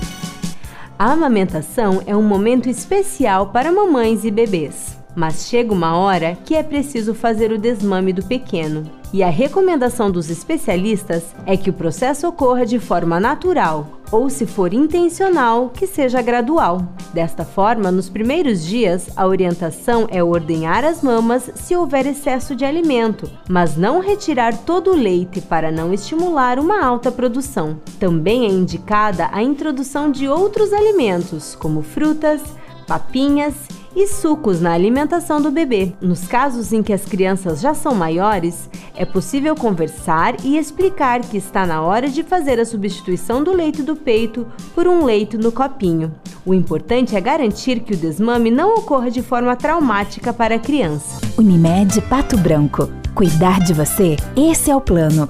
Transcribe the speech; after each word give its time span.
A 0.99 1.13
amamentação 1.13 2.03
é 2.05 2.15
um 2.15 2.21
momento 2.21 2.69
especial 2.69 3.47
para 3.47 3.71
mamães 3.71 4.23
e 4.23 4.29
bebês. 4.29 5.00
Mas 5.15 5.47
chega 5.47 5.73
uma 5.73 5.97
hora 5.97 6.37
que 6.45 6.55
é 6.55 6.63
preciso 6.63 7.13
fazer 7.13 7.51
o 7.51 7.57
desmame 7.57 8.13
do 8.13 8.23
pequeno. 8.23 8.89
E 9.13 9.21
a 9.21 9.29
recomendação 9.29 10.09
dos 10.09 10.29
especialistas 10.29 11.35
é 11.45 11.57
que 11.57 11.69
o 11.69 11.73
processo 11.73 12.29
ocorra 12.29 12.65
de 12.65 12.79
forma 12.79 13.19
natural, 13.19 13.99
ou 14.09 14.29
se 14.29 14.45
for 14.45 14.73
intencional, 14.73 15.69
que 15.69 15.85
seja 15.85 16.21
gradual. 16.21 16.81
Desta 17.13 17.43
forma, 17.43 17.91
nos 17.91 18.07
primeiros 18.07 18.65
dias, 18.65 19.09
a 19.17 19.27
orientação 19.27 20.07
é 20.09 20.23
ordenhar 20.23 20.85
as 20.85 21.03
mamas 21.03 21.51
se 21.55 21.75
houver 21.75 22.05
excesso 22.05 22.55
de 22.55 22.63
alimento, 22.63 23.29
mas 23.49 23.75
não 23.75 23.99
retirar 23.99 24.57
todo 24.59 24.91
o 24.91 24.95
leite 24.95 25.41
para 25.41 25.69
não 25.69 25.93
estimular 25.93 26.57
uma 26.57 26.81
alta 26.81 27.11
produção. 27.11 27.81
Também 27.99 28.45
é 28.45 28.49
indicada 28.49 29.27
a 29.33 29.43
introdução 29.43 30.09
de 30.09 30.29
outros 30.29 30.71
alimentos, 30.71 31.53
como 31.53 31.81
frutas, 31.81 32.41
papinhas 32.87 33.80
e 33.95 34.07
sucos 34.07 34.61
na 34.61 34.73
alimentação 34.73 35.41
do 35.41 35.51
bebê. 35.51 35.93
Nos 36.01 36.27
casos 36.27 36.71
em 36.71 36.81
que 36.81 36.93
as 36.93 37.05
crianças 37.05 37.61
já 37.61 37.73
são 37.73 37.93
maiores, 37.93 38.69
é 38.95 39.05
possível 39.05 39.55
conversar 39.55 40.35
e 40.43 40.57
explicar 40.57 41.21
que 41.21 41.37
está 41.37 41.65
na 41.65 41.81
hora 41.81 42.09
de 42.09 42.23
fazer 42.23 42.59
a 42.59 42.65
substituição 42.65 43.43
do 43.43 43.53
leite 43.53 43.81
do 43.81 43.95
peito 43.95 44.47
por 44.73 44.87
um 44.87 45.03
leite 45.03 45.37
no 45.37 45.51
copinho. 45.51 46.13
O 46.45 46.53
importante 46.53 47.15
é 47.15 47.21
garantir 47.21 47.81
que 47.81 47.93
o 47.93 47.97
desmame 47.97 48.49
não 48.49 48.75
ocorra 48.75 49.11
de 49.11 49.21
forma 49.21 49.55
traumática 49.55 50.33
para 50.33 50.55
a 50.55 50.59
criança. 50.59 51.21
Unimed 51.37 52.01
Pato 52.03 52.37
Branco. 52.37 52.89
Cuidar 53.13 53.59
de 53.59 53.73
você? 53.73 54.15
Esse 54.35 54.71
é 54.71 54.75
o 54.75 54.81
plano. 54.81 55.29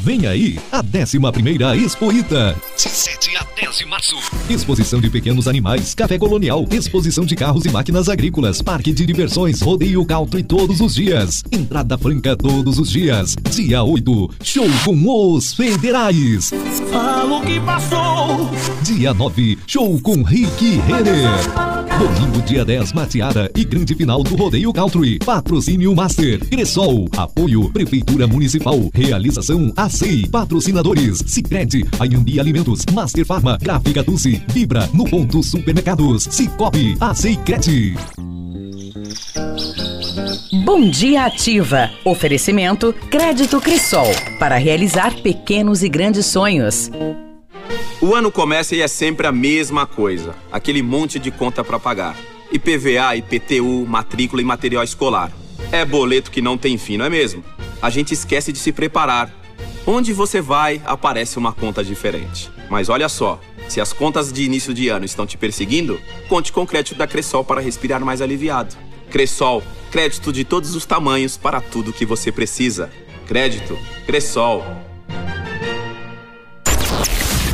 Vem 0.00 0.26
aí 0.26 0.58
a 0.70 0.82
11ª 0.82 1.76
Expo 1.76 2.12
Ita. 2.12 2.56
De 2.76 2.82
7 2.82 3.36
a 3.36 3.46
10 3.60 3.78
de 3.78 3.86
março. 3.86 4.16
Exposição 4.48 5.00
de 5.00 5.10
pequenos 5.10 5.46
animais, 5.46 5.94
café 5.94 6.18
colonial, 6.18 6.66
exposição 6.70 7.24
de 7.24 7.36
carros 7.36 7.64
e 7.64 7.70
máquinas 7.70 8.08
agrícolas, 8.08 8.62
parque 8.62 8.92
de 8.92 9.06
diversões, 9.06 9.60
rodeio 9.60 10.04
country 10.04 10.42
todos 10.42 10.80
os 10.80 10.94
dias. 10.94 11.42
Entrada 11.52 11.96
franca 11.98 12.36
todos 12.36 12.78
os 12.78 12.90
dias. 12.90 13.36
Dia 13.50 13.82
8, 13.82 14.30
show 14.42 14.68
com 14.84 15.34
os 15.34 15.52
federais. 15.54 16.50
Falo 16.90 17.42
que 17.42 17.60
passou. 17.60 18.50
Dia 18.82 19.14
9, 19.14 19.58
show 19.66 20.00
com 20.00 20.22
Rick 20.22 20.80
Renner. 20.86 21.81
Domingo, 21.98 22.42
dia 22.42 22.64
10, 22.64 22.92
mateada 22.92 23.50
e 23.56 23.64
grande 23.64 23.94
final 23.94 24.22
do 24.22 24.34
Rodeio 24.34 24.72
Country. 24.72 25.18
Patrocínio 25.18 25.94
Master. 25.94 26.38
Cressol. 26.48 27.08
Apoio 27.16 27.70
Prefeitura 27.70 28.26
Municipal. 28.26 28.90
Realização 28.92 29.72
ACEI. 29.76 30.28
Patrocinadores. 30.28 31.22
Cicred. 31.26 31.84
Ayambi 32.00 32.40
Alimentos. 32.40 32.84
Master 32.92 33.24
Farma. 33.24 33.58
Gráfica 33.60 34.02
Dulce. 34.02 34.42
Vibra. 34.48 34.88
No 34.92 35.04
Ponto 35.04 35.42
Supermercados. 35.42 36.28
Cicobi. 36.30 36.96
ACEI 37.00 37.36
Cred. 37.36 37.94
Bom 40.64 40.88
Dia 40.90 41.26
Ativa. 41.26 41.90
Oferecimento 42.04 42.94
Crédito 43.10 43.60
Cressol. 43.60 44.08
Para 44.38 44.56
realizar 44.56 45.14
pequenos 45.22 45.82
e 45.82 45.88
grandes 45.88 46.26
sonhos. 46.26 46.90
O 48.00 48.14
ano 48.14 48.32
começa 48.32 48.74
e 48.74 48.80
é 48.80 48.88
sempre 48.88 49.26
a 49.26 49.32
mesma 49.32 49.86
coisa. 49.86 50.34
Aquele 50.50 50.82
monte 50.82 51.18
de 51.18 51.30
conta 51.30 51.62
para 51.62 51.78
pagar. 51.78 52.16
IPVA, 52.50 53.16
IPTU, 53.16 53.86
matrícula 53.86 54.42
e 54.42 54.44
material 54.44 54.82
escolar. 54.82 55.30
É 55.70 55.84
boleto 55.84 56.30
que 56.30 56.42
não 56.42 56.58
tem 56.58 56.76
fim, 56.76 56.96
não 56.96 57.04
é 57.04 57.08
mesmo? 57.08 57.44
A 57.80 57.88
gente 57.90 58.12
esquece 58.12 58.52
de 58.52 58.58
se 58.58 58.72
preparar. 58.72 59.32
Onde 59.86 60.12
você 60.12 60.40
vai, 60.40 60.82
aparece 60.84 61.38
uma 61.38 61.52
conta 61.52 61.82
diferente. 61.82 62.50
Mas 62.68 62.88
olha 62.88 63.08
só, 63.08 63.40
se 63.68 63.80
as 63.80 63.92
contas 63.92 64.32
de 64.32 64.42
início 64.42 64.74
de 64.74 64.88
ano 64.88 65.04
estão 65.04 65.26
te 65.26 65.38
perseguindo, 65.38 66.00
conte 66.28 66.52
com 66.52 66.62
o 66.62 66.66
crédito 66.66 66.96
da 66.96 67.06
Cressol 67.06 67.44
para 67.44 67.60
respirar 67.60 68.04
mais 68.04 68.20
aliviado. 68.20 68.76
Cressol, 69.10 69.62
crédito 69.90 70.32
de 70.32 70.44
todos 70.44 70.74
os 70.74 70.84
tamanhos 70.84 71.36
para 71.36 71.60
tudo 71.60 71.92
que 71.92 72.04
você 72.04 72.30
precisa. 72.32 72.90
Crédito, 73.26 73.78
Cressol 74.06 74.64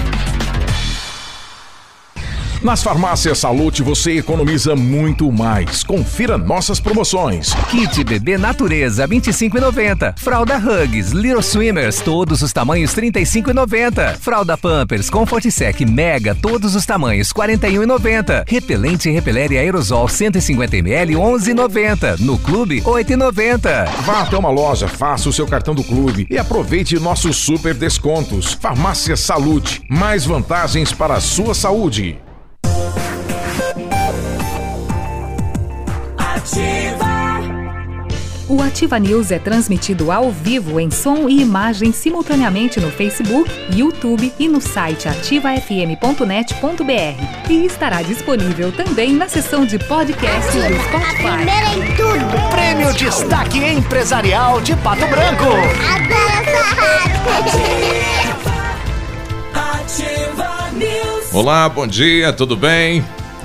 Nas 2.63 2.83
farmácias 2.83 3.39
Salute 3.39 3.81
você 3.81 4.17
economiza 4.17 4.75
muito 4.75 5.31
mais. 5.31 5.83
Confira 5.83 6.37
nossas 6.37 6.79
promoções. 6.79 7.55
Kit 7.71 8.03
Bebê 8.03 8.37
Natureza 8.37 9.07
25,90. 9.07 10.13
Fralda 10.19 10.57
Hugs, 10.57 11.09
Little 11.09 11.41
Swimmers, 11.41 12.01
todos 12.01 12.43
os 12.43 12.53
tamanhos 12.53 12.93
35,90. 12.93 14.15
Fralda 14.19 14.55
Pampers 14.55 15.09
Comfort 15.09 15.49
Sec 15.49 15.81
Mega, 15.81 16.35
todos 16.35 16.75
os 16.75 16.85
tamanhos 16.85 17.33
41,90. 17.33 18.43
Repelente 18.47 19.09
Repeler 19.09 19.51
e 19.53 19.57
Aerosol 19.57 20.07
150 20.07 20.77
ml 20.77 21.15
11,90. 21.15 22.19
No 22.19 22.37
clube 22.37 22.81
8,90. 22.81 23.89
Vá 24.05 24.21
até 24.21 24.37
uma 24.37 24.51
loja, 24.51 24.87
faça 24.87 25.27
o 25.27 25.33
seu 25.33 25.47
cartão 25.47 25.73
do 25.73 25.83
clube 25.83 26.27
e 26.29 26.37
aproveite 26.37 26.99
nossos 26.99 27.37
super 27.37 27.73
descontos. 27.73 28.53
Farmácia 28.53 29.17
Salute, 29.17 29.81
mais 29.89 30.25
vantagens 30.25 30.93
para 30.93 31.15
a 31.15 31.21
sua 31.21 31.55
saúde. 31.55 32.19
O 38.51 38.61
Ativa 38.61 38.99
News 38.99 39.31
é 39.31 39.39
transmitido 39.39 40.11
ao 40.11 40.29
vivo 40.29 40.77
em 40.77 40.91
som 40.91 41.29
e 41.29 41.41
imagem 41.41 41.93
simultaneamente 41.93 42.81
no 42.81 42.91
Facebook, 42.91 43.49
YouTube 43.73 44.33
e 44.37 44.49
no 44.49 44.59
site 44.59 45.07
ativafm.net.br. 45.07 47.49
E 47.49 47.65
estará 47.65 48.01
disponível 48.01 48.73
também 48.73 49.13
na 49.13 49.29
seção 49.29 49.65
de 49.65 49.79
podcast 49.79 50.51
do 50.51 50.83
Spotify. 50.83 51.27
A 51.27 51.35
primeira 51.35 51.73
em 51.75 51.95
tudo. 51.95 52.49
Prêmio 52.49 52.91
Destaque 52.93 53.63
Empresarial 53.63 54.59
de 54.59 54.75
Pato 54.77 55.07
Branco. 55.07 55.45
Adoro 55.45 55.71
essa 56.41 56.63
rádio. 56.75 57.53
Ativa 59.53 60.69
News. 60.73 61.33
Olá, 61.33 61.69
bom 61.69 61.87
dia, 61.87 62.33
tudo 62.33 62.57
bem? 62.57 63.01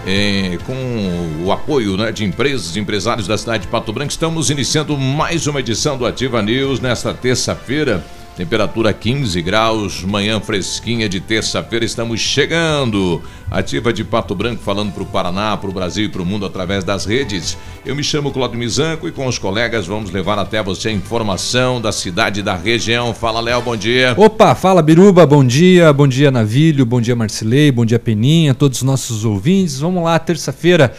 Eh, 0.07 0.57
com 0.65 1.45
o 1.45 1.51
apoio 1.51 1.97
né, 1.97 2.13
de 2.13 2.25
empresas, 2.25 2.77
empresários 2.77 3.27
da 3.27 3.37
cidade 3.37 3.65
de 3.65 3.69
Pato 3.69 3.93
Branco, 3.93 4.13
estamos 4.13 4.49
iniciando 4.51 4.97
mais 4.97 5.47
uma 5.49 5.59
edição 5.59 5.99
do 5.99 6.07
Ativa 6.07 6.41
News 6.41 6.79
nesta 6.79 7.13
terça-feira. 7.13 8.03
Temperatura 8.37 8.93
15 8.93 9.41
graus, 9.41 10.03
manhã 10.03 10.39
fresquinha 10.39 11.09
de 11.09 11.21
terça-feira, 11.21 11.87
estamos 11.87 12.21
chegando. 12.21 13.23
Ativa 13.51 13.95
de 13.95 14.05
Pato 14.05 14.35
Branco 14.35 14.63
falando 14.63 14.93
para 14.93 15.03
o 15.03 15.07
Paraná, 15.07 15.57
para 15.57 15.71
o 15.71 15.73
Brasil 15.73 16.05
e 16.05 16.09
para 16.11 16.21
o 16.21 16.27
mundo 16.27 16.45
através 16.45 16.85
das 16.85 17.07
redes. 17.07 17.57
Eu 17.83 17.97
me 17.97 18.05
chamo 18.05 18.31
Claudio 18.31 18.59
Mizanco 18.59 19.09
e 19.09 19.13
com 19.13 19.27
os 19.27 19.39
colegas 19.39 19.87
vamos 19.87 20.11
levar 20.11 20.39
até 20.39 20.63
você 20.63 20.91
a 20.91 20.93
informação 20.93 21.81
da 21.81 21.91
cidade 21.91 22.41
e 22.41 22.43
da 22.43 22.55
região. 22.55 23.15
Fala, 23.15 23.41
Léo, 23.41 23.63
bom 23.63 23.75
dia. 23.75 24.13
Opa, 24.19 24.55
fala 24.55 24.83
Biruba, 24.83 25.25
bom 25.25 25.43
dia, 25.43 25.91
bom 25.91 26.07
dia 26.07 26.31
Navilho, 26.31 26.85
bom 26.85 27.01
dia 27.01 27.17
Marcilei, 27.17 27.73
bom 27.73 27.87
dia 27.87 27.99
Peninha, 27.99 28.53
todos 28.53 28.81
os 28.81 28.85
nossos 28.85 29.25
ouvintes. 29.25 29.81
Vamos 29.81 30.05
lá, 30.05 30.19
terça-feira, 30.19 30.95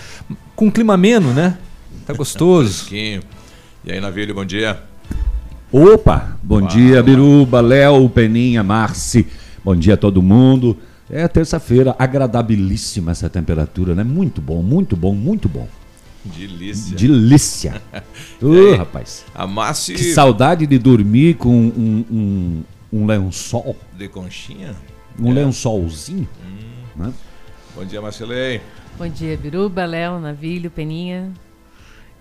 com 0.55 0.71
clima 0.71 0.95
ameno, 0.95 1.31
né? 1.33 1.55
Tá 2.03 2.13
gostoso. 2.13 2.87
E 3.85 3.91
aí, 3.93 4.01
Navilho, 4.01 4.35
bom 4.35 4.43
dia. 4.43 4.86
Opa, 5.71 6.37
bom 6.41 6.61
dia 6.61 7.03
Biruba, 7.03 7.59
Léo, 7.59 8.07
Peninha, 8.09 8.63
Marci, 8.63 9.27
bom 9.63 9.75
dia 9.75 9.95
a 9.95 9.97
todo 9.97 10.21
mundo. 10.21 10.77
É 11.09 11.27
terça-feira, 11.27 11.95
agradabilíssima 11.97 13.11
essa 13.11 13.29
temperatura, 13.29 13.95
né? 13.95 14.03
Muito 14.03 14.41
bom, 14.41 14.61
muito 14.61 14.95
bom, 14.95 15.13
muito 15.13 15.47
bom. 15.47 15.67
Delícia. 16.25 16.97
Delícia. 16.97 17.81
Ô, 18.41 18.51
aí, 18.51 18.75
rapaz. 18.75 19.23
A 19.33 19.47
Márcia 19.47 19.95
Que 19.95 20.03
saudade 20.03 20.67
de 20.67 20.77
dormir 20.77 21.35
com 21.35 21.49
um, 21.55 22.05
um, 22.11 22.63
um 22.91 23.05
lençol, 23.05 23.75
de 23.97 24.09
conchinha. 24.09 24.75
um 25.17 25.31
É. 25.31 25.33
lençolzinho. 25.33 26.27
né? 26.95 27.13
Bom 27.73 27.85
dia, 27.85 28.01
Marcelei. 28.01 28.59
Bom 28.97 29.07
dia, 29.07 29.37
Biruba, 29.37 29.85
Léo, 29.85 30.19
Navilho, 30.19 30.69
Peninha. 30.69 31.31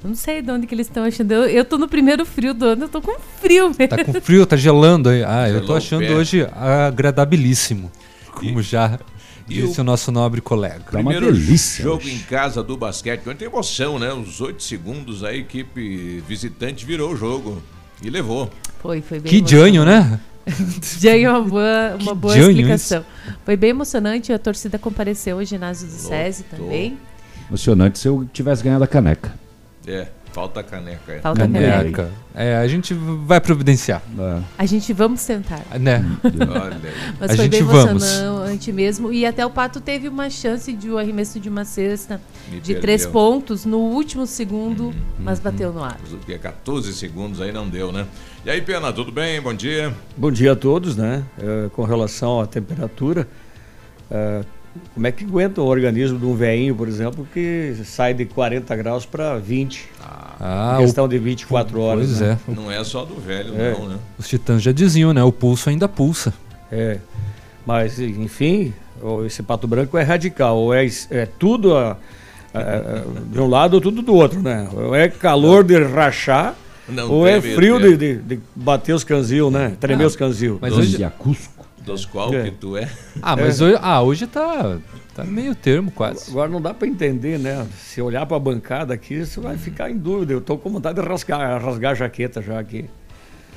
Eu 0.03 0.11
não 0.11 0.17
sei 0.17 0.43
de 0.43 0.51
onde 0.51 0.67
que 0.67 0.75
eles 0.75 0.87
estão 0.87 1.05
achando. 1.05 1.33
Eu, 1.33 1.45
eu 1.47 1.65
tô 1.65 1.79
no 1.79 1.89
primeiro 1.89 2.25
frio 2.25 2.53
do 2.53 2.65
ano, 2.67 2.85
eu 2.85 2.89
tô 2.89 3.01
com 3.01 3.19
frio 3.41 3.69
mesmo. 3.69 3.89
Tá 3.89 4.05
com 4.05 4.21
frio, 4.21 4.47
tá 4.47 4.57
gelando 4.57 5.09
aí. 5.09 5.25
Ah, 5.25 5.49
eu 5.49 5.55
tô 5.55 5.61
Gelou 5.61 5.75
o 5.75 5.77
achando 5.79 6.01
pé. 6.07 6.15
hoje 6.15 6.47
agradabilíssimo. 6.55 7.91
Como 8.33 8.63
já 8.63 8.99
e 9.49 9.55
disse 9.55 9.81
o 9.81 9.85
nosso 9.85 10.11
nobre 10.13 10.41
colega. 10.41 10.85
Primeiro 10.91 11.35
jogo 11.35 12.07
em 12.09 12.19
casa 12.19 12.63
do 12.63 12.77
basquete. 12.77 13.21
Ontem 13.21 13.37
tem 13.37 13.49
emoção, 13.49 13.99
né? 13.99 14.13
Os 14.13 14.41
oito 14.41 14.63
segundos 14.63 15.25
a 15.25 15.33
equipe 15.33 16.23
visitante 16.27 16.85
virou 16.85 17.13
o 17.13 17.17
jogo. 17.17 17.63
E 18.03 18.11
levou. 18.11 18.51
Foi, 18.81 19.01
foi 19.01 19.21
bem 19.21 19.31
Que 19.31 19.49
janho, 19.49 19.83
emocionante. 19.83 20.11
né? 20.11 20.21
Janho 21.01 21.29
é 21.29 21.33
uma 21.33 21.43
boa, 21.43 21.97
uma 22.01 22.15
boa 22.15 22.39
explicação. 22.39 23.05
Foi 23.45 23.57
bem 23.57 23.71
emocionante, 23.71 24.33
a 24.33 24.39
torcida 24.39 24.79
compareceu 24.79 25.39
ao 25.39 25.45
ginásio 25.45 25.89
do 25.89 25.93
SESI 25.93 26.45
também. 26.45 26.97
Emocionante 27.49 27.99
se 27.99 28.07
eu 28.07 28.29
tivesse 28.33 28.63
ganhado 28.63 28.85
a 28.85 28.87
caneca. 28.87 29.35
É, 29.87 30.09
falta 30.33 30.63
caneca. 30.65 31.13
é. 31.13 31.21
Falta 31.21 31.45
a 31.45 31.49
Caneca. 31.49 32.11
É, 32.35 32.57
a 32.57 32.67
gente 32.67 32.93
vai 32.93 33.41
providenciar. 33.41 34.03
A 34.59 34.67
gente 34.67 34.93
vamos 34.93 35.25
tentar. 35.25 35.63
Né? 35.79 36.05
Olha 36.25 36.75
aí. 36.75 37.15
Mas 37.21 37.31
A 37.31 37.37
foi 37.37 37.45
gente 37.45 37.51
bem 37.53 37.63
vamos. 37.63 37.89
emocionante 38.03 38.73
mesmo. 38.73 39.13
E 39.13 39.25
até 39.25 39.47
o 39.47 39.51
Pato 39.51 39.81
teve 39.81 40.09
uma 40.09 40.29
chance 40.29 40.73
de 40.73 40.91
um 40.91 40.99
arremesso 40.99 41.39
de 41.39 41.49
uma 41.49 41.65
cesta 41.65 42.21
Me 42.51 42.61
de 42.61 42.75
três 42.75 43.03
perdeu. 43.07 43.13
pontos 43.13 43.65
no 43.65 43.79
último 43.79 44.27
segundo, 44.27 44.93
mas 45.21 45.39
bateu 45.39 45.73
no 45.73 45.83
ar. 45.85 45.99
Os 46.05 46.25
que 46.25 46.37
14 46.37 46.93
segundos 46.93 47.41
aí 47.41 47.53
não 47.53 47.69
deu, 47.69 47.93
né? 47.93 48.07
E 48.45 48.51
aí, 48.51 48.61
Pena, 48.61 48.93
tudo 48.93 49.13
bem? 49.13 49.41
Bom 49.41 49.55
dia. 49.55 49.95
Bom 50.17 50.31
dia 50.33 50.53
a 50.53 50.57
todos, 50.57 50.97
né? 50.97 51.23
É, 51.39 51.69
com 51.71 51.85
relação 51.85 52.41
à 52.41 52.47
temperatura, 52.47 53.27
é, 54.11 54.43
como 54.95 55.07
é 55.07 55.13
que 55.13 55.25
aguenta 55.25 55.61
o 55.61 55.65
organismo 55.67 56.19
de 56.19 56.25
um 56.27 56.35
veinho, 56.35 56.75
por 56.75 56.89
exemplo, 56.89 57.27
que 57.33 57.75
sai 57.85 58.13
de 58.15 58.25
40 58.25 58.75
graus 58.77 59.05
para 59.07 59.37
20? 59.39 59.89
Ah, 60.41 60.77
em 60.79 60.85
questão 60.85 61.05
o- 61.05 61.09
de 61.09 61.19
24 61.19 61.81
horas. 61.81 62.07
Pois 62.07 62.21
né? 62.21 62.39
é. 62.49 62.53
Não 62.55 62.71
é 62.71 62.83
só 62.85 63.05
do 63.05 63.15
velho, 63.21 63.55
É. 63.61 63.73
não, 63.73 63.89
né? 63.89 63.97
Os 64.19 64.29
titãs 64.29 64.63
já 64.63 64.73
diziam, 64.73 65.13
né? 65.13 65.23
O 65.23 65.33
pulso 65.33 65.69
ainda 65.71 65.89
pulsa. 65.89 66.33
É. 66.71 66.99
Mas, 67.65 67.99
enfim, 67.99 68.73
esse 69.27 69.43
pato 69.43 69.67
branco 69.67 69.97
é 69.99 70.03
radical. 70.03 70.57
Ou 70.57 70.75
é, 70.75 70.87
é 71.11 71.27
tudo 71.27 71.77
a- 71.77 71.97
a- 72.55 72.59
a- 72.61 73.03
de 73.33 73.41
um 73.41 73.47
lado 73.49 73.75
ou 73.75 73.81
tudo 73.81 74.03
do 74.03 74.15
outro, 74.15 74.41
né? 74.41 74.69
Ou 74.73 74.95
é 74.95 75.09
calor 75.09 75.65
de 75.65 75.77
rachar, 75.83 76.55
Não 76.89 77.11
ou 77.11 77.27
é 77.27 77.41
frio 77.41 77.81
termo. 77.81 77.97
de, 77.97 78.15
de- 78.19 78.37
de 78.37 78.41
bater 78.55 78.93
os 78.95 79.03
canzil, 79.05 79.51
né? 79.51 79.73
Tremer 79.81 80.05
Ah, 80.05 80.07
os 80.07 80.15
canzil. 80.17 80.59
mas 80.61 80.73
hoje- 80.73 81.05
Dos 81.87 82.05
qual 82.05 82.35
É. 82.35 82.43
que 82.45 82.51
tu 82.51 82.77
é? 82.77 82.87
Ah, 83.23 83.35
mas 83.37 83.61
É. 83.61 83.65
hoje, 83.65 83.79
ah, 83.81 84.03
hoje 84.03 84.27
tá, 84.27 84.77
tá 85.15 85.25
meio 85.25 85.55
termo 85.55 85.91
quase. 85.93 86.31
Agora 86.31 86.49
não 86.51 86.61
dá 86.61 86.75
para 86.75 86.87
entender, 86.89 87.39
né? 87.39 87.65
Se 87.79 88.03
olhar 88.03 88.27
para 88.27 88.37
a 88.37 88.41
bancada 88.41 88.93
aqui, 88.93 89.25
você 89.25 89.41
vai 89.41 89.57
ficar 89.57 89.89
em 89.91 89.97
dúvida. 89.97 90.33
Eu 90.33 90.41
tô 90.41 90.59
com 90.59 90.69
vontade 90.69 91.01
de 91.01 91.07
rasgar, 91.09 91.63
rasgar 91.63 91.93
a 91.93 91.95
jaqueta 91.95 92.43
já 92.43 92.59
aqui. 92.59 92.87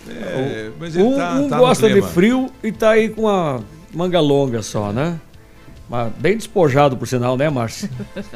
É, 0.07 0.69
mas 0.79 0.95
ele 0.95 1.03
um 1.03 1.17
tá- 1.17 1.33
um 1.33 1.49
tá 1.49 1.57
gosta 1.57 1.89
de 1.91 2.01
frio 2.01 2.49
e 2.63 2.71
tá 2.71 2.91
aí 2.91 3.09
com 3.09 3.27
a 3.27 3.59
manga 3.93 4.19
longa 4.19 4.61
só, 4.61 4.91
né? 4.93 5.19
Mas 5.89 6.13
bem 6.17 6.37
despojado, 6.37 6.95
por 6.95 7.07
sinal, 7.07 7.35
né, 7.35 7.49
Márcio? 7.49 7.89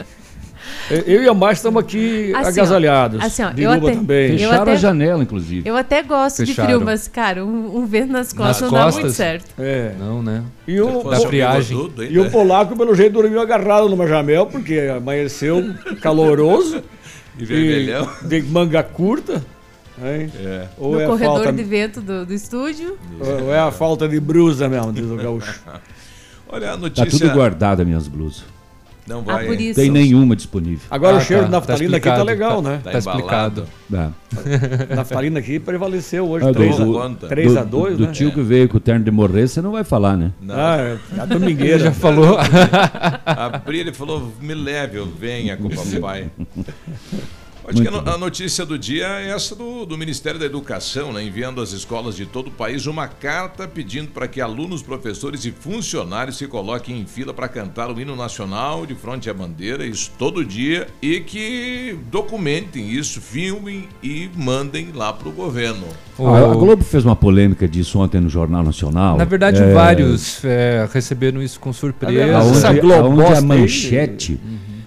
Eu 1.07 1.23
e 1.23 1.27
a 1.29 1.33
Márcia 1.33 1.59
estamos 1.61 1.81
aqui 1.83 2.31
Assim, 2.35 2.45
ó, 2.45 2.63
agasalhados. 2.63 3.23
assim, 3.23 3.43
ó, 3.43 3.51
eu 3.57 3.71
até- 3.71 3.91
também. 3.91 4.31
eu 4.31 4.37
Fecharam 4.37 4.61
até- 4.63 4.71
a 4.71 4.75
janela, 4.75 5.23
inclusive. 5.23 5.67
Eu 5.69 5.75
até 5.77 6.03
gosto 6.03 6.43
de 6.43 6.51
Fecharam. 6.51 6.69
frio, 6.69 6.81
mas, 6.85 7.07
cara, 7.07 7.45
um, 7.45 7.77
um 7.77 7.85
vento 7.85 8.11
nas 8.11 8.33
costas 8.33 8.61
Nas 8.61 8.71
não 8.71 8.77
dá 8.79 8.83
costas? 8.85 9.03
muito 9.03 9.15
certo. 9.15 9.45
É. 9.59 9.93
Não, 9.99 10.21
né? 10.21 10.43
E 10.67 10.79
o, 10.81 11.03
Da 11.03 11.19
friagem. 11.21 11.77
Hein, 11.77 11.91
e 12.09 12.19
o 12.19 12.29
polaco, 12.29 12.75
pelo 12.77 12.93
jeito, 12.93 13.13
dormiu 13.13 13.39
agarrado 13.41 13.87
numa 13.89 14.07
jamel, 14.07 14.45
porque 14.47 14.79
amanheceu 14.95 15.73
caloroso. 16.01 16.81
E 17.35 17.45
vermelhão. 17.45 18.07
de 18.21 18.43
manga 18.43 18.83
curta. 18.83 19.43
hein? 20.03 20.31
É. 20.39 20.67
Ou 20.77 20.91
no 20.93 21.01
é 21.01 21.05
corredor 21.07 21.35
falta, 21.37 21.51
de 21.51 21.63
vento 21.63 21.99
do, 21.99 22.27
do 22.27 22.33
estúdio. 22.33 22.95
ou 23.19 23.51
é 23.51 23.57
a 23.57 23.71
falta 23.71 24.07
de 24.07 24.19
brusa 24.19 24.69
mesmo, 24.69 24.93
diz 24.93 25.09
o 25.09 25.15
gaúcho. 25.15 25.59
Olha 26.47 26.69
a 26.69 26.71
Tá 26.73 26.77
notícia. 26.77 27.09
tudo 27.09 27.31
guardado 27.33 27.79
as 27.81 27.87
minhas 27.87 28.07
blusas. 28.07 28.43
Não 29.07 29.19
Ah, 29.19 29.33
vai. 29.33 29.45
por 29.47 29.59
isso. 29.59 29.79
Tem 29.79 29.89
nenhuma 29.91 30.35
disponível. 30.35 30.85
Agora 30.89 31.17
Ah, 31.17 31.19
o 31.19 31.21
cheiro 31.21 31.41
tá, 31.41 31.45
de 31.47 31.51
naftalina 31.51 31.91
tá 31.91 31.97
aqui 31.97 32.17
tá 32.17 32.23
legal, 32.23 32.61
tá- 32.63 32.69
né? 32.69 32.81
Tá 32.83 32.91
Tá 32.91 32.97
explicado. 32.99 33.65
Tá. 33.91 34.11
Naftalina 34.95 35.39
aqui 35.39 35.59
prevaleceu 35.59 36.27
hoje, 36.29 36.45
Ah, 36.45 36.51
do- 36.51 36.53
3 36.53 36.77
do- 36.77 36.97
a, 36.97 37.01
conta. 37.03 37.27
3 37.27 37.57
a 37.57 37.63
do, 37.63 37.69
2, 37.69 37.97
do 37.97 38.05
né? 38.07 38.11
tio 38.13 38.31
que 38.31 38.41
veio 38.41 38.69
com 38.69 38.77
o 38.77 38.79
terno 38.79 39.03
de 39.03 39.11
morrer, 39.11 39.47
você 39.47 39.61
não 39.61 39.71
vai 39.73 39.83
falar, 39.83 40.15
né? 40.15 40.31
Não. 40.41 40.55
Ah, 40.55 40.77
é 40.77 40.97
a 41.19 41.23
Ele 41.23 41.33
domingueira. 41.33 41.79
já 41.79 41.91
falou. 41.91 42.37
Abri, 43.25 43.79
ele 43.79 43.93
falou: 43.93 44.31
me 44.41 44.53
leve, 44.53 44.97
eu 44.97 45.05
venha 45.05 45.57
com 45.57 45.67
o 45.67 45.69
papai. 45.75 46.29
Acho 47.65 47.81
que 47.81 47.87
a, 47.87 47.91
no- 47.91 48.09
a 48.09 48.17
notícia 48.17 48.65
do 48.65 48.77
dia 48.77 49.07
é 49.21 49.29
essa 49.29 49.55
do, 49.55 49.85
do 49.85 49.97
Ministério 49.97 50.39
da 50.39 50.45
Educação, 50.45 51.13
né, 51.13 51.23
enviando 51.23 51.61
às 51.61 51.71
escolas 51.71 52.15
de 52.15 52.25
todo 52.25 52.47
o 52.47 52.51
país 52.51 52.85
uma 52.85 53.07
carta 53.07 53.67
pedindo 53.67 54.09
para 54.09 54.27
que 54.27 54.41
alunos, 54.41 54.81
professores 54.81 55.45
e 55.45 55.51
funcionários 55.51 56.37
se 56.37 56.45
coloquem 56.47 56.99
em 56.99 57.05
fila 57.05 57.33
para 57.33 57.47
cantar 57.47 57.89
o 57.89 57.99
hino 57.99 58.15
nacional 58.15 58.85
de 58.85 58.93
frente 58.95 59.29
à 59.29 59.33
bandeira, 59.33 59.85
isso 59.85 60.11
todo 60.17 60.43
dia, 60.43 60.87
e 61.01 61.21
que 61.21 61.95
documentem 62.11 62.89
isso, 62.91 63.21
filmem 63.21 63.87
e 64.01 64.29
mandem 64.35 64.89
lá 64.93 65.13
para 65.13 65.29
o 65.29 65.31
governo. 65.31 65.85
A, 66.19 66.51
a 66.51 66.53
Globo 66.55 66.83
fez 66.83 67.05
uma 67.05 67.15
polêmica 67.15 67.67
disso 67.67 67.97
ontem 67.99 68.19
no 68.19 68.29
Jornal 68.29 68.63
Nacional. 68.63 69.17
Na 69.17 69.25
verdade, 69.25 69.61
É, 69.61 69.73
vários 69.73 70.43
é, 70.43 70.87
receberam 70.93 71.41
isso 71.41 71.59
com 71.59 71.71
surpresa. 71.71 72.37
Aonde- 72.37 72.57
Essa 72.57 72.67
Aonde, 72.67 72.81
Globo 72.81 73.21
aonde 73.21 73.37
a 73.37 73.41
manchete, 73.41 74.39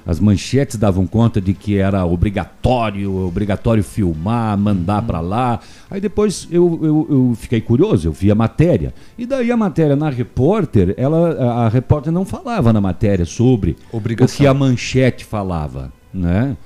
as 0.06 0.20
manchetes 0.20 0.76
davam 0.76 1.04
conta 1.04 1.40
de 1.40 1.52
que 1.52 1.76
era 1.76 2.04
obrigatório, 2.06 3.26
obrigatório 3.26 3.82
filmar, 3.82 4.56
mandar 4.56 5.02
pra 5.02 5.20
lá. 5.20 5.58
Aí 5.90 6.00
depois 6.00 6.46
eu, 6.48 6.78
eu, 6.80 7.06
eu 7.10 7.34
fiquei 7.34 7.60
curioso, 7.60 8.06
eu 8.06 8.12
vi 8.12 8.30
a 8.30 8.34
matéria. 8.34 8.94
E 9.18 9.26
daí 9.26 9.50
a 9.50 9.56
matéria 9.56 9.96
na 9.96 10.08
repórter, 10.08 10.94
ela, 10.96 11.32
a, 11.32 11.66
a 11.66 11.68
repórter 11.68 12.12
não 12.12 12.24
falava 12.24 12.72
na 12.72 12.80
matéria 12.80 13.24
sobre 13.24 13.76
Obrigação. 13.90 14.32
o 14.32 14.38
que 14.38 14.46
a 14.46 14.54
manchete 14.54 15.24
falava, 15.24 15.92
né? 16.14 16.56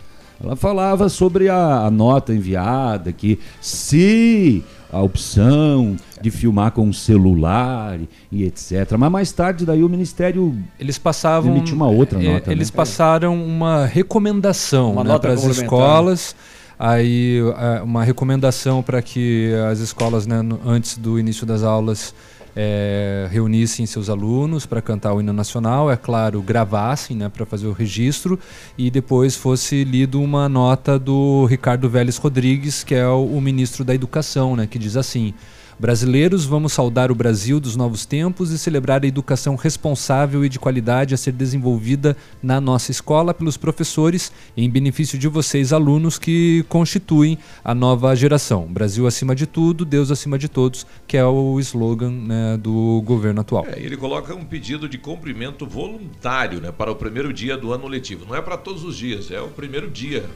Ela 0.43 0.57
falava 0.57 1.09
sobre 1.09 1.49
a, 1.49 1.87
a 1.87 1.91
nota 1.91 2.35
enviada, 2.35 3.13
que 3.13 3.39
se 3.61 4.63
a 4.93 5.01
opção 5.01 5.97
de 6.21 6.31
filmar 6.31 6.73
com 6.73 6.83
um 6.83 6.93
celular 6.93 7.99
e, 8.31 8.45
etc. 8.45 8.93
Mas 8.99 9.11
mais 9.11 9.33
tarde 9.33 9.65
daí 9.65 9.83
o 9.83 9.89
Ministério 9.89 10.57
Eles 10.79 10.99
passavam. 10.99 11.51
emitiu 11.55 11.77
uma 11.77 11.89
outra 11.89 12.23
é, 12.23 12.33
nota. 12.33 12.53
Eles 12.53 12.71
né? 12.71 12.77
passaram 12.77 13.35
uma 13.43 13.87
recomendação 13.87 14.93
Uma 14.93 15.05
né, 15.05 15.19
para 15.19 15.33
as 15.33 15.45
escolas. 15.45 16.35
Aí, 16.79 17.39
é, 17.59 17.83
uma 17.83 18.03
recomendação 18.03 18.83
para 18.83 19.03
que 19.03 19.53
as 19.71 19.81
escolas, 19.81 20.27
né, 20.27 20.41
no- 20.41 20.59
antes 20.65 20.97
do 20.97 21.19
início 21.19 21.47
das 21.47 21.63
aulas, 21.63 22.15
é, 22.57 23.29
reunissem 23.31 23.87
seus 23.87 24.09
alunos 24.09 24.67
para 24.67 24.83
cantar 24.83 25.15
o 25.15 25.21
hino 25.21 25.33
nacional, 25.33 25.91
é 25.91 25.97
claro, 25.97 26.43
gravassem 26.43 27.17
né, 27.17 27.29
para 27.29 27.47
fazer 27.47 27.67
o 27.67 27.73
registro 27.73 28.39
e 28.77 28.91
depois 28.91 29.37
fosse 29.37 29.85
lido 29.85 30.21
uma 30.21 30.49
nota 30.49 30.99
do 30.99 31.47
Ricardo 31.47 31.89
Vélez 31.89 32.17
Rodrigues, 32.17 32.83
que 32.83 32.95
é 32.95 33.07
o, 33.07 33.25
o 33.25 33.41
ministro 33.41 33.85
da 33.85 33.95
Educação, 33.95 34.57
né, 34.57 34.67
que 34.67 34.79
diz 34.79 34.97
assim: 34.97 35.35
Brasileiros, 35.81 36.45
vamos 36.45 36.75
saudar 36.75 37.11
o 37.11 37.15
Brasil 37.15 37.59
dos 37.59 37.75
novos 37.75 38.05
tempos 38.05 38.51
e 38.51 38.59
celebrar 38.59 39.03
a 39.03 39.07
educação 39.07 39.57
responsável 39.57 40.45
e 40.45 40.49
de 40.51 40.59
qualidade 40.59 41.15
a 41.15 41.17
ser 41.17 41.33
desenvolvida 41.33 42.15
na 42.43 42.61
nossa 42.61 42.91
escola 42.91 43.33
pelos 43.33 43.57
professores, 43.57 44.31
em 44.55 44.69
benefício 44.69 45.19
de 45.19 45.27
vocês, 45.27 45.73
alunos, 45.73 46.19
que 46.19 46.67
constituem 46.69 47.39
a 47.65 47.75
nova 47.75 48.15
geração. 48.15 48.67
Brasil 48.67 49.07
acima 49.07 49.35
de 49.35 49.47
tudo, 49.47 49.87
Deus 49.87 50.11
acima 50.11 50.39
de 50.39 50.51
todos, 50.51 50.87
que 51.07 51.17
é 51.17 51.25
o 51.25 51.59
slogan 51.59 52.11
né, 52.11 52.59
do 52.59 53.01
governo 53.07 53.41
atual. 53.41 53.65
É, 53.67 53.81
ele 53.81 53.97
coloca 53.97 54.35
um 54.35 54.45
pedido 54.45 54.87
de 54.87 54.99
cumprimento 54.99 55.67
voluntário 55.67 56.61
né, 56.61 56.71
para 56.71 56.93
o 56.93 56.95
primeiro 56.95 57.33
dia 57.33 57.57
do 57.57 57.73
ano 57.73 57.89
letivo. 57.89 58.27
Não 58.27 58.37
é 58.37 58.43
para 58.43 58.59
todos 58.59 58.85
os 58.85 58.99
dias, 58.99 59.31
é 59.31 59.41
o 59.41 59.49
primeiro 59.49 59.91
dia. 59.91 60.27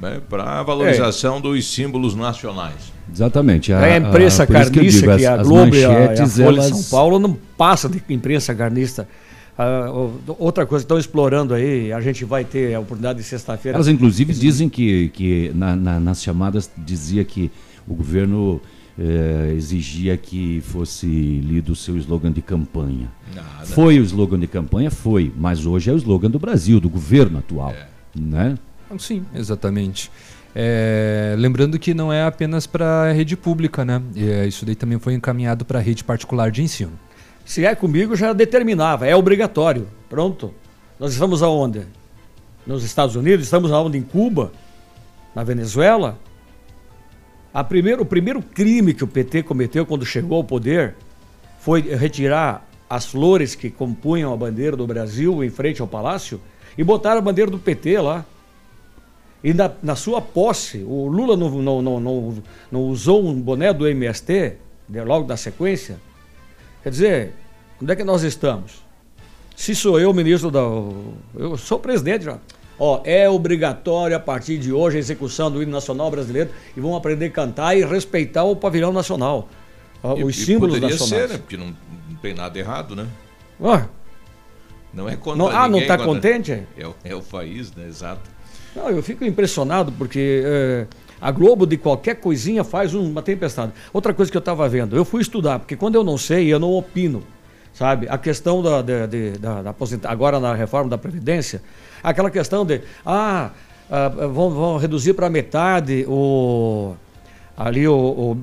Né, 0.00 0.20
para 0.30 0.60
a 0.60 0.62
valorização 0.62 1.36
É. 1.38 1.40
dos 1.42 1.66
símbolos 1.72 2.14
nacionais. 2.14 2.92
Exatamente. 3.12 3.72
A, 3.72 3.96
imprensa 3.98 4.46
por 4.46 4.56
isso 4.56 4.70
que 4.70 4.80
que, 4.80 4.88
digo, 4.88 5.10
a 5.10 5.14
as- 5.14 5.24
as 5.40 5.46
Globo 5.48 5.74
e 5.76 5.84
a, 5.84 5.88
e 5.90 5.92
a 5.92 6.06
Folha 6.06 6.24
de 6.24 6.42
elas- 6.42 6.66
São 6.68 6.82
Paulo 6.98 7.18
não 7.18 7.36
passa 7.56 7.88
de 7.88 8.02
imprensa 8.08 8.54
carnista. 8.54 9.06
O- 9.58 10.36
outra 10.38 10.64
coisa 10.64 10.82
que 10.82 10.86
estão 10.86 10.98
explorando 10.98 11.52
aí, 11.52 11.92
a 11.92 12.00
gente 12.00 12.24
vai 12.24 12.44
ter 12.44 12.74
a 12.74 12.80
oportunidade 12.80 13.18
de 13.18 13.24
sexta-feira. 13.26 13.76
Elas, 13.76 13.88
inclusive, 13.88 14.32
dizem 14.32 14.70
que, 14.70 15.08
que 15.10 15.52
na- 15.54 15.76
na- 15.76 16.00
nas 16.00 16.22
chamadas 16.22 16.70
dizia 16.78 17.22
que 17.24 17.50
o 17.86 17.94
governo 17.94 18.60
eh, 18.98 19.54
exigia 19.56 20.14
que 20.16 20.60
fosse 20.62 21.06
lido 21.06 21.72
o 21.72 21.76
seu 21.76 21.96
slogan 21.96 22.30
de 22.32 22.42
campanha. 22.42 23.08
Nada. 23.34 23.64
Foi 23.66 23.98
o 23.98 24.02
slogan 24.02 24.38
de 24.38 24.46
campanha? 24.46 24.90
Foi, 24.90 25.32
mas 25.38 25.64
hoje 25.64 25.88
é 25.88 25.92
o 25.92 25.96
slogan 25.96 26.28
do 26.30 26.38
Brasil, 26.38 26.78
do 26.80 26.88
governo 26.90 27.38
atual. 27.38 27.74
Né? 28.14 28.56
Sim, 28.98 29.24
exatamente. 29.34 30.10
É, 30.54 31.34
lembrando 31.38 31.78
que 31.78 31.94
não 31.94 32.12
é 32.12 32.24
apenas 32.24 32.66
para 32.66 33.10
a 33.10 33.12
rede 33.12 33.36
pública, 33.36 33.84
né? 33.84 34.02
É, 34.16 34.46
isso 34.46 34.64
daí 34.64 34.74
também 34.74 34.98
foi 34.98 35.14
encaminhado 35.14 35.64
para 35.64 35.78
a 35.78 35.82
rede 35.82 36.02
particular 36.02 36.50
de 36.50 36.62
ensino. 36.62 36.92
Se 37.44 37.64
é 37.64 37.74
comigo, 37.74 38.16
já 38.16 38.32
determinava, 38.32 39.06
é 39.06 39.14
obrigatório. 39.14 39.88
Pronto. 40.08 40.52
Nós 40.98 41.12
estamos 41.12 41.42
aonde? 41.42 41.86
Nos 42.66 42.84
Estados 42.84 43.16
Unidos? 43.16 43.46
Estamos 43.46 43.72
aonde? 43.72 43.96
Em 43.96 44.02
Cuba? 44.02 44.52
Na 45.34 45.44
Venezuela? 45.44 46.18
A 47.52 47.64
primeiro, 47.64 48.02
o 48.02 48.06
primeiro 48.06 48.42
crime 48.42 48.94
que 48.94 49.02
o 49.02 49.08
PT 49.08 49.42
cometeu 49.42 49.84
quando 49.84 50.04
chegou 50.04 50.36
ao 50.38 50.44
poder 50.44 50.94
foi 51.60 51.80
retirar 51.80 52.66
as 52.88 53.06
flores 53.06 53.54
que 53.54 53.70
compunham 53.70 54.32
a 54.32 54.36
bandeira 54.36 54.76
do 54.76 54.86
Brasil 54.86 55.42
em 55.42 55.50
frente 55.50 55.80
ao 55.80 55.86
palácio 55.86 56.40
e 56.76 56.84
botar 56.84 57.16
a 57.16 57.20
bandeira 57.20 57.50
do 57.50 57.58
PT 57.58 58.00
lá. 58.00 58.24
E 59.42 59.54
na, 59.54 59.70
na 59.82 59.96
sua 59.96 60.20
posse, 60.20 60.78
o 60.86 61.06
Lula 61.06 61.36
não, 61.36 61.48
não, 61.50 61.82
não, 61.82 62.00
não, 62.00 62.42
não 62.70 62.80
usou 62.82 63.24
um 63.26 63.40
boné 63.40 63.72
do 63.72 63.88
MST, 63.88 64.56
logo 65.06 65.26
da 65.26 65.36
sequência. 65.36 65.98
Quer 66.82 66.90
dizer, 66.90 67.32
onde 67.82 67.92
é 67.92 67.96
que 67.96 68.04
nós 68.04 68.22
estamos? 68.22 68.82
Se 69.56 69.74
sou 69.74 69.98
eu, 70.00 70.12
ministro 70.12 70.50
da. 70.50 70.60
Eu 71.34 71.56
sou 71.56 71.78
presidente 71.78 72.24
já. 72.24 72.38
Ó, 72.78 73.00
é 73.04 73.28
obrigatório 73.28 74.16
a 74.16 74.20
partir 74.20 74.56
de 74.58 74.72
hoje 74.72 74.96
a 74.96 75.00
execução 75.00 75.50
do 75.50 75.62
hino 75.62 75.70
nacional 75.72 76.10
brasileiro 76.10 76.50
e 76.74 76.80
vão 76.80 76.96
aprender 76.96 77.26
a 77.26 77.30
cantar 77.30 77.76
e 77.76 77.84
respeitar 77.84 78.44
o 78.44 78.56
pavilhão 78.56 78.90
nacional. 78.92 79.48
Ó, 80.02 80.16
E- 80.16 80.24
os 80.24 80.38
e 80.38 80.44
símbolos 80.46 80.76
poderia 80.76 80.96
nacionais. 80.96 81.28
ser, 81.28 81.34
né? 81.34 81.38
Porque 81.38 81.56
não, 81.58 81.66
não 82.08 82.16
tem 82.22 82.32
nada 82.34 82.58
errado, 82.58 82.96
né? 82.96 83.06
Ó, 83.60 83.80
Não 84.94 85.08
é 85.08 85.14
contra 85.16 85.36
Não- 85.38 85.48
ah, 85.48 85.68
não 85.68 85.78
tá 85.86 85.96
contra- 85.98 86.04
contente? 86.06 86.52
É, 86.52 86.86
é 87.04 87.14
o 87.14 87.22
país, 87.22 87.70
né? 87.74 87.86
Exato. 87.86 88.22
Não, 88.74 88.88
eu 88.90 89.02
fico 89.02 89.24
impressionado 89.24 89.90
porque 89.92 90.42
é, 90.44 90.86
a 91.20 91.30
Globo 91.30 91.66
de 91.66 91.76
qualquer 91.76 92.16
coisinha 92.16 92.62
faz 92.64 92.94
um- 92.94 93.10
uma 93.10 93.22
tempestade. 93.22 93.72
Outra 93.92 94.14
coisa 94.14 94.30
que 94.30 94.36
eu 94.36 94.40
estava 94.40 94.68
vendo, 94.68 94.96
eu 94.96 95.04
fui 95.04 95.20
estudar, 95.20 95.58
porque 95.58 95.76
quando 95.76 95.94
eu 95.96 96.04
não 96.04 96.16
sei, 96.16 96.52
eu 96.52 96.58
não 96.58 96.70
opino. 96.72 97.22
Sabe? 97.72 98.06
A 98.10 98.18
questão 98.18 98.62
da, 98.62 98.82
da, 98.82 99.06
de- 99.06 99.32
da, 99.38 99.62
da 99.62 99.74
agora 100.04 100.40
na 100.40 100.54
reforma 100.54 100.90
da 100.90 100.98
Previdência, 100.98 101.62
aquela 102.02 102.28
questão 102.30 102.64
de 102.66 102.80
ah, 103.06 103.50
ah, 103.90 104.08
vão, 104.08 104.50
vão 104.50 104.76
reduzir 104.76 105.14
para 105.14 105.30
metade 105.30 106.04
o 106.08 106.94
ali 107.56 107.86
o, 107.86 107.94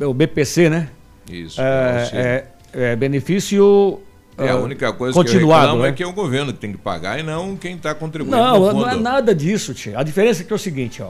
o, 0.01 0.05
o 0.10 0.13
BPC, 0.13 0.69
né? 0.69 0.89
Isso. 1.29 1.60
É, 1.62 2.46
é, 2.74 2.91
é 2.91 2.96
benefício 2.96 4.00
É, 4.38 4.50
a 4.50 4.53
ah, 4.53 4.58
única 4.58 4.94
coisa 4.94 5.13
continuado, 5.13 5.39
que 5.39 5.44
eu 5.44 5.60
reclamo 5.62 5.84
né? 5.84 5.89
é 5.89 5.91
que 5.94 6.03
é 6.03 6.08
o 6.08 6.13
governo 6.13 6.53
que 6.53 6.60
tem 6.60 6.72
que 6.72 6.77
pagar 6.77 7.20
e 7.20 7.24
não 7.24 7.58
quem 7.58 7.75
está 7.75 7.96
contribuindo 7.96 8.38
Não, 8.38 8.60
no 8.60 8.67
fundo. 8.70 8.82
não 8.82 8.89
é 8.89 8.96
nada 8.96 9.34
disso, 9.34 9.74
tia. 9.74 9.98
A 9.98 10.03
diferença 10.03 10.44
é 10.44 10.46
que 10.46 10.53
é 10.53 10.56
o 10.56 10.60
seguinte, 10.60 11.01
ó. 11.01 11.10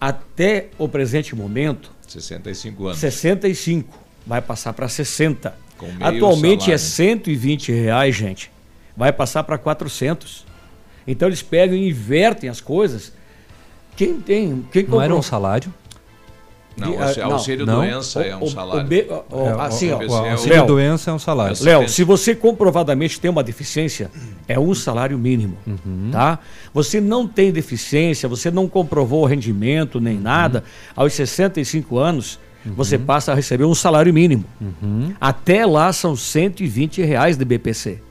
Até 0.00 0.68
o 0.78 0.88
presente 0.88 1.34
momento, 1.36 1.92
65 2.08 2.86
anos. 2.86 2.98
65 2.98 3.98
vai 4.26 4.40
passar 4.40 4.72
para 4.72 4.88
60. 4.88 5.54
Com 5.76 5.86
meio 5.86 6.02
Atualmente 6.02 6.72
é 6.72 6.78
salário. 6.78 7.14
120 7.24 7.72
reais, 7.72 8.14
gente. 8.14 8.50
Vai 8.96 9.12
passar 9.12 9.42
para 9.44 9.58
400. 9.58 10.46
Então 11.06 11.28
eles 11.28 11.42
pegam 11.42 11.76
e 11.76 11.88
invertem 11.88 12.48
as 12.48 12.60
coisas. 12.60 13.12
Quem 13.94 14.20
tem, 14.20 14.66
quem 14.72 14.82
Não 14.84 14.94
era 14.94 15.04
comprou- 15.04 15.18
um 15.18 15.22
salário? 15.22 15.72
Não, 16.76 16.90
De- 16.90 16.96
o 16.96 17.02
ah, 17.02 17.32
auxílio 17.32 17.64
não. 17.64 17.76
doença 17.76 18.20
Não. 18.20 18.26
é 18.26 18.36
um 18.36 18.46
salário. 18.48 18.82
o 18.82 18.84
B- 18.86 19.06
o- 19.08 19.14
o- 19.36 19.46
É, 19.48 19.54
o- 19.56 19.60
assim, 19.62 19.90
ó, 19.92 19.96
o 19.96 19.98
BPC 20.00 20.14
é 20.14 20.20
o- 20.28 20.30
auxílio 20.32 20.56
Léo, 20.56 20.66
doença 20.66 21.10
é 21.10 21.14
um 21.14 21.18
salário. 21.18 21.56
Léo, 21.62 21.88
se 21.88 22.04
você 22.04 22.34
comprovadamente 22.34 23.18
tem 23.18 23.30
uma 23.30 23.42
deficiência, 23.42 24.10
é 24.46 24.58
um 24.58 24.74
salário 24.74 25.18
mínimo, 25.18 25.56
Uhum. 25.66 26.10
tá? 26.12 26.38
Você 26.74 27.00
não 27.00 27.26
tem 27.26 27.50
deficiência, 27.50 28.28
você 28.28 28.50
não 28.50 28.68
comprovou 28.68 29.22
o 29.22 29.26
rendimento 29.26 29.94
Uhum. 29.96 30.02
nem 30.02 30.18
nada, 30.18 30.64
aos 30.94 31.14
65 31.14 31.96
anos, 31.98 32.38
você 32.76 32.98
passa 32.98 33.32
a 33.32 33.34
receber 33.34 33.64
um 33.64 33.74
salário 33.74 34.12
mínimo. 34.12 34.44
Uhum. 34.60 35.14
Até 35.20 35.64
lá 35.64 35.90
são 35.94 36.14
120 36.14 37.00
reais 37.00 37.36
de 37.38 37.44
BPC. 37.44 38.02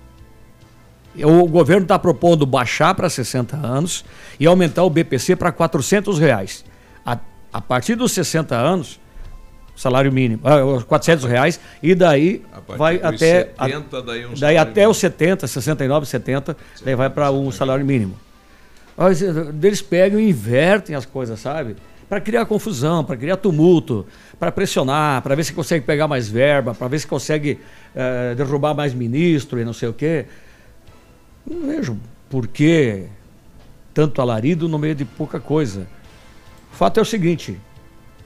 O 1.24 1.48
governo 1.48 1.84
está 1.84 1.98
propondo 1.98 2.46
baixar 2.46 2.94
para 2.96 3.10
60 3.10 3.56
anos 3.56 4.04
e 4.40 4.46
aumentar 4.46 4.84
o 4.84 4.90
BPC 4.90 5.36
para 5.36 5.52
400 5.52 6.20
reais. 6.20 6.66
A, 7.06 7.18
a 7.56 7.62
partir 7.62 7.96
dos 7.96 8.12
60 8.12 8.54
anos, 8.54 9.00
salário 9.78 10.12
mínimo, 10.12 10.42
ah, 10.44 10.84
400 10.84 11.24
reais, 11.24 11.58
e 11.82 11.96
daí 11.96 12.44
vai 12.78 13.00
até. 13.02 13.46
70, 13.46 14.02
daí 14.02 14.26
um 14.26 14.34
daí 14.34 14.58
até 14.58 14.86
os 14.90 14.98
70, 14.98 15.48
69, 15.48 16.06
70, 16.06 16.58
daí 16.84 16.96
vai 16.96 17.10
para 17.10 17.32
um 17.32 17.50
salário 17.52 17.86
mínimo. 17.86 18.18
Mas, 18.98 19.22
eh, 19.22 19.32
Eles 19.64 19.82
pegam 19.82 20.20
e 20.20 20.30
invertem 20.30 20.98
as 20.98 21.06
coisas, 21.06 21.40
sabe? 21.40 21.78
Para 22.10 22.20
criar 22.20 22.46
confusão, 22.46 23.06
para 23.06 23.16
criar 23.16 23.38
tumulto, 23.38 24.06
para 24.38 24.52
pressionar, 24.52 25.22
para 25.22 25.34
ver 25.34 25.46
se 25.46 25.54
consegue 25.54 25.86
pegar 25.86 26.10
mais 26.10 26.28
verba, 26.28 26.74
para 26.74 26.90
ver 26.90 27.00
se 27.00 27.08
consegue 27.08 27.58
eh, 27.96 28.36
derrubar 28.36 28.74
mais 28.74 28.94
ministro 28.94 29.62
e 29.62 29.64
não 29.64 29.74
sei 29.74 29.88
o 29.88 29.94
quê. 29.94 30.26
Não 31.50 31.68
vejo 31.68 31.98
por 32.30 32.48
que 32.48 33.06
tanto 33.94 34.22
alarido 34.22 34.68
no 34.68 34.78
meio 34.78 34.94
de 34.94 35.06
pouca 35.06 35.40
coisa. 35.40 35.88
O 36.76 36.78
fato 36.78 37.00
é 37.00 37.02
o 37.02 37.06
seguinte: 37.06 37.58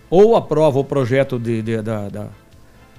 ou 0.10 0.36
aprova 0.36 0.79
o 0.79 0.84
projeto 0.84 1.38
de, 1.38 1.62
de- 1.62 1.84
da, 1.84 2.10
da, 2.10 2.27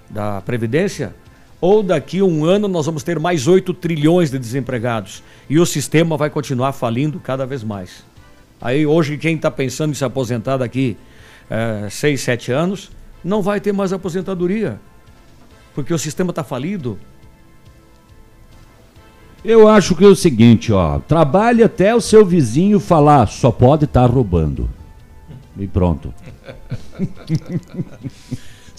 da 0.08 0.40
Previdência, 0.42 1.12
ou 1.60 1.82
daqui 1.82 2.20
a 2.20 2.24
um 2.24 2.44
ano 2.44 2.68
nós 2.68 2.86
vamos 2.86 3.02
ter 3.02 3.18
mais 3.18 3.48
8 3.48 3.74
trilhões 3.74 4.30
de 4.30 4.38
desempregados. 4.38 5.24
E 5.48 5.58
o 5.58 5.66
sistema 5.66 6.16
vai 6.16 6.30
continuar 6.30 6.70
falindo 6.72 7.18
cada 7.18 7.44
vez 7.44 7.64
mais. 7.64 8.04
Aí 8.60 8.86
hoje 8.86 9.18
quem 9.18 9.34
está 9.34 9.50
pensando 9.50 9.90
em 9.90 9.94
se 9.94 10.04
aposentar 10.04 10.56
daqui 10.58 10.96
6, 11.90 12.20
7 12.20 12.52
anos, 12.52 12.88
não 13.24 13.42
vai 13.42 13.60
ter 13.60 13.72
mais 13.72 13.92
aposentadoria. 13.92 14.80
Porque 15.74 15.92
o 15.92 15.98
sistema 15.98 16.30
está 16.30 16.44
falido. 16.44 16.96
Eu 19.44 19.66
acho 19.66 19.96
que 19.96 20.04
é 20.04 20.06
o 20.08 20.14
seguinte, 20.14 20.72
ó, 20.72 21.00
trabalhe 21.00 21.64
até 21.64 21.92
o 21.92 22.00
seu 22.00 22.24
vizinho 22.24 22.78
falar, 22.78 23.26
só 23.26 23.50
pode 23.50 23.86
estar 23.86 24.06
roubando. 24.06 24.70
E 25.60 25.68
pronto. 25.68 26.12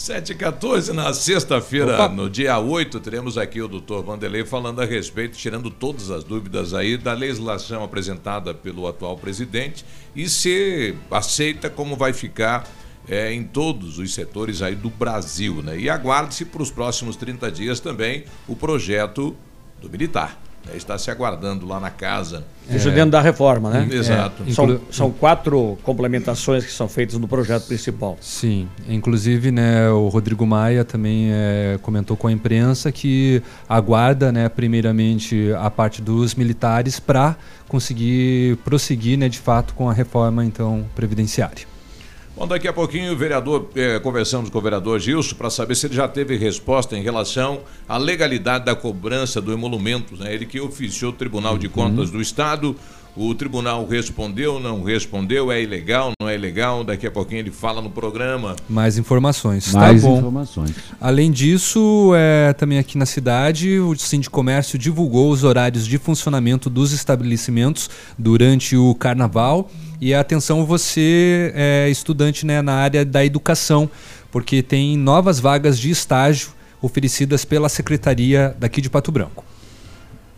7 0.01 0.31
e 0.31 0.35
14 0.35 0.93
na 0.93 1.13
sexta-feira, 1.13 2.09
no 2.09 2.27
dia 2.27 2.57
8, 2.57 2.99
teremos 3.01 3.37
aqui 3.37 3.61
o 3.61 3.67
doutor 3.67 4.03
Vanderlei 4.03 4.43
falando 4.43 4.81
a 4.81 4.85
respeito, 4.85 5.37
tirando 5.37 5.69
todas 5.69 6.09
as 6.09 6.23
dúvidas 6.23 6.73
aí 6.73 6.97
da 6.97 7.13
legislação 7.13 7.83
apresentada 7.83 8.51
pelo 8.51 8.87
atual 8.87 9.15
presidente 9.15 9.85
e 10.15 10.27
se 10.27 10.95
aceita 11.11 11.69
como 11.69 11.95
vai 11.95 12.13
ficar 12.13 12.67
é, 13.07 13.31
em 13.31 13.43
todos 13.43 13.99
os 13.99 14.11
setores 14.11 14.63
aí 14.63 14.73
do 14.73 14.89
Brasil, 14.89 15.61
né? 15.61 15.77
E 15.79 15.87
aguarde-se 15.87 16.45
para 16.45 16.63
os 16.63 16.71
próximos 16.71 17.15
30 17.15 17.51
dias 17.51 17.79
também 17.79 18.23
o 18.47 18.55
projeto 18.55 19.35
do 19.79 19.87
militar. 19.87 20.41
Né? 20.65 20.75
Está 20.75 20.97
se 20.97 21.09
aguardando 21.09 21.65
lá 21.65 21.79
na 21.79 21.89
casa. 21.89 22.43
Isso 22.69 22.89
dentro 22.91 23.11
da 23.11 23.21
reforma, 23.21 23.69
né? 23.69 23.87
Exato. 23.91 24.43
É, 24.47 24.51
São, 24.51 24.79
são 24.89 25.11
quatro 25.11 25.77
complementações 25.83 26.63
que 26.63 26.71
são 26.71 26.87
feitas 26.87 27.17
no 27.17 27.27
projeto 27.27 27.67
principal. 27.67 28.17
Sim, 28.21 28.67
inclusive 28.87 29.51
né, 29.51 29.89
o 29.89 30.07
Rodrigo 30.07 30.45
Maia 30.45 30.85
também 30.85 31.29
é, 31.31 31.77
comentou 31.81 32.15
com 32.15 32.27
a 32.27 32.31
imprensa 32.31 32.91
que 32.91 33.41
aguarda 33.67 34.31
né, 34.31 34.47
primeiramente 34.47 35.51
a 35.59 35.69
parte 35.69 36.01
dos 36.01 36.35
militares 36.35 36.99
para 36.99 37.35
conseguir 37.67 38.57
prosseguir 38.57 39.17
né, 39.17 39.27
de 39.27 39.39
fato 39.39 39.73
com 39.73 39.89
a 39.89 39.93
reforma 39.93 40.45
então 40.45 40.85
previdenciária. 40.95 41.70
Bom, 42.41 42.47
daqui 42.47 42.67
a 42.67 42.73
pouquinho 42.73 43.13
o 43.13 43.15
vereador, 43.15 43.69
eh, 43.75 43.99
conversamos 43.99 44.49
com 44.49 44.57
o 44.57 44.61
vereador 44.61 44.99
Gilson 44.99 45.35
para 45.35 45.47
saber 45.51 45.75
se 45.75 45.85
ele 45.85 45.93
já 45.93 46.07
teve 46.07 46.35
resposta 46.35 46.97
em 46.97 47.03
relação 47.03 47.59
à 47.87 47.97
legalidade 47.97 48.65
da 48.65 48.73
cobrança 48.73 49.39
do 49.39 49.53
emolumento. 49.53 50.17
Né? 50.17 50.33
Ele 50.33 50.47
que 50.47 50.59
oficiou 50.59 51.11
o 51.11 51.13
Tribunal 51.13 51.55
de 51.59 51.69
Contas 51.69 52.09
do 52.09 52.19
Estado. 52.19 52.75
O 53.15 53.35
tribunal 53.35 53.85
respondeu, 53.85 54.59
não 54.59 54.81
respondeu, 54.81 55.51
é 55.51 55.61
ilegal, 55.61 56.13
não 56.19 56.27
é 56.27 56.33
ilegal. 56.33 56.83
Daqui 56.83 57.05
a 57.05 57.11
pouquinho 57.11 57.41
ele 57.41 57.51
fala 57.51 57.79
no 57.79 57.91
programa. 57.91 58.55
Mais 58.67 58.97
informações. 58.97 59.71
Mais 59.71 60.01
tá 60.01 60.07
bom. 60.07 60.17
informações. 60.17 60.73
Além 60.99 61.29
disso, 61.29 62.11
é, 62.15 62.53
também 62.53 62.79
aqui 62.79 62.97
na 62.97 63.05
cidade, 63.05 63.79
o 63.79 63.95
Sindicomércio 63.95 64.79
divulgou 64.79 65.29
os 65.29 65.43
horários 65.43 65.85
de 65.85 65.99
funcionamento 65.99 66.71
dos 66.71 66.91
estabelecimentos 66.91 67.87
durante 68.17 68.75
o 68.75 68.95
carnaval. 68.95 69.69
E 70.01 70.15
atenção, 70.15 70.65
você 70.65 71.53
é 71.53 71.87
estudante 71.87 72.43
né, 72.43 72.59
na 72.59 72.73
área 72.73 73.05
da 73.05 73.23
educação, 73.23 73.87
porque 74.31 74.63
tem 74.63 74.97
novas 74.97 75.39
vagas 75.39 75.77
de 75.77 75.91
estágio 75.91 76.49
oferecidas 76.81 77.45
pela 77.45 77.69
Secretaria 77.69 78.55
daqui 78.59 78.81
de 78.81 78.89
Pato 78.89 79.11
Branco. 79.11 79.45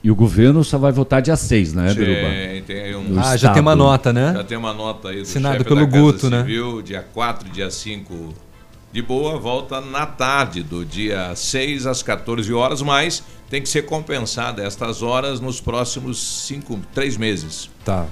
E 0.03 0.11
o 0.11 0.15
governo 0.15 0.65
só 0.65 0.77
vai 0.77 0.91
votar 0.91 1.21
dia 1.21 1.37
6, 1.37 1.75
né, 1.75 1.93
Biruba? 1.93 2.29
Tem, 2.29 2.61
tem 2.63 2.81
aí 2.81 2.93
um... 2.93 3.17
Ah, 3.17 3.37
já 3.37 3.53
tem 3.53 3.61
uma 3.61 3.73
nota, 3.73 4.11
né? 4.11 4.33
Já 4.35 4.43
tem 4.43 4.57
uma 4.57 4.73
nota 4.73 5.07
aí 5.07 5.15
do 5.15 5.21
Assinado 5.21 5.53
chefe 5.53 5.69
pelo 5.69 5.79
da 5.79 5.87
Casa 5.87 5.97
Guto, 5.97 6.29
né? 6.29 6.39
Civil, 6.41 6.81
dia 6.81 7.05
4, 7.13 7.49
dia 7.49 7.71
5 7.71 8.33
de 8.91 9.01
boa, 9.01 9.39
volta 9.39 9.79
na 9.79 10.05
tarde 10.05 10.61
do 10.61 10.83
dia 10.83 11.33
6 11.33 11.87
às 11.87 12.03
14 12.03 12.53
horas, 12.53 12.81
mas 12.81 13.23
tem 13.49 13.61
que 13.61 13.69
ser 13.69 13.83
compensada 13.83 14.61
estas 14.61 15.01
horas 15.01 15.39
nos 15.39 15.61
próximos 15.61 16.45
5, 16.47 16.81
3 16.93 17.15
meses. 17.15 17.69
Tá. 17.85 18.05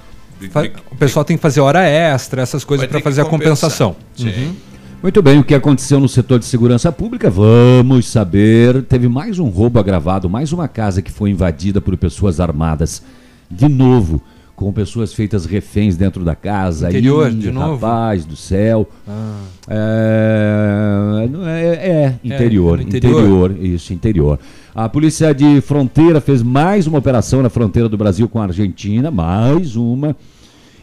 O 0.90 0.96
pessoal 0.96 1.24
tem 1.24 1.36
que 1.36 1.42
fazer 1.42 1.60
hora 1.60 1.82
extra, 1.84 2.42
essas 2.42 2.64
coisas 2.64 2.86
para 2.86 3.00
fazer 3.00 3.20
a 3.22 3.24
compensação. 3.24 3.96
Sim. 4.16 4.28
Uhum. 4.28 4.54
Muito 5.02 5.20
bem, 5.20 5.38
o 5.38 5.42
que 5.42 5.54
aconteceu 5.54 5.98
no 5.98 6.08
setor 6.08 6.38
de 6.38 6.44
segurança 6.44 6.92
pública? 6.92 7.28
Vamos 7.28 8.06
saber. 8.06 8.82
Teve 8.84 9.08
mais 9.08 9.40
um 9.40 9.48
roubo 9.48 9.80
agravado, 9.80 10.30
mais 10.30 10.52
uma 10.52 10.68
casa 10.68 11.02
que 11.02 11.10
foi 11.10 11.30
invadida 11.30 11.80
por 11.80 11.96
pessoas 11.96 12.38
armadas. 12.38 13.02
De 13.50 13.68
novo, 13.68 14.22
com 14.54 14.72
pessoas 14.72 15.12
feitas 15.12 15.44
reféns 15.44 15.96
dentro 15.96 16.24
da 16.24 16.36
casa. 16.36 16.88
Interior, 16.88 17.32
Ih, 17.32 17.34
de 17.34 17.50
novo? 17.50 17.84
Rapaz 17.84 18.24
do 18.24 18.36
céu. 18.36 18.88
Ah. 19.08 19.40
É, 19.68 21.28
não 21.28 21.48
é, 21.48 21.62
é, 21.62 22.14
interior, 22.22 22.78
é 22.78 22.82
interior? 22.82 23.20
interior, 23.20 23.56
isso, 23.60 23.92
interior. 23.92 24.38
A 24.74 24.88
polícia 24.88 25.34
de 25.34 25.60
fronteira 25.60 26.18
fez 26.18 26.42
mais 26.42 26.86
uma 26.86 26.98
operação 26.98 27.42
na 27.42 27.50
fronteira 27.50 27.90
do 27.90 27.98
Brasil 27.98 28.26
com 28.26 28.40
a 28.40 28.44
Argentina, 28.44 29.10
mais 29.10 29.76
uma. 29.76 30.16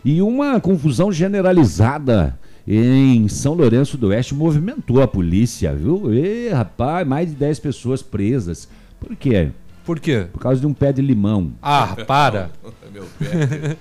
E 0.06 0.22
uma 0.22 0.60
confusão 0.60 1.12
generalizada 1.12 2.38
em 2.68 3.28
São 3.28 3.56
Lourenço 3.56 3.98
do 3.98 4.10
Oeste 4.10 4.36
movimentou 4.36 5.02
a 5.02 5.08
polícia, 5.08 5.74
viu? 5.74 6.14
E, 6.14 6.50
rapaz, 6.50 7.08
mais 7.08 7.30
de 7.30 7.36
10 7.36 7.60
pessoas 7.60 8.04
presas. 8.04 8.70
Por 9.00 9.16
quê? 9.16 9.50
Por 9.84 10.00
quê? 10.00 10.28
Por 10.32 10.40
causa 10.40 10.62
de 10.62 10.68
um 10.68 10.74
pé 10.74 10.94
de 10.94 11.02
limão. 11.02 11.52
Ah, 11.60 11.96
para. 12.06 12.52
Meu 12.94 13.06
pé. 13.18 13.78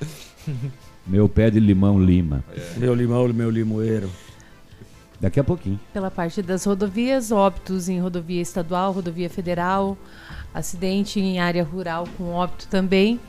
Meu 1.07 1.29
pé 1.29 1.51
de 1.51 1.61
limão 1.61 2.03
lima. 2.03 2.43
Meu 2.79 2.95
limão, 2.95 3.29
meu 3.29 3.51
limoeiro. 3.51 4.09
Daqui 5.21 5.41
a 5.41 5.45
pouquinho. 5.45 5.81
Pela 5.93 6.11
parte 6.11 6.41
das 6.43 6.65
rodovias, 6.65 7.33
óbitos 7.33 7.89
em 7.89 7.99
rodovia 8.01 8.41
estadual, 8.41 8.93
rodovia 8.93 9.29
federal, 9.29 9.99
acidente 10.55 11.19
em 11.19 11.41
área 11.41 11.65
rural 11.65 12.07
com 12.17 12.33
óbito 12.33 12.69
também. 12.69 13.21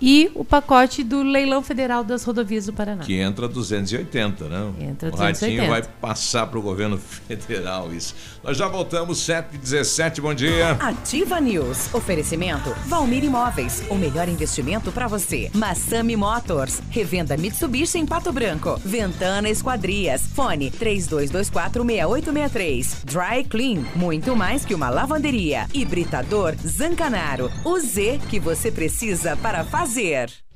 E 0.00 0.30
o 0.34 0.44
pacote 0.44 1.02
do 1.02 1.22
leilão 1.22 1.62
federal 1.62 2.04
das 2.04 2.22
rodovias 2.24 2.66
do 2.66 2.72
Paraná. 2.72 3.02
Que 3.02 3.14
entra 3.14 3.48
280, 3.48 4.44
né? 4.44 4.72
Entra 4.80 5.08
o 5.08 5.16
Ratinho 5.16 5.62
280. 5.62 5.68
vai 5.68 5.82
passar 5.82 6.46
para 6.48 6.58
o 6.58 6.62
governo 6.62 6.98
federal 7.28 7.92
isso. 7.94 8.14
Nós 8.46 8.56
já 8.56 8.66
voltamos, 8.68 9.18
7h17, 9.26 10.20
bom 10.20 10.32
dia. 10.32 10.76
Ativa 10.78 11.40
News. 11.40 11.92
Oferecimento 11.92 12.72
Valmir 12.86 13.24
Imóveis. 13.24 13.82
O 13.90 13.96
melhor 13.96 14.28
investimento 14.28 14.92
para 14.92 15.08
você. 15.08 15.50
Massami 15.52 16.14
Motors. 16.14 16.80
Revenda 16.88 17.36
Mitsubishi 17.36 17.98
em 17.98 18.06
Pato 18.06 18.32
Branco. 18.32 18.80
Ventana 18.84 19.50
Esquadrias. 19.50 20.28
Fone 20.28 20.70
32246863. 20.70 23.04
Dry 23.04 23.42
Clean. 23.42 23.84
Muito 23.96 24.36
mais 24.36 24.64
que 24.64 24.76
uma 24.76 24.90
lavanderia. 24.90 25.66
Hibridador 25.74 26.54
Zancanaro. 26.64 27.50
O 27.64 27.80
Z 27.80 28.20
que 28.30 28.38
você 28.38 28.70
precisa 28.70 29.36
para 29.36 29.64
fazer. 29.64 30.30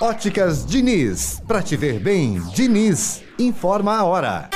Óticas 0.00 0.66
Diniz. 0.66 1.40
Pra 1.46 1.62
te 1.62 1.76
ver 1.76 1.98
bem, 1.98 2.40
Diniz. 2.54 3.22
Informa 3.38 3.96
a 3.96 4.04
hora. 4.04 4.50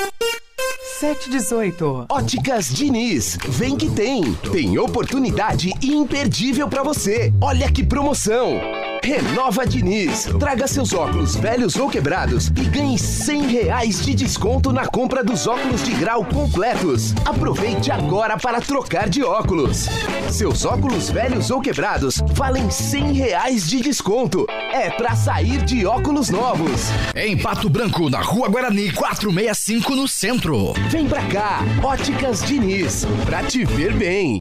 718. 1.01 2.07
Óticas 2.11 2.69
Diniz. 2.69 3.39
Vem 3.49 3.77
que 3.77 3.91
tem. 3.91 4.35
Tem 4.53 4.79
oportunidade 4.79 5.73
imperdível 5.83 6.69
pra 6.69 6.83
você. 6.83 7.33
Olha 7.41 7.73
que 7.73 7.83
promoção. 7.83 8.61
Renova 9.03 9.67
Diniz. 9.67 10.29
Traga 10.39 10.67
seus 10.67 10.93
óculos 10.93 11.35
velhos 11.37 11.77
ou 11.77 11.89
quebrados 11.89 12.49
e 12.49 12.65
ganhe 12.65 12.99
100 12.99 13.47
reais 13.47 14.05
de 14.05 14.15
desconto 14.15 14.73
na 14.73 14.87
compra 14.87 15.25
dos 15.25 15.47
óculos 15.47 15.83
de 15.85 15.93
grau 15.93 16.25
completos. 16.25 17.15
Aproveite 17.25 17.91
agora 17.91 18.37
para 18.39 18.61
trocar 18.61 19.09
de 19.09 19.23
óculos. 19.23 19.89
Seus 20.31 20.65
óculos 20.65 21.11
velhos 21.11 21.51
ou 21.51 21.61
quebrados 21.61 22.21
valem 22.33 22.71
100 22.71 23.13
reais 23.13 23.69
de 23.69 23.81
desconto. 23.81 24.47
É 24.73 24.91
pra 24.91 25.15
sair 25.17 25.63
de 25.65 25.87
óculos 25.87 26.31
novos. 26.31 26.89
Em 27.15 27.37
Pato 27.37 27.69
Branco, 27.69 28.11
na 28.11 28.21
Rua 28.21 28.49
Guarani, 28.49 28.93
465 28.93 29.97
no 29.97 30.07
centro. 30.07 30.73
Vem 30.91 31.09
pra 31.09 31.23
cá, 31.27 31.61
Óticas 31.83 32.43
Diniz, 32.43 33.07
pra 33.25 33.43
te 33.43 33.65
ver 33.65 33.95
bem. 33.95 34.41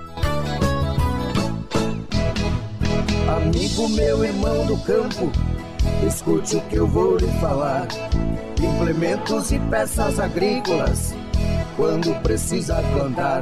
Amigo 3.53 3.89
meu, 3.89 4.23
irmão 4.23 4.65
do 4.65 4.77
campo, 4.77 5.29
escute 6.07 6.55
o 6.55 6.61
que 6.61 6.77
eu 6.77 6.87
vou 6.87 7.17
lhe 7.17 7.27
falar. 7.41 7.85
Implementos 8.57 9.51
e 9.51 9.59
peças 9.59 10.21
agrícolas, 10.21 11.13
quando 11.75 12.17
precisa 12.21 12.81
plantar. 12.93 13.41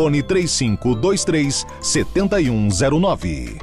Fone 0.00 0.22
3523 0.22 1.66
7109. 1.82 3.58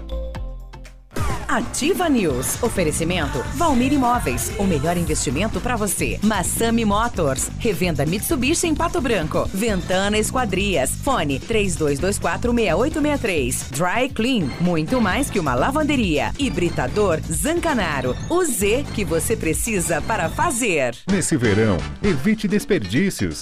Ativa 1.48 2.08
News. 2.08 2.62
Oferecimento 2.62 3.40
Valmir 3.56 3.92
Imóveis. 3.92 4.52
O 4.60 4.66
melhor 4.66 4.98
investimento 4.98 5.60
para 5.60 5.76
você. 5.76 6.20
Massami 6.22 6.86
Motors. 6.86 7.50
Revenda 7.58 8.06
Mitsubishi 8.06 8.68
em 8.68 8.76
Pato 8.76 9.02
Branco. 9.02 9.50
Ventana 9.52 10.20
Esquadrias. 10.20 10.92
Fone 11.04 11.40
32246863. 11.40 13.72
Dry 13.72 14.10
Clean. 14.10 14.48
Muito 14.62 15.02
mais 15.02 15.32
que 15.32 15.40
uma 15.40 15.56
lavanderia. 15.56 16.32
Hibridador 16.38 17.20
Zancanaro. 17.32 18.16
O 18.30 18.46
Z 18.46 18.86
que 18.94 19.04
você 19.04 19.36
precisa 19.36 20.04
para 20.04 20.30
fazer. 20.30 20.96
Nesse 21.10 21.36
verão, 21.36 21.78
evite 22.04 22.48
desperdícios. 22.48 23.42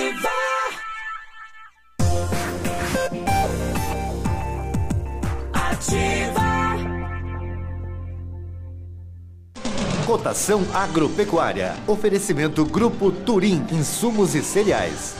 Cotação 10.11 10.67
agropecuária. 10.73 11.73
Oferecimento 11.87 12.65
Grupo 12.65 13.13
Turim, 13.13 13.65
insumos 13.71 14.35
e 14.35 14.43
cereais. 14.43 15.15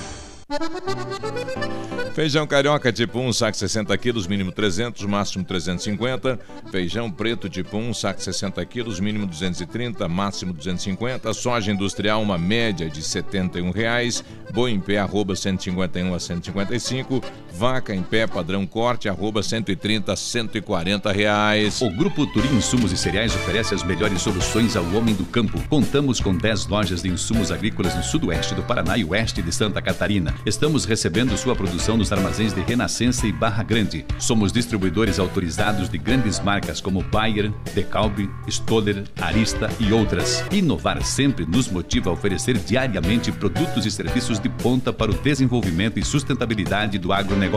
Feijão 2.14 2.46
carioca 2.46 2.92
tipo 2.92 3.18
1, 3.18 3.32
saco 3.32 3.58
60 3.58 3.98
quilos, 3.98 4.28
mínimo 4.28 4.52
300, 4.52 5.06
máximo 5.06 5.46
350. 5.46 6.38
Feijão 6.70 7.10
preto 7.10 7.48
tipo 7.48 7.78
1, 7.78 7.94
saco 7.94 8.22
60 8.22 8.66
quilos, 8.66 9.00
mínimo 9.00 9.26
230, 9.26 10.10
máximo 10.10 10.52
250. 10.52 11.34
Soja 11.34 11.72
industrial, 11.72 12.22
uma 12.22 12.38
média 12.38 12.90
de 12.90 13.02
71 13.02 13.72
reais. 13.72 14.26
Boi 14.54 14.72
em 14.72 14.80
pé, 14.82 14.98
arroba 14.98 15.38
151 15.38 16.14
a 16.14 16.20
155. 16.20 17.22
Vaca 17.62 17.94
em 17.94 18.02
pé, 18.02 18.26
padrão 18.26 18.66
corte, 18.66 19.08
arroba 19.08 19.44
130 19.44 20.12
a 20.12 20.16
140 20.16 21.12
reais. 21.12 21.80
O 21.80 21.92
Grupo 21.92 22.26
Turim 22.26 22.56
Insumos 22.56 22.92
e 22.92 22.98
Cereais 22.98 23.36
oferece 23.36 23.76
as 23.76 23.84
melhores 23.84 24.20
soluções 24.20 24.76
ao 24.76 24.84
homem 24.96 25.14
do 25.14 25.24
campo. 25.26 25.62
Contamos 25.70 26.20
com 26.20 26.36
10 26.36 26.66
lojas 26.66 27.04
de 27.04 27.10
insumos 27.10 27.52
agrícolas 27.52 27.94
no 27.94 28.02
sudoeste 28.02 28.56
do 28.56 28.64
Paraná 28.64 28.98
e 28.98 29.06
oeste 29.06 29.44
de 29.44 29.52
Santa 29.52 29.80
Catarina. 29.80 30.34
Estamos 30.44 30.86
recebendo 30.86 31.38
sua 31.38 31.56
produção 31.56 31.98
nos 31.98 32.12
armazéns 32.12 32.52
de 32.52 32.62
Renascença 32.62 33.28
e 33.28 33.32
Barra 33.32 33.62
Grande. 33.62 34.08
Somos 34.18 34.52
distribuidores 34.52 35.20
autorizados 35.20 35.88
de 35.88 36.00
grandes 36.00 36.40
marcas 36.40 36.82
como 36.82 37.04
Bayer, 37.04 37.52
Decalbe, 37.76 38.28
Stoller, 38.48 39.04
Arista 39.22 39.70
e 39.80 39.94
outras. 39.94 40.44
Inovar 40.52 41.04
sempre 41.04 41.46
nos 41.46 41.68
motiva 41.68 42.10
a 42.10 42.14
oferecer 42.14 42.58
diariamente 42.58 43.32
produtos 43.32 43.86
e 43.86 43.92
serviços 43.92 44.40
de 44.40 44.50
ponta 44.50 44.92
para 44.92 45.12
o 45.12 45.14
desenvolvimento 45.14 46.00
e 46.00 46.04
sustentabilidade 46.04 46.98
do 46.98 47.14
agronegócio. 47.14 47.51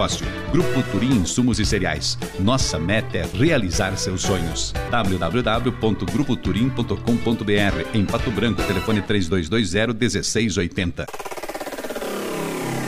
Grupo 0.51 0.83
Turim 0.91 1.17
Insumos 1.17 1.61
e 1.61 1.65
Cereais. 1.65 2.19
Nossa 2.41 2.79
meta 2.79 3.19
é 3.19 3.27
realizar 3.33 3.97
seus 3.97 4.23
sonhos. 4.23 4.73
www.grupoturim.com.br 4.91 7.89
Em 7.95 8.05
Pato 8.05 8.31
Branco, 8.31 8.63
telefone 8.63 9.03
3220 9.03 9.99
1680 9.99 11.07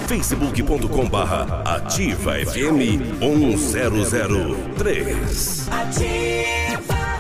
facebook.com 0.07 1.09
barra 1.09 1.63
ativa 1.65 2.35
FM 2.35 3.19
1003 3.19 5.69
Ativa! 5.69 7.19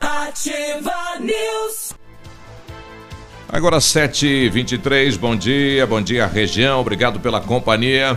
Ativa 0.00 1.18
News! 1.18 1.94
Agora 3.48 3.78
7h23, 3.78 5.18
bom 5.18 5.34
dia, 5.34 5.86
bom 5.86 6.00
dia 6.00 6.26
região, 6.26 6.80
obrigado 6.80 7.18
pela 7.20 7.40
companhia. 7.40 8.16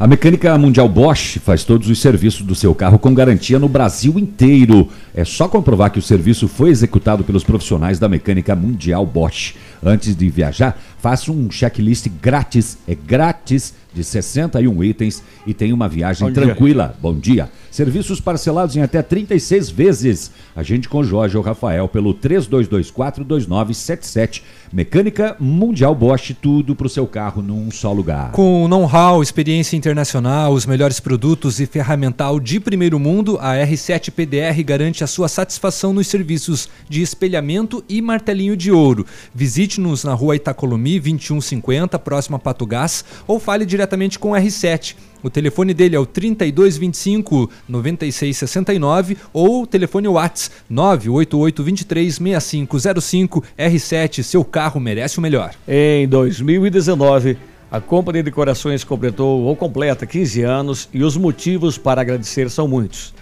A 0.00 0.06
Mecânica 0.06 0.56
Mundial 0.56 0.88
Bosch 0.88 1.38
faz 1.38 1.64
todos 1.64 1.90
os 1.90 1.98
serviços 1.98 2.42
do 2.42 2.54
seu 2.54 2.72
carro 2.72 3.00
com 3.00 3.12
garantia 3.12 3.58
no 3.58 3.68
Brasil 3.68 4.16
inteiro. 4.16 4.88
É 5.12 5.24
só 5.24 5.48
comprovar 5.48 5.90
que 5.90 5.98
o 5.98 6.02
serviço 6.02 6.46
foi 6.46 6.70
executado 6.70 7.24
pelos 7.24 7.42
profissionais 7.42 7.98
da 7.98 8.08
Mecânica 8.08 8.54
Mundial 8.54 9.04
Bosch. 9.04 9.56
Antes 9.82 10.14
de 10.14 10.30
viajar, 10.30 10.80
faça 10.98 11.32
um 11.32 11.50
checklist 11.50 12.06
grátis, 12.20 12.76
é 12.86 12.94
grátis, 12.94 13.72
de 13.98 14.04
61 14.04 14.84
itens 14.84 15.22
e 15.46 15.54
tem 15.54 15.72
uma 15.72 15.88
viagem 15.88 16.26
Bom 16.26 16.32
dia. 16.32 16.44
tranquila. 16.44 16.94
Bom 17.00 17.14
dia. 17.14 17.48
Serviços 17.70 18.20
parcelados 18.20 18.76
em 18.76 18.82
até 18.82 19.00
36 19.02 19.70
vezes. 19.70 20.30
Agende 20.54 20.86
com 20.88 21.02
Jorge 21.02 21.36
ou 21.36 21.42
Rafael 21.42 21.88
pelo 21.88 22.14
32242977. 22.14 24.42
Mecânica 24.72 25.34
Mundial 25.38 25.94
Bosch, 25.94 26.34
tudo 26.40 26.74
para 26.76 26.86
o 26.86 26.90
seu 26.90 27.06
carro 27.06 27.42
num 27.42 27.70
só 27.70 27.92
lugar. 27.92 28.32
Com 28.32 28.66
know-how, 28.68 29.22
experiência 29.22 29.76
internacional, 29.76 30.52
os 30.52 30.66
melhores 30.66 31.00
produtos 31.00 31.58
e 31.60 31.66
ferramental 31.66 32.40
de 32.40 32.60
primeiro 32.60 32.98
mundo, 32.98 33.38
a 33.40 33.54
R7 33.54 34.10
PDR 34.10 34.62
garante 34.64 35.04
a 35.04 35.06
sua 35.06 35.28
satisfação 35.28 35.92
nos 35.92 36.08
serviços 36.08 36.68
de 36.88 37.02
espelhamento 37.02 37.84
e 37.88 38.02
martelinho 38.02 38.56
de 38.56 38.72
ouro. 38.72 39.06
Visite-nos 39.34 40.04
na 40.04 40.14
rua 40.14 40.36
Itacolomi 40.36 40.87
2150, 40.92 41.98
próximo 41.98 42.36
a 42.36 42.38
Pato 42.38 42.64
Gás, 42.64 43.04
ou 43.26 43.40
fale 43.40 43.66
diretamente 43.66 44.18
com 44.18 44.30
o 44.30 44.34
R7. 44.34 44.94
O 45.22 45.28
telefone 45.28 45.74
dele 45.74 45.96
é 45.96 45.98
o 45.98 46.06
3225 46.06 47.50
9669 47.68 49.16
ou 49.32 49.62
o 49.62 49.66
telefone 49.66 50.06
Whats 50.06 50.50
988 50.70 51.64
23 51.64 52.14
6505 52.14 53.44
R7. 53.58 54.22
Seu 54.22 54.44
carro 54.44 54.80
merece 54.80 55.18
o 55.18 55.20
melhor. 55.20 55.54
Em 55.66 56.06
2019, 56.06 57.36
a 57.70 57.80
Companhia 57.80 58.22
de 58.22 58.30
Corações 58.30 58.84
completou 58.84 59.42
ou 59.42 59.56
completa 59.56 60.06
15 60.06 60.42
anos 60.42 60.88
e 60.94 61.02
os 61.02 61.16
motivos 61.16 61.76
para 61.76 62.00
agradecer 62.00 62.48
são 62.48 62.68
muitos. 62.68 63.12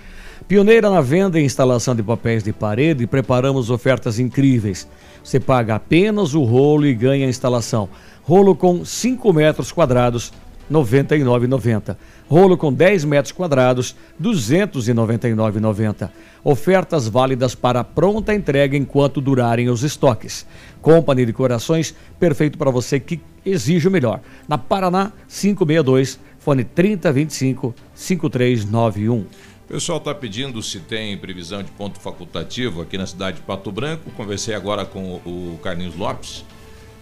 Pioneira 0.46 0.90
na 0.90 1.00
venda 1.00 1.40
e 1.40 1.44
instalação 1.44 1.94
de 1.94 2.02
papéis 2.02 2.42
de 2.42 2.52
parede, 2.52 3.06
preparamos 3.06 3.70
ofertas 3.70 4.18
incríveis. 4.18 4.86
Você 5.24 5.40
paga 5.40 5.74
apenas 5.74 6.34
o 6.34 6.44
rolo 6.44 6.86
e 6.86 6.94
ganha 6.94 7.26
a 7.26 7.30
instalação. 7.30 7.88
Rolo 8.22 8.54
com 8.54 8.84
5 8.84 9.32
metros 9.32 9.72
quadrados 9.72 10.32
99,90. 10.70 11.96
Rolo 12.28 12.56
com 12.56 12.72
10 12.72 13.04
metros 13.04 13.32
quadrados, 13.32 13.94
299,90. 14.20 16.10
Ofertas 16.42 17.08
válidas 17.08 17.54
para 17.54 17.84
pronta 17.84 18.34
entrega 18.34 18.76
enquanto 18.76 19.20
durarem 19.20 19.68
os 19.68 19.82
estoques. 19.84 20.46
Company 20.82 21.24
Decorações, 21.26 21.94
perfeito 22.18 22.58
para 22.58 22.70
você 22.70 22.98
que 22.98 23.20
exige 23.44 23.86
o 23.86 23.90
melhor. 23.90 24.20
Na 24.48 24.58
Paraná 24.58 25.12
562, 25.28 26.18
fone 26.38 26.64
3025 26.64 27.74
5391. 27.94 29.24
O 29.66 29.72
pessoal 29.72 29.98
está 29.98 30.14
pedindo 30.14 30.62
se 30.62 30.78
tem 30.78 31.18
previsão 31.18 31.60
de 31.60 31.72
ponto 31.72 31.98
facultativo 31.98 32.80
aqui 32.80 32.96
na 32.96 33.04
cidade 33.04 33.38
de 33.38 33.42
Pato 33.42 33.72
Branco. 33.72 34.12
Conversei 34.12 34.54
agora 34.54 34.84
com 34.84 35.16
o 35.26 35.58
Carlinhos 35.60 35.96
Lopes. 35.96 36.44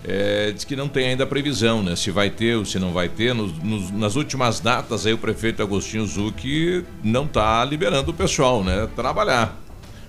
É, 0.03 0.51
diz 0.51 0.65
que 0.65 0.75
não 0.75 0.89
tem 0.89 1.09
ainda 1.09 1.27
previsão, 1.27 1.83
né? 1.83 1.95
Se 1.95 2.11
vai 2.11 2.31
ter 2.31 2.57
ou 2.57 2.65
se 2.65 2.79
não 2.79 2.91
vai 2.91 3.11
ter. 3.11 3.35
Nos, 3.35 3.53
nos, 3.63 3.91
nas 3.91 4.17
últimas 4.17 4.61
datas, 4.61 5.05
aí 5.05 5.13
o 5.13 5.19
prefeito 5.19 5.63
Agostinho 5.63 6.07
Zucchi 6.07 6.83
não 7.03 7.27
está 7.27 7.63
liberando 7.67 8.13
o 8.13 8.15
pessoal, 8.15 8.65
né? 8.65 8.89
Trabalhar. 8.97 9.63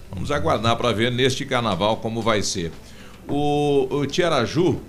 Vamos 0.10 0.32
aguardar 0.32 0.78
para 0.78 0.94
ver 0.94 1.12
neste 1.12 1.46
carnaval 1.46 1.98
como 1.98 2.22
vai 2.22 2.42
ser. 2.42 2.72
O, 3.28 3.88
o 3.92 4.06
Tiaraju 4.06 4.80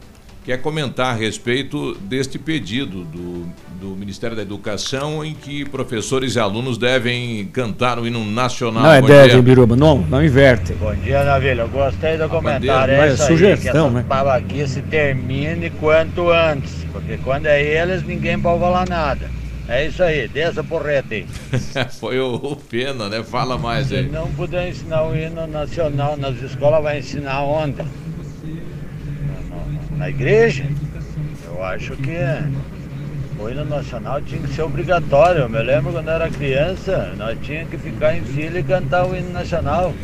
quer 0.47 0.63
comentar 0.63 1.09
a 1.13 1.13
respeito 1.19 1.95
deste 2.03 2.39
pedido 2.39 3.03
do, 3.05 3.47
do 3.81 3.89
Ministério 3.97 4.37
da 4.37 4.43
Educação 4.43 5.25
em 5.25 5.35
que 5.35 5.65
professores 5.65 6.37
e 6.37 6.39
alunos 6.39 6.79
devem 6.79 7.47
cantar 7.47 7.99
o 7.99 8.07
hino 8.07 8.25
nacional. 8.25 8.85
Não 8.85 8.93
é 8.93 9.01
Bom 9.01 9.09
deve, 9.09 9.31
dia. 9.31 9.43
Biruba, 9.43 9.75
não, 9.75 9.99
não 9.99 10.25
inverte. 10.25 10.73
Bom 10.75 10.95
dia, 10.95 11.25
Navilha. 11.25 11.63
Eu 11.63 11.69
gostei 11.69 12.17
do 12.17 12.29
comentário. 12.29 12.65
bandeira, 12.69 12.93
É 12.93 12.99
mas 13.09 13.15
isso 13.15 13.23
aí, 13.25 13.29
sugestão, 13.29 13.89
que 13.89 13.95
né? 13.97 14.05
babaquice 14.07 14.83
termine 14.83 15.69
quanto 15.69 16.31
antes. 16.31 16.73
Porque 16.93 17.19
quando 17.25 17.47
é 17.47 17.61
eles, 17.61 18.05
ninguém 18.05 18.39
pode 18.39 18.61
falar 18.61 18.89
nada. 18.89 19.29
É 19.69 19.89
isso 19.89 20.01
aí, 20.01 20.29
desça 20.29 20.63
porreta 20.63 21.09
aí. 21.13 21.27
Foi 21.99 22.21
o, 22.21 22.37
o 22.37 22.55
Pena, 22.55 23.09
né? 23.09 23.21
Fala 23.25 23.59
mais 23.59 23.89
Se 23.89 23.97
aí. 23.97 24.09
não 24.09 24.29
puder 24.31 24.69
ensinar 24.69 25.03
o 25.09 25.17
hino 25.17 25.45
nacional 25.49 26.17
nas 26.17 26.41
escolas, 26.41 26.81
vai 26.85 27.01
ensinar 27.01 27.43
onde? 27.43 27.83
Na- 29.97 30.09
igreja? 30.09 30.65
Eu 31.47 31.63
acho 31.65 31.97
que 31.97 32.17
o 33.39 33.49
hino 33.49 33.65
nacional 33.65 34.21
tinha 34.23 34.41
que 34.41 34.49
ser 34.55 34.63
obrigatório. 34.63 35.43
Eu 35.43 35.49
me 35.49 35.63
lembro 35.63 35.93
quando 35.93 36.09
era 36.11 36.29
criança, 36.31 37.13
nós 37.17 37.39
tínhamos 37.43 37.71
que 37.71 37.79
ficar 37.79 38.17
em 38.17 38.23
fila 38.23 38.59
e 38.59 38.63
cantar 38.63 39.07
o 39.07 39.17
hino 39.17 39.33
nacional. 39.33 39.95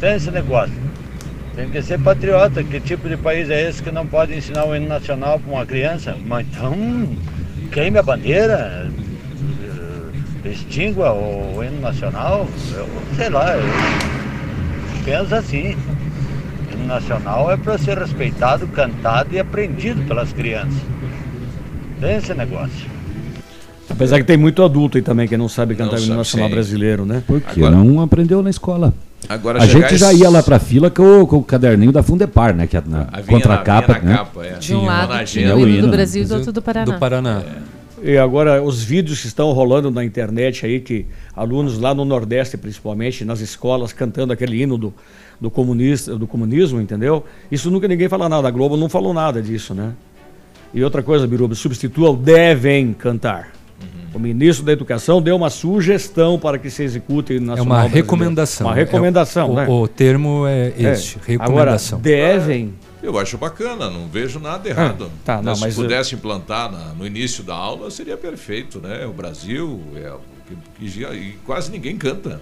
Tem 0.00 0.14
esse 0.16 0.30
negócio. 0.30 0.74
Tem 1.54 1.68
que 1.68 1.82
ser 1.82 1.98
patriota. 2.00 2.64
Que 2.64 2.80
tipo 2.80 3.08
de 3.08 3.16
país 3.16 3.50
é 3.50 3.68
esse 3.68 3.82
que 3.82 3.90
não 3.90 4.06
pode 4.06 4.34
ensinar 4.34 4.64
o 4.64 4.74
hino 4.74 4.88
nacional 4.88 5.38
para 5.38 5.52
uma 5.52 5.66
criança? 5.66 6.16
Mas 6.26 6.46
então, 6.46 6.74
queime 7.70 7.98
a 7.98 8.02
bandeira, 8.02 8.90
eh, 10.44 10.48
extingua 10.48 11.12
o 11.12 11.62
hino 11.62 11.80
nacional. 11.80 12.48
Eu, 12.74 12.88
sei 13.16 13.28
lá, 13.28 13.54
eu 13.54 13.62
penso 15.04 15.34
assim. 15.34 15.76
Hino 16.82 16.88
nacional 16.88 17.50
é 17.50 17.56
para 17.56 17.78
ser 17.78 17.96
respeitado, 17.96 18.66
cantado 18.66 19.30
e 19.34 19.38
aprendido 19.38 20.02
pelas 20.02 20.32
crianças. 20.32 20.74
Tem 22.00 22.16
esse 22.16 22.34
negócio. 22.34 22.90
Apesar 23.88 24.18
que 24.18 24.24
tem 24.24 24.36
muito 24.36 24.62
adulto 24.62 24.96
aí 24.98 25.02
também 25.02 25.28
que 25.28 25.36
não 25.36 25.48
sabe 25.48 25.74
cantar 25.74 25.94
o 25.94 25.98
hino 25.98 26.06
sabe, 26.06 26.16
nacional 26.18 26.48
sim. 26.48 26.54
brasileiro, 26.54 27.04
né? 27.04 27.22
Porque 27.26 27.60
não 27.60 28.00
aprendeu 28.00 28.42
na 28.42 28.50
escola. 28.50 28.92
Agora 29.28 29.62
a 29.62 29.66
gente 29.66 29.96
já 29.96 30.12
ia 30.12 30.28
lá 30.28 30.42
pra 30.42 30.58
fila 30.58 30.90
com, 30.90 31.20
o- 31.22 31.26
com 31.26 31.36
o 31.36 31.44
caderninho 31.44 31.92
da 31.92 32.02
Fundepar, 32.02 32.54
né? 32.56 32.66
Que 32.66 32.76
é 32.76 32.82
na 32.84 33.02
A 33.12 33.22
contra 33.22 33.54
a 33.54 33.58
capa, 33.58 33.98
né? 34.00 34.16
capa, 34.16 34.44
é. 34.44 34.54
De 34.54 34.74
um 34.74 34.84
lado 34.84 35.24
tinha 35.24 35.48
É 35.50 35.54
o 35.54 35.68
hino 35.68 35.82
do 35.82 35.86
né? 35.88 35.92
Brasil 35.92 36.22
e 36.22 36.26
do 36.26 36.34
outro 36.34 36.52
do 36.52 36.60
Paraná. 36.62 36.92
Do 36.92 36.98
Paraná. 36.98 37.42
E 38.02 38.18
agora 38.18 38.60
os 38.60 38.82
vídeos 38.82 39.20
que 39.20 39.28
estão 39.28 39.52
rolando 39.52 39.88
na 39.88 40.04
internet 40.04 40.66
aí, 40.66 40.80
que 40.80 41.06
alunos 41.36 41.78
lá 41.78 41.94
no 41.94 42.04
Nordeste, 42.04 42.56
principalmente, 42.56 43.24
nas 43.24 43.38
escolas, 43.40 43.92
cantando 43.92 44.32
aquele 44.32 44.60
hino 44.60 44.76
do, 44.76 44.92
do, 45.42 45.50
comunista, 45.50 46.16
do 46.16 46.26
comunismo, 46.26 46.80
entendeu? 46.80 47.24
Isso 47.50 47.68
nunca 47.70 47.88
ninguém 47.88 48.08
fala 48.08 48.28
nada. 48.28 48.46
A 48.46 48.50
Globo 48.50 48.76
não 48.76 48.88
falou 48.88 49.12
nada 49.12 49.42
disso, 49.42 49.74
né? 49.74 49.92
E 50.72 50.82
outra 50.82 51.02
coisa, 51.02 51.26
Biruba, 51.26 51.54
substitua 51.56 52.10
o 52.10 52.16
devem 52.16 52.92
cantar. 52.94 53.50
O 54.14 54.18
ministro 54.18 54.64
da 54.64 54.72
Educação 54.72 55.20
deu 55.20 55.34
uma 55.34 55.48
sugestão 55.50 56.38
para 56.38 56.58
que 56.58 56.70
se 56.70 56.82
execute 56.84 57.32
o 57.32 57.36
É 57.36 57.40
Nacional 57.40 57.64
uma 57.64 57.74
Brasileiro. 57.80 58.06
recomendação. 58.06 58.66
Uma 58.68 58.74
recomendação, 58.76 59.48
É 59.48 59.50
o, 59.50 59.54
né? 59.54 59.66
o, 59.68 59.80
o 59.82 59.88
termo 59.88 60.46
é 60.46 60.68
É. 60.78 60.92
este, 60.92 61.18
Agora, 61.18 61.32
recomendação. 61.44 61.98
devem. 62.00 62.74
Eu 63.02 63.18
acho 63.18 63.36
bacana, 63.36 63.90
não 63.90 64.06
vejo 64.08 64.38
nada 64.38 64.68
errado. 64.68 65.10
tá, 65.24 65.42
não, 65.42 65.54
Se 65.56 65.62
mas, 65.62 65.74
pudesse 65.74 66.14
implantar 66.14 66.70
na- 66.70 66.92
no 66.94 67.04
início 67.06 67.42
da 67.42 67.54
aula, 67.54 67.90
seria 67.90 68.16
perfeito, 68.16 68.78
né? 68.80 69.04
O 69.06 69.12
Brasil, 69.12 69.80
é, 69.96 70.12
que- 70.78 70.88
que 70.90 71.02
e 71.02 71.32
quase 71.44 71.72
ninguém 71.72 71.96
canta. 71.96 72.40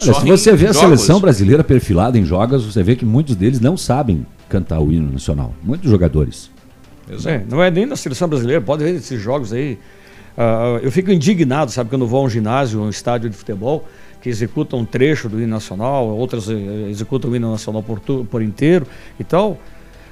Olha, 0.00 0.12
Só 0.14 0.20
se 0.20 0.26
você 0.26 0.52
vê 0.56 0.66
a 0.68 0.72
jogos. 0.72 0.78
seleção 0.80 1.20
brasileira 1.20 1.64
perfilada 1.64 2.18
em 2.18 2.24
jogos, 2.24 2.64
você 2.64 2.82
vê 2.82 2.94
que 2.96 3.04
muitos 3.04 3.34
deles 3.34 3.60
não 3.60 3.76
sabem 3.76 4.24
cantar 4.48 4.80
o 4.80 4.92
hino 4.92 5.10
nacional. 5.12 5.52
Muitos 5.62 5.90
jogadores. 5.90 6.50
É, 7.26 7.42
não 7.48 7.62
é 7.62 7.70
nem 7.70 7.86
na 7.86 7.96
seleção 7.96 8.28
brasileira, 8.28 8.60
pode 8.60 8.84
ver 8.84 8.94
esses 8.94 9.20
jogos 9.20 9.52
aí. 9.52 9.78
Ah, 10.36 10.78
eu 10.82 10.92
fico 10.92 11.10
indignado, 11.10 11.70
sabe, 11.70 11.90
quando 11.90 12.02
eu 12.02 12.08
vou 12.08 12.20
a 12.20 12.24
um 12.24 12.30
ginásio, 12.30 12.80
um 12.80 12.88
estádio 12.90 13.28
de 13.28 13.36
futebol, 13.36 13.88
que 14.22 14.28
executam 14.28 14.80
um 14.80 14.84
trecho 14.84 15.28
do 15.28 15.38
hino 15.40 15.48
nacional, 15.50 16.06
outras 16.08 16.48
eh, 16.48 16.54
executam 16.90 17.30
o 17.30 17.36
hino 17.36 17.50
nacional 17.50 17.82
por, 17.82 17.98
tu- 17.98 18.26
por 18.30 18.42
inteiro 18.42 18.86
e 19.18 19.24
tal. 19.24 19.58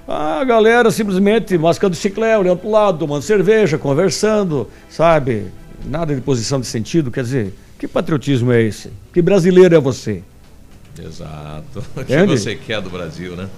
A 0.09 0.43
galera 0.45 0.91
simplesmente 0.91 1.59
mascando 1.59 1.95
chiclete, 1.97 2.39
olhando 2.41 2.59
para 2.59 2.69
o 2.69 2.73
lado, 2.73 2.99
tomando 2.99 3.23
cerveja, 3.23 3.77
conversando, 3.79 4.69
sabe? 4.89 5.47
Nada 5.85 6.15
de 6.15 6.21
posição 6.21 6.61
de 6.61 6.67
sentido. 6.67 7.11
Quer 7.11 7.23
dizer, 7.25 7.55
que 7.79 7.87
patriotismo 7.87 8.53
é 8.53 8.63
esse? 8.63 8.91
Que 9.13 9.21
brasileiro 9.21 9.75
é 9.75 9.81
você? 9.81 10.23
Exato. 10.99 11.85
O 11.97 12.05
que 12.05 12.15
Entende? 12.15 12.39
você 12.39 12.55
quer 12.55 12.81
do 12.81 12.91
Brasil, 12.91 13.37
né? 13.37 13.49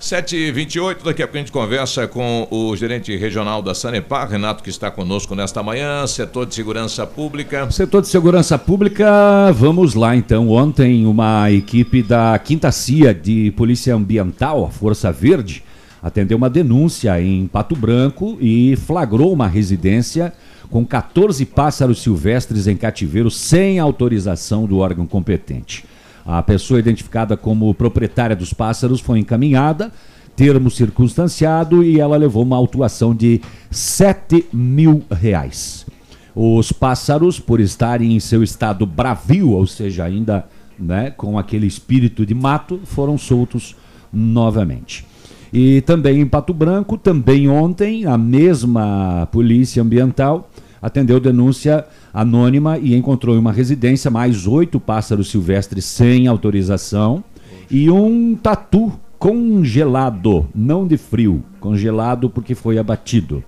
7h28, 0.00 1.02
daqui 1.02 1.22
a 1.22 1.26
pouco 1.26 1.36
a 1.36 1.40
gente 1.40 1.52
conversa 1.52 2.06
com 2.06 2.46
o 2.50 2.76
gerente 2.76 3.16
regional 3.16 3.62
da 3.62 3.74
Sanepar, 3.74 4.28
Renato, 4.28 4.62
que 4.62 4.68
está 4.68 4.90
conosco 4.90 5.34
nesta 5.34 5.62
manhã, 5.62 6.06
setor 6.06 6.44
de 6.44 6.54
segurança 6.54 7.06
pública. 7.06 7.70
Setor 7.70 8.02
de 8.02 8.08
segurança 8.08 8.58
pública, 8.58 9.50
vamos 9.52 9.94
lá 9.94 10.14
então. 10.14 10.50
Ontem, 10.50 11.06
uma 11.06 11.50
equipe 11.50 12.02
da 12.02 12.38
Quinta 12.38 12.70
CIA 12.70 13.14
de 13.14 13.50
Polícia 13.52 13.94
Ambiental, 13.94 14.66
a 14.66 14.70
Força 14.70 15.10
Verde, 15.10 15.64
atendeu 16.02 16.36
uma 16.36 16.50
denúncia 16.50 17.18
em 17.18 17.46
Pato 17.46 17.74
Branco 17.74 18.36
e 18.42 18.76
flagrou 18.76 19.32
uma 19.32 19.48
residência 19.48 20.34
com 20.70 20.84
14 20.84 21.44
pássaros 21.46 22.02
silvestres 22.02 22.66
em 22.66 22.76
cativeiro 22.76 23.30
sem 23.30 23.78
autorização 23.78 24.66
do 24.66 24.78
órgão 24.78 25.06
competente. 25.06 25.84
A 26.26 26.42
pessoa 26.42 26.80
identificada 26.80 27.36
como 27.36 27.74
proprietária 27.74 28.34
dos 28.34 28.52
pássaros 28.52 29.00
foi 29.00 29.18
encaminhada, 29.18 29.92
termo 30.34 30.70
circunstanciado 30.70 31.84
e 31.84 32.00
ela 32.00 32.16
levou 32.16 32.42
uma 32.42 32.56
autuação 32.56 33.14
de 33.14 33.40
7 33.70 34.46
mil 34.52 35.02
reais. 35.10 35.86
Os 36.34 36.72
pássaros, 36.72 37.38
por 37.38 37.60
estarem 37.60 38.16
em 38.16 38.20
seu 38.20 38.42
estado 38.42 38.84
bravio, 38.84 39.50
ou 39.50 39.66
seja, 39.66 40.04
ainda 40.04 40.46
né, 40.78 41.10
com 41.10 41.38
aquele 41.38 41.66
espírito 41.66 42.26
de 42.26 42.34
mato, 42.34 42.80
foram 42.84 43.16
soltos 43.16 43.76
novamente. 44.12 45.06
E 45.56 45.82
também 45.82 46.20
em 46.20 46.26
Pato 46.26 46.52
Branco, 46.52 46.98
também 46.98 47.48
ontem, 47.48 48.06
a 48.06 48.18
mesma 48.18 49.28
polícia 49.30 49.80
ambiental 49.80 50.50
atendeu 50.82 51.20
denúncia 51.20 51.86
anônima 52.12 52.76
e 52.76 52.92
encontrou 52.92 53.36
em 53.36 53.38
uma 53.38 53.52
residência 53.52 54.10
mais 54.10 54.48
oito 54.48 54.80
pássaros 54.80 55.30
silvestres 55.30 55.84
sem 55.84 56.26
autorização 56.26 57.22
e 57.70 57.88
um 57.88 58.34
tatu 58.34 58.92
congelado, 59.16 60.44
não 60.52 60.88
de 60.88 60.96
frio, 60.96 61.44
congelado 61.60 62.28
porque 62.28 62.56
foi 62.56 62.76
abatido. 62.76 63.44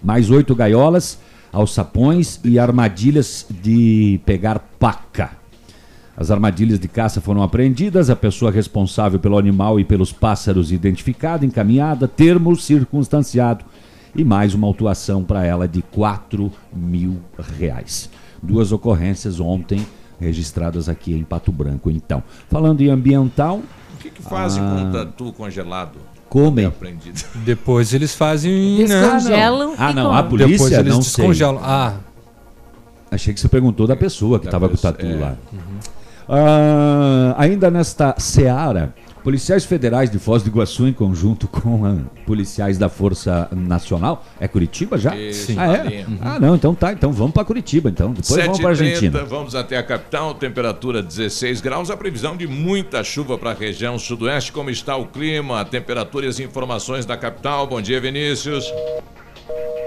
Mais 0.00 0.30
oito 0.30 0.54
gaiolas, 0.54 1.18
alçapões 1.52 2.38
e 2.44 2.56
armadilhas 2.56 3.44
de 3.50 4.20
pegar 4.24 4.60
paca. 4.78 5.32
As 6.16 6.30
armadilhas 6.30 6.78
de 6.78 6.86
caça 6.86 7.20
foram 7.20 7.42
apreendidas, 7.42 8.08
a 8.08 8.14
pessoa 8.16 8.50
responsável 8.50 9.18
pelo 9.18 9.36
animal 9.36 9.80
e 9.80 9.84
pelos 9.84 10.12
pássaros 10.12 10.70
identificada, 10.70 11.44
encaminhada, 11.44 12.06
termo 12.06 12.54
circunstanciado 12.54 13.64
e 14.14 14.22
mais 14.24 14.54
uma 14.54 14.66
autuação 14.66 15.24
para 15.24 15.44
ela 15.44 15.66
de 15.66 15.82
4 15.82 16.52
mil 16.72 17.18
reais. 17.58 18.08
Duas 18.40 18.70
ocorrências 18.70 19.40
ontem 19.40 19.84
registradas 20.20 20.88
aqui 20.88 21.12
em 21.12 21.24
Pato 21.24 21.50
Branco. 21.50 21.90
Então, 21.90 22.22
falando 22.48 22.80
em 22.80 22.90
ambiental, 22.90 23.60
O 23.94 23.96
que, 24.04 24.10
que 24.10 24.22
fazem 24.22 24.62
Ah. 24.62 24.68
com 24.70 24.82
um 24.82 24.92
tatu 24.92 25.32
congelado? 25.32 25.96
Comem. 26.28 26.66
É. 26.66 26.72
Depois 27.44 27.92
eles 27.92 28.14
fazem. 28.14 28.86
né? 28.86 29.00
Descongelam 29.00 29.74
Ah, 29.78 29.90
e 29.90 29.94
não, 29.94 30.12
a 30.14 30.22
polícia 30.22 30.48
Depois 30.52 30.72
eles 30.72 30.94
não 30.94 31.02
sei. 31.02 31.24
descongelam. 31.26 31.60
Ah, 31.64 31.94
Achei 33.10 33.32
que 33.32 33.38
você 33.40 33.48
perguntou 33.48 33.86
da 33.86 33.94
pessoa 33.96 34.38
que 34.40 34.46
estava 34.46 34.68
com 34.68 34.74
o 34.74 34.78
tatu 34.78 35.06
é. 35.06 35.14
lá. 35.14 35.36
Ah, 36.28 37.34
ainda 37.38 37.70
nesta 37.70 38.14
seara, 38.18 38.94
Policiais 39.24 39.64
federais 39.64 40.10
de 40.10 40.18
Foz 40.18 40.42
do 40.42 40.50
Iguaçu, 40.50 40.86
em 40.86 40.92
conjunto 40.92 41.48
com 41.48 41.86
ah, 41.86 41.96
policiais 42.26 42.76
da 42.76 42.90
Força 42.90 43.48
Nacional. 43.52 44.22
É 44.38 44.46
Curitiba 44.46 44.98
já? 44.98 45.16
Isso, 45.16 45.54
Ah, 45.58 45.64
é? 45.76 45.80
ali. 45.80 45.96
Uhum. 46.02 46.18
Ah, 46.20 46.38
não, 46.38 46.54
então 46.54 46.74
tá. 46.74 46.92
Então 46.92 47.10
vamos 47.10 47.32
para 47.32 47.42
Curitiba, 47.42 47.88
então. 47.88 48.12
Depois 48.12 48.44
vamos 48.44 48.60
para 48.60 48.72
7h30, 48.74 48.80
Argentina. 48.84 49.24
vamos 49.24 49.54
até 49.54 49.78
a 49.78 49.82
capital, 49.82 50.34
temperatura 50.34 51.02
16 51.02 51.62
graus, 51.62 51.90
a 51.90 51.96
previsão 51.96 52.36
de 52.36 52.46
muita 52.46 53.02
chuva 53.02 53.38
para 53.38 53.52
a 53.52 53.54
região 53.54 53.98
sudoeste. 53.98 54.52
Como 54.52 54.68
está 54.68 54.94
o 54.94 55.06
clima, 55.06 55.58
a 55.62 55.64
temperatura 55.64 56.26
e 56.26 56.28
as 56.28 56.38
informações 56.38 57.06
da 57.06 57.16
capital? 57.16 57.66
Bom 57.66 57.80
dia, 57.80 57.98
Vinícius. 58.02 58.66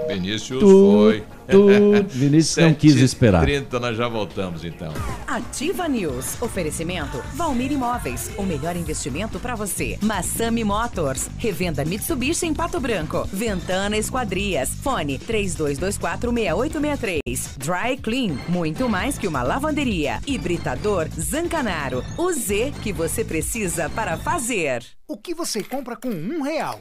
Vinícius 0.08 0.60
Tu- 0.60 0.68
foi. 0.68 1.22
tu- 1.50 1.68
Vinícius 2.08 2.56
não 2.64 2.72
quis 2.74 2.96
esperar. 2.96 3.42
30 3.42 3.78
nós 3.78 3.94
já 3.96 4.08
voltamos 4.08 4.64
então. 4.64 4.92
Ativa 5.26 5.86
News. 5.86 6.40
Oferecimento 6.40 7.22
Valmir 7.34 7.70
Imóveis. 7.72 8.30
O 8.38 8.42
melhor 8.42 8.74
investimento 8.76 9.38
para 9.38 9.54
você. 9.54 9.98
Massami 10.02 10.64
Motors. 10.64 11.28
Revenda 11.38 11.84
Mitsubishi 11.84 12.46
em 12.46 12.54
Pato 12.54 12.80
Branco. 12.80 13.28
Ventana 13.32 13.96
Esquadrias. 13.98 14.70
Fone 14.82 15.18
32246863. 15.18 17.56
Dry 17.58 17.96
Clean. 18.02 18.36
Muito 18.48 18.88
mais 18.88 19.18
que 19.18 19.28
uma 19.28 19.42
lavanderia. 19.42 20.20
Hibridador 20.26 21.06
Zancanaro. 21.20 22.02
O 22.16 22.32
Z 22.32 22.72
que 22.82 22.92
você 22.92 23.22
precisa 23.24 23.90
para 23.90 24.16
fazer. 24.16 24.82
O 25.06 25.16
que 25.16 25.34
você 25.34 25.62
compra 25.62 25.96
com 25.96 26.08
um 26.08 26.42
real? 26.42 26.80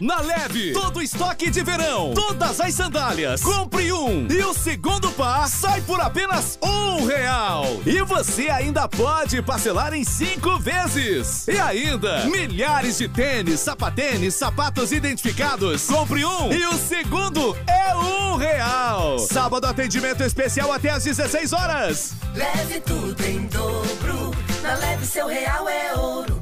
Na 0.00 0.20
Leve, 0.20 0.72
todo 0.72 1.00
estoque 1.00 1.48
de 1.48 1.62
verão, 1.62 2.14
todas 2.14 2.60
as 2.60 2.74
sandálias. 2.74 3.40
Compre 3.40 3.92
um 3.92 4.26
e 4.28 4.42
o 4.42 4.52
segundo 4.52 5.08
par 5.12 5.48
sai 5.48 5.82
por 5.82 6.00
apenas 6.00 6.58
um 6.60 7.06
real. 7.06 7.64
E 7.86 8.02
você 8.02 8.50
ainda 8.50 8.88
pode 8.88 9.40
parcelar 9.40 9.94
em 9.94 10.02
cinco 10.02 10.58
vezes. 10.58 11.46
E 11.46 11.56
ainda, 11.60 12.24
milhares 12.26 12.98
de 12.98 13.06
tênis, 13.06 13.60
sapatênis, 13.60 14.34
sapatos 14.34 14.90
identificados. 14.90 15.86
Compre 15.86 16.24
um 16.24 16.52
e 16.52 16.66
o 16.66 16.74
segundo 16.74 17.56
é 17.68 17.94
um 17.94 18.36
real. 18.36 19.20
Sábado 19.20 19.64
atendimento 19.64 20.24
especial 20.24 20.72
até 20.72 20.90
às 20.90 21.04
16 21.04 21.52
horas. 21.52 22.14
Leve 22.34 22.80
tudo 22.80 23.24
em 23.24 23.46
dobro. 23.46 24.32
Na 24.60 24.74
leve 24.74 25.06
seu 25.06 25.28
real 25.28 25.68
é 25.68 25.94
ouro. 25.94 26.40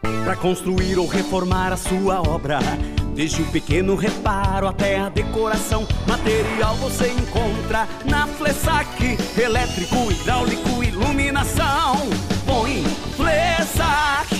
Para 0.00 0.36
construir 0.36 0.98
ou 0.98 1.06
reformar 1.06 1.72
a 1.72 1.76
sua 1.76 2.20
obra. 2.20 2.58
Desde 3.14 3.42
o 3.42 3.46
pequeno 3.46 3.96
reparo 3.96 4.66
até 4.66 4.98
a 4.98 5.08
decoração, 5.08 5.86
material 6.06 6.74
você 6.76 7.08
encontra 7.12 7.86
na 8.04 8.26
Flessac. 8.26 9.18
Elétrico, 9.38 10.10
hidráulico, 10.10 10.82
iluminação. 10.82 11.96
Põe 12.46 12.82
Flessac. 13.16 14.39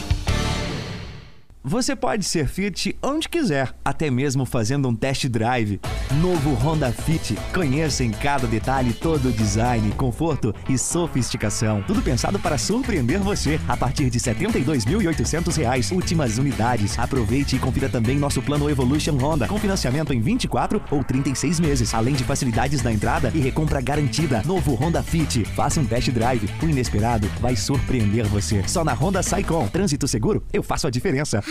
Você 1.63 1.95
pode 1.95 2.25
ser 2.25 2.49
Fit 2.49 2.97
onde 3.03 3.29
quiser, 3.29 3.75
até 3.85 4.11
mesmo 4.11 4.47
fazendo 4.47 4.89
um 4.89 4.95
test 4.95 5.27
drive. 5.29 5.79
Novo 6.13 6.55
Honda 6.55 6.91
Fit. 6.91 7.37
Conheça 7.53 8.03
em 8.03 8.11
cada 8.11 8.47
detalhe 8.47 8.95
todo 8.95 9.29
o 9.29 9.33
design, 9.33 9.93
conforto 9.93 10.55
e 10.71 10.79
sofisticação. 10.79 11.85
Tudo 11.87 12.01
pensado 12.01 12.39
para 12.39 12.57
surpreender 12.57 13.21
você. 13.21 13.61
A 13.69 13.77
partir 13.77 14.09
de 14.09 14.19
72.800 14.19 15.55
reais, 15.59 15.91
últimas 15.91 16.39
unidades. 16.39 16.99
Aproveite 16.99 17.57
e 17.57 17.59
confira 17.59 17.91
também 17.91 18.19
nosso 18.19 18.41
plano 18.41 18.71
Evolution 18.71 19.19
Honda, 19.19 19.47
com 19.47 19.59
financiamento 19.59 20.15
em 20.15 20.21
24 20.23 20.83
ou 20.91 21.05
36 21.05 21.61
meses, 21.61 21.93
além 21.93 22.15
de 22.15 22.25
facilidades 22.25 22.83
na 22.83 22.91
entrada 22.91 23.31
e 23.35 23.39
recompra 23.39 23.83
garantida. 23.83 24.43
Novo 24.47 24.75
Honda 24.77 25.03
Fit. 25.03 25.45
Faça 25.45 25.79
um 25.79 25.85
test 25.85 26.11
drive. 26.11 26.49
O 26.63 26.67
inesperado 26.71 27.29
vai 27.39 27.55
surpreender 27.55 28.27
você. 28.29 28.67
Só 28.67 28.83
na 28.83 28.95
Honda 28.95 29.23
Saicom. 29.23 29.69
Trânsito 29.69 30.09
seguro, 30.09 30.43
eu 30.55 30.63
faço 30.63 30.87
a 30.87 30.91
diferença. 30.91 31.43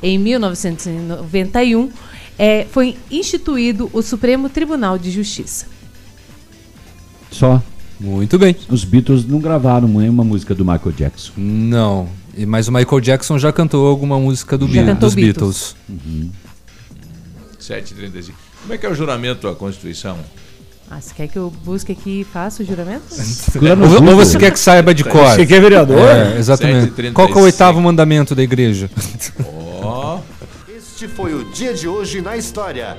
Em 0.00 0.16
1991, 0.16 1.90
é, 2.38 2.64
foi 2.70 2.96
instituído 3.10 3.90
o 3.92 4.00
Supremo 4.02 4.48
Tribunal 4.48 4.96
de 4.98 5.10
Justiça. 5.10 5.66
Só. 7.28 7.60
Muito 7.98 8.38
bem. 8.38 8.54
Os 8.68 8.84
Beatles 8.84 9.26
não 9.26 9.40
gravaram 9.40 9.88
nenhuma 9.88 10.22
música 10.22 10.54
do 10.54 10.64
Michael 10.64 10.92
Jackson. 10.92 11.32
Não. 11.36 12.08
E- 12.36 12.46
Mas 12.46 12.68
o 12.68 12.72
Michael 12.72 13.00
Jackson 13.00 13.36
já 13.36 13.52
cantou 13.52 13.84
alguma 13.88 14.18
música 14.20 14.56
do 14.56 14.66
Já 14.68 14.80
Be- 14.82 14.86
cantou 14.86 15.08
dos 15.08 15.14
Beatles. 15.16 15.74
Beatles. 15.88 16.30
7h35. 17.60 18.32
Como 18.62 18.72
é 18.74 18.78
que 18.78 18.86
é 18.86 18.88
o 18.88 18.94
juramento 18.94 19.48
à 19.48 19.56
Constituição? 19.56 20.16
Ah, 20.92 21.00
você 21.00 21.14
quer 21.14 21.28
que 21.28 21.36
eu 21.38 21.52
busque 21.64 21.92
aqui 21.92 22.22
e 22.22 22.24
faça 22.24 22.64
o 22.64 22.66
juramento? 22.66 23.04
Ou, 24.02 24.08
ou 24.08 24.16
você 24.16 24.36
quer 24.36 24.50
que 24.50 24.58
saiba 24.58 24.92
de 24.92 25.04
cor? 25.04 25.24
Você 25.24 25.46
que 25.46 25.54
é 25.54 25.60
vereador? 25.60 26.00
É, 26.00 26.36
exatamente. 26.36 26.90
7h35. 26.90 27.12
Qual 27.12 27.28
que 27.28 27.34
é 27.34 27.36
o 27.36 27.44
oitavo 27.44 27.80
mandamento 27.80 28.34
da 28.34 28.42
igreja? 28.42 28.90
Ó. 29.84 30.18
Este 30.68 31.06
foi 31.06 31.32
o 31.32 31.44
dia 31.52 31.72
de 31.72 31.86
hoje 31.86 32.20
na 32.20 32.36
história. 32.36 32.98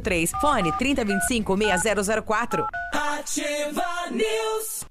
683. 0.00 0.30
Fone 0.40 0.72
3025 0.76 1.78
6004. 1.78 2.64
Ativa 2.92 3.84
News. 4.10 4.86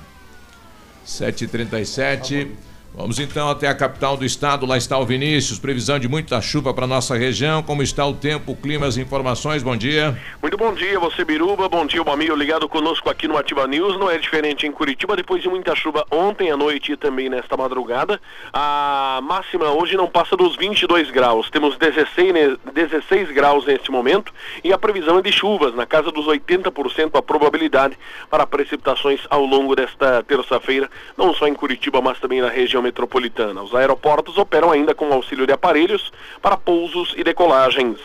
7h37. 1.07 2.49
Vamos 2.97 3.19
então 3.19 3.51
até 3.51 3.69
a 3.69 3.75
capital 3.75 4.17
do 4.17 4.25
estado, 4.25 4.65
lá 4.65 4.79
está 4.79 4.99
o 4.99 5.05
Vinícius. 5.05 5.59
Previsão 5.59 5.99
de 5.99 6.09
muita 6.09 6.41
chuva 6.41 6.73
para 6.73 6.87
nossa 6.87 7.15
região. 7.15 7.63
Como 7.63 7.83
está 7.83 8.07
o 8.07 8.15
tempo, 8.15 8.53
o 8.53 8.57
clima, 8.57 8.87
as 8.87 8.97
informações? 8.97 9.63
Bom 9.63 9.77
dia. 9.77 10.17
Muito 10.41 10.57
bom 10.57 10.73
dia, 10.73 10.99
você 10.99 11.23
Biruba, 11.23 11.69
bom 11.69 11.85
dia, 11.85 12.03
o 12.03 12.11
amigo 12.11 12.35
ligado 12.35 12.67
conosco 12.67 13.11
aqui 13.11 13.29
no 13.29 13.37
Ativa 13.37 13.67
News. 13.67 13.99
Não 13.99 14.11
é 14.11 14.17
diferente 14.17 14.67
em 14.67 14.73
Curitiba, 14.73 15.15
depois 15.15 15.43
de 15.43 15.49
muita 15.51 15.75
chuva 15.77 16.07
ontem 16.11 16.51
à 16.51 16.57
noite 16.57 16.93
e 16.93 16.97
também 16.97 17.29
nesta 17.29 17.55
madrugada. 17.55 18.19
A 18.51 19.21
máxima 19.23 19.67
hoje 19.73 19.95
não 19.95 20.09
passa 20.09 20.35
dos 20.35 20.57
22 20.57 21.11
graus. 21.11 21.51
Temos 21.51 21.77
16, 21.77 22.33
ne- 22.33 22.57
16 22.73 23.31
graus 23.31 23.67
neste 23.67 23.91
momento 23.91 24.33
e 24.65 24.73
a 24.73 24.79
previsão 24.79 25.19
é 25.19 25.23
de 25.23 25.31
chuvas, 25.33 25.75
na 25.75 25.85
casa 25.85 26.11
dos 26.11 26.25
80% 26.27 27.11
a 27.15 27.21
probabilidade 27.21 27.99
para 28.31 28.47
precipitações 28.47 29.21
ao 29.29 29.45
longo 29.45 29.77
desta 29.77 30.23
terça-feira, 30.23 30.89
não 31.15 31.35
só 31.35 31.47
em 31.47 31.53
Curitiba, 31.53 32.01
mas 32.01 32.19
também 32.19 32.41
na 32.41 32.49
região 32.49 32.86
metropolitana. 32.87 33.63
Os 33.63 33.75
aeroportos 33.75 34.39
operam 34.39 34.71
ainda 34.71 34.95
com 34.95 35.13
auxílio 35.13 35.47
de 35.47 35.53
aparelhos 35.53 36.13
para 36.41 36.57
pousos 36.57 37.15
e 37.17 37.25
decolagens. 37.25 37.99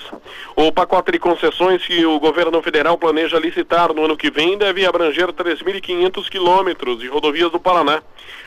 O 0.56 0.72
pacote 0.72 1.12
de 1.12 1.20
concessões 1.20 1.86
que 1.86 2.04
o 2.04 2.20
governo 2.20 2.62
federal 2.64 2.98
planeja 2.98 3.38
licitar 3.38 3.94
no 3.94 4.06
ano 4.06 4.18
que 4.18 4.32
vem 4.32 4.58
deve 4.58 4.86
abranger 4.86 5.28
3.500 5.32 6.30
quilômetros 6.30 7.00
de 7.00 7.08
rodovias 7.08 7.52
do 7.52 7.60
Paraná. 7.60 8.02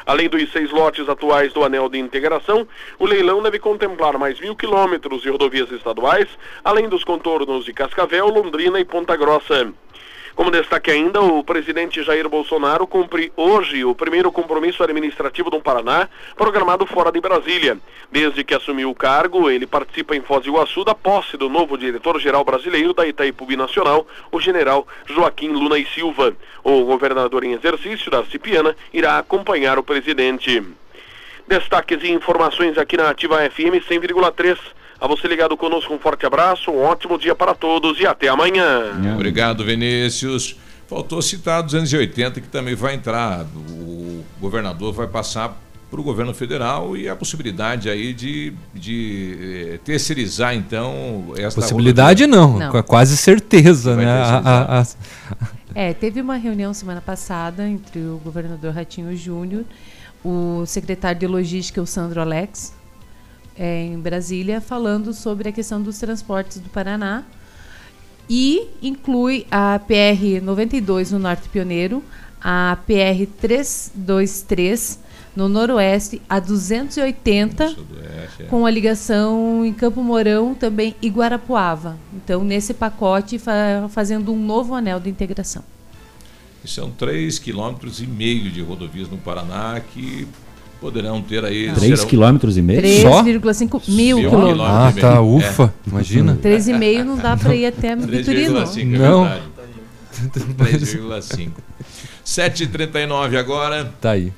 Além 0.05 0.29
dos 0.29 0.51
seis 0.51 0.71
lotes 0.71 1.09
atuais 1.09 1.53
do 1.53 1.65
anel 1.65 1.89
de 1.89 1.99
integração, 1.99 2.67
o 2.99 3.07
leilão 3.07 3.41
deve 3.41 3.59
contemplar 3.59 4.19
mais 4.19 4.39
mil 4.41 4.57
quilômetros 4.57 5.23
de 5.23 5.31
rodovias 5.31 5.71
estaduais, 5.71 6.29
além 6.65 6.89
dos 6.89 7.05
contornos 7.05 7.65
de 7.65 7.73
Cascavel, 7.73 8.29
Londrina 8.29 8.81
e 8.81 8.85
Ponta 8.85 9.17
Grossa. 9.17 9.73
Como 10.35 10.51
destaque 10.51 10.91
ainda, 10.91 11.21
o 11.21 11.45
presidente 11.45 12.03
Jair 12.03 12.29
Bolsonaro 12.29 12.89
cumpre 12.89 13.33
hoje 13.37 13.85
o 13.85 13.95
primeiro 13.95 14.33
compromisso 14.33 14.83
administrativo 14.83 15.49
do 15.49 15.61
Paraná, 15.61 16.09
programado 16.37 16.85
fora 16.87 17.13
de 17.13 17.21
Brasília. 17.21 17.79
Desde 18.11 18.43
que 18.43 18.53
assumiu 18.53 18.91
o 18.91 18.95
cargo, 18.97 19.49
ele 19.49 19.65
participa 19.65 20.17
em 20.17 20.21
Foz 20.21 20.43
do 20.43 20.49
Iguaçu 20.49 20.85
da 20.85 20.93
posse 20.93 21.37
do 21.37 21.49
novo 21.49 21.79
diretor-geral 21.79 22.45
brasileiro 22.45 22.93
da 22.93 23.07
Itaipu 23.07 23.47
Nacional, 23.57 24.09
o 24.33 24.41
general 24.41 24.89
Joaquim 25.07 25.51
Luna 25.51 25.79
e 25.79 25.87
Silva. 25.87 26.35
O 26.65 26.85
governador 26.85 27.45
em 27.45 27.53
exercício, 27.53 28.11
Darcy 28.11 28.37
Piana, 28.37 28.75
irá 28.93 29.19
acompanhar 29.19 29.79
o 29.79 29.85
presidente. 29.85 30.61
Destaques 31.47 32.03
e 32.03 32.11
informações 32.11 32.77
aqui 32.77 32.97
na 32.97 33.11
Ativa 33.11 33.39
FM 33.49 33.79
100,3. 33.89 34.59
A 35.05 35.07
você 35.07 35.29
ligado 35.29 35.55
conosco, 35.55 35.93
um 35.93 35.99
forte 35.99 36.25
abraço, 36.25 36.71
um 36.71 36.83
ótimo 36.83 37.19
dia 37.19 37.35
para 37.35 37.55
todos 37.55 38.01
e 38.01 38.07
até 38.07 38.29
amanhã. 38.29 38.85
Obrigado, 39.13 39.63
Vinícius. 39.63 40.57
Faltou 40.89 41.21
citar 41.21 41.63
280, 41.63 42.41
que 42.41 42.49
também 42.49 42.75
vai 42.75 42.95
entrar. 42.95 43.45
O 43.69 44.25
governador 44.41 44.95
vai 44.95 45.07
passar 45.07 45.61
para 45.91 46.01
o 46.01 46.03
governo 46.03 46.33
federal 46.33 46.97
e 46.97 47.07
a 47.07 47.15
possibilidade 47.15 47.91
aí 47.91 48.15
de, 48.15 48.55
de 48.73 49.73
eh, 49.75 49.79
terceirizar, 49.85 50.55
então, 50.55 51.27
essa 51.37 51.61
Possibilidade 51.61 52.27
não, 52.27 52.59
Não. 52.59 52.73
com 52.73 52.83
quase 52.83 53.15
certeza, 53.19 53.95
né? 53.95 54.07
A- 54.07 54.39
a- 54.43 54.81
a- 54.81 54.87
É, 55.75 55.93
teve 55.93 56.19
uma 56.23 56.37
reunião 56.37 56.73
semana 56.73 57.03
passada 57.03 57.69
entre 57.69 57.99
o 58.01 58.19
governador 58.25 58.73
Ratinho 58.73 59.15
Júnior, 59.15 59.65
o 60.25 60.65
secretário 60.67 61.21
de 61.21 61.27
Logística, 61.27 61.83
o 61.83 61.87
Sandro 61.87 62.23
Alex, 62.23 62.73
é, 63.57 63.85
em 63.85 63.99
Brasília, 63.99 64.61
falando 64.61 65.13
sobre 65.13 65.49
a 65.49 65.53
questão 65.53 65.81
dos 65.81 65.99
transportes 65.99 66.59
do 66.59 66.69
Paraná 66.69 67.25
e 68.29 68.69
inclui 68.83 69.47
a 69.51 69.79
PR 69.79 70.43
92 70.43 71.13
no 71.13 71.19
Norte 71.19 71.49
Pioneiro, 71.49 72.03
a 72.41 72.79
PR 72.87 73.27
323 73.41 75.01
no 75.37 75.49
Noroeste, 75.49 76.23
a 76.29 76.39
280 76.39 77.69
Sudoeste, 77.71 78.43
é. 78.43 78.45
com 78.47 78.65
a 78.65 78.71
ligação 78.71 79.65
em 79.65 79.73
Campo 79.73 80.03
Mourão 80.03 80.55
também 80.55 80.95
e 81.03 81.09
Guarapuava. 81.09 81.97
Então, 82.13 82.45
nesse 82.45 82.73
pacote, 82.73 83.39
fa- 83.39 83.89
fazendo 83.91 84.33
um 84.33 84.39
novo 84.39 84.75
anel 84.75 85.01
de 85.01 85.11
integração. 85.11 85.65
São 86.65 86.91
3,5 86.91 87.43
quilômetros 87.43 88.01
e 88.01 88.07
meio 88.07 88.51
de 88.51 88.63
rodovias 88.63 89.09
no 89.11 89.19
Paraná 89.19 89.81
que 89.81 90.27
poderão 90.85 91.23
ter 91.23 91.43
aí. 91.47 91.73
Três 91.73 91.99
serão- 92.01 92.07
quilômetros 92.07 92.59
e 92.59 92.63
meio? 92.63 92.83
3,5 92.83 93.81
mil 93.89 94.19
Mil 94.19 94.29
quilômetros. 94.29 94.61
Ah, 94.69 94.93
e 94.95 95.01
tá, 95.01 95.11
meio. 95.13 95.37
ufa, 95.37 95.73
É. 95.87 95.89
imagina. 95.91 96.37
3,5 96.45 97.05
não 97.05 97.17
dá 97.17 97.35
para 97.39 97.55
ir 97.57 97.65
até 97.65 97.97
Vitorino. 97.97 98.55
3,5 98.67 98.95
é 98.95 98.99
Não. 98.99 99.25
verdade. 99.25 99.43
3,5. 100.59 101.51
7h39 102.25 103.37
agora. 103.39 103.93
Tá 103.99 104.11
aí. 104.11 104.31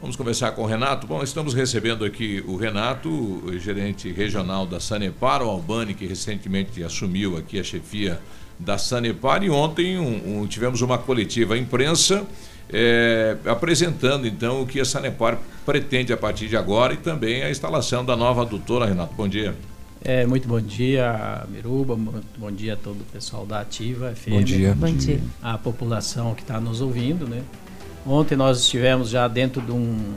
Vamos 0.00 0.16
conversar 0.16 0.52
com 0.52 0.62
o 0.62 0.66
Renato. 0.66 1.06
Bom, 1.06 1.22
estamos 1.22 1.52
recebendo 1.52 2.04
aqui 2.06 2.42
o 2.46 2.56
Renato, 2.56 3.10
o 3.10 3.58
gerente 3.58 4.10
regional 4.10 4.64
da 4.64 4.80
Sanepar, 4.80 5.42
o 5.42 5.50
Albani, 5.50 5.92
que 5.92 6.06
recentemente 6.06 6.82
assumiu 6.82 7.36
aqui 7.36 7.60
a 7.60 7.64
chefia 7.64 8.18
da 8.58 8.78
Sanepar. 8.78 9.42
E 9.44 9.50
ontem 9.50 9.98
um- 9.98 10.40
um- 10.42 10.46
tivemos 10.46 10.80
uma 10.80 10.96
coletiva 10.96 11.54
à 11.54 11.58
imprensa 11.58 12.24
eh, 12.70 13.36
apresentando 13.46 14.26
então 14.26 14.62
o 14.62 14.66
que 14.66 14.80
a 14.80 14.84
Sanepar 14.84 15.38
pretende 15.64 16.12
a 16.12 16.16
partir 16.16 16.48
de 16.48 16.56
agora 16.56 16.94
e 16.94 16.96
também 16.96 17.42
a 17.42 17.50
instalação 17.50 18.04
da 18.04 18.16
nova 18.16 18.42
adutora. 18.42 18.86
Renato, 18.86 19.14
bom 19.14 19.28
dia. 19.28 19.54
É, 20.04 20.24
muito 20.24 20.46
bom 20.46 20.60
dia, 20.60 21.44
Miruba, 21.50 21.96
muito 21.96 22.26
bom 22.38 22.52
dia 22.52 22.74
a 22.74 22.76
todo 22.76 23.00
o 23.00 23.04
pessoal 23.12 23.44
da 23.44 23.60
Ativa 23.60 24.14
FM. 24.14 24.30
Bom 24.30 24.42
dia. 24.42 24.74
Bom 24.74 24.92
dia. 24.92 25.20
A 25.42 25.58
população 25.58 26.34
que 26.34 26.42
está 26.42 26.60
nos 26.60 26.80
ouvindo, 26.80 27.26
né? 27.26 27.42
Ontem 28.06 28.36
nós 28.36 28.60
estivemos 28.60 29.10
já 29.10 29.26
dentro 29.26 29.60
de 29.60 29.72
um, 29.72 30.14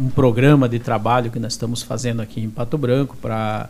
um 0.00 0.08
programa 0.08 0.68
de 0.68 0.78
trabalho 0.78 1.30
que 1.30 1.38
nós 1.38 1.52
estamos 1.52 1.82
fazendo 1.82 2.20
aqui 2.20 2.40
em 2.40 2.48
Pato 2.48 2.78
Branco 2.78 3.16
para 3.20 3.68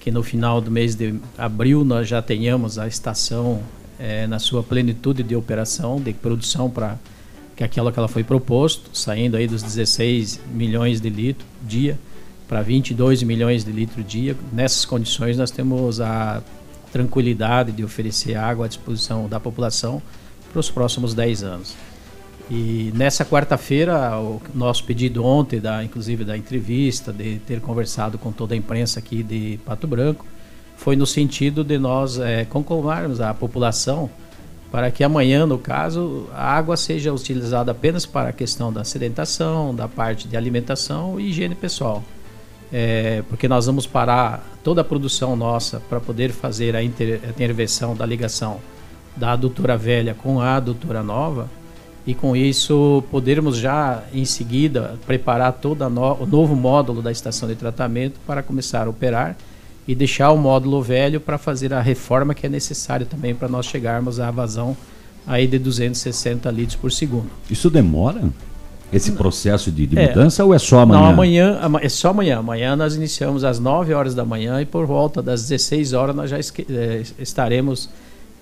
que 0.00 0.10
no 0.10 0.22
final 0.22 0.60
do 0.60 0.70
mês 0.70 0.94
de 0.94 1.14
abril 1.38 1.82
nós 1.82 2.06
já 2.06 2.20
tenhamos 2.20 2.78
a 2.78 2.86
estação 2.86 3.62
é, 3.98 4.26
na 4.26 4.38
sua 4.38 4.62
plenitude 4.62 5.22
de 5.22 5.34
operação, 5.34 5.98
de 5.98 6.12
produção 6.12 6.68
para 6.68 6.98
que 7.56 7.62
aquela 7.62 7.92
que 7.92 7.98
ela 7.98 8.08
foi 8.08 8.24
proposto, 8.24 8.90
saindo 8.92 9.36
aí 9.36 9.46
dos 9.46 9.62
16 9.62 10.40
milhões 10.52 11.00
de 11.00 11.08
litros 11.08 11.46
dia 11.62 11.98
para 12.48 12.62
22 12.62 13.22
milhões 13.22 13.64
de 13.64 13.72
litros 13.72 14.06
dia. 14.06 14.36
Nessas 14.52 14.84
condições 14.84 15.36
nós 15.36 15.50
temos 15.50 16.00
a 16.00 16.42
tranquilidade 16.92 17.72
de 17.72 17.84
oferecer 17.84 18.36
água 18.36 18.66
à 18.66 18.68
disposição 18.68 19.28
da 19.28 19.40
população 19.40 20.02
para 20.52 20.60
os 20.60 20.70
próximos 20.70 21.14
10 21.14 21.42
anos. 21.42 21.74
E 22.50 22.92
nessa 22.94 23.24
quarta-feira, 23.24 24.18
o 24.20 24.40
nosso 24.54 24.84
pedido 24.84 25.24
ontem, 25.24 25.60
da, 25.60 25.82
inclusive 25.82 26.24
da 26.24 26.36
entrevista, 26.36 27.12
de 27.12 27.38
ter 27.38 27.60
conversado 27.60 28.18
com 28.18 28.30
toda 28.30 28.54
a 28.54 28.56
imprensa 28.56 28.98
aqui 28.98 29.22
de 29.22 29.58
Pato 29.64 29.86
Branco, 29.86 30.26
foi 30.76 30.94
no 30.94 31.06
sentido 31.06 31.64
de 31.64 31.78
nós 31.78 32.18
é, 32.18 32.44
concordarmos 32.44 33.20
a 33.20 33.32
população 33.32 34.10
para 34.74 34.90
que 34.90 35.04
amanhã, 35.04 35.46
no 35.46 35.56
caso, 35.56 36.26
a 36.34 36.52
água 36.52 36.76
seja 36.76 37.12
utilizada 37.12 37.70
apenas 37.70 38.04
para 38.04 38.30
a 38.30 38.32
questão 38.32 38.72
da 38.72 38.82
sedentação, 38.82 39.72
da 39.72 39.86
parte 39.86 40.26
de 40.26 40.36
alimentação 40.36 41.20
e 41.20 41.28
higiene 41.28 41.54
pessoal. 41.54 42.02
É, 42.72 43.22
porque 43.28 43.46
nós 43.46 43.66
vamos 43.66 43.86
parar 43.86 44.44
toda 44.64 44.80
a 44.80 44.84
produção 44.84 45.36
nossa 45.36 45.80
para 45.88 46.00
poder 46.00 46.32
fazer 46.32 46.74
a, 46.74 46.82
inter, 46.82 47.20
a 47.24 47.28
intervenção 47.28 47.94
da 47.94 48.04
ligação 48.04 48.58
da 49.16 49.30
adutora 49.34 49.76
velha 49.76 50.12
com 50.12 50.40
a 50.40 50.56
adutora 50.56 51.04
nova 51.04 51.48
e 52.04 52.12
com 52.12 52.34
isso 52.34 53.04
podermos 53.12 53.56
já 53.56 54.02
em 54.12 54.24
seguida 54.24 54.98
preparar 55.06 55.52
todo 55.52 55.88
no, 55.88 56.14
o 56.14 56.26
novo 56.26 56.56
módulo 56.56 57.00
da 57.00 57.12
estação 57.12 57.48
de 57.48 57.54
tratamento 57.54 58.18
para 58.26 58.42
começar 58.42 58.88
a 58.88 58.90
operar 58.90 59.36
e 59.86 59.94
deixar 59.94 60.30
o 60.32 60.36
módulo 60.36 60.82
velho 60.82 61.20
para 61.20 61.36
fazer 61.36 61.72
a 61.74 61.80
reforma 61.80 62.34
que 62.34 62.46
é 62.46 62.48
necessária 62.48 63.04
também 63.04 63.34
para 63.34 63.48
nós 63.48 63.66
chegarmos 63.66 64.18
à 64.18 64.30
vazão 64.30 64.76
aí 65.26 65.46
de 65.46 65.58
260 65.58 66.50
litros 66.50 66.76
por 66.76 66.90
segundo. 66.92 67.30
Isso 67.50 67.70
demora? 67.70 68.22
Esse 68.92 69.12
processo 69.12 69.72
de, 69.72 69.86
de 69.86 69.98
é, 69.98 70.08
mudança 70.08 70.44
ou 70.44 70.54
é 70.54 70.58
só 70.58 70.80
amanhã? 70.80 71.00
Não, 71.00 71.08
amanhã 71.08 71.60
é 71.82 71.88
só 71.88 72.10
amanhã. 72.10 72.38
Amanhã 72.38 72.76
nós 72.76 72.94
iniciamos 72.94 73.42
às 73.42 73.58
9 73.58 73.92
horas 73.92 74.14
da 74.14 74.24
manhã 74.24 74.60
e 74.60 74.66
por 74.66 74.86
volta 74.86 75.20
das 75.20 75.42
16 75.42 75.92
horas 75.94 76.14
nós 76.14 76.30
já 76.30 76.38
é, 76.38 77.02
estaremos 77.18 77.90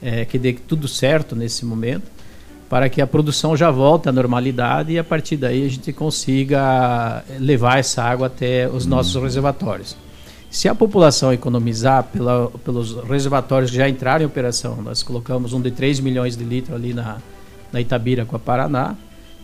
é, 0.03 0.25
que 0.25 0.39
dê 0.39 0.53
tudo 0.53 0.87
certo 0.87 1.35
nesse 1.35 1.65
momento 1.65 2.11
para 2.69 2.89
que 2.89 3.01
a 3.01 3.07
produção 3.07 3.57
já 3.57 3.71
volte 3.71 4.09
à 4.09 4.13
normalidade 4.13 4.93
e 4.93 4.99
a 4.99 5.05
partir 5.05 5.37
daí 5.37 5.65
a 5.65 5.69
gente 5.69 5.93
consiga 5.93 7.23
levar 7.39 7.79
essa 7.79 8.03
água 8.03 8.27
até 8.27 8.69
os 8.69 8.87
nossos 8.87 9.15
uhum. 9.15 9.23
reservatórios. 9.23 9.97
Se 10.53 10.69
a 10.69 10.75
população 10.75 11.33
economizar 11.33 12.05
pela, 12.13 12.51
pelos 12.63 12.95
reservatórios 13.09 13.71
que 13.71 13.77
já 13.79 13.89
entraram 13.89 14.23
em 14.23 14.27
operação, 14.27 14.83
nós 14.83 15.03
colocamos 15.03 15.55
um 15.55 15.61
de 15.63 15.71
3 15.71 15.99
milhões 16.01 16.37
de 16.37 16.45
litros 16.45 16.77
ali 16.77 16.93
na, 16.93 17.23
na 17.73 17.81
Itabira 17.81 18.27
com 18.27 18.37
a 18.37 18.39
Paraná, 18.39 18.95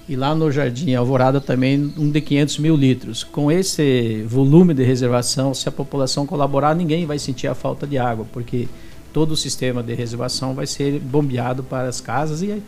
e 0.06 0.14
lá 0.14 0.34
no 0.34 0.52
Jardim 0.52 0.92
Alvorada 0.92 1.40
também 1.40 1.94
um 1.96 2.11
de 2.11 2.20
500 2.20 2.59
mil 2.59 2.76
litros. 2.76 3.24
Com 3.24 3.50
esse 3.50 4.22
volume 4.28 4.74
de 4.74 4.82
reservação, 4.82 5.54
se 5.54 5.66
a 5.66 5.72
população 5.72 6.26
colaborar, 6.26 6.74
ninguém 6.74 7.06
vai 7.06 7.18
sentir 7.18 7.46
a 7.46 7.54
falta 7.54 7.86
de 7.86 7.96
água, 7.96 8.26
porque 8.30 8.68
todo 9.11 9.32
o 9.32 9.36
sistema 9.36 9.82
de 9.82 9.94
reservação 9.94 10.52
vai 10.52 10.66
ser 10.66 11.00
bombeado 11.00 11.62
para 11.62 11.88
as 11.88 12.02
casas 12.02 12.42
e 12.42 12.62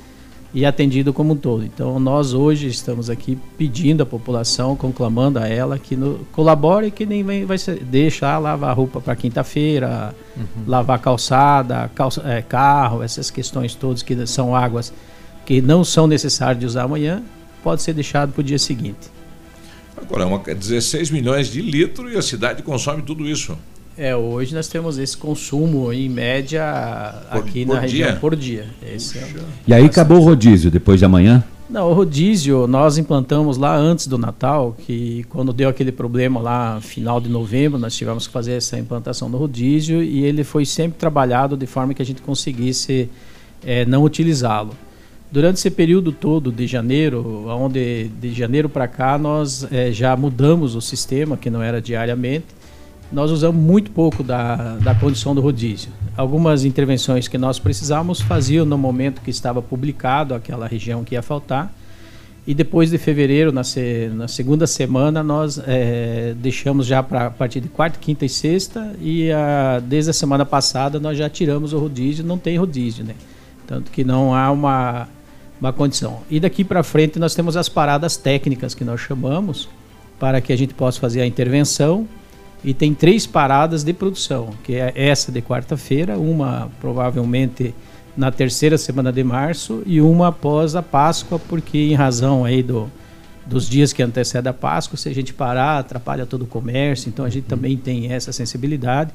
e 0.53 0.67
atendido 0.67 1.13
como 1.13 1.35
um 1.35 1.37
todo. 1.37 1.65
Então, 1.65 2.01
nós 2.01 2.35
hoje 2.35 2.67
estamos 2.67 3.09
aqui 3.09 3.39
pedindo 3.57 4.03
à 4.03 4.07
população, 4.07 4.77
conclamando 4.77 5.39
a 5.39 5.47
ela 5.47 5.79
que 5.79 5.95
no, 5.97 6.27
colabore, 6.33 6.91
que 6.91 7.07
nem 7.07 7.45
vai, 7.45 7.59
ser, 7.59 7.83
deixar 7.85 8.39
lavar 8.39 8.77
roupa 8.77 9.01
para 9.01 9.15
quinta-feira, 9.15 10.15
uhum. 10.37 10.65
lavar 10.67 10.99
calçada, 10.99 11.91
calça, 11.95 12.23
é, 12.27 12.43
carro, 12.43 13.03
essas 13.03 13.31
questões 13.31 13.75
todas 13.75 14.03
que 14.03 14.27
são 14.27 14.55
águas 14.55 14.93
que 15.47 15.61
não 15.61 15.83
são 15.83 16.07
necessárias 16.07 16.61
de 16.61 16.67
usar 16.67 16.85
amanhã, 16.85 17.23
pode 17.63 17.83
ser 17.83 17.93
deixado 17.93 18.33
para 18.33 18.41
o 18.41 18.45
dia 18.45 18.59
seguinte. 18.59 19.11
Agora, 19.97 20.27
uma, 20.27 20.39
16 20.39 21.11
milhões 21.11 21.49
de 21.49 21.61
litros 21.61 22.13
e 22.13 22.17
a 22.17 22.23
cidade 22.23 22.63
consome 22.63 23.03
tudo 23.03 23.29
isso. 23.29 23.59
É, 23.99 24.15
hoje 24.17 24.55
nós 24.55 24.69
temos 24.69 24.99
esse 24.99 25.17
consumo 25.17 25.93
em 25.93 26.09
média 26.09 26.63
por, 27.31 27.39
aqui 27.39 27.67
por 27.67 27.75
na 27.75 27.87
dia? 27.87 28.05
região 28.05 28.21
por 28.21 28.37
dia. 28.37 28.67
Esse 28.83 29.19
é 29.19 29.29
e 29.67 29.75
aí 29.75 29.85
acabou 29.85 30.19
o 30.19 30.25
rodízio 30.25 30.71
depois 30.71 30.99
de 30.99 31.05
amanhã? 31.05 31.45
Não, 31.69 31.89
o 31.89 31.93
rodízio 31.93 32.67
nós 32.67 32.99
implantamos 32.99 33.57
lá 33.57 33.77
antes 33.77 34.09
do 34.09 34.19
Natal, 34.19 34.75
que 34.77 35.25
quando 35.29 35.53
deu 35.53 35.69
aquele 35.69 35.93
problema 35.93 36.41
lá 36.41 36.81
final 36.81 37.21
de 37.21 37.29
novembro, 37.29 37.79
nós 37.79 37.95
tivemos 37.95 38.27
que 38.27 38.33
fazer 38.33 38.55
essa 38.55 38.77
implantação 38.77 39.31
do 39.31 39.37
rodízio 39.37 40.03
e 40.03 40.25
ele 40.25 40.43
foi 40.43 40.65
sempre 40.65 40.99
trabalhado 40.99 41.57
de 41.57 41.67
forma 41.67 41.95
que 41.95 42.03
a 42.03 42.05
gente 42.05 42.23
conseguisse 42.23 43.09
é, 43.65 43.85
não 43.85 44.03
utilizá-lo. 44.03 44.75
Durante 45.31 45.59
esse 45.59 45.71
período 45.71 46.11
todo 46.11 46.51
de 46.51 46.67
janeiro, 46.67 47.47
onde 47.49 48.09
de 48.21 48.33
janeiro 48.33 48.69
para 48.69 48.89
cá 48.89 49.17
nós 49.17 49.65
é, 49.71 49.93
já 49.93 50.17
mudamos 50.17 50.75
o 50.75 50.81
sistema, 50.81 51.37
que 51.37 51.49
não 51.49 51.63
era 51.63 51.81
diariamente, 51.81 52.47
nós 53.13 53.31
usamos 53.31 53.61
muito 53.61 53.91
pouco 53.91 54.23
da, 54.23 54.77
da 54.77 54.95
condição 54.95 55.35
do 55.35 55.41
rodízio. 55.41 55.91
Algumas 56.17 56.65
intervenções 56.65 57.27
que 57.27 57.37
nós 57.37 57.59
precisávamos 57.59 58.21
faziam 58.21 58.65
no 58.65 58.79
momento 58.79 59.21
que 59.21 59.31
estava 59.31 59.61
publicado 59.61 60.35
aquela 60.35 60.67
região 60.67 61.03
que 61.03 61.15
ia 61.15 61.23
faltar. 61.23 61.73
E 62.47 62.55
depois 62.55 62.91
de 62.91 62.99
fevereiro, 62.99 63.53
na, 63.53 63.63
se, 63.65 64.11
na 64.15 64.27
segunda 64.27 64.67
semana, 64.67 65.23
nós 65.23 65.61
é, 65.67 66.35
deixamos 66.39 66.87
já 66.87 67.03
para 67.03 67.27
a 67.27 67.31
partir 67.31 67.61
de 67.61 67.69
quarta, 67.69 67.99
quinta 68.01 68.25
e 68.25 68.29
sexta. 68.29 68.95
E 69.01 69.31
a, 69.31 69.81
desde 69.81 70.11
a 70.11 70.15
semana 70.15 70.47
passada 70.47 70.99
nós 71.01 71.19
já 71.19 71.29
tiramos 71.29 71.73
o 71.73 71.79
rodízio, 71.79 72.25
não 72.25 72.39
tem 72.39 72.57
rodízio, 72.57 73.05
né? 73.05 73.15
Tanto 73.67 73.91
que 73.91 74.05
não 74.05 74.35
há 74.35 74.51
uma, 74.51 75.09
uma 75.61 75.73
condição. 75.73 76.21
E 76.31 76.41
daqui 76.41 76.65
para 76.65 76.83
frente 76.83 77.19
nós 77.19 77.35
temos 77.35 77.57
as 77.57 77.69
paradas 77.69 78.17
técnicas 78.17 78.75
que 78.75 78.85
nós 78.85 79.01
chamamos 79.01 79.69
para 80.19 80.41
que 80.41 80.53
a 80.53 80.57
gente 80.57 80.75
possa 80.75 80.99
fazer 81.01 81.21
a 81.21 81.27
intervenção 81.27 82.07
e 82.63 82.75
tem 82.75 82.95
três 82.95 83.27
paradas 83.27 83.83
de 83.83 83.93
produção, 83.93 84.51
que 84.63 84.75
é 84.75 84.93
essa 84.95 85.33
de 85.33 85.41
quarta-feira, 85.41 86.19
uma 86.19 86.71
provavelmente 86.81 87.75
na 88.17 88.31
terceira 88.31 88.77
semana 88.77 89.13
de 89.13 89.25
março 89.25 89.83
e 89.87 90.01
uma 90.01 90.29
após 90.29 90.77
a 90.77 90.83
Páscoa, 90.83 91.39
porque 91.39 91.79
em 91.79 91.95
razão 91.95 92.45
aí 92.45 92.63
do, 92.63 92.91
dos 93.47 93.69
dias 93.69 93.93
que 93.93 94.03
antecedem 94.03 94.51
a 94.51 94.55
Páscoa, 94.55 94.99
se 94.99 95.09
a 95.09 95.15
gente 95.15 95.33
parar, 95.33 95.79
atrapalha 95.79 96.27
todo 96.27 96.43
o 96.43 96.47
comércio, 96.47 97.09
então 97.09 97.25
a 97.25 97.31
gente 97.31 97.45
também 97.45 97.77
tem 97.77 98.13
essa 98.13 98.33
sensibilidade 98.33 99.13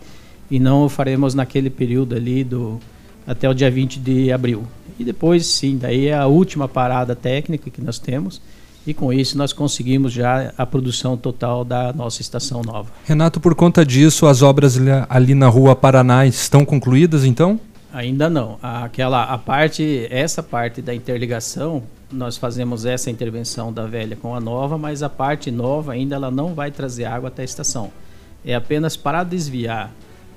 e 0.49 0.59
não 0.59 0.85
o 0.85 0.89
faremos 0.89 1.35
naquele 1.35 1.69
período 1.69 2.15
ali 2.15 2.43
do 2.43 2.79
até 3.27 3.49
o 3.49 3.53
dia 3.53 3.71
20 3.71 3.99
de 3.99 4.31
abril. 4.31 4.63
E 4.99 5.03
depois, 5.03 5.47
sim, 5.47 5.77
daí 5.77 6.07
é 6.07 6.15
a 6.15 6.27
última 6.27 6.67
parada 6.67 7.15
técnica 7.15 7.69
que 7.69 7.81
nós 7.81 7.97
temos, 7.97 8.41
e 8.85 8.93
com 8.93 9.11
isso 9.11 9.37
nós 9.37 9.51
conseguimos 9.51 10.13
já 10.13 10.53
a 10.57 10.65
produção 10.65 11.17
total 11.17 11.63
da 11.65 11.91
nossa 11.93 12.21
estação 12.21 12.61
nova. 12.61 12.89
Renato, 13.05 13.39
por 13.39 13.55
conta 13.55 13.85
disso, 13.85 14.27
as 14.27 14.41
obras 14.41 14.77
ali 15.09 15.33
na 15.33 15.47
Rua 15.47 15.75
Paraná 15.75 16.25
estão 16.25 16.63
concluídas 16.63 17.25
então? 17.25 17.59
Ainda 17.91 18.29
não. 18.29 18.59
Aquela 18.61 19.23
a 19.23 19.37
parte, 19.37 20.05
essa 20.09 20.43
parte 20.43 20.81
da 20.81 20.93
interligação, 20.93 21.83
nós 22.11 22.37
fazemos 22.37 22.85
essa 22.85 23.09
intervenção 23.09 23.71
da 23.71 23.85
velha 23.85 24.15
com 24.15 24.35
a 24.35 24.39
nova, 24.39 24.77
mas 24.77 25.01
a 25.01 25.09
parte 25.09 25.49
nova 25.49 25.93
ainda 25.93 26.15
ela 26.15 26.29
não 26.29 26.53
vai 26.53 26.71
trazer 26.71 27.05
água 27.05 27.29
até 27.29 27.41
a 27.41 27.45
estação. 27.45 27.91
É 28.45 28.53
apenas 28.53 28.95
para 28.95 29.23
desviar 29.23 29.91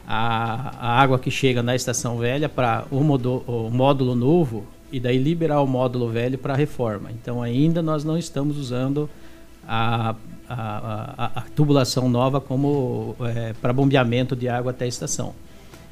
a, 0.06 0.72
a 0.80 1.00
água 1.00 1.18
que 1.18 1.30
chega 1.30 1.62
na 1.62 1.74
estação 1.74 2.16
velha 2.16 2.48
para 2.48 2.84
o, 2.90 2.96
o 2.96 3.70
módulo 3.70 4.14
novo 4.14 4.64
e 4.90 4.98
daí 4.98 5.18
liberar 5.18 5.60
o 5.60 5.66
módulo 5.66 6.08
velho 6.08 6.38
para 6.38 6.54
reforma. 6.54 7.10
Então 7.12 7.42
ainda 7.42 7.82
nós 7.82 8.04
não 8.04 8.16
estamos 8.16 8.56
usando 8.56 9.08
a, 9.66 10.14
a, 10.48 10.54
a, 10.56 11.30
a 11.36 11.40
tubulação 11.54 12.08
nova 12.08 12.40
como 12.40 13.14
é, 13.20 13.52
para 13.60 13.72
bombeamento 13.72 14.34
de 14.34 14.48
água 14.48 14.70
até 14.70 14.84
a 14.84 14.88
estação. 14.88 15.34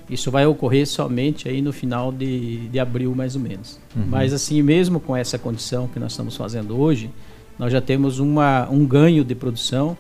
Isso 0.08 0.30
vai 0.30 0.46
ocorrer 0.46 0.86
somente 0.86 1.48
aí 1.48 1.60
no 1.60 1.72
final 1.72 2.12
de, 2.12 2.68
de 2.68 2.78
abril, 2.78 3.14
mais 3.14 3.34
ou 3.34 3.42
menos. 3.42 3.80
Uhum. 3.94 4.04
Mas 4.08 4.32
assim, 4.32 4.62
mesmo 4.62 5.00
com 5.00 5.16
essa 5.16 5.36
condição 5.36 5.88
que 5.88 5.98
nós 5.98 6.12
estamos 6.12 6.36
fazendo 6.36 6.78
hoje, 6.78 7.10
nós 7.58 7.72
já 7.72 7.80
temos 7.80 8.18
uma, 8.20 8.68
um 8.70 8.86
ganho 8.86 9.24
de 9.24 9.34
produção 9.34 9.96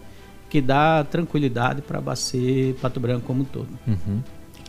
que 0.48 0.60
dá 0.60 1.02
tranquilidade 1.02 1.82
para 1.82 1.98
abastecer 1.98 2.74
Pato 2.74 3.00
Branco 3.00 3.26
como 3.26 3.42
um 3.42 3.44
todo. 3.44 3.68
Uhum. 3.86 4.20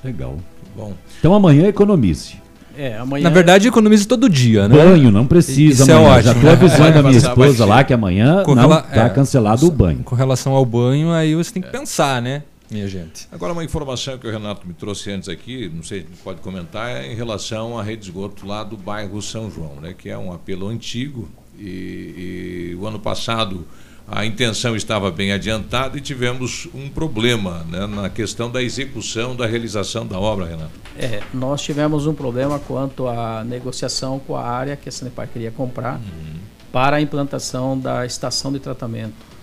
Legal. 0.04 0.38
Bom. 0.76 0.94
Então 1.20 1.34
amanhã 1.34 1.68
economize. 1.68 2.38
É, 2.78 2.98
amanhã... 2.98 3.24
Na 3.24 3.30
verdade, 3.30 3.68
economiza 3.68 4.08
todo 4.08 4.30
dia, 4.30 4.68
né? 4.68 4.76
Banho, 4.76 5.12
não 5.12 5.26
precisa. 5.26 5.84
Isso 5.84 5.92
é 5.92 5.96
amanhã. 5.96 6.08
é 6.08 6.12
ótimo. 6.12 6.24
Já 6.24 6.32
estou 6.34 6.50
avisando 6.52 7.00
a 7.00 7.04
minha 7.04 7.18
esposa 7.18 7.66
lá 7.66 7.84
que 7.84 7.94
amanhã 7.94 8.44
com 8.44 8.54
não 8.54 8.72
está 8.72 9.06
é, 9.06 9.10
cancelado 9.10 9.68
o 9.68 9.72
banho. 9.72 10.04
Com 10.04 10.16
relação 10.16 10.54
ao 10.54 10.64
banho, 10.66 11.12
aí 11.12 11.34
você 11.34 11.52
tem 11.52 11.62
que 11.62 11.70
é. 11.70 11.72
pensar, 11.72 12.22
né? 12.22 12.44
minha 12.70 12.88
gente. 12.88 13.28
Agora, 13.32 13.54
uma 13.54 13.64
informação 13.64 14.18
que 14.18 14.28
o 14.28 14.32
Renato 14.32 14.68
me 14.68 14.74
trouxe 14.74 15.12
antes 15.12 15.30
aqui, 15.30 15.72
não 15.74 15.84
sei 15.84 16.02
se 16.02 16.22
pode 16.22 16.42
comentar, 16.42 16.90
é 16.90 17.12
em 17.12 17.16
relação 17.16 17.80
à 17.80 17.84
rede 17.84 18.02
de 18.04 18.10
esgoto 18.10 18.46
lá 18.46 18.64
do 18.64 18.76
bairro 18.76 19.22
São 19.22 19.50
João, 19.50 19.76
né, 19.82 19.96
que 19.98 20.10
é 20.10 20.18
um 20.18 20.34
apelo 20.34 20.68
antigo 20.68 21.30
e, 21.58 22.74
e 22.74 22.78
o 22.78 22.86
ano 22.86 23.00
passado 23.00 23.66
a 24.10 24.26
intenção 24.26 24.74
estava 24.74 25.12
bem 25.12 25.34
adiantada 25.34 25.98
e 25.98 26.02
tivemos 26.02 26.68
um 26.74 26.90
problema 26.90 27.66
né, 27.70 27.86
na 27.86 28.10
questão 28.10 28.50
da 28.50 28.64
execução, 28.64 29.36
da 29.36 29.46
realização 29.46 30.08
da 30.08 30.18
obra, 30.18 30.46
Renato. 30.46 30.72
É, 30.98 31.22
nós 31.34 31.62
tivemos 31.62 32.08
um 32.08 32.14
problema 32.14 32.58
quanto 32.58 33.08
à 33.08 33.44
negociação 33.44 34.18
com 34.20 34.38
a 34.38 34.48
área 34.48 34.78
que 34.78 34.88
a 34.88 34.92
Sanepar 34.92 35.28
queria 35.28 35.52
comprar 35.52 35.96
uhum. 35.96 36.40
para 36.72 36.98
a 36.98 37.02
implantação 37.02 37.78
da 37.78 38.06
estação 38.06 38.52
de 38.54 38.60
tratamento. 38.60 39.38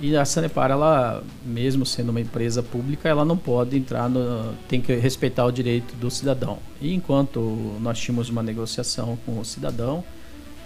E 0.00 0.16
a 0.16 0.24
Sanepar, 0.24 0.70
ela, 0.70 1.22
mesmo 1.44 1.84
sendo 1.84 2.10
uma 2.10 2.20
empresa 2.20 2.62
pública, 2.62 3.08
ela 3.08 3.24
não 3.24 3.36
pode 3.36 3.76
entrar 3.76 4.08
no. 4.08 4.54
tem 4.68 4.80
que 4.80 4.94
respeitar 4.94 5.44
o 5.44 5.50
direito 5.50 5.94
do 5.96 6.10
cidadão. 6.10 6.58
E 6.80 6.92
enquanto 6.92 7.40
nós 7.80 7.98
tínhamos 7.98 8.28
uma 8.28 8.42
negociação 8.42 9.18
com 9.24 9.38
o 9.38 9.44
cidadão, 9.44 10.04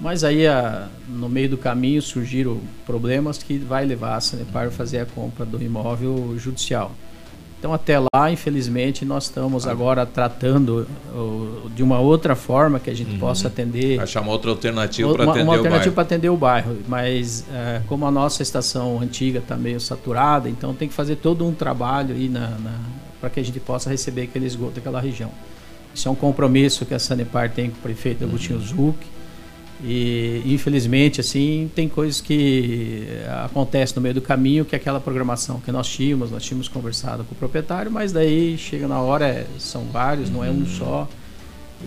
mas 0.01 0.23
aí, 0.23 0.47
a, 0.47 0.89
no 1.09 1.29
meio 1.29 1.49
do 1.49 1.59
caminho, 1.59 2.01
surgiram 2.01 2.61
problemas 2.87 3.39
que 3.39 3.59
vai 3.59 3.85
levar 3.85 4.17
a 4.17 4.21
Sanepar 4.21 4.69
a 4.69 4.71
fazer 4.71 5.01
a 5.01 5.07
compra 5.07 5.45
do 5.45 5.61
imóvel 5.63 6.35
judicial. 6.39 6.93
Então, 7.59 7.75
até 7.75 7.99
lá, 7.99 8.31
infelizmente, 8.31 9.05
nós 9.05 9.25
estamos 9.25 9.67
ah. 9.67 9.73
agora 9.73 10.07
tratando 10.07 10.87
uh, 11.13 11.69
de 11.71 11.83
uma 11.83 11.99
outra 11.99 12.37
forma 12.37 12.79
que 12.79 12.89
a 12.89 12.95
gente 12.95 13.15
uhum. 13.15 13.19
possa 13.19 13.49
atender. 13.49 14.01
Achar 14.01 14.21
uma 14.21 14.31
outra 14.31 14.53
alternativa 14.53 15.13
para 15.13 15.25
atender 15.25 15.43
uma 15.43 15.57
alternativa 15.57 15.93
para 15.93 16.03
atender 16.05 16.29
o 16.29 16.37
bairro. 16.37 16.77
Mas, 16.87 17.41
uh, 17.41 17.83
como 17.89 18.07
a 18.07 18.11
nossa 18.13 18.45
estação 18.45 19.01
antiga 19.01 19.41
está 19.41 19.57
meio 19.57 19.81
saturada, 19.81 20.49
então 20.49 20.73
tem 20.73 20.87
que 20.87 20.95
fazer 20.95 21.17
todo 21.17 21.45
um 21.45 21.53
trabalho 21.53 22.15
aí 22.15 22.29
na, 22.29 22.51
na 22.51 22.79
para 23.21 23.29
que 23.29 23.41
a 23.41 23.45
gente 23.45 23.59
possa 23.59 23.91
receber 23.91 24.23
aquele 24.23 24.47
esgoto 24.47 24.75
daquela 24.75 25.01
região. 25.01 25.33
Isso 25.93 26.07
é 26.07 26.11
um 26.13 26.15
compromisso 26.15 26.87
que 26.87 26.95
a 26.95 27.01
Sanepar 27.01 27.51
tem 27.51 27.71
com 27.71 27.79
o 27.79 27.81
prefeito 27.81 28.23
uhum. 28.23 28.29
Agostinho 28.29 28.61
Zuc 28.61 28.97
e 29.83 30.43
infelizmente 30.45 31.21
assim 31.21 31.71
tem 31.75 31.89
coisas 31.89 32.21
que 32.21 33.07
acontecem 33.45 33.95
no 33.95 34.03
meio 34.03 34.15
do 34.15 34.21
caminho 34.21 34.65
que 34.65 34.75
é 34.75 34.79
aquela 34.79 34.99
programação 34.99 35.61
que 35.61 35.71
nós 35.71 35.89
tínhamos, 35.89 36.31
nós 36.31 36.43
tínhamos 36.43 36.67
conversado 36.67 37.25
com 37.25 37.35
o 37.35 37.39
proprietário, 37.39 37.91
mas 37.91 38.13
daí 38.13 38.59
chega 38.59 38.89
na 38.89 39.01
hora, 39.01 39.27
é, 39.27 39.47
são 39.59 39.85
vários, 39.85 40.31
não 40.31 40.45
é 40.45 40.51
um 40.51 40.67
só, 40.67 41.09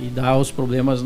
e 0.02 0.08
dá 0.08 0.38
os 0.38 0.52
problemas, 0.52 1.04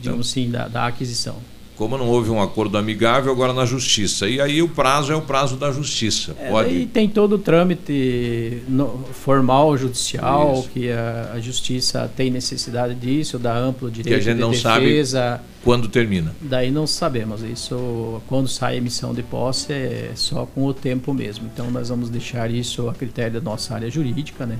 digamos 0.00 0.30
assim, 0.30 0.50
da, 0.50 0.68
da 0.68 0.86
aquisição. 0.86 1.36
Como 1.76 1.96
não 1.96 2.08
houve 2.08 2.30
um 2.30 2.40
acordo 2.40 2.76
amigável, 2.76 3.32
agora 3.32 3.52
na 3.52 3.64
justiça. 3.64 4.28
E 4.28 4.40
aí 4.40 4.62
o 4.62 4.68
prazo 4.68 5.12
é 5.12 5.16
o 5.16 5.22
prazo 5.22 5.56
da 5.56 5.72
justiça. 5.72 6.36
É, 6.38 6.50
Pode... 6.50 6.74
E 6.74 6.86
tem 6.86 7.08
todo 7.08 7.34
o 7.34 7.38
trâmite 7.38 8.62
no, 8.68 9.04
formal 9.12 9.76
judicial, 9.76 10.60
Isso. 10.60 10.68
que 10.68 10.90
a, 10.90 11.32
a, 11.34 11.40
justiça 11.40 12.10
tem 12.14 12.30
necessidade 12.30 12.94
disso, 12.94 13.38
dá 13.38 13.56
amplo 13.56 13.90
direito 13.90 14.08
que 14.08 14.14
a 14.14 14.22
gente 14.22 14.36
de 14.36 14.40
não 14.40 14.50
defesa. 14.50 15.18
Sabe 15.18 15.52
quando 15.64 15.88
termina. 15.88 16.34
Daí 16.40 16.70
não 16.70 16.86
sabemos. 16.86 17.42
Isso, 17.42 18.20
quando 18.26 18.48
sai 18.48 18.74
a 18.74 18.76
emissão 18.76 19.14
de 19.14 19.22
posse, 19.22 19.72
é 19.72 20.12
só 20.14 20.44
com 20.44 20.66
o 20.66 20.74
tempo 20.74 21.14
mesmo. 21.14 21.48
Então 21.52 21.70
nós 21.70 21.88
vamos 21.88 22.10
deixar 22.10 22.50
isso 22.50 22.88
a 22.88 22.94
critério 22.94 23.40
da 23.40 23.50
nossa 23.50 23.74
área 23.74 23.90
jurídica, 23.90 24.44
né? 24.44 24.58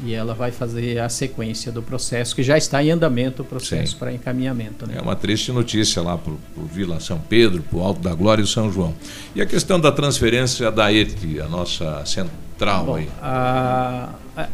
E 0.00 0.14
ela 0.14 0.32
vai 0.32 0.52
fazer 0.52 0.98
a 1.00 1.08
sequência 1.08 1.72
do 1.72 1.82
processo, 1.82 2.34
que 2.34 2.42
já 2.42 2.56
está 2.56 2.82
em 2.82 2.90
andamento 2.90 3.42
o 3.42 3.44
processo 3.44 3.96
para 3.96 4.12
encaminhamento. 4.12 4.86
Né? 4.86 4.94
É 4.96 5.02
uma 5.02 5.16
triste 5.16 5.50
notícia 5.50 6.00
lá 6.00 6.16
para 6.16 6.32
o 6.32 6.66
Vila 6.72 7.00
São 7.00 7.18
Pedro, 7.18 7.62
para 7.62 7.78
o 7.78 7.82
Alto 7.82 8.00
da 8.00 8.14
Glória 8.14 8.42
e 8.42 8.46
São 8.46 8.70
João. 8.70 8.94
E 9.34 9.42
a 9.42 9.46
questão 9.46 9.80
da 9.80 9.90
transferência 9.90 10.70
da 10.70 10.92
ET, 10.92 11.16
a 11.44 11.48
nossa 11.48 12.04
central 12.06 12.84
Bom, 12.84 12.96
aí? 12.96 13.08
A, 13.20 14.10
a, 14.36 14.48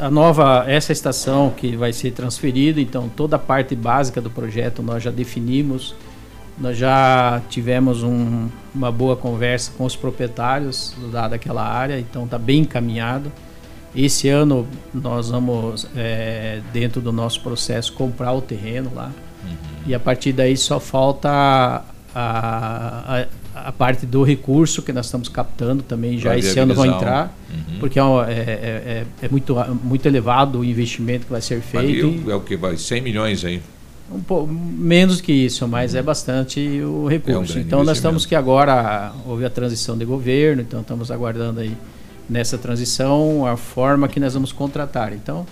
a, 0.00 0.10
nova, 0.10 0.64
essa 0.66 0.92
estação 0.92 1.50
que 1.56 1.76
vai 1.76 1.92
ser 1.92 2.10
transferida, 2.10 2.80
então 2.80 3.08
toda 3.08 3.36
a 3.36 3.38
parte 3.38 3.74
básica 3.74 4.20
do 4.20 4.30
projeto 4.30 4.82
nós 4.82 5.02
já 5.02 5.10
definimos, 5.10 5.94
nós 6.58 6.76
já 6.76 7.40
tivemos 7.48 8.02
um, 8.02 8.48
uma 8.74 8.92
boa 8.92 9.16
conversa 9.16 9.72
com 9.78 9.84
os 9.86 9.96
proprietários 9.96 10.94
da, 11.10 11.28
daquela 11.28 11.66
área, 11.66 11.98
então 11.98 12.24
está 12.24 12.38
bem 12.38 12.60
encaminhado. 12.60 13.32
Esse 13.94 14.28
ano 14.28 14.66
nós 14.94 15.30
vamos, 15.30 15.86
é, 15.96 16.60
dentro 16.72 17.00
do 17.00 17.12
nosso 17.12 17.40
processo, 17.40 17.92
comprar 17.92 18.32
o 18.32 18.40
terreno 18.40 18.90
lá. 18.94 19.12
Uhum. 19.44 19.56
E 19.86 19.94
a 19.94 19.98
partir 19.98 20.32
daí 20.32 20.56
só 20.56 20.78
falta 20.78 21.28
a, 21.28 21.84
a, 22.14 23.26
a, 23.54 23.72
parte 23.72 24.06
do 24.06 24.22
recurso 24.22 24.82
que 24.82 24.92
nós 24.92 25.06
estamos 25.06 25.28
captando 25.28 25.82
também. 25.82 26.18
Já 26.18 26.38
esse 26.38 26.58
ano 26.58 26.74
vai 26.74 26.88
entrar, 26.88 27.36
uhum. 27.50 27.78
porque 27.80 27.98
é, 27.98 28.02
é, 28.02 28.36
é, 28.36 29.06
é, 29.22 29.28
muito, 29.28 29.56
muito 29.82 30.06
elevado 30.06 30.60
o 30.60 30.64
investimento 30.64 31.26
que 31.26 31.32
vai 31.32 31.40
ser 31.40 31.60
feito. 31.60 32.30
é 32.30 32.34
o 32.34 32.40
que 32.40 32.56
vai? 32.56 32.76
100 32.76 33.00
milhões 33.00 33.44
aí. 33.44 33.60
Um 34.12 34.20
pouco 34.20 34.52
menos 34.52 35.20
que 35.20 35.32
isso, 35.32 35.66
mas 35.68 35.94
é 35.94 36.02
bastante 36.02 36.60
o 36.80 37.06
recurso. 37.06 37.56
É 37.56 37.60
um 37.60 37.62
então 37.62 37.84
nós 37.84 37.98
estamos 37.98 38.26
que 38.26 38.34
agora 38.34 39.12
houve 39.24 39.44
a 39.44 39.50
transição 39.50 39.96
de 39.96 40.04
governo, 40.04 40.62
então 40.62 40.80
estamos 40.80 41.12
aguardando 41.12 41.60
aí 41.60 41.76
nessa 42.30 42.56
transição 42.56 43.44
a 43.44 43.56
forma 43.56 44.08
que 44.08 44.20
nós 44.20 44.34
vamos 44.34 44.52
contratar. 44.52 45.12
Então, 45.12 45.44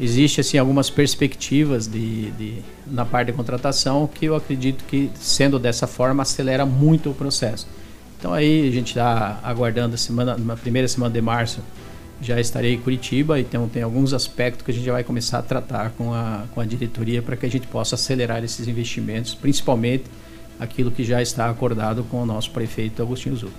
existe 0.00 0.40
assim 0.40 0.56
algumas 0.56 0.88
perspectivas 0.88 1.86
de, 1.86 2.30
de, 2.30 2.62
na 2.86 3.04
parte 3.04 3.26
de 3.26 3.32
contratação 3.34 4.06
que 4.06 4.26
eu 4.26 4.36
acredito 4.36 4.84
que 4.84 5.10
sendo 5.14 5.58
dessa 5.58 5.86
forma 5.86 6.22
acelera 6.22 6.64
muito 6.64 7.10
o 7.10 7.14
processo. 7.14 7.66
Então 8.18 8.32
aí 8.32 8.68
a 8.68 8.70
gente 8.70 8.88
está 8.88 9.40
aguardando 9.42 9.94
a 9.94 9.98
semana, 9.98 10.36
na 10.38 10.56
primeira 10.56 10.86
semana 10.86 11.12
de 11.12 11.20
março 11.20 11.60
já 12.22 12.38
estarei 12.38 12.74
em 12.74 12.78
Curitiba 12.78 13.40
e 13.40 13.44
tem, 13.44 13.82
alguns 13.82 14.12
aspectos 14.12 14.62
que 14.62 14.70
a 14.70 14.74
gente 14.74 14.90
vai 14.90 15.02
começar 15.02 15.38
a 15.38 15.42
tratar 15.42 15.90
com 15.96 16.12
a, 16.12 16.44
com 16.54 16.60
a 16.60 16.66
diretoria 16.66 17.22
para 17.22 17.34
que 17.34 17.46
a 17.46 17.50
gente 17.50 17.66
possa 17.66 17.94
acelerar 17.94 18.44
esses 18.44 18.68
investimentos, 18.68 19.34
principalmente 19.34 20.04
aquilo 20.58 20.90
que 20.90 21.02
já 21.02 21.22
está 21.22 21.48
acordado 21.48 22.04
com 22.04 22.22
o 22.22 22.26
nosso 22.26 22.50
prefeito 22.50 23.00
Agostinho 23.00 23.36
Zuc. 23.36 23.52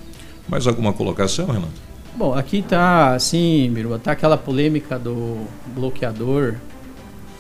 Mais 0.48 0.68
alguma 0.68 0.94
colocação, 0.94 1.48
Renato? 1.48 1.91
Bom, 2.14 2.34
aqui 2.34 2.58
está 2.58 3.16
assim, 3.16 3.70
Miru, 3.70 3.98
tá 3.98 4.12
aquela 4.12 4.38
polêmica 4.38 5.00
do 5.00 5.48
bloqueador 5.68 6.56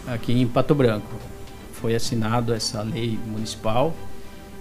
aqui 0.07 0.31
em 0.31 0.47
Pato 0.47 0.73
Branco. 0.73 1.13
Foi 1.73 1.93
assinado 1.93 2.53
essa 2.53 2.81
lei 2.81 3.19
municipal. 3.27 3.93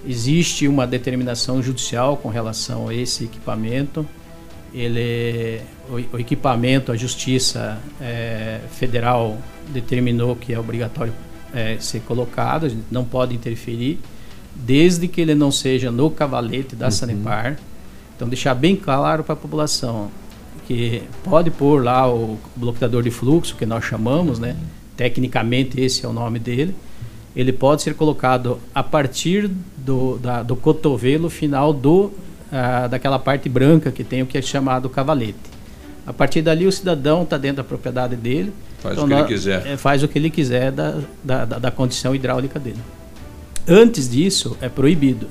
Existe 0.04 0.66
uma 0.66 0.84
determinação 0.84 1.62
judicial 1.62 2.16
com 2.16 2.28
relação 2.28 2.88
a 2.88 2.94
esse 2.94 3.24
equipamento. 3.24 4.04
Ele, 4.74 5.60
o, 5.88 6.16
o 6.16 6.18
equipamento, 6.18 6.90
a 6.90 6.96
Justiça 6.96 7.78
é, 8.00 8.60
Federal 8.72 9.38
determinou 9.68 10.34
que 10.34 10.52
é 10.52 10.58
obrigatório 10.58 11.12
é, 11.54 11.76
ser 11.78 12.00
colocado, 12.00 12.66
a 12.66 12.68
gente 12.68 12.86
não 12.90 13.04
pode 13.04 13.34
interferir, 13.34 13.98
desde 14.54 15.06
que 15.06 15.20
ele 15.20 15.34
não 15.34 15.52
seja 15.52 15.90
no 15.90 16.10
cavalete 16.10 16.74
da 16.74 16.86
uhum. 16.86 16.90
Sanepar 16.90 17.56
então, 18.20 18.28
deixar 18.28 18.54
bem 18.54 18.76
claro 18.76 19.24
para 19.24 19.32
a 19.32 19.36
população 19.36 20.10
que 20.66 21.02
pode 21.24 21.50
pôr 21.50 21.82
lá 21.82 22.06
o 22.06 22.38
bloqueador 22.54 23.02
de 23.02 23.10
fluxo, 23.10 23.56
que 23.56 23.64
nós 23.64 23.82
chamamos, 23.82 24.38
né? 24.38 24.56
Tecnicamente, 24.94 25.80
esse 25.80 26.04
é 26.04 26.08
o 26.08 26.12
nome 26.12 26.38
dele. 26.38 26.74
Ele 27.34 27.50
pode 27.50 27.80
ser 27.80 27.94
colocado 27.94 28.58
a 28.74 28.82
partir 28.82 29.50
do, 29.74 30.18
da, 30.18 30.42
do 30.42 30.54
cotovelo 30.54 31.30
final 31.30 31.72
do, 31.72 32.12
ah, 32.52 32.88
daquela 32.88 33.18
parte 33.18 33.48
branca 33.48 33.90
que 33.90 34.04
tem 34.04 34.20
o 34.20 34.26
que 34.26 34.36
é 34.36 34.42
chamado 34.42 34.90
cavalete. 34.90 35.38
A 36.06 36.12
partir 36.12 36.42
dali, 36.42 36.66
o 36.66 36.72
cidadão 36.72 37.22
está 37.22 37.38
dentro 37.38 37.56
da 37.56 37.64
propriedade 37.64 38.16
dele. 38.16 38.52
Faz 38.80 38.98
então, 38.98 39.06
o 39.06 39.08
que 39.08 39.14
ele 39.14 39.24
quiser. 39.24 39.66
É, 39.66 39.76
faz 39.78 40.02
o 40.02 40.08
que 40.08 40.18
ele 40.18 40.28
quiser 40.28 40.70
da, 40.70 40.98
da, 41.24 41.44
da 41.46 41.70
condição 41.70 42.14
hidráulica 42.14 42.60
dele. 42.60 42.80
Antes 43.66 44.10
disso, 44.10 44.58
é 44.60 44.68
proibido. 44.68 45.26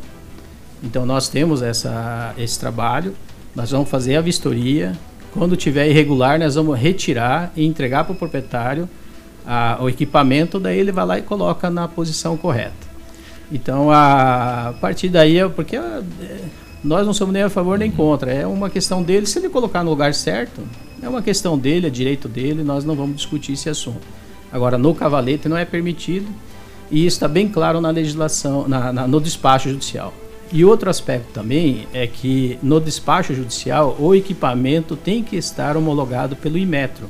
Então 0.83 1.05
nós 1.05 1.27
temos 1.27 1.61
essa, 1.61 2.33
esse 2.37 2.59
trabalho, 2.59 3.13
nós 3.55 3.71
vamos 3.71 3.89
fazer 3.89 4.15
a 4.15 4.21
vistoria. 4.21 4.93
Quando 5.33 5.55
tiver 5.55 5.89
irregular, 5.89 6.39
nós 6.39 6.55
vamos 6.55 6.77
retirar 6.79 7.51
e 7.55 7.65
entregar 7.65 8.03
para 8.03 8.13
o 8.13 8.15
proprietário 8.15 8.89
a, 9.45 9.77
o 9.81 9.89
equipamento, 9.89 10.59
daí 10.59 10.79
ele 10.79 10.91
vai 10.91 11.05
lá 11.05 11.19
e 11.19 11.21
coloca 11.21 11.69
na 11.69 11.87
posição 11.87 12.37
correta. 12.37 12.87
Então 13.51 13.91
a, 13.91 14.69
a 14.69 14.73
partir 14.73 15.09
daí, 15.09 15.37
é 15.37 15.47
porque 15.47 15.75
é, 15.75 16.01
nós 16.83 17.05
não 17.05 17.13
somos 17.13 17.33
nem 17.33 17.43
a 17.43 17.49
favor 17.49 17.77
nem 17.77 17.91
contra, 17.91 18.31
é 18.31 18.47
uma 18.47 18.69
questão 18.69 19.03
dele. 19.03 19.25
Se 19.25 19.39
ele 19.39 19.49
colocar 19.49 19.83
no 19.83 19.89
lugar 19.89 20.13
certo, 20.13 20.61
é 21.01 21.09
uma 21.09 21.21
questão 21.21 21.57
dele, 21.57 21.87
é 21.87 21.89
direito 21.89 22.27
dele, 22.27 22.63
nós 22.63 22.85
não 22.85 22.95
vamos 22.95 23.17
discutir 23.17 23.53
esse 23.53 23.69
assunto. 23.69 24.07
Agora, 24.51 24.77
no 24.77 24.95
cavalete 24.95 25.47
não 25.47 25.57
é 25.57 25.65
permitido 25.65 26.27
e 26.89 27.05
isso 27.05 27.17
está 27.17 27.27
bem 27.27 27.47
claro 27.47 27.79
na 27.79 27.89
legislação, 27.89 28.67
na, 28.67 28.91
na, 28.91 29.07
no 29.07 29.19
despacho 29.21 29.69
judicial. 29.69 30.13
E 30.51 30.65
outro 30.65 30.89
aspecto 30.89 31.31
também 31.31 31.87
é 31.93 32.07
que 32.07 32.57
no 32.63 32.79
despacho 32.79 33.35
judicial 33.35 33.95
o 33.99 34.15
equipamento 34.15 34.95
tem 34.95 35.23
que 35.23 35.35
estar 35.35 35.77
homologado 35.77 36.35
pelo 36.35 36.57
Imetro, 36.57 37.07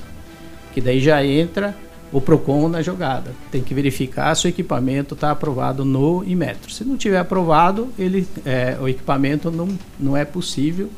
que 0.74 0.82
daí 0.82 1.00
já 1.00 1.26
entra 1.26 1.76
o 2.12 2.20
Procon 2.20 2.68
na 2.68 2.82
jogada. 2.82 3.34
Tem 3.52 3.62
que 3.62 3.74
verificar 3.74 4.36
se 4.36 4.48
o 4.48 4.50
equipamento 4.50 5.14
está 5.14 5.32
aprovado 5.32 5.86
no 5.86 6.24
Imetro. 6.26 6.72
Se 6.72 6.84
não 6.84 6.98
tiver 6.98 7.20
aprovado, 7.20 7.88
ele, 7.98 8.28
é, 8.46 8.78
o 8.82 8.90
equipamento 8.90 9.50
não, 9.50 9.70
não 10.00 10.18
é 10.18 10.26
possível 10.26 10.90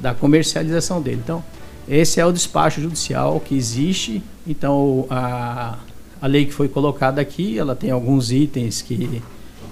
da 0.00 0.14
comercialização 0.14 1.02
dele. 1.02 1.20
Então, 1.22 1.42
Esse 1.88 2.18
é 2.18 2.24
o 2.24 2.32
despacho 2.32 2.80
judicial 2.80 3.38
que 3.40 3.54
existe. 3.54 4.22
Então, 4.46 5.06
a, 5.10 5.78
a 6.20 6.26
lei 6.26 6.46
que 6.46 6.52
foi 6.52 6.68
colocada 6.68 7.20
aqui, 7.20 7.58
ela 7.58 7.76
tem 7.76 7.90
alguns 7.90 8.32
itens 8.32 8.80
que 8.80 9.22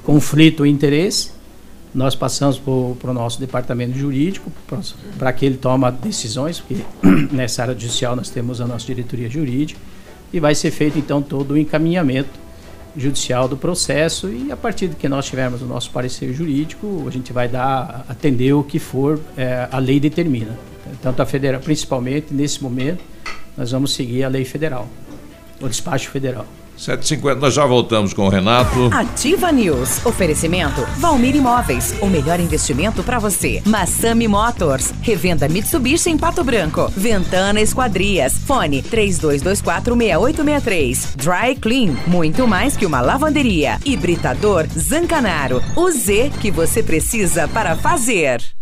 conflitam 0.04 0.64
o 0.64 0.66
interesse. 0.66 1.30
Nós 1.94 2.14
passamos 2.14 2.58
para 2.58 3.10
o 3.10 3.14
nosso 3.14 3.38
departamento 3.38 3.98
jurídico 3.98 4.50
para 5.18 5.32
que 5.32 5.44
ele 5.44 5.58
tome 5.58 5.90
decisões, 5.92 6.58
porque 6.60 6.82
nessa 7.30 7.62
área 7.62 7.74
judicial 7.74 8.16
nós 8.16 8.30
temos 8.30 8.60
a 8.60 8.66
nossa 8.66 8.86
diretoria 8.86 9.28
jurídica 9.28 9.78
e 10.32 10.40
vai 10.40 10.54
ser 10.54 10.70
feito 10.70 10.98
então 10.98 11.20
todo 11.20 11.52
o 11.52 11.58
encaminhamento 11.58 12.30
judicial 12.96 13.48
do 13.48 13.56
processo 13.56 14.28
e 14.28 14.50
a 14.50 14.56
partir 14.56 14.88
de 14.88 14.96
que 14.96 15.08
nós 15.08 15.26
tivermos 15.26 15.62
o 15.62 15.66
nosso 15.66 15.90
parecer 15.90 16.32
jurídico, 16.32 17.04
a 17.06 17.10
gente 17.10 17.32
vai 17.32 17.48
dar 17.48 18.04
atender 18.08 18.52
o 18.52 18.62
que 18.62 18.78
for 18.78 19.20
é, 19.36 19.68
a 19.70 19.78
lei 19.78 20.00
determina. 20.00 20.58
Tanto 21.00 21.22
a 21.22 21.26
federal, 21.26 21.60
principalmente 21.60 22.32
nesse 22.32 22.62
momento, 22.62 23.02
nós 23.56 23.70
vamos 23.70 23.92
seguir 23.92 24.24
a 24.24 24.28
lei 24.28 24.44
federal, 24.44 24.88
o 25.60 25.68
despacho 25.68 26.10
federal. 26.10 26.46
7h50, 26.78 27.36
nós 27.36 27.54
já 27.54 27.64
voltamos 27.64 28.12
com 28.12 28.26
o 28.26 28.28
Renato. 28.28 28.90
Ativa 28.92 29.50
News. 29.52 30.04
Oferecimento 30.04 30.82
Valmir 30.98 31.36
Imóveis. 31.36 31.94
O 32.00 32.06
melhor 32.06 32.40
investimento 32.40 33.02
para 33.02 33.18
você. 33.18 33.62
Massami 33.64 34.28
Motors. 34.28 34.92
Revenda 35.02 35.48
Mitsubishi 35.48 36.10
em 36.10 36.18
Pato 36.18 36.42
Branco. 36.42 36.90
Ventana 36.96 37.60
Esquadrias. 37.60 38.34
Fone 38.46 38.82
32246863. 38.82 41.16
Dry 41.16 41.54
Clean. 41.56 41.94
Muito 42.06 42.48
mais 42.48 42.76
que 42.76 42.86
uma 42.86 43.00
lavanderia. 43.00 43.78
Hibridador 43.84 44.66
Zancanaro. 44.76 45.62
O 45.76 45.90
Z 45.90 46.30
que 46.40 46.50
você 46.50 46.82
precisa 46.82 47.46
para 47.48 47.76
fazer. 47.76 48.42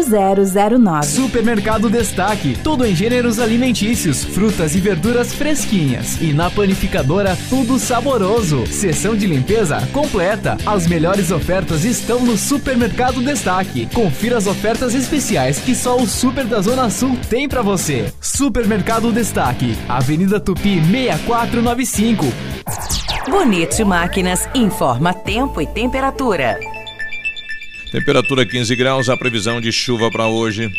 0009. 0.00 1.06
Supermercado 1.06 1.90
Destaque. 1.90 2.56
Tudo 2.62 2.84
em 2.84 2.94
gêneros 2.94 3.38
alimentícios, 3.38 4.24
frutas 4.24 4.74
e 4.74 4.80
verduras 4.80 5.34
fresquinhas. 5.34 6.20
E 6.20 6.32
na 6.32 6.50
panificadora, 6.50 7.36
tudo 7.48 7.78
saboroso. 7.78 8.66
Seção 8.66 9.16
de 9.16 9.26
limpeza 9.26 9.80
completa. 9.92 10.56
As 10.64 10.86
melhores 10.86 11.30
ofertas 11.30 11.84
estão 11.84 12.20
no 12.20 12.36
Supermercado 12.36 13.22
Destaque. 13.22 13.86
Confira 13.92 14.38
as 14.38 14.46
ofertas 14.46 14.94
especiais 14.94 15.58
que 15.58 15.74
só 15.74 15.96
o 15.96 16.06
Super 16.06 16.44
da 16.44 16.60
Zona 16.60 16.88
Sul 16.90 17.16
tem 17.28 17.48
para 17.48 17.62
você. 17.62 18.12
Supermercado 18.20 19.12
Destaque. 19.12 19.76
Avenida 19.88 20.40
Tupi 20.40 20.80
6495. 20.80 22.26
Bonito 23.28 23.86
Máquinas 23.86 24.48
informa 24.54 25.14
tempo 25.14 25.60
e 25.60 25.66
temperatura. 25.66 26.58
Temperatura 27.92 28.46
15 28.46 28.74
graus, 28.74 29.10
a 29.10 29.16
previsão 29.18 29.60
de 29.60 29.70
chuva 29.70 30.10
para 30.10 30.26
hoje. 30.26 30.72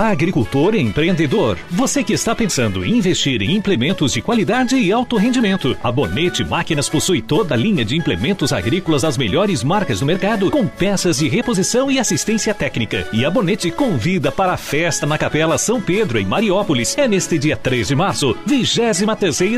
Agricultor 0.00 0.74
e 0.74 0.80
empreendedor, 0.80 1.58
você 1.68 2.02
que 2.02 2.14
está 2.14 2.34
pensando 2.34 2.82
em 2.82 2.96
investir 2.96 3.42
em 3.42 3.54
implementos 3.54 4.14
de 4.14 4.22
qualidade 4.22 4.74
e 4.76 4.90
alto 4.90 5.18
rendimento, 5.18 5.76
a 5.82 5.92
Bonete 5.92 6.42
Máquinas 6.42 6.88
possui 6.88 7.20
toda 7.20 7.54
a 7.54 7.56
linha 7.56 7.84
de 7.84 7.98
implementos 7.98 8.50
agrícolas 8.50 9.02
das 9.02 9.18
melhores 9.18 9.62
marcas 9.62 10.00
do 10.00 10.06
mercado, 10.06 10.50
com 10.50 10.66
peças 10.66 11.18
de 11.18 11.28
reposição 11.28 11.90
e 11.90 11.98
assistência 11.98 12.54
técnica. 12.54 13.06
E 13.12 13.26
a 13.26 13.30
Bonete 13.30 13.70
convida 13.70 14.32
para 14.32 14.54
a 14.54 14.56
festa 14.56 15.04
na 15.04 15.18
Capela 15.18 15.58
São 15.58 15.82
Pedro, 15.82 16.18
em 16.18 16.24
Mariópolis. 16.24 16.96
É 16.96 17.06
neste 17.06 17.38
dia 17.38 17.56
3 17.58 17.88
de 17.88 17.94
março, 17.94 18.34
23 18.46 19.02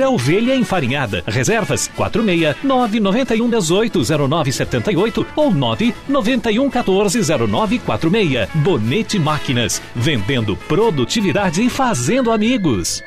Ovelha 0.09 0.57
Enfarinhada. 0.57 1.23
Reservas 1.25 1.87
46 1.95 2.57
991 2.65 3.49
18 3.49 4.29
0978 4.29 5.27
ou 5.37 5.55
991 5.55 6.69
14 6.69 7.21
0946. 7.21 8.49
Bonete 8.57 9.21
Máquinas. 9.21 9.81
Vendendo 9.95 10.32
produtividade 10.69 11.63
e 11.63 11.69
fazendo 11.69 12.31
amigos. 12.31 13.03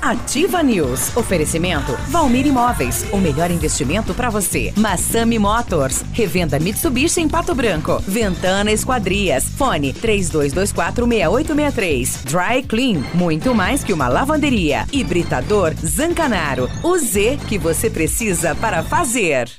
Ativa 0.05 0.61
News. 0.61 1.17
Oferecimento 1.17 1.97
Valmir 2.09 2.45
Imóveis. 2.45 3.07
O 3.11 3.17
melhor 3.17 3.49
investimento 3.49 4.13
para 4.13 4.29
você. 4.29 4.71
Massami 4.77 5.39
Motors. 5.39 6.05
Revenda 6.13 6.59
Mitsubishi 6.59 7.21
em 7.21 7.27
Pato 7.27 7.55
Branco. 7.55 7.99
Ventana 8.07 8.71
Esquadrias. 8.71 9.45
Fone 9.57 9.91
32246863. 9.93 12.23
Dry 12.23 12.61
Clean. 12.61 13.03
Muito 13.15 13.55
mais 13.55 13.83
que 13.83 13.93
uma 13.93 14.07
lavanderia. 14.07 14.85
Hibridador 14.91 15.73
Zancanaro. 15.83 16.69
O 16.83 16.95
Z 16.99 17.39
que 17.47 17.57
você 17.57 17.89
precisa 17.89 18.53
para 18.53 18.83
fazer. 18.83 19.49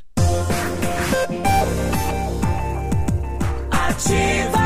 Ativa. 3.72 4.65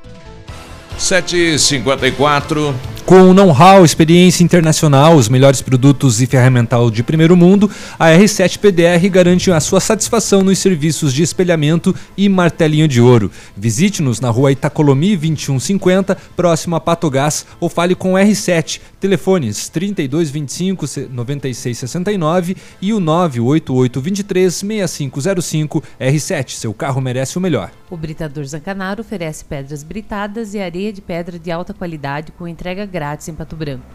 7h54. 1.01 2.73
Com 3.05 3.33
know-how, 3.33 3.83
experiência 3.83 4.43
internacional, 4.43 5.15
os 5.15 5.27
melhores 5.27 5.61
produtos 5.61 6.21
e 6.21 6.27
ferramental 6.27 6.89
de 6.89 7.03
primeiro 7.03 7.35
mundo, 7.35 7.69
a 7.99 8.09
R7 8.09 8.59
PDR 8.59 9.09
garante 9.09 9.51
a 9.51 9.59
sua 9.59 9.81
satisfação 9.81 10.43
nos 10.43 10.59
serviços 10.59 11.13
de 11.13 11.23
espelhamento 11.23 11.93
e 12.15 12.29
martelinho 12.29 12.87
de 12.87 13.01
ouro. 13.01 13.29
Visite-nos 13.57 14.21
na 14.21 14.29
rua 14.29 14.51
Itacolomi 14.51 15.17
2150, 15.17 16.15
próximo 16.37 16.75
a 16.75 16.79
Patogás, 16.79 17.45
ou 17.59 17.67
fale 17.67 17.95
com 17.95 18.13
o 18.13 18.15
R7. 18.15 18.79
Telefones 18.99 19.67
3225 19.67 20.85
9669 21.09 22.55
e 22.81 22.93
o 22.93 22.99
98823 22.99 24.53
6505. 24.53 25.83
R7, 25.99 26.51
seu 26.51 26.73
carro 26.73 27.01
merece 27.01 27.37
o 27.37 27.41
melhor. 27.41 27.71
O 27.89 27.97
Britador 27.97 28.45
Zancanaro 28.45 29.01
oferece 29.01 29.43
pedras 29.43 29.83
britadas 29.83 30.53
e 30.53 30.59
areia 30.59 30.90
de 30.91 31.01
pedra 31.01 31.39
de 31.39 31.51
alta 31.51 31.73
qualidade 31.73 32.31
com 32.31 32.47
entrega 32.47 32.85
grátis 32.85 33.27
em 33.27 33.35
Pato 33.35 33.55
Branco. 33.55 33.85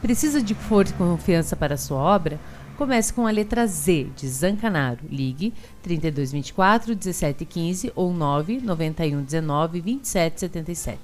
Precisa 0.00 0.42
de 0.42 0.54
força 0.54 0.92
e 0.92 0.96
confiança 0.96 1.54
para 1.54 1.76
sua 1.76 1.98
obra? 1.98 2.38
Comece 2.76 3.12
com 3.12 3.26
a 3.26 3.30
letra 3.30 3.66
Z 3.66 4.08
de 4.16 4.26
Zancanaro. 4.26 4.98
Ligue 5.08 5.52
3224 5.82 6.88
1715 6.88 7.92
ou 7.94 8.12
991 8.12 9.22
19 9.22 9.80
2777. 9.80 10.98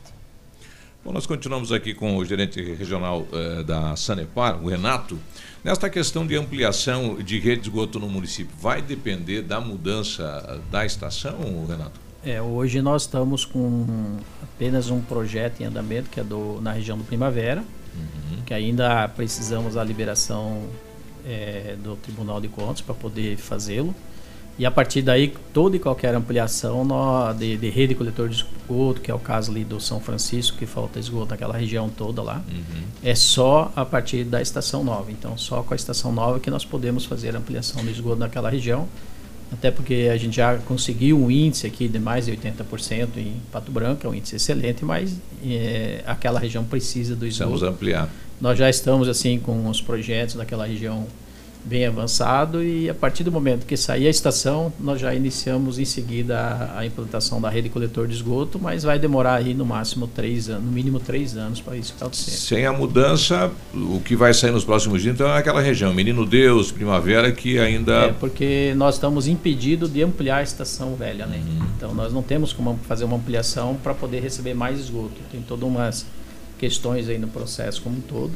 Bom, 1.04 1.12
nós 1.12 1.26
continuamos 1.26 1.70
aqui 1.70 1.94
com 1.94 2.16
o 2.16 2.24
gerente 2.24 2.60
regional 2.74 3.26
eh, 3.32 3.62
da 3.62 3.94
Sanepar, 3.94 4.60
o 4.62 4.68
Renato. 4.68 5.16
Nesta 5.62 5.88
questão 5.88 6.26
de 6.26 6.34
ampliação 6.34 7.14
de 7.22 7.38
rede 7.38 7.62
de 7.62 7.68
esgoto 7.68 8.00
no 8.00 8.08
município, 8.08 8.54
vai 8.60 8.82
depender 8.82 9.42
da 9.42 9.60
mudança 9.60 10.60
da 10.72 10.84
estação, 10.84 11.66
Renato? 11.66 12.07
É, 12.24 12.42
hoje 12.42 12.82
nós 12.82 13.02
estamos 13.02 13.44
com 13.44 14.16
apenas 14.42 14.90
um 14.90 15.00
projeto 15.00 15.60
em 15.60 15.64
andamento, 15.64 16.10
que 16.10 16.18
é 16.20 16.24
do, 16.24 16.60
na 16.60 16.72
região 16.72 16.96
do 16.98 17.04
Primavera, 17.04 17.62
Uhum. 17.96 18.42
que 18.46 18.54
ainda 18.54 19.08
precisamos 19.08 19.74
da 19.74 19.82
liberação 19.82 20.62
é, 21.26 21.74
do 21.82 21.96
Tribunal 21.96 22.40
de 22.40 22.46
Contas 22.46 22.80
para 22.80 22.94
poder 22.94 23.36
fazê-lo. 23.36 23.92
E 24.56 24.64
a 24.66 24.70
partir 24.70 25.02
daí, 25.02 25.34
toda 25.52 25.74
e 25.76 25.78
qualquer 25.80 26.14
ampliação 26.14 26.84
nó- 26.84 27.32
de, 27.32 27.56
de 27.56 27.68
rede 27.70 27.94
coletor 27.96 28.28
de 28.28 28.36
esgoto, 28.36 29.00
que 29.00 29.10
é 29.10 29.14
o 29.14 29.18
caso 29.18 29.50
ali 29.50 29.64
do 29.64 29.80
São 29.80 29.98
Francisco, 30.00 30.56
que 30.58 30.66
falta 30.66 30.98
esgoto 31.00 31.30
naquela 31.30 31.56
região 31.56 31.88
toda 31.88 32.22
lá, 32.22 32.42
Uhum. 32.48 32.82
é 33.02 33.14
só 33.16 33.72
a 33.74 33.84
partir 33.84 34.22
da 34.24 34.40
estação 34.42 34.84
nova. 34.84 35.10
Então, 35.10 35.36
só 35.36 35.62
com 35.62 35.72
a 35.72 35.76
estação 35.76 36.12
nova 36.12 36.38
que 36.38 36.50
nós 36.50 36.64
podemos 36.64 37.04
fazer 37.04 37.34
a 37.34 37.38
ampliação 37.38 37.82
do 37.84 37.90
esgoto 37.90 38.16
naquela 38.16 38.50
região. 38.50 38.86
Até 39.52 39.70
porque 39.70 40.10
a 40.12 40.16
gente 40.16 40.36
já 40.36 40.56
conseguiu 40.58 41.18
um 41.18 41.30
índice 41.30 41.66
aqui 41.66 41.88
de 41.88 41.98
mais 41.98 42.26
de 42.26 42.32
80% 42.32 43.08
em 43.16 43.34
Pato 43.50 43.72
Branco, 43.72 44.06
é 44.06 44.10
um 44.10 44.14
índice 44.14 44.36
excelente, 44.36 44.84
mas 44.84 45.16
é, 45.44 46.02
aquela 46.06 46.38
região 46.38 46.64
precisa 46.64 47.16
do 47.16 47.26
esgoto. 47.26 47.50
Precisamos 47.50 47.62
ampliar. 47.62 48.10
Nós 48.40 48.58
já 48.58 48.68
estamos 48.68 49.08
assim 49.08 49.38
com 49.38 49.68
os 49.68 49.80
projetos 49.80 50.34
naquela 50.34 50.66
região 50.66 51.06
bem 51.68 51.86
avançado 51.86 52.62
e 52.62 52.88
a 52.88 52.94
partir 52.94 53.22
do 53.22 53.30
momento 53.30 53.66
que 53.66 53.76
sair 53.76 54.06
a 54.06 54.10
estação, 54.10 54.72
nós 54.80 55.00
já 55.00 55.14
iniciamos 55.14 55.78
em 55.78 55.84
seguida 55.84 56.38
a, 56.38 56.78
a 56.78 56.86
implantação 56.86 57.40
da 57.40 57.50
rede 57.50 57.68
coletor 57.68 58.08
de 58.08 58.14
esgoto, 58.14 58.58
mas 58.58 58.82
vai 58.82 58.98
demorar 58.98 59.34
aí 59.34 59.52
no 59.52 59.66
máximo 59.66 60.06
três 60.06 60.48
anos, 60.48 60.64
no 60.64 60.72
mínimo 60.72 60.98
três 60.98 61.36
anos 61.36 61.60
para 61.60 61.76
isso 61.76 61.94
acontecer. 62.00 62.30
Sem 62.30 62.64
a 62.64 62.72
mudança, 62.72 63.52
o 63.74 64.00
que 64.00 64.16
vai 64.16 64.32
sair 64.32 64.50
nos 64.50 64.64
próximos 64.64 65.02
dias, 65.02 65.14
então 65.14 65.28
é 65.28 65.38
aquela 65.38 65.60
região, 65.60 65.92
Menino 65.92 66.24
Deus, 66.24 66.72
Primavera, 66.72 67.30
que 67.30 67.58
ainda. 67.58 68.06
É, 68.06 68.12
porque 68.12 68.72
nós 68.76 68.94
estamos 68.94 69.28
impedidos 69.28 69.92
de 69.92 70.02
ampliar 70.02 70.38
a 70.38 70.42
estação 70.42 70.94
velha, 70.94 71.26
né? 71.26 71.40
Então 71.76 71.94
nós 71.94 72.12
não 72.12 72.22
temos 72.22 72.52
como 72.52 72.78
fazer 72.88 73.04
uma 73.04 73.16
ampliação 73.16 73.76
para 73.82 73.92
poder 73.92 74.20
receber 74.20 74.54
mais 74.54 74.80
esgoto. 74.80 75.20
Tem 75.30 75.42
todas 75.42 75.68
umas 75.68 76.06
questões 76.58 77.08
aí 77.08 77.18
no 77.18 77.28
processo 77.28 77.82
como 77.82 77.98
um 77.98 78.00
todo. 78.00 78.32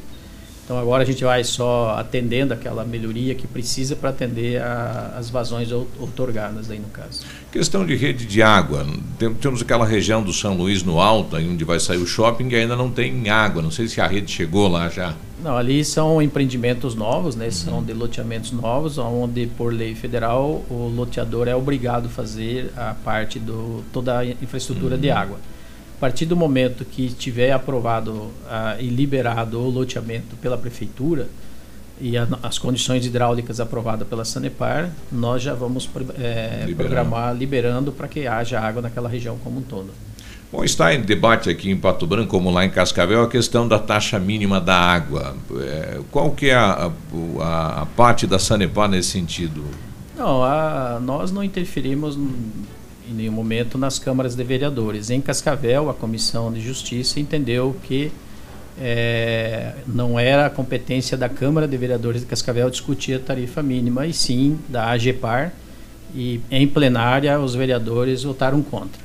Então 0.65 0.79
agora 0.79 1.03
a 1.03 1.07
gente 1.07 1.25
vai 1.25 1.43
só 1.43 1.97
atendendo 1.99 2.55
aquela 2.55 2.85
melhoria 2.85 3.35
que 3.35 3.47
precisa 3.49 3.97
para 3.97 4.11
atender 4.11 4.63
a- 4.63 5.15
as 5.19 5.29
vazões 5.29 5.71
outorgadas 5.73 6.71
aí 6.71 6.79
no 6.79 6.87
caso. 6.89 7.23
Questão 7.51 7.85
de 7.85 7.97
rede 7.97 8.25
de 8.25 8.41
água. 8.43 8.87
Tem- 9.19 9.35
Temos 9.35 9.61
aquela 9.61 9.85
região 9.85 10.23
do 10.23 10.33
São 10.33 10.57
Luís 10.57 10.83
no 10.85 11.01
Alto, 11.01 11.35
aí 11.35 11.49
onde 11.49 11.65
vai 11.65 11.81
sair 11.81 11.99
o 11.99 12.07
shopping, 12.07 12.49
e 12.49 12.55
ainda 12.55 12.77
não 12.77 12.91
tem 12.91 13.29
água. 13.29 13.61
Não 13.61 13.73
sei 13.73 13.89
se 13.89 14.01
a 14.01 14.07
rede 14.07 14.31
chegou 14.31 14.69
lá 14.69 14.89
já. 14.89 15.15
Não, 15.43 15.57
ali 15.57 15.85
são 15.85 16.23
empreendimentos 16.23 16.95
novos, 16.95 17.35
né? 17.35 17.51
São 17.51 17.83
de 17.83 17.93
loteamentos 17.93 18.53
novos, 18.53 18.97
onde 18.99 19.49
por 19.49 19.75
lei 19.75 19.97
federal 19.97 20.65
o 20.71 20.93
loteador 20.95 21.49
é 21.49 21.57
obrigado 21.57 22.07
a 22.07 22.09
fazer 22.09 22.71
a 22.77 22.95
parte 23.05 23.41
do 23.41 23.83
toda 23.93 24.19
a 24.21 24.25
infraestrutura 24.25 24.97
de 24.97 25.11
água. 25.11 25.39
A 26.03 26.05
partir 26.05 26.27
do 26.27 26.35
momento 26.37 26.85
que 26.85 27.11
tiver 27.11 27.53
aprovado 27.53 28.33
ah, 28.51 28.75
e 28.81 28.89
liberado 28.89 29.61
o 29.61 29.71
loteamento 29.71 30.35
pela 30.43 30.59
prefeitura 30.59 31.29
e 32.01 32.19
a- 32.19 32.27
as 32.43 32.59
condições 32.59 33.07
hidráulicas 33.07 33.61
aprovadas 33.61 34.09
pela 34.09 34.25
Sanepar, 34.25 34.91
nós 35.13 35.45
já 35.45 35.55
vamos 35.55 35.89
eh, 36.19 36.65
Liberar. 36.67 36.89
programar 36.89 37.37
liberando 37.37 37.93
para 37.93 38.09
que 38.09 38.27
haja 38.27 38.59
água 38.59 38.83
naquela 38.83 39.09
região 39.09 39.39
como 39.45 39.61
um 39.61 39.63
todo. 39.63 39.91
Bom, 40.51 40.65
está 40.65 40.93
em 40.93 41.03
debate 41.03 41.49
aqui 41.49 41.71
em 41.71 41.77
Pato 41.77 42.05
Branco, 42.05 42.31
como 42.31 42.51
lá 42.51 42.65
em 42.65 42.71
Cascavel, 42.71 43.23
a 43.23 43.29
questão 43.29 43.69
da 43.69 43.79
taxa 43.79 44.19
mínima 44.19 44.61
da 44.61 44.75
água. 44.75 45.37
É, 45.61 46.01
qual 46.11 46.33
que 46.33 46.47
é 46.51 46.55
a, 46.57 46.91
a- 47.41 47.83
a 47.83 47.87
parte 47.87 48.27
da 48.27 48.41
Sanepar 48.41 48.89
nesse 48.89 49.11
sentido? 49.11 49.63
Não, 50.19 50.43
a- 50.43 50.99
nós 51.01 51.31
não 51.31 51.45
interferimos 51.45 52.19
em 53.13 53.17
nenhum 53.17 53.33
momento 53.33 53.79
nas 53.79 53.99
câmaras 53.99 54.35
de 54.35 54.43
vereadores. 54.43 55.11
Em 55.11 55.21
Cascavel, 55.21 55.89
a 55.89 55.95
Comissão 55.95 56.53
de 56.53 56.61
Justiça 56.61 57.21
entendeu 57.21 57.77
que 57.85 58.11
eh, 58.81 59.75
não 59.87 60.19
era 60.19 60.47
a 60.47 60.51
competência 60.51 61.17
da 61.17 61.29
Câmara 61.29 61.69
de 61.69 61.77
Vereadores 61.77 62.23
de 62.23 62.27
Cascavel 62.27 62.71
discutir 62.71 63.15
a 63.15 63.19
tarifa 63.19 63.63
mínima, 63.63 64.07
e 64.07 64.13
sim 64.13 64.59
da 64.69 64.91
AGEPAR, 64.91 65.53
e 66.15 66.41
em 66.51 66.67
plenária 66.67 67.39
os 67.39 67.55
vereadores 67.55 68.23
votaram 68.23 68.63
contra. 68.63 69.01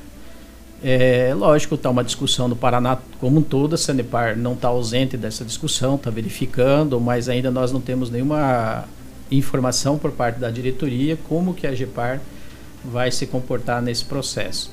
É 0.82 1.34
lógico, 1.34 1.74
está 1.74 1.90
uma 1.90 2.04
discussão 2.04 2.46
no 2.46 2.54
Paraná 2.54 2.98
como 3.18 3.40
um 3.40 3.42
todo, 3.42 3.74
a 3.74 3.78
Sanepar 3.78 4.36
não 4.36 4.52
está 4.52 4.68
ausente 4.68 5.16
dessa 5.16 5.44
discussão, 5.44 5.96
está 5.96 6.08
verificando, 6.08 7.00
mas 7.00 7.28
ainda 7.28 7.50
nós 7.50 7.72
não 7.72 7.80
temos 7.80 8.10
nenhuma 8.10 8.84
informação 9.30 9.98
por 9.98 10.12
parte 10.12 10.38
da 10.38 10.50
diretoria 10.50 11.18
como 11.28 11.52
que 11.52 11.66
a 11.66 11.74
GEPAR 11.74 12.20
vai 12.84 13.10
se 13.10 13.26
comportar 13.26 13.82
nesse 13.82 14.04
processo. 14.04 14.70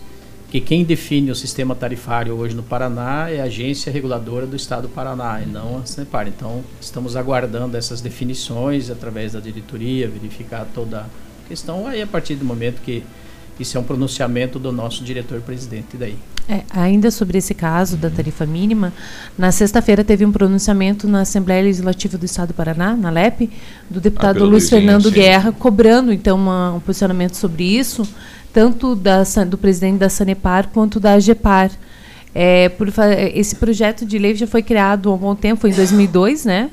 Que 0.50 0.62
quem 0.62 0.86
define 0.86 1.32
o 1.32 1.36
sistema 1.36 1.76
tarifário 1.76 2.34
hoje 2.36 2.56
no 2.56 2.64
Paraná 2.64 3.30
é 3.30 3.42
a 3.42 3.46
agência 3.46 3.92
reguladora 3.92 4.46
do 4.46 4.56
Estado 4.56 4.84
do 4.84 4.90
Paraná 4.90 5.42
e 5.42 5.46
não 5.46 5.80
a 5.80 5.86
Sanepar. 5.86 6.28
Então, 6.28 6.64
estamos 6.80 7.16
aguardando 7.16 7.76
essas 7.76 8.00
definições 8.00 8.90
através 8.90 9.34
da 9.34 9.40
diretoria, 9.40 10.08
verificar 10.08 10.66
toda 10.74 11.00
a 11.00 11.48
questão. 11.48 11.88
Aí, 11.88 12.02
a 12.02 12.08
partir 12.08 12.36
do 12.36 12.46
momento 12.46 12.82
que 12.82 13.04
isso 13.60 13.78
é 13.78 13.82
um 13.82 13.84
pronunciamento 13.84 14.60
do 14.60 14.72
nosso 14.72 15.04
diretor-presidente 15.04 15.98
daí. 15.98 16.18
É, 16.48 16.62
ainda 16.70 17.10
sobre 17.10 17.40
esse 17.40 17.56
caso 17.56 17.98
da 17.98 18.08
tarifa 18.08 18.46
mínima, 18.46 18.94
na 19.36 19.52
sexta-feira 19.52 20.04
teve 20.04 20.24
um 20.24 20.32
pronunciamento 20.32 21.08
na 21.08 21.22
Assembleia 21.22 21.64
Legislativa 21.64 22.20
do 22.20 22.26
Estado 22.26 22.50
do 22.50 22.54
Paraná, 22.54 22.96
na 22.96 23.10
LEP, 23.10 23.50
do 23.90 24.00
deputado 24.00 24.36
pelo 24.36 24.52
Luiz 24.52 24.70
Fernando 24.70 25.10
sim. 25.10 25.16
Guerra, 25.16 25.52
cobrando 25.52 26.14
então 26.14 26.38
uma- 26.38 26.74
um 26.74 26.80
posicionamento 26.80 27.34
sobre 27.34 27.64
isso, 27.64 28.08
tanto 28.54 28.96
da, 28.96 29.24
do 29.48 29.58
presidente 29.58 29.98
da 29.98 30.08
Sanepar 30.08 30.70
quanto 30.70 31.00
da 31.00 31.14
AGEPAR. 31.14 31.72
É, 32.34 32.70
por 32.70 32.90
esse 33.34 33.56
projeto 33.56 34.06
de 34.06 34.20
lei 34.20 34.36
já 34.36 34.46
foi 34.46 34.62
criado 34.62 35.10
há 35.10 35.16
um 35.16 35.18
bom 35.18 35.34
tempo, 35.34 35.62
foi 35.62 35.72
em 35.72 35.74
2002, 35.74 36.46
né? 36.46 36.70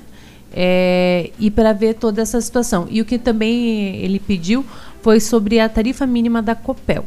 É, 0.53 1.31
e 1.39 1.51
para 1.51 1.73
ver 1.73 1.95
toda 1.95 2.21
essa 2.21 2.39
situação. 2.43 2.87
E 2.91 3.01
o 3.01 3.07
que 3.07 3.19
também 3.19 3.97
ele 3.97 4.19
pediu 4.19 4.67
foi 5.01 5.19
sobre 5.19 5.59
a 5.61 5.69
tarifa 5.69 6.07
mínima 6.07 6.43
da 6.43 6.55
COPEL. 6.55 7.07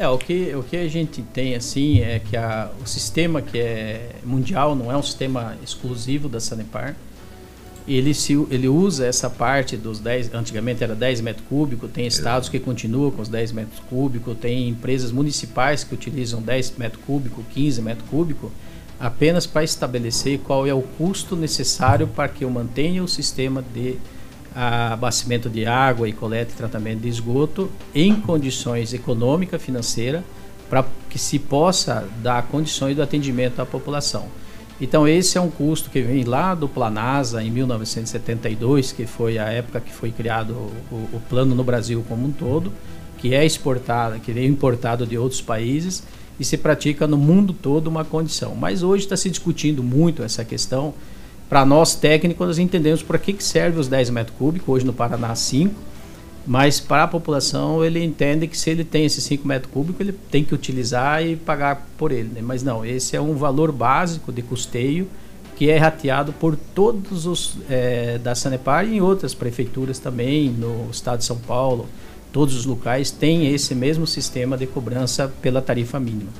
É, 0.00 0.08
o 0.08 0.16
que, 0.16 0.54
o 0.54 0.62
que 0.62 0.78
a 0.78 0.88
gente 0.88 1.20
tem 1.20 1.54
assim 1.54 2.00
é 2.00 2.18
que 2.18 2.34
a, 2.34 2.70
o 2.82 2.88
sistema 2.88 3.42
que 3.42 3.58
é 3.58 4.12
mundial 4.24 4.74
não 4.74 4.90
é 4.90 4.96
um 4.96 5.02
sistema 5.02 5.58
exclusivo 5.62 6.26
da 6.26 6.40
Sanepar. 6.40 6.96
Ele, 7.86 8.14
se, 8.14 8.32
ele 8.50 8.66
usa 8.66 9.04
essa 9.04 9.28
parte 9.28 9.76
dos 9.76 10.00
10, 10.00 10.32
antigamente 10.32 10.82
era 10.82 10.94
10 10.94 11.20
metros 11.20 11.46
cúbicos, 11.46 11.90
tem 11.90 12.06
estados 12.06 12.48
que 12.48 12.58
continuam 12.58 13.10
com 13.10 13.20
os 13.20 13.28
10 13.28 13.52
metros 13.52 13.78
cúbicos, 13.90 14.38
tem 14.38 14.70
empresas 14.70 15.12
municipais 15.12 15.84
que 15.84 15.92
utilizam 15.92 16.40
10 16.40 16.78
metros 16.78 17.04
cúbicos, 17.04 17.44
15 17.52 17.82
metros 17.82 18.08
cúbicos, 18.08 18.50
apenas 18.98 19.46
para 19.46 19.64
estabelecer 19.64 20.38
qual 20.38 20.66
é 20.66 20.72
o 20.72 20.80
custo 20.80 21.36
necessário 21.36 22.06
para 22.06 22.26
que 22.26 22.42
eu 22.42 22.48
mantenha 22.48 23.04
o 23.04 23.08
sistema 23.08 23.62
de 23.74 23.98
abastecimento 24.54 25.48
de 25.48 25.66
água 25.66 26.08
e 26.08 26.12
coleta 26.12 26.52
e 26.52 26.56
tratamento 26.56 27.00
de 27.00 27.08
esgoto 27.08 27.70
em 27.94 28.14
condições 28.14 28.92
econômica 28.92 29.58
financeira 29.58 30.24
para 30.68 30.84
que 31.08 31.18
se 31.18 31.38
possa 31.38 32.06
dar 32.22 32.42
condições 32.44 32.94
do 32.96 33.02
atendimento 33.02 33.60
à 33.60 33.66
população. 33.66 34.26
Então 34.80 35.06
esse 35.06 35.36
é 35.36 35.40
um 35.40 35.50
custo 35.50 35.90
que 35.90 36.00
vem 36.00 36.24
lá 36.24 36.54
do 36.54 36.68
Planasa 36.68 37.42
em 37.42 37.50
1972, 37.50 38.92
que 38.92 39.06
foi 39.06 39.38
a 39.38 39.46
época 39.48 39.80
que 39.80 39.92
foi 39.92 40.10
criado 40.10 40.52
o, 40.90 40.94
o- 41.12 41.20
plano 41.28 41.54
no 41.54 41.62
Brasil 41.62 42.04
como 42.08 42.26
um 42.26 42.32
todo, 42.32 42.72
que 43.18 43.34
é 43.34 43.44
exportado, 43.44 44.18
que 44.20 44.30
é 44.32 44.44
importado 44.46 45.06
de 45.06 45.18
outros 45.18 45.42
países 45.42 46.02
e 46.38 46.44
se 46.44 46.56
pratica 46.56 47.06
no 47.06 47.18
mundo 47.18 47.52
todo 47.52 47.88
uma 47.88 48.04
condição. 48.04 48.54
Mas 48.54 48.82
hoje 48.82 49.04
está 49.04 49.16
se 49.16 49.28
discutindo 49.28 49.82
muito 49.82 50.22
essa 50.22 50.44
questão. 50.44 50.94
Para 51.50 51.66
nós 51.66 51.96
técnicos, 51.96 52.46
nós 52.46 52.58
entendemos 52.58 53.02
para 53.02 53.18
que, 53.18 53.32
que 53.32 53.42
serve 53.42 53.80
os 53.80 53.88
10 53.88 54.10
metros 54.10 54.36
cúbicos, 54.38 54.68
hoje 54.68 54.86
no 54.86 54.92
Paraná 54.92 55.34
5, 55.34 55.74
mas 56.46 56.78
para 56.78 57.02
a 57.02 57.08
população 57.08 57.84
ele 57.84 58.02
entende 58.02 58.46
que 58.46 58.56
se 58.56 58.70
ele 58.70 58.84
tem 58.84 59.04
esses 59.04 59.24
5 59.24 59.46
metros 59.48 59.72
cúbicos, 59.72 60.00
ele 60.00 60.12
tem 60.30 60.44
que 60.44 60.54
utilizar 60.54 61.26
e 61.26 61.34
pagar 61.34 61.88
por 61.98 62.12
ele. 62.12 62.28
Né? 62.32 62.40
Mas 62.40 62.62
não, 62.62 62.86
esse 62.86 63.16
é 63.16 63.20
um 63.20 63.34
valor 63.34 63.72
básico 63.72 64.32
de 64.32 64.42
custeio 64.42 65.08
que 65.56 65.68
é 65.68 65.76
rateado 65.76 66.32
por 66.32 66.56
todos 66.56 67.26
os 67.26 67.58
é, 67.68 68.16
da 68.18 68.36
Sanepar 68.36 68.86
e 68.86 68.98
em 68.98 69.00
outras 69.00 69.34
prefeituras 69.34 69.98
também, 69.98 70.48
no 70.50 70.88
estado 70.90 71.18
de 71.18 71.24
São 71.24 71.36
Paulo, 71.36 71.86
todos 72.32 72.54
os 72.54 72.64
locais 72.64 73.10
têm 73.10 73.52
esse 73.52 73.74
mesmo 73.74 74.06
sistema 74.06 74.56
de 74.56 74.68
cobrança 74.68 75.30
pela 75.42 75.60
tarifa 75.60 75.98
mínima. 75.98 76.30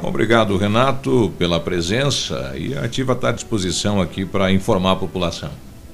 Obrigado, 0.00 0.56
Renato, 0.56 1.32
pela 1.38 1.58
presença 1.60 2.52
e 2.56 2.74
a 2.74 2.84
Ativa 2.84 3.12
está 3.12 3.30
à 3.30 3.32
disposição 3.32 4.00
aqui 4.00 4.24
para 4.24 4.52
informar 4.52 4.92
a 4.92 4.96
população. 4.96 5.50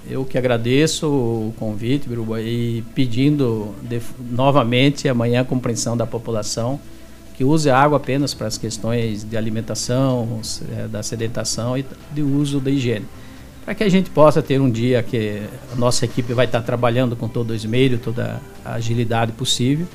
Eu 0.08 0.24
que 0.24 0.38
agradeço 0.38 1.06
o 1.06 1.54
convite, 1.58 2.08
Biruba, 2.08 2.40
e 2.40 2.82
pedindo 2.94 3.74
de, 3.82 4.00
novamente 4.30 5.06
amanhã 5.08 5.42
a 5.42 5.44
compreensão 5.44 5.96
da 5.96 6.06
população 6.06 6.80
que 7.36 7.44
use 7.44 7.70
a 7.70 7.78
água 7.78 7.98
apenas 7.98 8.34
para 8.34 8.48
as 8.48 8.58
questões 8.58 9.22
de 9.22 9.36
alimentação, 9.36 10.40
é, 10.76 10.88
da 10.88 11.02
sedentação 11.04 11.78
e 11.78 11.84
de 12.12 12.22
uso 12.22 12.58
da 12.58 12.70
higiene. 12.70 13.06
Para 13.64 13.74
que 13.74 13.84
a 13.84 13.88
gente 13.88 14.10
possa 14.10 14.42
ter 14.42 14.60
um 14.60 14.70
dia 14.70 15.02
que 15.02 15.42
a 15.72 15.76
nossa 15.76 16.04
equipe 16.04 16.32
vai 16.32 16.46
estar 16.46 16.62
trabalhando 16.62 17.14
com 17.14 17.28
todo 17.28 17.50
o 17.50 17.54
esmero, 17.54 17.98
toda 17.98 18.40
a 18.64 18.74
agilidade 18.74 19.32
possível, 19.32 19.86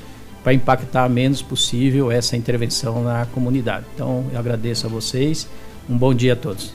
para 0.44 0.52
impactar 0.52 1.08
menos 1.08 1.40
possível 1.40 2.12
essa 2.12 2.36
intervenção 2.36 3.02
na 3.02 3.24
comunidade. 3.32 3.86
Então, 3.94 4.26
eu 4.30 4.38
agradeço 4.38 4.86
a 4.86 4.90
vocês. 4.90 5.48
Um 5.88 5.96
bom 5.96 6.12
dia 6.12 6.34
a 6.34 6.36
todos. 6.36 6.74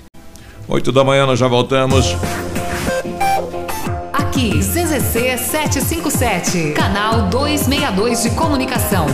8 0.68 0.92
da 0.92 1.04
manhã 1.04 1.28
nós 1.28 1.38
já 1.38 1.48
voltamos. 1.48 2.16
Aqui, 4.12 4.60
CZC 4.60 5.38
757, 5.38 6.74
canal 6.74 7.30
262 7.30 8.24
de 8.24 8.30
comunicação. 8.32 9.06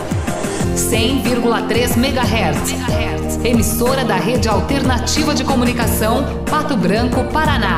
100,3 0.74 1.96
MHz. 1.96 3.44
Emissora 3.44 4.04
da 4.04 4.16
Rede 4.16 4.48
Alternativa 4.48 5.34
de 5.34 5.44
Comunicação, 5.44 6.44
Pato 6.50 6.76
Branco, 6.76 7.24
Paraná. 7.24 7.76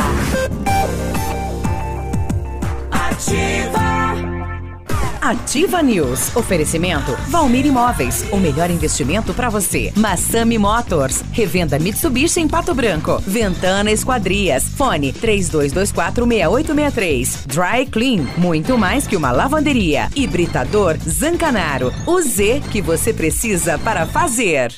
Ativa. 2.90 3.87
Ativa 5.28 5.82
News. 5.82 6.34
Oferecimento 6.34 7.14
Valmir 7.28 7.66
Imóveis. 7.66 8.24
O 8.32 8.38
melhor 8.38 8.70
investimento 8.70 9.34
para 9.34 9.50
você. 9.50 9.92
Massami 9.94 10.56
Motors. 10.56 11.22
Revenda 11.30 11.78
Mitsubishi 11.78 12.40
em 12.40 12.48
Pato 12.48 12.74
Branco. 12.74 13.22
Ventana 13.26 13.90
Esquadrias. 13.90 14.64
Fone 14.64 15.12
32246863. 15.12 17.44
Dry 17.44 17.84
Clean. 17.84 18.26
Muito 18.38 18.78
mais 18.78 19.06
que 19.06 19.18
uma 19.18 19.30
lavanderia. 19.30 20.08
Hibridador 20.16 20.96
Zancanaro. 21.06 21.92
O 22.06 22.22
Z 22.22 22.62
que 22.70 22.80
você 22.80 23.12
precisa 23.12 23.78
para 23.78 24.06
fazer. 24.06 24.72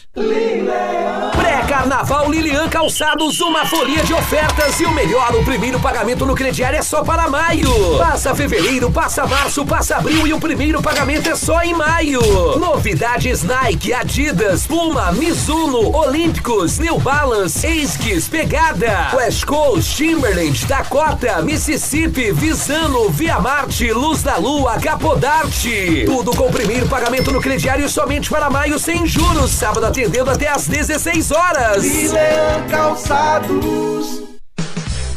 Pré-Carnaval 1.36 2.30
Lilian 2.30 2.68
Calçados, 2.68 3.40
uma 3.40 3.64
folia 3.64 4.02
de 4.02 4.12
ofertas 4.12 4.78
e 4.80 4.84
o 4.84 4.90
melhor, 4.90 5.34
o 5.34 5.44
primeiro 5.44 5.80
pagamento 5.80 6.26
no 6.26 6.34
crediário 6.34 6.78
é 6.78 6.82
só 6.82 7.02
para 7.02 7.28
maio. 7.28 7.98
Passa 7.98 8.34
fevereiro, 8.34 8.90
passa 8.90 9.26
março, 9.26 9.64
passa 9.64 9.96
abril 9.96 10.26
e 10.26 10.32
o 10.32 10.39
primeiro 10.40 10.82
pagamento 10.82 11.28
é 11.28 11.36
só 11.36 11.60
em 11.62 11.74
maio. 11.74 12.20
Novidades 12.58 13.42
Nike, 13.42 13.92
Adidas, 13.92 14.66
Puma, 14.66 15.12
Mizuno, 15.12 15.94
Olímpicos, 15.94 16.78
New 16.78 16.98
Balance, 16.98 17.66
Esquis, 17.66 18.28
Pegada, 18.28 19.10
West 19.14 19.44
Coast, 19.44 19.96
Timberland, 19.96 20.66
Dakota, 20.66 21.42
Mississippi, 21.42 22.32
Visano, 22.32 23.10
Via 23.10 23.38
Marte, 23.38 23.92
Luz 23.92 24.22
da 24.22 24.36
Lua, 24.36 24.78
Capodarte. 24.80 26.04
Tudo 26.06 26.34
com 26.34 26.46
o 26.46 26.52
primeiro 26.52 26.88
pagamento 26.88 27.30
no 27.30 27.40
crediário 27.40 27.88
somente 27.88 28.30
para 28.30 28.50
maio 28.50 28.78
sem 28.78 29.06
juros. 29.06 29.50
Sábado 29.50 29.86
atendendo 29.86 30.30
até 30.30 30.48
às 30.48 30.66
16 30.66 31.30
horas. 31.30 31.84
Leão 31.84 32.66
Calçados. 32.68 34.19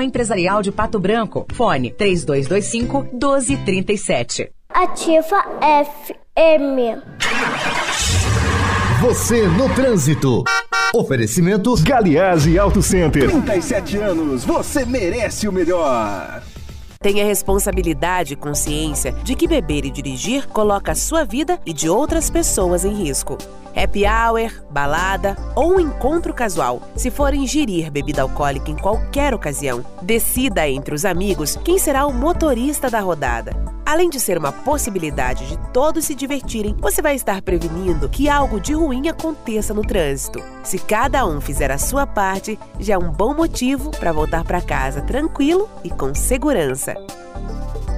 Empresarial 0.00 0.62
de 0.62 0.72
Pato 0.72 0.98
Branco. 0.98 1.46
Fone 1.52 1.90
3225 1.90 3.08
1237. 3.12 4.50
Ativa 4.68 5.44
FM. 5.60 7.02
Você 9.00 9.46
no 9.46 9.72
trânsito. 9.74 10.44
Oferecimento 10.94 11.74
Galiase 11.82 12.58
Auto 12.58 12.82
Center. 12.82 13.28
37 13.28 13.96
anos, 13.98 14.44
você 14.44 14.84
merece 14.84 15.46
o 15.48 15.52
melhor. 15.52 16.42
Tenha 17.04 17.22
responsabilidade 17.22 18.32
e 18.32 18.36
consciência 18.36 19.12
de 19.12 19.34
que 19.34 19.46
beber 19.46 19.84
e 19.84 19.90
dirigir 19.90 20.48
coloca 20.48 20.92
a 20.92 20.94
sua 20.94 21.22
vida 21.22 21.60
e 21.66 21.70
de 21.70 21.86
outras 21.86 22.30
pessoas 22.30 22.82
em 22.82 22.94
risco. 22.94 23.36
Happy 23.76 24.04
hour, 24.06 24.50
balada 24.70 25.36
ou 25.54 25.74
um 25.74 25.80
encontro 25.80 26.32
casual. 26.32 26.80
Se 26.96 27.10
for 27.10 27.34
ingerir 27.34 27.90
bebida 27.90 28.22
alcoólica 28.22 28.70
em 28.70 28.76
qualquer 28.76 29.34
ocasião, 29.34 29.84
decida 30.00 30.66
entre 30.66 30.94
os 30.94 31.04
amigos 31.04 31.58
quem 31.62 31.76
será 31.76 32.06
o 32.06 32.12
motorista 32.14 32.88
da 32.88 33.00
rodada. 33.00 33.52
Além 33.84 34.08
de 34.08 34.18
ser 34.18 34.38
uma 34.38 34.50
possibilidade 34.50 35.46
de 35.46 35.58
todos 35.70 36.06
se 36.06 36.14
divertirem, 36.14 36.74
você 36.80 37.02
vai 37.02 37.14
estar 37.14 37.42
prevenindo 37.42 38.08
que 38.08 38.30
algo 38.30 38.58
de 38.58 38.72
ruim 38.72 39.08
aconteça 39.08 39.74
no 39.74 39.82
trânsito. 39.82 40.42
Se 40.62 40.78
cada 40.78 41.26
um 41.26 41.40
fizer 41.40 41.70
a 41.70 41.76
sua 41.76 42.06
parte, 42.06 42.58
já 42.80 42.94
é 42.94 42.98
um 42.98 43.10
bom 43.10 43.34
motivo 43.34 43.90
para 43.90 44.12
voltar 44.12 44.42
para 44.42 44.62
casa 44.62 45.02
tranquilo 45.02 45.68
e 45.82 45.90
com 45.90 46.14
segurança. 46.14 46.93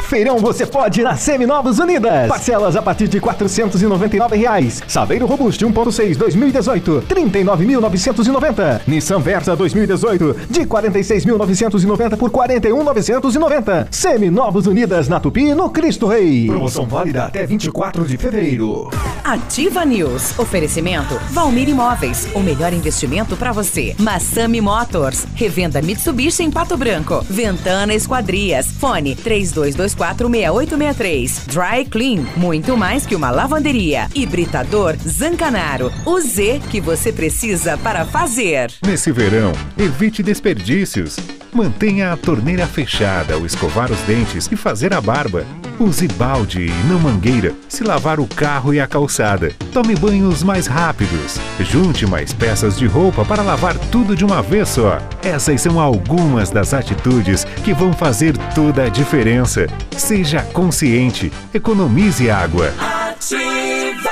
Feirão 0.04 0.38
você 0.38 0.66
pode 0.66 1.02
na 1.02 1.16
Seminovos 1.16 1.80
Unidas. 1.80 2.28
Parcelas 2.28 2.76
a 2.76 2.82
partir 2.82 3.08
de 3.08 3.22
499 3.22 4.36
reais. 4.36 4.84
Saveiro 4.86 5.26
Robuste 5.26 5.66
1.6 5.66 6.18
2018, 6.18 7.06
39.990. 7.08 8.82
Nissan 8.86 9.20
Versa 9.20 9.56
2018, 9.56 10.36
de 10.50 10.66
46.990 10.66 12.18
por 12.18 12.32
41.990. 12.32 13.88
Seminovos 13.90 14.68
Unidas 14.68 15.08
na 15.08 15.22
Tupi, 15.22 15.54
no 15.54 15.70
Cristo 15.70 16.08
Rei. 16.08 16.48
Promoção 16.48 16.86
válida 16.86 17.24
até 17.24 17.46
24 17.46 18.06
de 18.06 18.18
fevereiro. 18.18 18.90
Ativa 19.24 19.86
News. 19.86 20.38
Oferecimento 20.38 21.18
Valmir 21.32 21.70
Imóveis. 21.70 22.28
O 22.36 22.42
melhor 22.42 22.74
investimento 22.74 23.38
para 23.38 23.53
você. 23.54 23.96
Massami 24.00 24.60
Motors. 24.60 25.26
Revenda 25.36 25.82
Mitsubishi 25.82 26.44
em 26.44 26.52
Pato 26.52 26.76
Branco. 26.76 27.24
Ventana 27.30 27.94
Esquadrias. 27.94 28.68
Fone 28.80 29.16
3224 29.16 30.24
32246863. 30.30 31.46
Dry 31.48 31.86
Clean, 31.86 32.26
muito 32.36 32.78
mais 32.78 33.06
que 33.06 33.16
uma 33.16 33.32
lavanderia. 33.32 34.08
Hibridador 34.14 34.96
Zancanaro, 35.08 35.92
o 36.06 36.20
Z 36.20 36.62
que 36.70 36.80
você 36.82 37.12
precisa 37.12 37.78
para 37.78 38.06
fazer. 38.06 38.72
Nesse 38.86 39.12
verão, 39.12 39.52
evite 39.78 40.24
desperdícios. 40.24 41.18
Mantenha 41.54 42.12
a 42.12 42.18
torneira 42.18 42.66
fechada 42.66 43.36
ao 43.36 43.46
escovar 43.46 43.92
os 43.92 44.00
dentes 44.02 44.50
e 44.52 44.56
fazer 44.56 44.92
a 44.92 45.00
barba. 45.00 45.46
Use 45.80 46.08
balde 46.08 46.66
e 46.66 46.88
não 46.88 47.00
mangueira 47.00 47.54
se 47.68 47.84
lavar 47.84 48.20
o 48.20 48.26
carro 48.26 48.74
e 48.74 48.80
a 48.80 48.88
calçada. 48.88 49.52
Tome 49.72 49.96
banhos 49.96 50.42
mais 50.42 50.66
rápidos. 50.66 51.40
Junte 51.60 52.08
mais 52.08 52.34
peças 52.34 52.78
de 52.78 52.88
roupa 52.88 53.24
para 53.24 53.43
lavar 53.44 53.78
tudo 53.92 54.16
de 54.16 54.24
uma 54.24 54.42
vez 54.42 54.70
só. 54.70 54.98
Essas 55.22 55.62
são 55.62 55.80
algumas 55.80 56.50
das 56.50 56.74
atitudes 56.74 57.46
que 57.64 57.74
vão 57.74 57.94
fazer 57.94 58.38
toda 58.56 58.84
a 58.84 58.90
diferença. 58.90 59.68
Seja 59.92 60.42
consciente, 60.42 61.32
economize 61.54 62.30
água. 62.30 62.74
Ativa. 62.80 64.10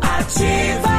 Ativa. 0.00 0.96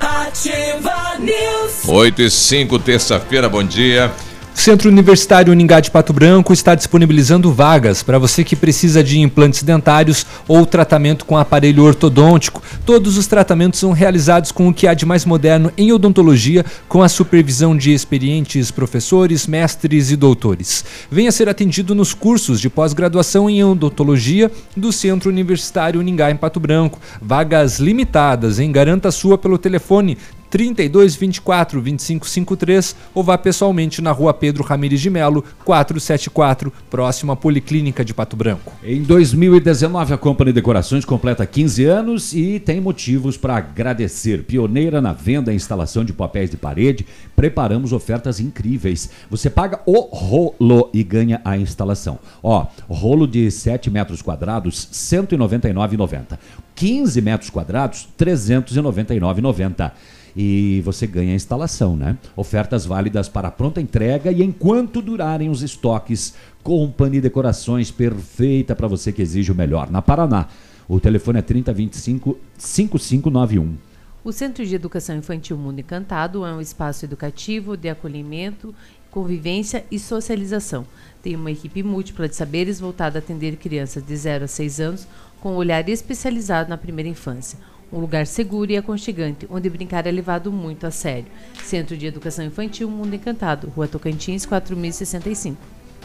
Ativa 0.00 1.18
News. 1.18 1.88
8 1.88 2.22
e 2.22 2.30
5, 2.30 2.78
terça-feira, 2.78 3.48
bom 3.48 3.62
dia. 3.64 4.12
Centro 4.54 4.88
Universitário 4.88 5.52
Uningá 5.52 5.80
de 5.80 5.90
Pato 5.90 6.12
Branco 6.12 6.52
está 6.52 6.74
disponibilizando 6.74 7.52
vagas 7.52 8.02
para 8.02 8.18
você 8.18 8.42
que 8.42 8.56
precisa 8.56 9.04
de 9.04 9.18
implantes 9.18 9.62
dentários 9.62 10.24
ou 10.48 10.64
tratamento 10.64 11.26
com 11.26 11.36
aparelho 11.36 11.82
ortodôntico. 11.82 12.62
Todos 12.86 13.18
os 13.18 13.26
tratamentos 13.26 13.80
são 13.80 13.92
realizados 13.92 14.50
com 14.52 14.68
o 14.68 14.72
que 14.72 14.86
há 14.86 14.94
de 14.94 15.04
mais 15.04 15.26
moderno 15.26 15.70
em 15.76 15.92
odontologia, 15.92 16.64
com 16.88 17.02
a 17.02 17.08
supervisão 17.10 17.76
de 17.76 17.92
experientes 17.92 18.70
professores, 18.70 19.46
mestres 19.46 20.10
e 20.10 20.16
doutores. 20.16 20.82
Venha 21.10 21.32
ser 21.32 21.48
atendido 21.48 21.94
nos 21.94 22.14
cursos 22.14 22.58
de 22.58 22.70
pós-graduação 22.70 23.50
em 23.50 23.62
odontologia 23.62 24.50
do 24.74 24.92
Centro 24.92 25.30
Universitário 25.30 26.00
Uningá 26.00 26.30
em 26.30 26.36
Pato 26.36 26.60
Branco. 26.60 26.98
Vagas 27.20 27.80
limitadas, 27.80 28.58
hein? 28.58 28.72
Garanta 28.72 29.10
sua 29.10 29.36
pelo 29.36 29.58
telefone 29.58 30.16
32 30.54 31.16
24 31.16 31.82
25 31.82 32.28
53 32.28 32.94
ou 33.12 33.24
vá 33.24 33.36
pessoalmente 33.36 34.00
na 34.00 34.12
rua 34.12 34.32
Pedro 34.32 34.62
Ramires 34.62 35.00
de 35.00 35.10
Melo, 35.10 35.44
474, 35.64 36.72
próximo 36.88 37.32
à 37.32 37.36
Policlínica 37.36 38.04
de 38.04 38.14
Pato 38.14 38.36
Branco. 38.36 38.72
Em 38.84 39.02
2019, 39.02 40.14
a 40.14 40.16
Company 40.16 40.52
Decorações 40.52 41.04
completa 41.04 41.44
15 41.44 41.84
anos 41.86 42.32
e 42.32 42.60
tem 42.60 42.80
motivos 42.80 43.36
para 43.36 43.56
agradecer. 43.56 44.44
Pioneira 44.44 45.02
na 45.02 45.12
venda 45.12 45.52
e 45.52 45.56
instalação 45.56 46.04
de 46.04 46.12
papéis 46.12 46.50
de 46.50 46.56
parede, 46.56 47.04
preparamos 47.34 47.92
ofertas 47.92 48.38
incríveis. 48.38 49.10
Você 49.28 49.50
paga 49.50 49.80
o 49.84 50.02
rolo 50.02 50.88
e 50.94 51.02
ganha 51.02 51.40
a 51.44 51.58
instalação. 51.58 52.16
Ó, 52.40 52.64
rolo 52.88 53.26
de 53.26 53.50
7 53.50 53.90
metros 53.90 54.22
quadrados, 54.22 54.84
R$ 54.84 55.18
199,90. 55.26 56.38
15 56.76 57.20
metros 57.20 57.50
quadrados, 57.50 58.08
R$ 58.16 58.26
399,90 58.26 59.90
e 60.36 60.80
você 60.84 61.06
ganha 61.06 61.32
a 61.32 61.36
instalação, 61.36 61.96
né? 61.96 62.16
Ofertas 62.36 62.84
válidas 62.84 63.28
para 63.28 63.50
pronta 63.50 63.80
entrega 63.80 64.32
e 64.32 64.42
enquanto 64.42 65.00
durarem 65.00 65.48
os 65.48 65.62
estoques. 65.62 66.34
Company 66.62 67.20
Decorações 67.20 67.90
perfeita 67.90 68.74
para 68.74 68.88
você 68.88 69.12
que 69.12 69.20
exige 69.20 69.52
o 69.52 69.54
melhor. 69.54 69.90
Na 69.90 70.00
Paraná, 70.00 70.48
o 70.88 70.98
telefone 70.98 71.38
é 71.38 71.42
3025 71.42 72.38
5591. 72.56 73.76
O 74.24 74.32
Centro 74.32 74.64
de 74.64 74.74
Educação 74.74 75.16
Infantil 75.16 75.58
Mundo 75.58 75.80
Encantado 75.80 76.46
é 76.46 76.52
um 76.54 76.60
espaço 76.60 77.04
educativo 77.04 77.76
de 77.76 77.90
acolhimento, 77.90 78.74
convivência 79.10 79.84
e 79.90 79.98
socialização. 79.98 80.86
Tem 81.22 81.36
uma 81.36 81.50
equipe 81.50 81.82
múltipla 81.82 82.26
de 82.26 82.34
saberes 82.34 82.80
voltada 82.80 83.18
a 83.18 83.20
atender 83.20 83.56
crianças 83.56 84.02
de 84.02 84.16
0 84.16 84.44
a 84.44 84.48
6 84.48 84.80
anos 84.80 85.06
com 85.40 85.52
um 85.52 85.56
olhar 85.56 85.86
especializado 85.90 86.70
na 86.70 86.78
primeira 86.78 87.10
infância. 87.10 87.58
Um 87.94 88.00
lugar 88.00 88.26
seguro 88.26 88.72
e 88.72 88.76
aconchegante, 88.76 89.46
onde 89.48 89.70
brincar 89.70 90.04
é 90.04 90.10
levado 90.10 90.50
muito 90.50 90.84
a 90.84 90.90
sério. 90.90 91.26
Centro 91.62 91.96
de 91.96 92.06
Educação 92.06 92.44
Infantil 92.44 92.90
Mundo 92.90 93.14
Encantado, 93.14 93.72
Rua 93.74 93.86
Tocantins, 93.86 94.44
4065. 94.44 95.56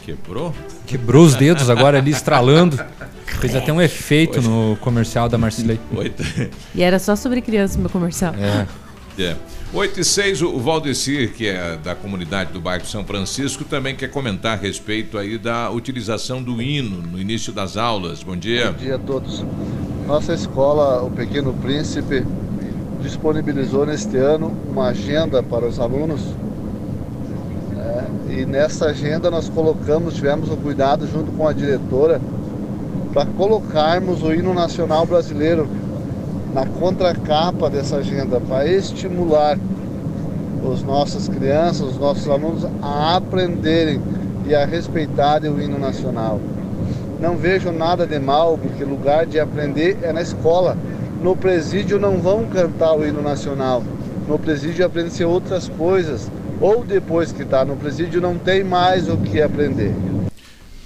Quebrou? 0.06 0.54
Quebrou 0.86 1.26
os 1.26 1.34
dedos 1.34 1.68
agora 1.68 1.98
ali, 1.98 2.12
estralando. 2.12 2.80
Fez 3.40 3.56
até 3.56 3.74
um 3.74 3.82
efeito 3.82 4.40
no 4.40 4.78
comercial 4.78 5.28
da 5.28 5.40
Marcilei. 5.40 5.80
Oito. 5.96 6.22
E 6.76 6.84
era 6.84 7.00
só 7.00 7.16
sobre 7.16 7.42
criança 7.42 7.80
meu 7.80 7.90
comercial. 7.90 8.36
É. 8.36 8.68
É. 9.20 9.36
8 9.74 10.00
e 10.00 10.04
6, 10.04 10.42
o 10.44 10.60
Valdecir, 10.60 11.34
que 11.34 11.48
é 11.48 11.76
da 11.78 11.94
comunidade 11.96 12.54
do 12.54 12.62
bairro 12.62 12.86
São 12.86 13.04
Francisco, 13.04 13.64
também 13.64 13.96
quer 13.96 14.10
comentar 14.10 14.58
a 14.58 14.62
respeito 14.62 15.18
aí 15.18 15.38
da 15.38 15.70
utilização 15.72 16.42
do 16.42 16.62
hino 16.62 17.02
no 17.02 17.20
início 17.20 17.52
das 17.52 17.78
aulas. 17.78 18.24
Bom 18.24 18.38
dia. 18.38 18.72
Bom 18.72 18.78
dia 18.78 18.96
a 18.96 19.00
todos. 19.00 19.44
Nossa 20.10 20.34
escola, 20.34 21.04
o 21.04 21.12
Pequeno 21.12 21.54
Príncipe, 21.54 22.26
disponibilizou 23.00 23.86
neste 23.86 24.18
ano 24.18 24.52
uma 24.68 24.88
agenda 24.88 25.44
para 25.44 25.68
os 25.68 25.80
alunos. 25.80 26.34
É, 27.78 28.34
e 28.34 28.44
nessa 28.44 28.88
agenda 28.88 29.30
nós 29.30 29.48
colocamos, 29.50 30.16
tivemos 30.16 30.50
o 30.50 30.58
cuidado 30.58 31.06
junto 31.06 31.32
com 31.34 31.48
a 31.48 31.54
diretora, 31.54 32.20
para 33.14 33.28
colocarmos 33.28 34.24
o 34.24 34.34
hino 34.34 34.52
nacional 34.52 35.06
brasileiro 35.06 35.70
na 36.56 36.66
contracapa 36.66 37.70
dessa 37.70 37.98
agenda, 37.98 38.40
para 38.40 38.68
estimular 38.68 39.60
os 40.64 40.82
nossas 40.82 41.30
crianças, 41.30 41.88
os 41.88 42.00
nossos 42.00 42.28
alunos 42.28 42.66
a 42.82 43.16
aprenderem 43.18 44.02
e 44.48 44.56
a 44.56 44.66
respeitarem 44.66 45.52
o 45.52 45.62
hino 45.62 45.78
nacional. 45.78 46.40
Não 47.20 47.36
vejo 47.36 47.72
nada 47.72 48.08
de 48.08 48.18
mal, 48.18 48.58
porque 48.58 48.84
lugar 48.84 49.26
de 49.26 49.40
aprender 49.40 49.98
é 50.02 50.14
na 50.14 50.22
escola. 50.22 50.78
No 51.22 51.36
presídio 51.36 52.00
não 52.00 52.18
vão 52.20 52.46
cantar 52.46 52.94
o 52.94 53.06
hino 53.06 53.22
nacional. 53.22 53.84
No 54.28 54.40
presídio 54.40 54.86
aprende-se 54.86 55.24
outras 55.26 55.68
coisas. 55.68 56.32
Ou 56.62 56.84
depois 56.84 57.32
que 57.32 57.44
está 57.44 57.66
no 57.66 57.76
presídio 57.76 58.22
não 58.22 58.38
tem 58.38 58.64
mais 58.64 59.10
o 59.10 59.18
que 59.18 59.42
aprender. 59.42 59.94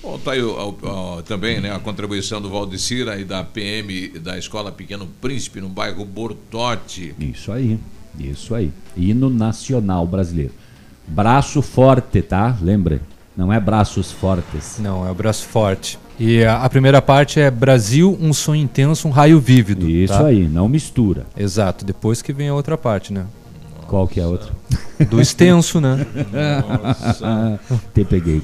Bom, 0.01 0.17
tá 0.17 0.31
aí 0.34 0.43
ó, 0.43 0.73
ó, 0.84 1.21
também 1.21 1.61
né, 1.61 1.73
a 1.73 1.79
contribuição 1.79 2.41
do 2.41 2.49
Valdecira 2.49 3.17
e 3.17 3.23
da 3.23 3.43
PM 3.43 4.09
da 4.19 4.38
Escola 4.38 4.71
Pequeno 4.71 5.07
Príncipe 5.21 5.61
no 5.61 5.69
bairro 5.69 6.03
Bortote. 6.03 7.15
Isso 7.19 7.51
aí, 7.51 7.79
isso 8.19 8.55
aí. 8.55 8.71
Hino 8.97 9.29
nacional 9.29 10.05
brasileiro. 10.05 10.51
Braço 11.07 11.61
forte, 11.61 12.21
tá? 12.21 12.57
Lembra? 12.61 13.01
Não 13.36 13.51
é 13.51 13.59
braços 13.59 14.11
fortes. 14.11 14.77
Não, 14.79 15.07
é 15.07 15.11
o 15.11 15.15
braço 15.15 15.45
forte. 15.45 15.97
E 16.20 16.43
a, 16.43 16.64
a 16.64 16.70
primeira 16.70 17.01
parte 17.01 17.39
é 17.39 17.49
Brasil, 17.49 18.18
um 18.22 18.34
sonho 18.34 18.61
intenso, 18.61 19.07
um 19.07 19.11
raio 19.11 19.39
vívido. 19.39 19.89
Isso 19.89 20.14
tá? 20.14 20.28
aí, 20.28 20.47
não 20.47 20.68
mistura. 20.68 21.26
Exato, 21.36 21.84
depois 21.84 22.22
que 22.22 22.32
vem 22.32 22.49
a 22.49 22.53
outra 22.53 22.78
parte, 22.78 23.11
né? 23.11 23.26
Qual 23.93 24.07
que 24.07 24.19
é 24.19 24.23
a 24.23 24.27
outra? 24.27 24.51
Do 25.07 25.21
extenso, 25.21 25.79
né? 25.79 26.03
Nossa. 26.83 27.59
Te 27.93 28.03
peguei. 28.03 28.41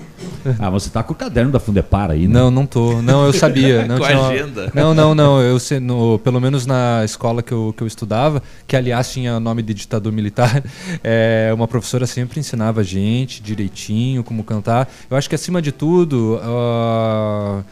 Ah, 0.59 0.69
você 0.69 0.91
tá 0.91 1.01
com 1.01 1.13
o 1.13 1.15
caderno 1.15 1.51
da 1.51 1.59
Fundepar 1.59 2.11
aí, 2.11 2.27
né? 2.27 2.33
Não, 2.35 2.51
não 2.51 2.67
tô. 2.67 3.01
Não, 3.01 3.25
eu 3.25 3.33
sabia. 3.33 3.83
Não 3.89 3.97
Com 3.97 4.03
a 4.03 4.27
agenda. 4.27 4.71
Não, 4.75 4.93
não, 4.93 5.15
não. 5.15 5.41
Eu 5.41 5.57
no, 5.81 6.19
pelo 6.19 6.39
menos 6.39 6.67
na 6.67 7.01
escola 7.03 7.41
que 7.41 7.51
eu, 7.51 7.73
que 7.75 7.81
eu 7.81 7.87
estudava, 7.87 8.43
que 8.67 8.75
aliás 8.75 9.11
tinha 9.11 9.39
nome 9.39 9.63
de 9.63 9.73
ditador 9.73 10.13
militar, 10.13 10.63
é, 11.03 11.49
uma 11.51 11.67
professora 11.67 12.05
sempre 12.05 12.39
ensinava 12.39 12.81
a 12.81 12.83
gente 12.83 13.41
direitinho 13.41 14.23
como 14.23 14.43
cantar. 14.43 14.87
Eu 15.09 15.17
acho 15.17 15.27
que 15.27 15.33
acima 15.33 15.63
de 15.63 15.71
tudo. 15.71 16.39
ah, 16.43 17.63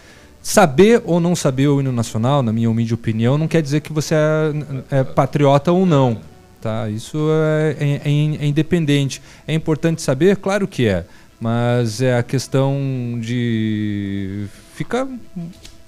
Saber 0.41 1.03
ou 1.05 1.19
não 1.19 1.35
saber 1.35 1.67
o 1.67 1.79
hino 1.79 1.91
nacional, 1.91 2.41
na 2.41 2.51
minha 2.51 2.71
humilde 2.71 2.93
opinião, 2.93 3.37
não 3.37 3.47
quer 3.47 3.61
dizer 3.61 3.81
que 3.81 3.93
você 3.93 4.15
é, 4.15 4.99
é 4.99 5.03
patriota 5.03 5.71
ou 5.71 5.85
não. 5.85 6.21
Tá? 6.61 6.89
Isso 6.89 7.17
é, 7.31 7.75
é- 7.79 8.01
é 8.05 8.35
é 8.43 8.47
independente. 8.47 9.21
É 9.47 9.53
importante 9.53 10.01
saber? 10.01 10.37
Claro 10.37 10.67
que 10.67 10.87
é. 10.87 11.05
Mas 11.39 12.01
é 12.01 12.17
a 12.17 12.23
questão 12.23 12.75
de. 13.21 14.45
Fica 14.73 15.07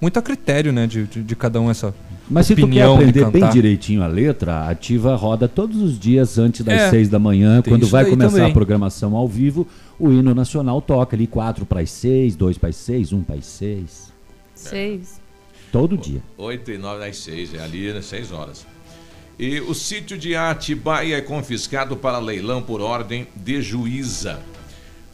muito 0.01 0.17
a 0.17 0.22
critério 0.22 0.72
né, 0.72 0.86
de, 0.88 1.05
de, 1.07 1.24
de 1.24 1.36
cada 1.36 1.59
um 1.59 1.70
essa 1.70 1.93
Mas 2.30 2.47
se 2.47 2.55
tu 2.55 2.67
quer 2.70 2.84
aprender 2.84 3.30
bem 3.32 3.49
direitinho 3.49 4.01
a 4.03 4.07
letra, 4.07 4.53
a 4.53 4.70
Ativa 4.70 5.15
roda 5.15 5.47
todos 5.47 5.82
os 5.82 5.99
dias 5.99 6.37
antes 6.37 6.63
das 6.63 6.79
É, 6.82 6.89
seis 6.89 7.09
da 7.09 7.20
manhã, 7.20 7.62
quando 7.62 7.86
vai 7.87 8.05
começar 8.05 8.37
também. 8.37 8.51
a 8.51 8.54
programação 8.54 9.16
ao 9.16 9.28
vivo, 9.28 9.67
o 10.00 10.12
hino 10.12 10.33
nacional 10.33 10.82
toca 10.82 11.16
ali 11.16 11.28
quatro 11.28 11.66
para 11.66 11.82
as 11.82 11.89
seis, 11.91 12.36
dois 12.36 12.58
para 12.58 12.70
as 12.70 12.75
seis, 12.78 13.12
um 13.12 13.21
para 13.24 13.36
as 13.36 13.46
seis, 13.46 14.13
Seis. 14.55 15.20
todo 15.71 15.97
dia. 15.97 16.21
8 16.37 16.71
e 16.71 16.78
9 16.78 17.05
às 17.05 17.17
6, 17.17 17.54
é 17.55 17.59
ali 17.62 17.89
às 17.89 18.05
6 18.05 18.32
horas. 18.32 18.66
E 19.39 19.61
o 19.61 19.74
sítio 19.74 20.17
de 20.17 20.36
Atibaia 20.36 21.16
é 21.16 21.21
confiscado 21.21 21.95
para 21.95 22.20
leilão 22.20 22.61
por 22.61 22.82
ordem 22.82 23.25
de 23.36 23.61
juíza. 23.61 24.39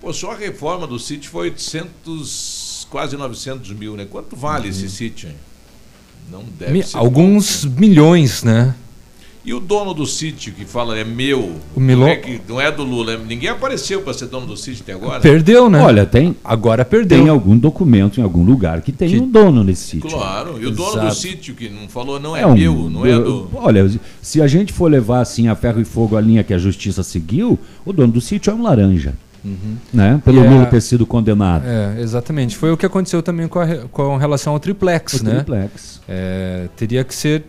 Pô, 0.02 0.12
só 0.12 0.32
a 0.32 0.36
reforma 0.36 0.88
do 0.88 0.98
sítio 0.98 1.30
foi 1.30 1.50
800, 1.50 2.88
quase 2.90 3.16
900 3.16 3.72
mil, 3.74 3.96
né? 3.96 4.06
Quanto 4.10 4.36
vale 4.36 4.70
esse 4.70 4.90
sítio, 4.90 5.30
hein? 5.30 5.36
Não 6.32 6.44
deve 6.44 6.72
Mi- 6.74 6.84
ser. 6.84 6.98
Alguns 6.98 7.64
milhões, 7.66 8.42
né? 8.42 8.74
E 9.46 9.54
o 9.54 9.60
dono 9.60 9.94
do 9.94 10.08
sítio 10.08 10.52
que 10.54 10.66
fala 10.66 10.98
é 10.98 11.04
meu, 11.04 11.52
O 11.76 11.80
Milon- 11.80 12.02
não, 12.02 12.08
é 12.08 12.16
que, 12.16 12.42
não 12.50 12.60
é 12.60 12.72
do 12.72 12.84
Lula, 12.84 13.14
é- 13.14 13.18
ninguém 13.18 13.50
apareceu 13.50 14.02
para 14.02 14.12
ser 14.14 14.26
dono 14.26 14.48
do 14.48 14.58
sítio 14.58 14.82
até 14.82 14.94
agora. 14.94 15.20
Perdeu, 15.20 15.70
né? 15.70 15.80
Olha, 15.82 16.04
tem. 16.04 16.36
Agora 16.44 16.84
perdeu. 16.84 17.20
Tem 17.20 17.30
algum 17.30 17.56
documento 17.56 18.20
em 18.20 18.24
algum 18.24 18.44
lugar 18.44 18.82
que 18.82 18.92
tem 18.92 19.20
um 19.22 19.28
dono 19.30 19.64
nesse 19.64 19.84
sítio. 19.88 20.10
Claro, 20.10 20.60
e 20.60 20.66
o 20.66 20.72
dono 20.72 20.94
do 20.94 20.98
Exato. 21.02 21.16
sítio 21.16 21.54
que 21.54 21.70
não 21.70 21.88
falou 21.88 22.20
não 22.20 22.36
é, 22.36 22.44
um- 22.46 22.56
meu, 22.56 22.90
não 22.90 23.06
é 23.06 23.20
do. 23.20 23.48
Olha, 23.54 23.88
se 24.20 24.42
a 24.42 24.48
gente 24.48 24.74
for 24.74 24.90
levar 24.90 25.20
assim 25.22 25.48
a 25.48 25.56
ferro 25.56 25.80
e 25.80 25.86
fogo 25.86 26.18
a 26.18 26.22
linha 26.22 26.44
que 26.44 26.54
a 26.54 26.58
justiça 26.58 27.04
seguiu, 27.04 27.60
o 27.86 27.94
dono 27.94 28.14
do 28.14 28.22
sítio 28.22 28.50
é 28.50 28.54
um 28.56 28.64
laranja. 28.64 29.14
Uhum. 29.44 29.76
Né? 29.94 30.20
Pelo 30.26 30.44
é- 30.44 30.50
Lula 30.50 30.66
ter 30.66 30.82
sido 30.82 31.06
condenado. 31.06 31.66
É, 31.68 32.02
exatamente. 32.02 32.58
Foi 32.58 32.72
o 32.72 32.78
que 32.78 32.84
aconteceu 32.88 33.22
também 33.22 33.48
com, 33.48 33.60
a 33.60 33.68
com 33.92 34.18
relação 34.18 34.54
ao 34.54 34.60
triplex, 34.60 35.22
O 35.22 35.24
né? 35.24 35.36
triplex. 35.36 36.02
É, 36.10 36.68
teria 36.76 37.04
que 37.04 37.14
ser 37.14 37.44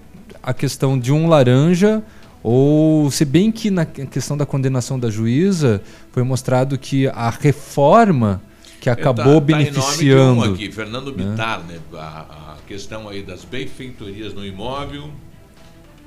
a 0.46 0.54
questão 0.54 0.96
de 0.98 1.12
um 1.12 1.28
laranja, 1.28 2.02
ou 2.42 3.10
se 3.10 3.24
bem 3.24 3.50
que 3.50 3.70
na 3.70 3.84
questão 3.84 4.36
da 4.36 4.46
condenação 4.46 4.98
da 4.98 5.10
juíza 5.10 5.82
foi 6.12 6.22
mostrado 6.22 6.78
que 6.78 7.08
a 7.08 7.28
reforma 7.28 8.40
que 8.80 8.88
acabou 8.88 9.40
Tá- 9.40 9.46
tá 9.48 9.62
em 9.62 9.64
nome 9.64 9.72
de 9.72 10.14
um 10.14 10.34
beneficiando. 10.36 10.44
aqui, 10.54 10.70
Fernando 10.72 11.10
né? 11.14 11.24
Bittar, 11.24 11.60
né? 11.66 11.78
A, 11.94 12.54
a 12.54 12.56
questão 12.68 13.08
aí 13.08 13.22
das 13.22 13.44
benfeitorias 13.44 14.32
no 14.32 14.46
imóvel, 14.46 15.10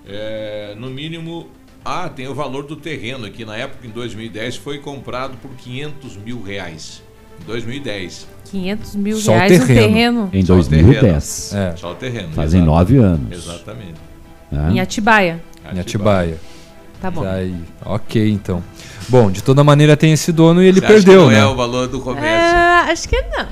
é, 0.08 0.74
no 0.78 0.90
mínimo, 0.90 1.48
ah, 1.84 2.08
tem 2.10 2.28
o 2.28 2.34
valor 2.34 2.64
do 2.66 2.76
terreno 2.78 3.26
aqui. 3.26 3.44
Na 3.44 3.58
época, 3.58 3.86
em 3.86 3.90
2010, 3.90 4.56
foi 4.56 4.78
comprado 4.80 5.36
por 5.42 5.52
500 5.52 6.16
mil 6.18 6.42
reais. 6.42 7.02
Em 7.42 7.46
2010. 7.46 8.28
500 8.52 8.96
mil 8.96 9.18
Só 9.18 9.32
o 9.32 9.36
reais 9.36 9.52
um 9.62 9.66
terreno. 9.68 9.88
terreno 9.88 10.30
Em 10.34 10.46
Só 10.46 10.54
o 10.54 10.56
2010. 10.58 11.50
terreno. 11.52 11.78
Só 11.78 11.92
o 11.92 11.96
terreno. 11.96 12.34
Fazem 12.34 12.62
nove 12.62 12.98
anos. 12.98 13.32
Exatamente. 13.32 14.09
Né? 14.52 14.72
em 14.74 14.80
Atibaia. 14.80 15.42
Em 15.74 15.80
Atibaia. 15.80 16.38
Tá 17.02 17.10
bom. 17.10 17.24
Aí, 17.24 17.56
ok, 17.86 18.30
então. 18.30 18.62
Bom, 19.08 19.32
de 19.32 19.42
toda 19.42 19.64
maneira 19.64 19.96
tem 19.96 20.12
esse 20.12 20.32
dono 20.32 20.62
e 20.62 20.68
ele 20.68 20.80
Você 20.80 20.86
acha 20.86 20.96
que 20.96 21.04
perdeu, 21.06 21.22
não 21.24 21.30
né? 21.32 21.40
é 21.40 21.46
o 21.46 21.56
valor 21.56 21.88
do 21.88 22.00
comércio. 22.02 22.28
É, 22.28 22.92
acho 22.92 23.08
que 23.08 23.22
não. 23.22 23.48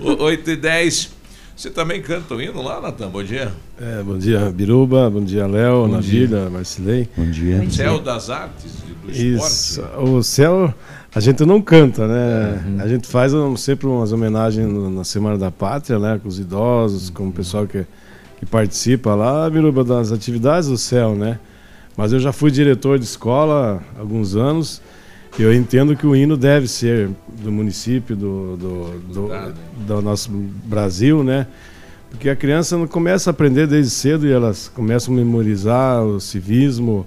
O- 0.00 0.22
8 0.24 0.50
e 0.50 0.56
10. 0.56 1.10
Você 1.56 1.70
também 1.70 2.00
canta 2.02 2.34
o 2.34 2.40
hino 2.40 2.62
lá, 2.62 2.80
Natan? 2.80 3.08
Bom 3.08 3.22
dia. 3.22 3.50
É, 3.80 4.02
bom 4.02 4.16
dia, 4.18 4.50
Biruba. 4.54 5.08
Bom 5.10 5.24
dia, 5.24 5.46
Léo, 5.46 5.86
Bom 5.86 5.88
Navília, 5.88 6.48
Marcilei. 6.50 7.08
Bom 7.16 7.28
dia. 7.30 7.68
Céu 7.70 7.98
das 7.98 8.28
Artes 8.30 8.72
do 9.04 9.10
Isso. 9.10 9.80
Esporte. 9.80 10.00
O 10.08 10.22
céu, 10.22 10.74
a 11.14 11.18
gente 11.20 11.44
não 11.44 11.60
canta, 11.62 12.06
né? 12.06 12.62
Uhum. 12.66 12.76
A 12.82 12.86
gente 12.86 13.08
faz 13.08 13.32
sempre 13.58 13.86
umas 13.86 14.12
homenagens 14.12 14.70
na 14.92 15.02
Semana 15.02 15.36
da 15.38 15.50
Pátria, 15.50 15.98
né? 15.98 16.20
Com 16.22 16.28
os 16.28 16.38
idosos, 16.38 17.08
com 17.10 17.28
o 17.28 17.32
pessoal 17.32 17.66
que, 17.66 17.86
que 18.36 18.46
participa 18.46 19.14
lá, 19.14 19.48
Biruba, 19.48 19.84
das 19.84 20.12
atividades 20.12 20.68
do 20.68 20.76
céu, 20.76 21.14
né? 21.14 21.38
Mas 21.96 22.12
eu 22.12 22.20
já 22.20 22.32
fui 22.32 22.50
diretor 22.50 22.98
de 22.98 23.04
escola 23.04 23.82
há 23.96 24.00
alguns 24.00 24.36
anos 24.36 24.82
e 25.38 25.42
eu 25.42 25.52
entendo 25.54 25.96
que 25.96 26.06
o 26.06 26.14
hino 26.14 26.36
deve 26.36 26.68
ser 26.68 27.10
do 27.42 27.50
município, 27.50 28.14
do, 28.14 28.56
do, 28.56 28.98
do, 29.12 29.28
do 29.86 30.02
nosso 30.02 30.30
Brasil, 30.30 31.24
né? 31.24 31.46
Porque 32.10 32.28
a 32.28 32.36
criança 32.36 32.76
não 32.76 32.86
começa 32.86 33.30
a 33.30 33.32
aprender 33.32 33.66
desde 33.66 33.90
cedo 33.90 34.26
e 34.26 34.32
elas 34.32 34.68
começam 34.68 35.12
a 35.12 35.16
memorizar 35.16 36.02
o 36.04 36.20
civismo. 36.20 37.06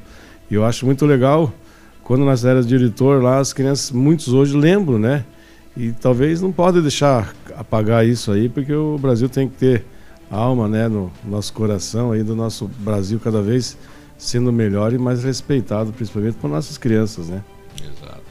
E 0.50 0.56
eu 0.56 0.66
acho 0.66 0.86
muito 0.86 1.06
legal 1.06 1.54
quando 2.04 2.26
nós 2.26 2.44
éramos 2.44 2.68
diretor 2.68 3.22
lá, 3.22 3.38
as 3.38 3.54
crianças, 3.54 3.92
muitos 3.92 4.30
hoje 4.34 4.58
lembram, 4.58 4.98
né? 4.98 5.24
E 5.78 5.92
talvez 5.92 6.42
não 6.42 6.52
pode 6.52 6.82
deixar 6.82 7.34
apagar 7.56 8.06
isso 8.06 8.32
aí, 8.32 8.50
porque 8.50 8.74
o 8.74 8.98
Brasil 8.98 9.30
tem 9.30 9.48
que 9.48 9.56
ter 9.56 9.86
alma, 10.30 10.68
né, 10.68 10.88
no 10.88 11.12
nosso 11.26 11.54
coração 11.54 12.12
aí 12.12 12.24
do 12.24 12.36
nosso 12.36 12.68
Brasil 12.80 13.20
cada 13.20 13.42
vez 13.42 13.78
sendo 14.18 14.52
melhor 14.52 14.94
e 14.94 14.98
mais 14.98 15.24
respeitado, 15.24 15.94
principalmente 15.94 16.36
por 16.36 16.50
nossas 16.50 16.78
crianças, 16.78 17.30
né? 17.30 17.42
Exato. 17.82 18.22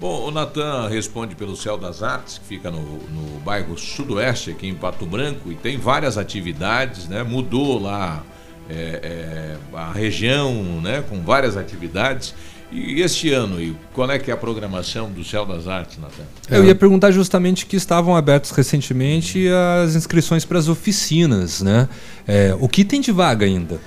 Bom, 0.00 0.26
o 0.26 0.30
Natan 0.32 0.88
responde 0.88 1.36
pelo 1.36 1.56
Céu 1.56 1.78
das 1.78 2.02
Artes, 2.02 2.38
que 2.38 2.44
fica 2.44 2.70
no, 2.70 2.80
no 2.80 3.40
bairro 3.40 3.78
Sudoeste, 3.78 4.50
aqui 4.50 4.66
em 4.66 4.74
Pato 4.74 5.06
Branco, 5.06 5.52
e 5.52 5.54
tem 5.54 5.78
várias 5.78 6.18
atividades, 6.18 7.08
né? 7.08 7.22
Mudou 7.22 7.80
lá 7.80 8.24
é, 8.68 9.56
é, 9.72 9.78
a 9.78 9.92
região, 9.92 10.52
né? 10.82 11.02
Com 11.08 11.22
várias 11.22 11.56
atividades. 11.56 12.34
E 12.72 13.00
este 13.00 13.30
ano, 13.30 13.60
e 13.60 13.76
qual 13.92 14.10
é 14.10 14.18
que 14.18 14.30
é 14.30 14.34
a 14.34 14.36
programação 14.36 15.10
do 15.10 15.22
Céu 15.22 15.46
das 15.46 15.68
Artes, 15.68 15.98
Natan? 15.98 16.24
Eu 16.50 16.64
ia 16.64 16.74
perguntar 16.74 17.12
justamente 17.12 17.66
que 17.66 17.76
estavam 17.76 18.16
abertos 18.16 18.50
recentemente 18.50 19.46
as 19.82 19.94
inscrições 19.94 20.44
para 20.44 20.58
as 20.58 20.68
oficinas, 20.68 21.62
né? 21.62 21.88
É, 22.26 22.56
o 22.58 22.68
que 22.68 22.84
tem 22.84 23.00
de 23.00 23.12
vaga 23.12 23.46
ainda? 23.46 23.78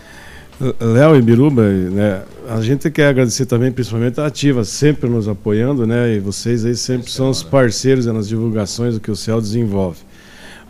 Léo 0.80 1.16
e 1.16 1.22
Biruba, 1.22 1.62
né, 1.62 2.24
a 2.49 2.62
gente 2.62 2.90
quer 2.90 3.10
agradecer 3.10 3.45
também, 3.45 3.72
principalmente 3.72 4.20
a 4.20 4.26
Ativa, 4.26 4.64
sempre 4.64 5.08
nos 5.08 5.28
apoiando, 5.28 5.86
né? 5.86 6.16
E 6.16 6.20
vocês 6.20 6.66
aí 6.66 6.76
sempre 6.76 7.12
são 7.12 7.30
os 7.30 7.44
parceiros 7.44 8.08
nas 8.08 8.28
divulgações 8.28 8.95
do 8.95 8.99
que 8.99 9.12
o 9.12 9.16
CEL 9.16 9.40
desenvolve. 9.40 9.99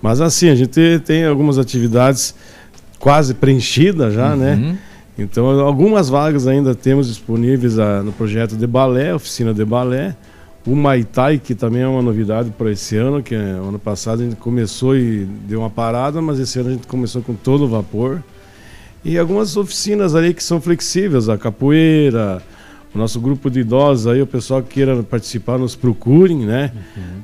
Mas 0.02 0.20
assim, 0.20 0.50
a 0.50 0.56
gente 0.56 1.00
tem 1.06 1.24
algumas 1.24 1.58
atividades 1.58 2.36
quase 3.00 3.34
preenchidas 3.34 4.14
já, 4.14 4.36
né? 4.36 4.78
Então, 5.18 5.48
algumas 5.60 6.10
vagas 6.10 6.46
ainda 6.46 6.76
temos 6.76 7.08
disponíveis 7.08 7.80
ah, 7.80 8.04
no 8.04 8.12
projeto 8.12 8.56
de 8.56 8.68
balé, 8.68 9.14
oficina 9.16 9.54
de 9.54 9.66
balé. 9.66 10.16
O 10.66 10.76
Maitai, 10.76 11.40
que 11.40 11.56
também 11.56 11.82
é 11.82 11.88
uma 11.88 12.02
novidade 12.02 12.52
para 12.52 12.70
esse 12.72 12.98
ano, 12.98 13.24
que 13.24 13.34
é, 13.34 13.38
ano 13.38 13.80
passado 13.80 14.22
a 14.22 14.26
gente 14.26 14.36
começou 14.36 14.96
e 14.96 15.26
deu 15.48 15.62
uma 15.62 15.70
parada, 15.70 16.22
mas 16.22 16.40
esse 16.40 16.60
ano 16.60 16.70
a 16.70 16.72
gente 16.74 16.86
começou 16.86 17.22
com 17.22 17.34
todo 17.34 17.64
o 17.64 17.68
vapor. 17.68 18.22
E 19.04 19.18
algumas 19.18 19.56
oficinas 19.56 20.14
ali 20.14 20.34
que 20.34 20.44
são 20.44 20.60
flexíveis, 20.60 21.30
a 21.30 21.38
capoeira, 21.38 22.44
o 22.96 22.98
nosso 22.98 23.20
grupo 23.20 23.50
de 23.50 23.60
idosos 23.60 24.08
aí, 24.08 24.22
o 24.22 24.28
pessoal 24.28 24.62
que 24.64 24.70
queira 24.70 25.04
participar, 25.04 25.58
nos 25.58 25.76
procurem, 25.76 26.38
né? 26.46 26.72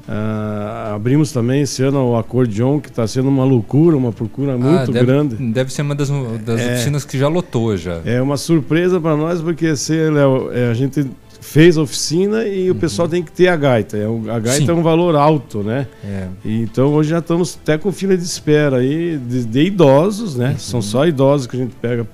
Ah, 0.08 0.94
abrimos 0.96 1.32
também 1.32 1.62
esse 1.62 1.82
ano 1.84 2.12
o 2.12 2.16
acordeon, 2.18 2.80
que 2.80 2.90
está 2.90 3.08
sendo 3.08 3.30
uma 3.30 3.44
loucura, 3.46 3.96
uma 3.96 4.12
procura 4.12 4.58
muito 4.58 4.90
Ah, 4.90 4.94
deve, 4.94 5.06
grande. 5.06 5.36
Deve 5.36 5.74
ser 5.74 5.82
uma 5.82 5.96
das, 5.96 6.10
das 6.46 6.60
É. 6.60 6.74
oficinas 6.74 7.06
que 7.06 7.18
já 7.18 7.28
lotou 7.28 7.76
já. 7.78 8.02
É 8.06 8.22
uma 8.22 8.38
surpresa 8.38 9.00
para 9.00 9.16
nós, 9.16 9.42
porque 9.42 9.68
assim, 9.68 9.96
Léo, 9.96 10.52
é, 10.52 10.70
a 10.70 10.74
gente 10.74 11.06
fez 11.40 11.78
a 11.78 11.82
oficina 11.82 12.46
e 12.46 12.72
o 12.72 12.76
pessoal 12.76 13.08
tem 13.08 13.22
que 13.22 13.32
ter 13.32 13.48
a 13.48 13.56
gaita. 13.56 13.98
É 13.98 14.06
a 14.06 14.40
gaita 14.40 14.66
Sim. 14.66 14.70
é 14.70 14.74
um 14.74 14.82
valor 14.84 15.16
alto, 15.16 15.62
né? 15.62 15.88
É. 16.04 16.28
Então 16.46 16.94
hoje 16.94 17.10
já 17.10 17.20
estamos 17.20 17.58
até 17.62 17.78
com 17.78 17.92
fila 17.92 18.16
de 18.16 18.24
espera 18.24 18.78
aí 18.78 19.18
de, 19.18 19.44
de 19.46 19.60
idosos, 19.62 20.36
né? 20.36 20.56
São 20.58 20.82
só 20.82 21.06
idosos 21.06 21.48
que 21.48 21.56
a 21.56 21.60
gente 21.60 21.76
pega 21.82 22.08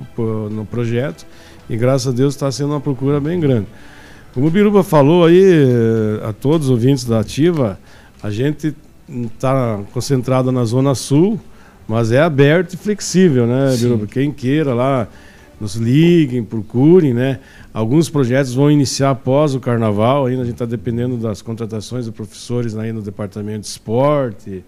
no 0.49 0.65
projeto 0.65 1.25
e 1.69 1.77
graças 1.77 2.07
a 2.07 2.11
Deus 2.15 2.33
está 2.33 2.51
sendo 2.51 2.71
uma 2.71 2.81
procura 2.81 3.19
bem 3.19 3.39
grande. 3.39 3.67
Como 4.33 4.47
o 4.47 4.49
Biruba 4.49 4.83
falou 4.83 5.25
aí 5.25 5.41
eh, 5.41 6.27
a 6.27 6.33
todos 6.33 6.67
os 6.67 6.71
ouvintes 6.71 7.03
da 7.03 7.19
Ativa, 7.19 7.79
a 8.21 8.29
gente 8.29 8.75
está 9.35 9.79
concentrado 9.93 10.51
na 10.51 10.63
Zona 10.65 10.95
Sul, 10.95 11.39
mas 11.87 12.11
é 12.11 12.21
aberto 12.21 12.73
e 12.73 12.77
flexível, 12.77 13.47
né, 13.47 13.71
Sim. 13.71 13.83
Biruba? 13.83 14.07
Quem 14.07 14.31
queira 14.31 14.73
lá, 14.73 15.07
nos 15.59 15.75
liguem, 15.75 16.43
procurem, 16.43 17.13
né? 17.13 17.39
Alguns 17.73 18.09
projetos 18.09 18.53
vão 18.53 18.71
iniciar 18.71 19.11
após 19.11 19.53
o 19.53 19.59
carnaval, 19.59 20.25
ainda 20.25 20.41
a 20.41 20.45
gente 20.45 20.55
está 20.55 20.65
dependendo 20.65 21.17
das 21.17 21.41
contratações 21.41 22.05
de 22.05 22.11
professores 22.11 22.77
aí 22.77 22.93
no 22.93 23.01
departamento 23.01 23.61
de 23.61 23.67
esporte. 23.67 24.63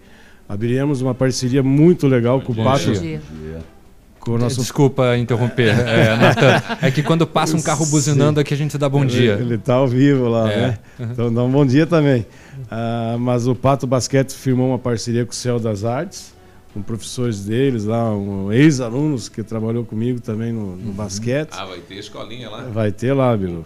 Abriremos 0.48 1.00
uma 1.00 1.14
parceria 1.14 1.62
muito 1.62 2.06
legal 2.06 2.40
com 2.40 2.52
o 2.52 2.54
Bom 2.54 2.64
Pato. 2.64 2.92
dia. 2.92 3.20
O 3.20 3.81
nosso... 4.30 4.60
Desculpa 4.60 5.16
interromper, 5.16 5.68
é, 5.78 6.16
Nathan. 6.16 6.62
É 6.80 6.90
que 6.90 7.02
quando 7.02 7.26
passa 7.26 7.56
um 7.56 7.62
carro 7.62 7.84
buzinando 7.86 8.38
aqui 8.40 8.54
a 8.54 8.56
gente 8.56 8.78
dá 8.78 8.88
bom 8.88 9.04
dia. 9.04 9.34
Ele 9.40 9.56
está 9.56 9.74
ao 9.74 9.88
vivo 9.88 10.28
lá, 10.28 10.50
É. 10.50 10.56
né? 10.60 10.78
Então 11.00 11.32
dá 11.32 11.42
um 11.42 11.50
bom 11.50 11.66
dia 11.66 11.86
também. 11.86 12.24
Ah, 12.70 13.16
mas 13.18 13.46
o 13.46 13.54
Pato 13.54 13.86
Basquete 13.86 14.32
firmou 14.32 14.68
uma 14.68 14.78
parceria 14.78 15.24
com 15.24 15.32
o 15.32 15.34
Céu 15.34 15.58
das 15.58 15.84
Artes, 15.84 16.32
com 16.72 16.80
professores 16.80 17.44
deles 17.44 17.84
lá, 17.84 18.14
um 18.14 18.52
ex-alunos 18.52 19.28
que 19.28 19.42
trabalhou 19.42 19.84
comigo 19.84 20.20
também 20.20 20.52
no, 20.52 20.76
no 20.76 20.92
basquete. 20.92 21.50
Ah, 21.52 21.64
vai 21.64 21.78
ter 21.80 21.96
escolinha 21.96 22.48
lá? 22.48 22.62
Vai 22.72 22.92
ter 22.92 23.12
lá, 23.12 23.36
Bilu. 23.36 23.64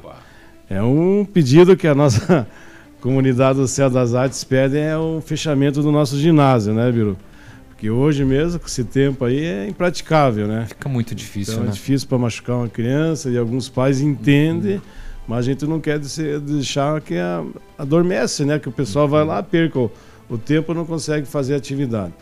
É 0.69 0.83
um 0.83 1.25
pedido 1.25 1.77
que 1.77 1.87
a 1.87 1.95
nossa 1.95 2.47
comunidade 3.01 3.59
do 3.59 3.69
Céu 3.69 3.89
das 3.91 4.15
Artes 4.15 4.43
pede 4.43 4.79
é 4.79 4.97
o 4.97 5.21
fechamento 5.25 5.83
do 5.83 5.93
nosso 5.93 6.19
ginásio, 6.19 6.73
né, 6.75 6.91
Bilu? 6.91 7.17
Porque 7.77 7.91
hoje 7.91 8.25
mesmo, 8.25 8.59
com 8.59 8.67
esse 8.67 8.83
tempo 8.85 9.23
aí, 9.23 9.45
é 9.45 9.69
impraticável, 9.69 10.49
né? 10.49 10.65
Fica 10.67 10.89
muito 10.89 11.15
difícil, 11.15 11.53
então, 11.53 11.65
né? 11.65 11.71
É 11.71 11.75
difícil 11.75 12.09
para 12.09 12.17
machucar 12.17 12.57
uma 12.57 12.71
criança 12.71 13.29
e 13.29 13.37
alguns 13.37 13.69
pais 13.69 14.01
entendem, 14.01 14.81
mas 15.29 15.41
a 15.41 15.43
gente 15.43 15.67
não 15.67 15.79
quer 15.79 15.99
deixar 15.99 16.99
que 17.03 17.19
a, 17.19 17.45
adormece, 17.77 18.47
né? 18.47 18.59
Que 18.59 18.67
o 18.67 18.73
pessoal 18.73 19.07
vai 19.07 19.27
lá, 19.27 19.43
perca 19.43 19.79
o, 19.79 19.91
o 20.27 20.39
tempo 20.39 20.73
e 20.73 20.75
não 20.75 20.87
consegue 20.87 21.27
fazer 21.27 21.55
atividade. 21.55 22.15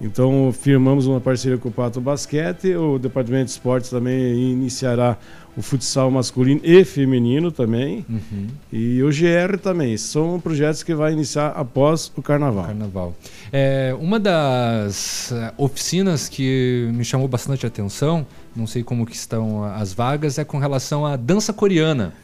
Então, 0.00 0.52
firmamos 0.52 1.06
uma 1.06 1.20
parceria 1.20 1.56
com 1.56 1.68
o 1.68 1.72
Pato 1.72 2.00
Basquete, 2.00 2.74
o 2.74 2.98
Departamento 2.98 3.44
de 3.44 3.50
Esportes 3.52 3.88
também 3.88 4.50
iniciará 4.50 5.16
o 5.56 5.62
futsal 5.62 6.10
masculino 6.10 6.60
e 6.62 6.84
feminino 6.84 7.50
também, 7.50 8.04
Uhum. 8.08 8.46
e 8.72 9.02
o 9.02 9.08
GR 9.08 9.56
também. 9.62 9.96
São 9.96 10.38
projetos 10.38 10.82
que 10.82 10.94
vai 10.94 11.12
iniciar 11.12 11.48
após 11.48 12.12
o 12.16 12.20
Carnaval. 12.22 12.64
Carnaval. 12.66 13.14
É, 13.52 13.96
uma 13.98 14.20
das 14.20 15.32
eh, 15.32 15.52
oficinas 15.56 16.28
que 16.28 16.88
me 16.92 17.04
chamou 17.04 17.26
bastante 17.26 17.64
atenção 17.66 18.26
não 18.54 18.66
sei 18.66 18.82
como 18.82 19.04
que 19.04 19.14
estão 19.14 19.64
as 19.64 19.92
vagas, 19.92 20.38
é 20.38 20.44
com 20.44 20.58
relação 20.58 21.04
à 21.04 21.14
dança 21.14 21.52
coreana. 21.52 22.14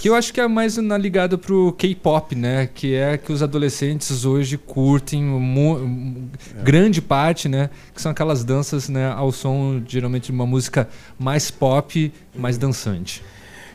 Que 0.00 0.08
eu 0.08 0.14
acho 0.14 0.32
que 0.32 0.40
é 0.40 0.48
mais 0.48 0.76
na 0.76 0.98
ligada 0.98 1.38
pro 1.38 1.72
K-pop, 1.72 2.34
né? 2.34 2.68
Que 2.72 2.94
é 2.94 3.16
que 3.16 3.32
os 3.32 3.42
adolescentes 3.42 4.24
hoje 4.24 4.58
curtem 4.58 5.24
é. 6.58 6.62
grande 6.62 7.00
parte, 7.00 7.48
né? 7.48 7.70
Que 7.94 8.02
são 8.02 8.10
aquelas 8.12 8.44
danças, 8.44 8.88
né? 8.88 9.10
Ao 9.10 9.30
som 9.30 9.82
geralmente 9.86 10.26
de 10.26 10.32
uma 10.32 10.46
música 10.46 10.88
mais 11.18 11.50
pop, 11.50 12.12
mais 12.34 12.58
dançante. 12.58 13.22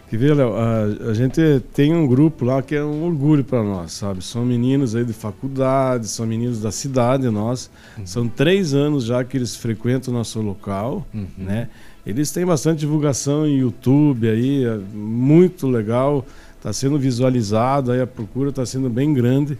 Que 0.09 0.15
vê, 0.15 0.33
Léo, 0.33 0.55
a, 0.55 1.09
a, 1.09 1.13
gente 1.13 1.41
tem 1.73 1.93
um 1.93 2.07
grupo 2.07 2.45
lá 2.45 2.61
que 2.61 2.73
é 2.73 2.83
um 2.83 3.03
orgulho 3.03 3.43
para 3.43 3.61
nós, 3.61 3.91
sabe? 3.91 4.23
São 4.23 4.45
meninos 4.45 4.95
aí 4.95 5.03
de 5.03 5.11
faculdade, 5.11 6.07
são 6.07 6.25
meninos 6.25 6.61
da 6.61 6.71
cidade, 6.71 7.29
nós. 7.29 7.69
Uhum. 7.97 8.07
São 8.07 8.27
três 8.27 8.73
anos 8.73 9.03
já 9.03 9.21
que 9.25 9.35
eles 9.35 9.57
frequentam 9.57 10.13
o 10.13 10.17
nosso 10.17 10.39
local, 10.41 11.05
uhum. 11.13 11.27
né? 11.37 11.67
Eles 12.07 12.31
têm 12.31 12.45
bastante 12.45 12.79
divulgação 12.79 13.45
em 13.45 13.57
YouTube 13.57 14.29
aí, 14.29 14.63
é 14.63 14.77
muito 14.93 15.67
legal, 15.67 16.25
está 16.55 16.71
sendo 16.71 16.97
visualizado, 16.97 17.91
aí 17.91 17.99
a 17.99 18.07
procura 18.07 18.49
está 18.49 18.65
sendo 18.65 18.89
bem 18.89 19.13
grande. 19.13 19.57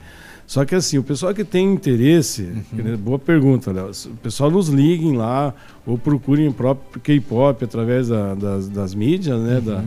Só 0.48 0.64
que 0.64 0.74
assim, 0.74 0.98
o 0.98 1.03
pessoal 1.03 1.34
que 1.34 1.44
tem 1.44 1.74
interesse, 1.74 2.44
uhum. 2.72 2.95
boa 2.95 3.19
pergunta, 3.19 3.69
Léo, 3.69 3.91
o 3.91 4.15
pessoal 4.24 4.49
nos 4.49 4.69
liguem 4.69 5.18
lá 5.18 5.53
ou 5.86 5.98
procurem 5.98 6.48
o 6.48 6.53
próprio 6.53 7.02
K-pop 7.02 7.65
através 7.65 8.07
da, 8.07 8.34
das, 8.34 8.69
das, 8.69 8.95
mídias, 8.95 9.38
né? 9.41 9.57
Uhum. 9.57 9.61
Da, 9.65 9.84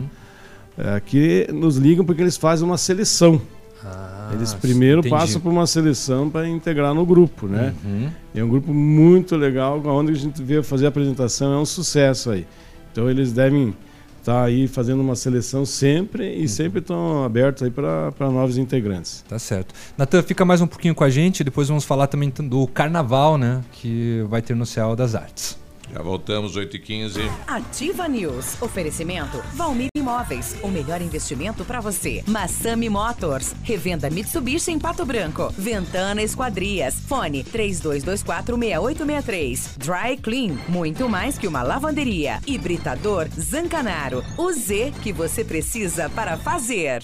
é, 0.97 0.99
que 0.99 1.47
nos 1.51 1.77
ligam 1.77 2.05
porque 2.05 2.21
eles 2.21 2.37
fazem 2.37 2.63
uma 2.63 2.77
seleção. 2.77 3.41
Ah, 3.83 4.29
eles 4.33 4.53
primeiro 4.53 4.99
entendi. 4.99 5.15
passam 5.15 5.41
por 5.41 5.51
uma 5.51 5.65
seleção 5.65 6.29
para 6.29 6.47
integrar 6.47 6.93
no 6.93 7.05
grupo, 7.05 7.47
né? 7.47 7.73
Uhum. 7.83 8.09
É 8.33 8.43
um 8.43 8.47
grupo 8.47 8.73
muito 8.73 9.35
legal, 9.35 9.81
onde 9.85 10.11
a 10.11 10.15
gente 10.15 10.41
veio 10.41 10.63
fazer 10.63 10.85
a 10.85 10.89
apresentação, 10.89 11.53
é 11.53 11.57
um 11.57 11.65
sucesso 11.65 12.31
aí. 12.31 12.45
Então 12.91 13.09
eles 13.09 13.31
devem 13.31 13.75
estar 14.19 14.33
tá 14.33 14.43
aí 14.43 14.67
fazendo 14.67 15.01
uma 15.01 15.15
seleção 15.15 15.65
sempre 15.65 16.37
e 16.37 16.41
uhum. 16.41 16.47
sempre 16.47 16.79
estão 16.79 17.23
abertos 17.23 17.63
aí 17.63 17.71
para 17.71 18.31
novos 18.31 18.57
integrantes. 18.57 19.23
Tá 19.27 19.39
certo. 19.39 19.73
Natan, 19.97 20.21
fica 20.21 20.45
mais 20.45 20.61
um 20.61 20.67
pouquinho 20.67 20.93
com 20.93 21.03
a 21.03 21.09
gente, 21.09 21.43
depois 21.43 21.67
vamos 21.67 21.83
falar 21.83 22.07
também 22.07 22.29
do 22.29 22.67
carnaval, 22.67 23.37
né? 23.37 23.61
Que 23.71 24.23
vai 24.29 24.41
ter 24.41 24.55
no 24.55 24.65
Céu 24.65 24.95
das 24.95 25.15
Artes. 25.15 25.57
Já 25.93 26.01
voltamos, 26.01 26.55
8h15. 26.55 27.19
Ativa 27.47 28.07
News. 28.07 28.61
Oferecimento 28.61 29.43
Valmir 29.53 29.89
Imóveis. 29.95 30.55
O 30.63 30.69
melhor 30.69 31.01
investimento 31.01 31.65
para 31.65 31.81
você. 31.81 32.23
Massami 32.27 32.87
Motors. 32.89 33.53
Revenda 33.63 34.09
Mitsubishi 34.09 34.71
em 34.71 34.79
Pato 34.79 35.05
Branco. 35.05 35.53
Ventana 35.57 36.21
Esquadrias. 36.21 36.95
Fone 37.07 37.43
32246863. 37.43 39.77
Dry 39.77 40.15
Clean. 40.17 40.57
Muito 40.69 41.09
mais 41.09 41.37
que 41.37 41.47
uma 41.47 41.61
lavanderia. 41.61 42.39
Hibridador 42.47 43.27
Zancanaro. 43.37 44.23
O 44.37 44.51
Z 44.53 44.93
que 45.03 45.11
você 45.11 45.43
precisa 45.43 46.09
para 46.09 46.37
fazer. 46.37 47.03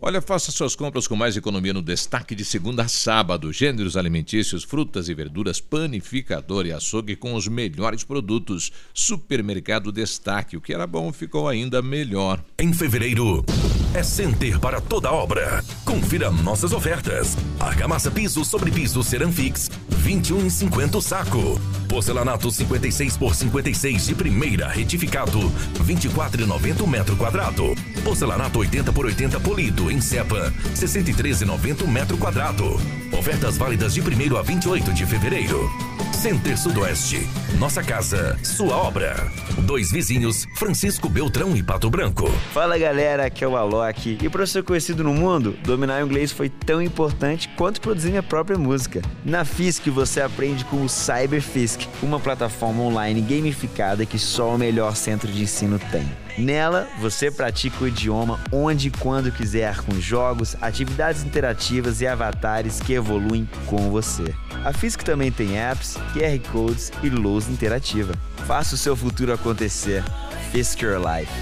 Olha, 0.00 0.22
faça 0.22 0.52
suas 0.52 0.76
compras 0.76 1.08
com 1.08 1.16
mais 1.16 1.36
economia 1.36 1.74
no 1.74 1.82
destaque 1.82 2.32
de 2.32 2.44
segunda 2.44 2.84
a 2.84 2.88
sábado. 2.88 3.52
Gêneros 3.52 3.96
alimentícios, 3.96 4.62
frutas 4.62 5.08
e 5.08 5.14
verduras, 5.14 5.60
panificador 5.60 6.66
e 6.66 6.72
açougue 6.72 7.16
com 7.16 7.34
os 7.34 7.48
melhores 7.48 8.04
produtos. 8.04 8.70
Supermercado 8.94 9.90
Destaque. 9.90 10.56
O 10.56 10.60
que 10.60 10.72
era 10.72 10.86
bom 10.86 11.12
ficou 11.12 11.48
ainda 11.48 11.82
melhor. 11.82 12.40
Em 12.60 12.72
fevereiro, 12.72 13.44
é 13.92 14.04
Center 14.04 14.60
para 14.60 14.80
toda 14.80 15.10
obra. 15.10 15.64
Confira 15.84 16.30
nossas 16.30 16.72
ofertas. 16.72 17.36
Argamassa 17.58 18.08
piso 18.08 18.44
sobre 18.44 18.70
piso 18.70 19.02
Ceramfix, 19.02 19.68
21,50 20.04 20.94
o 20.94 21.02
saco. 21.02 21.60
Porcelanato 21.88 22.50
56 22.50 23.16
por 23.16 23.34
56 23.34 24.06
de 24.06 24.14
primeira 24.14 24.68
retificado, 24.68 25.40
24,90 25.84 26.86
metro 26.86 27.16
quadrado. 27.16 27.74
Porcelanato 28.04 28.60
80 28.60 28.92
por 28.92 29.06
80 29.06 29.40
polido 29.40 29.87
em 29.90 30.00
cepa, 30.00 30.52
63,90 30.74 31.86
metro 31.86 32.16
quadrado. 32.16 32.64
Ofertas 33.12 33.56
válidas 33.56 33.94
de 33.94 34.00
1 34.00 34.36
a 34.36 34.42
28 34.42 34.92
de 34.92 35.06
fevereiro. 35.06 35.68
Center 36.12 36.58
Sudoeste. 36.58 37.28
Nossa 37.60 37.80
casa, 37.80 38.36
sua 38.42 38.76
obra. 38.76 39.14
Dois 39.58 39.92
vizinhos, 39.92 40.46
Francisco 40.56 41.08
Beltrão 41.08 41.56
e 41.56 41.62
Pato 41.62 41.88
Branco. 41.88 42.28
Fala 42.52 42.76
galera, 42.76 43.26
aqui 43.26 43.44
é 43.44 43.46
o 43.46 43.56
Alok. 43.56 44.18
E 44.20 44.28
para 44.28 44.44
ser 44.44 44.64
conhecido 44.64 45.04
no 45.04 45.14
mundo, 45.14 45.56
dominar 45.62 46.02
o 46.02 46.06
inglês 46.06 46.32
foi 46.32 46.48
tão 46.48 46.82
importante 46.82 47.48
quanto 47.56 47.80
produzir 47.80 48.08
minha 48.08 48.22
própria 48.22 48.58
música. 48.58 49.00
Na 49.24 49.44
FISC 49.44 49.90
você 49.90 50.20
aprende 50.20 50.64
com 50.64 50.82
o 50.82 50.88
CyberFisk, 50.88 51.82
uma 52.02 52.18
plataforma 52.18 52.82
online 52.82 53.20
gamificada 53.20 54.04
que 54.04 54.18
só 54.18 54.56
o 54.56 54.58
melhor 54.58 54.96
centro 54.96 55.30
de 55.30 55.44
ensino 55.44 55.78
tem. 55.92 56.04
Nela, 56.38 56.86
você 57.00 57.30
pratica 57.30 57.82
o 57.82 57.88
idioma 57.88 58.38
onde 58.52 58.88
e 58.88 58.90
quando 58.90 59.32
quiser, 59.32 59.76
com 59.82 60.00
jogos, 60.00 60.56
atividades 60.60 61.24
interativas 61.24 62.00
e 62.00 62.06
avatares 62.06 62.78
que 62.80 62.92
evoluem 62.92 63.48
com 63.66 63.90
você. 63.90 64.34
A 64.64 64.72
Fisk 64.72 65.02
também 65.02 65.32
tem 65.32 65.58
apps, 65.58 65.96
QR 66.12 66.38
Codes 66.52 66.92
e 67.02 67.10
lousa 67.10 67.50
interativa. 67.50 68.12
Faça 68.46 68.76
o 68.76 68.78
seu 68.78 68.94
futuro 68.94 69.32
acontecer. 69.32 70.04
Fisk 70.52 70.80
Your 70.82 70.98
Life. 70.98 71.32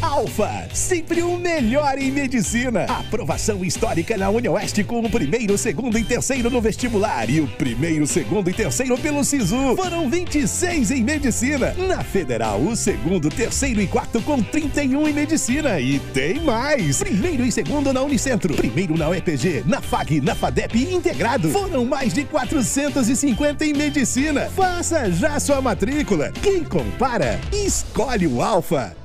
Alfa, 0.00 0.68
sempre 0.72 1.22
o 1.22 1.36
melhor 1.36 1.98
em 1.98 2.10
medicina. 2.10 2.84
Aprovação 2.84 3.64
histórica 3.64 4.16
na 4.16 4.30
Unioeste 4.30 4.84
com 4.84 5.00
o 5.00 5.10
primeiro, 5.10 5.56
segundo 5.56 5.98
e 5.98 6.04
terceiro 6.04 6.50
no 6.50 6.60
vestibular 6.60 7.28
e 7.28 7.40
o 7.40 7.46
primeiro, 7.46 8.06
segundo 8.06 8.50
e 8.50 8.54
terceiro 8.54 8.96
pelo 8.98 9.24
SISU. 9.24 9.76
Foram 9.76 10.08
26 10.08 10.90
em 10.90 11.02
medicina. 11.02 11.74
Na 11.74 12.02
Federal, 12.02 12.60
o 12.60 12.76
segundo, 12.76 13.28
terceiro 13.28 13.80
e 13.80 13.86
quarto 13.86 14.20
com 14.22 14.42
31 14.42 15.08
em 15.08 15.12
medicina. 15.12 15.80
E 15.80 15.98
tem 15.98 16.40
mais. 16.40 16.98
Primeiro 16.98 17.44
e 17.44 17.52
segundo 17.52 17.92
na 17.92 18.02
Unicentro. 18.02 18.54
Primeiro 18.54 18.96
na 18.96 19.08
UEPG, 19.08 19.64
na 19.66 19.80
FAG, 19.80 20.20
na 20.20 20.34
FADEP 20.34 20.78
e 20.78 20.94
integrado. 20.94 21.50
Foram 21.50 21.84
mais 21.84 22.12
de 22.12 22.24
450 22.24 23.64
em 23.64 23.72
medicina. 23.72 24.50
Faça 24.50 25.10
já 25.10 25.38
sua 25.40 25.60
matrícula. 25.60 26.32
Quem 26.42 26.62
compara, 26.62 27.40
escolhe 27.52 28.26
o 28.26 28.42
Alfa. 28.42 29.03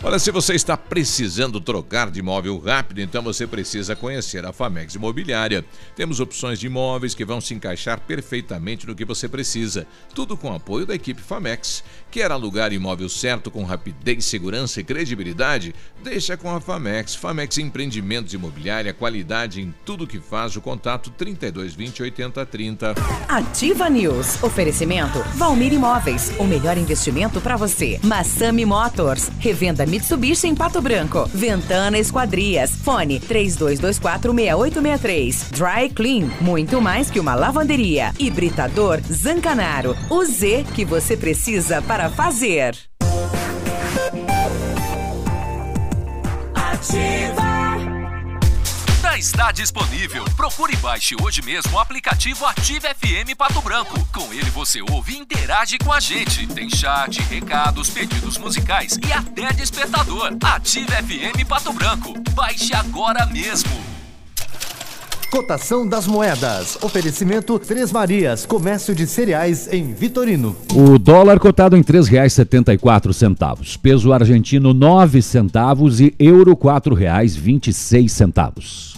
Olha, 0.00 0.16
se 0.20 0.30
você 0.30 0.54
está 0.54 0.76
precisando 0.76 1.60
trocar 1.60 2.08
de 2.08 2.20
imóvel 2.20 2.56
rápido, 2.56 3.00
então 3.00 3.20
você 3.20 3.48
precisa 3.48 3.96
conhecer 3.96 4.46
a 4.46 4.52
Famex 4.52 4.94
Imobiliária. 4.94 5.64
Temos 5.96 6.20
opções 6.20 6.60
de 6.60 6.66
imóveis 6.66 7.16
que 7.16 7.24
vão 7.24 7.40
se 7.40 7.52
encaixar 7.52 7.98
perfeitamente 8.02 8.86
no 8.86 8.94
que 8.94 9.04
você 9.04 9.28
precisa. 9.28 9.88
Tudo 10.14 10.36
com 10.36 10.54
apoio 10.54 10.86
da 10.86 10.94
equipe 10.94 11.20
Famex. 11.20 11.82
Quer 12.12 12.30
alugar 12.30 12.72
imóvel 12.72 13.08
certo 13.08 13.50
com 13.50 13.64
rapidez, 13.64 14.24
segurança 14.24 14.80
e 14.80 14.84
credibilidade? 14.84 15.74
Deixa 16.02 16.36
com 16.36 16.54
a 16.54 16.60
Famex. 16.60 17.16
Famex 17.16 17.58
Empreendimentos 17.58 18.32
Imobiliária, 18.32 18.94
qualidade 18.94 19.60
em 19.60 19.74
tudo 19.84 20.06
que 20.06 20.20
faz. 20.20 20.54
O 20.54 20.60
contato 20.60 21.10
3220 21.10 22.04
8030. 22.04 22.94
Ativa 23.28 23.90
News. 23.90 24.40
Oferecimento 24.44 25.18
Valmir 25.34 25.72
Imóveis. 25.72 26.32
O 26.38 26.44
melhor 26.44 26.78
investimento 26.78 27.40
para 27.40 27.56
você. 27.56 27.98
Massami 28.04 28.64
Motors. 28.64 29.28
Revenda 29.40 29.87
Mitsubishi 29.88 30.46
em 30.46 30.54
Pato 30.54 30.80
Branco. 30.80 31.28
Ventana 31.34 31.98
Esquadrias. 31.98 32.70
Fone 32.84 33.18
32246863. 33.20 35.50
Dry 35.50 35.90
Clean. 35.90 36.30
Muito 36.40 36.80
mais 36.80 37.10
que 37.10 37.18
uma 37.18 37.34
lavanderia. 37.34 38.12
Hibridador 38.18 39.00
Zancanaro. 39.10 39.96
O 40.08 40.24
Z 40.24 40.66
que 40.74 40.84
você 40.84 41.16
precisa 41.16 41.82
para 41.82 42.08
fazer. 42.10 42.76
Ativa 46.54 47.47
já 49.18 49.18
está 49.18 49.52
disponível. 49.52 50.24
Procure 50.36 50.72
e 50.72 50.76
baixe 50.76 51.14
hoje 51.20 51.42
mesmo 51.42 51.76
o 51.76 51.78
aplicativo 51.78 52.46
Ative 52.46 52.88
FM 52.88 53.36
Pato 53.36 53.60
Branco. 53.60 53.98
Com 54.12 54.32
ele 54.32 54.48
você 54.50 54.80
ouve 54.80 55.14
e 55.14 55.18
interage 55.18 55.76
com 55.78 55.92
a 55.92 56.00
gente. 56.00 56.46
Tem 56.46 56.70
chat, 56.70 57.20
recados, 57.22 57.90
pedidos 57.90 58.38
musicais 58.38 58.98
e 59.06 59.12
até 59.12 59.52
despertador. 59.52 60.36
Ative 60.42 60.86
FM 60.86 61.46
Pato 61.48 61.72
Branco. 61.72 62.14
Baixe 62.32 62.74
agora 62.74 63.26
mesmo. 63.26 63.70
Cotação 65.30 65.86
das 65.86 66.06
moedas. 66.06 66.78
Oferecimento 66.80 67.58
Três 67.58 67.92
Marias, 67.92 68.46
comércio 68.46 68.94
de 68.94 69.06
cereais 69.06 69.70
em 69.70 69.92
Vitorino. 69.92 70.56
O 70.74 70.98
dólar 70.98 71.38
cotado 71.38 71.76
em 71.76 71.80
R$ 71.80 71.84
3,74. 71.84 73.78
Peso 73.78 74.10
argentino, 74.12 74.72
9 74.72 75.20
centavos 75.20 76.00
e 76.00 76.14
euro, 76.18 76.52
R$ 76.52 76.56
4,26. 76.56 78.97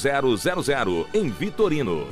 0000 0.00 1.06
em 1.12 1.28
Vitorino. 1.28 2.06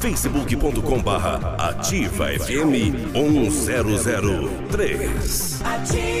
facebook.com 0.00 1.02
barra 1.02 1.56
ativa 1.58 2.28
FM 2.28 3.12
1003 3.12 5.60
Ativa, 5.62 6.19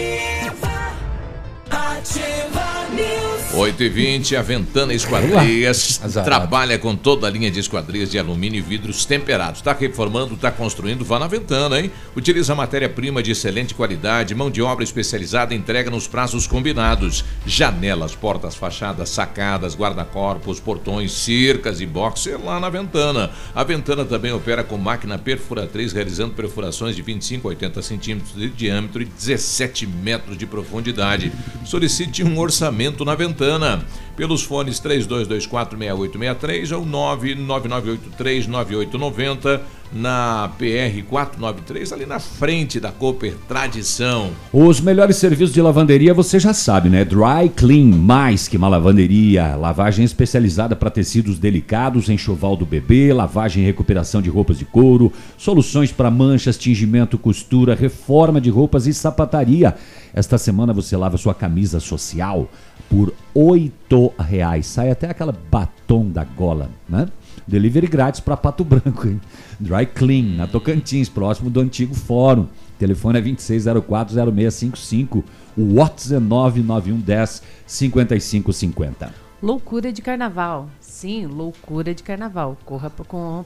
8 3.52 3.82
e 3.82 3.88
20 3.88 4.36
a 4.36 4.42
Ventana 4.42 4.94
Esquadrias 4.94 6.00
trabalha 6.24 6.78
com 6.78 6.94
toda 6.94 7.26
a 7.26 7.30
linha 7.30 7.50
de 7.50 7.58
esquadrias 7.58 8.08
de 8.08 8.16
alumínio 8.16 8.58
e 8.58 8.62
vidros 8.62 9.04
temperados. 9.04 9.58
Está 9.58 9.72
reformando, 9.72 10.34
está 10.34 10.52
construindo, 10.52 11.04
vá 11.04 11.18
na 11.18 11.26
Ventana, 11.26 11.80
hein? 11.80 11.90
Utiliza 12.14 12.54
matéria-prima 12.54 13.20
de 13.20 13.32
excelente 13.32 13.74
qualidade, 13.74 14.36
mão 14.36 14.52
de 14.52 14.62
obra 14.62 14.84
especializada, 14.84 15.52
entrega 15.52 15.90
nos 15.90 16.06
prazos 16.06 16.46
combinados. 16.46 17.24
Janelas, 17.44 18.14
portas, 18.14 18.54
fachadas, 18.54 19.08
sacadas, 19.08 19.74
guarda-corpos, 19.74 20.60
portões, 20.60 21.10
cercas 21.10 21.80
e 21.80 21.86
boxer 21.86 22.40
lá 22.40 22.60
na 22.60 22.70
Ventana. 22.70 23.32
A 23.52 23.64
Ventana 23.64 24.04
também 24.04 24.32
opera 24.32 24.62
com 24.62 24.78
máquina 24.78 25.18
perfuratriz, 25.18 25.92
realizando 25.92 26.34
perfurações 26.34 26.94
de 26.94 27.02
25 27.02 27.48
a 27.48 27.50
80 27.50 27.82
centímetros 27.82 28.34
de 28.36 28.48
diâmetro 28.48 29.02
e 29.02 29.06
17 29.06 29.88
metros 29.88 30.38
de 30.38 30.46
profundidade. 30.46 31.32
Solicite 31.64 32.22
um 32.22 32.38
orçamento 32.38 33.04
na 33.04 33.16
Ventana 33.16 33.39
Santana 33.40 33.84
pelos 34.20 34.42
fones 34.42 34.78
32246863 34.82 36.76
ou 36.76 36.84
999839890 36.84 39.60
na 39.90 40.50
PR 40.58 41.02
493 41.08 41.94
ali 41.94 42.04
na 42.04 42.20
frente 42.20 42.78
da 42.78 42.92
Cooper 42.92 43.34
Tradição. 43.48 44.32
Os 44.52 44.78
melhores 44.78 45.16
serviços 45.16 45.54
de 45.54 45.62
lavanderia 45.62 46.12
você 46.12 46.38
já 46.38 46.52
sabe, 46.52 46.90
né? 46.90 47.02
Dry 47.02 47.48
Clean, 47.56 47.86
mais 47.86 48.46
que 48.46 48.58
uma 48.58 48.68
lavanderia. 48.68 49.56
Lavagem 49.56 50.04
especializada 50.04 50.76
para 50.76 50.90
tecidos 50.90 51.38
delicados, 51.38 52.10
enxoval 52.10 52.58
do 52.58 52.66
bebê, 52.66 53.14
lavagem 53.14 53.62
e 53.62 53.66
recuperação 53.66 54.20
de 54.20 54.28
roupas 54.28 54.58
de 54.58 54.66
couro, 54.66 55.10
soluções 55.38 55.92
para 55.92 56.10
manchas, 56.10 56.58
tingimento, 56.58 57.16
costura, 57.16 57.74
reforma 57.74 58.38
de 58.38 58.50
roupas 58.50 58.86
e 58.86 58.92
sapataria. 58.92 59.74
Esta 60.12 60.36
semana 60.36 60.74
você 60.74 60.94
lava 60.94 61.16
sua 61.16 61.32
camisa 61.32 61.80
social 61.80 62.50
por 62.90 63.14
oito 63.34 63.79
reais. 64.18 64.66
Sai 64.66 64.90
até 64.90 65.08
aquela 65.10 65.32
batom 65.32 66.10
da 66.10 66.24
gola, 66.24 66.70
né? 66.88 67.06
Delivery 67.46 67.86
grátis 67.88 68.20
para 68.20 68.36
Pato 68.36 68.62
Branco, 68.64 69.08
hein? 69.08 69.20
Dry 69.58 69.86
Clean, 69.86 70.36
na 70.36 70.46
Tocantins, 70.46 71.08
próximo 71.08 71.50
do 71.50 71.60
antigo 71.60 71.94
fórum. 71.94 72.46
Telefone 72.78 73.18
é 73.18 73.22
26040655. 73.22 75.24
O 75.56 75.74
WhatsApp 75.74 76.14
é 76.14 76.20
99110 76.20 77.42
5550. 77.66 79.12
Loucura 79.42 79.92
de 79.92 80.02
carnaval. 80.02 80.68
Sim, 80.80 81.26
loucura 81.26 81.94
de 81.94 82.02
carnaval. 82.02 82.58
Corra 82.64 82.92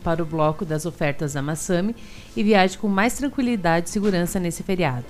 para 0.03 0.23
o 0.23 0.27
bloco 0.27 0.65
das 0.65 0.85
ofertas 0.85 1.35
da 1.35 1.43
Massami 1.43 1.95
e 2.37 2.43
viaje 2.43 2.77
com 2.77 2.89
mais 2.89 3.15
tranquilidade 3.15 3.89
e 3.89 3.93
segurança 3.93 4.41
nesse 4.41 4.65
feriado. 4.65 5.05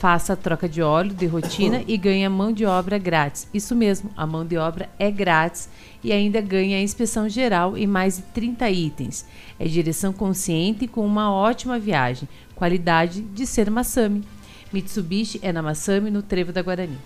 Faça 0.00 0.32
a 0.32 0.36
troca 0.36 0.66
de 0.66 0.80
óleo 0.80 1.12
de 1.12 1.26
rotina 1.26 1.84
e 1.86 1.94
ganhe 1.98 2.24
a 2.24 2.30
mão 2.30 2.50
de 2.50 2.64
obra 2.64 2.96
grátis. 2.96 3.46
Isso 3.52 3.76
mesmo, 3.76 4.10
a 4.16 4.26
mão 4.26 4.46
de 4.46 4.56
obra 4.56 4.88
é 4.98 5.10
grátis 5.10 5.68
e 6.02 6.10
ainda 6.10 6.40
ganha 6.40 6.78
a 6.78 6.80
inspeção 6.80 7.28
geral 7.28 7.76
e 7.76 7.86
mais 7.86 8.16
de 8.16 8.22
30 8.22 8.70
itens. 8.70 9.26
É 9.58 9.66
direção 9.66 10.10
consciente 10.10 10.88
com 10.88 11.04
uma 11.04 11.30
ótima 11.30 11.78
viagem. 11.78 12.26
Qualidade 12.54 13.20
de 13.20 13.46
ser 13.46 13.70
Massami. 13.70 14.24
Mitsubishi 14.72 15.38
é 15.42 15.52
na 15.52 15.60
Massami, 15.60 16.10
no 16.10 16.22
Trevo 16.22 16.50
da 16.50 16.62
Guarani. 16.62 16.96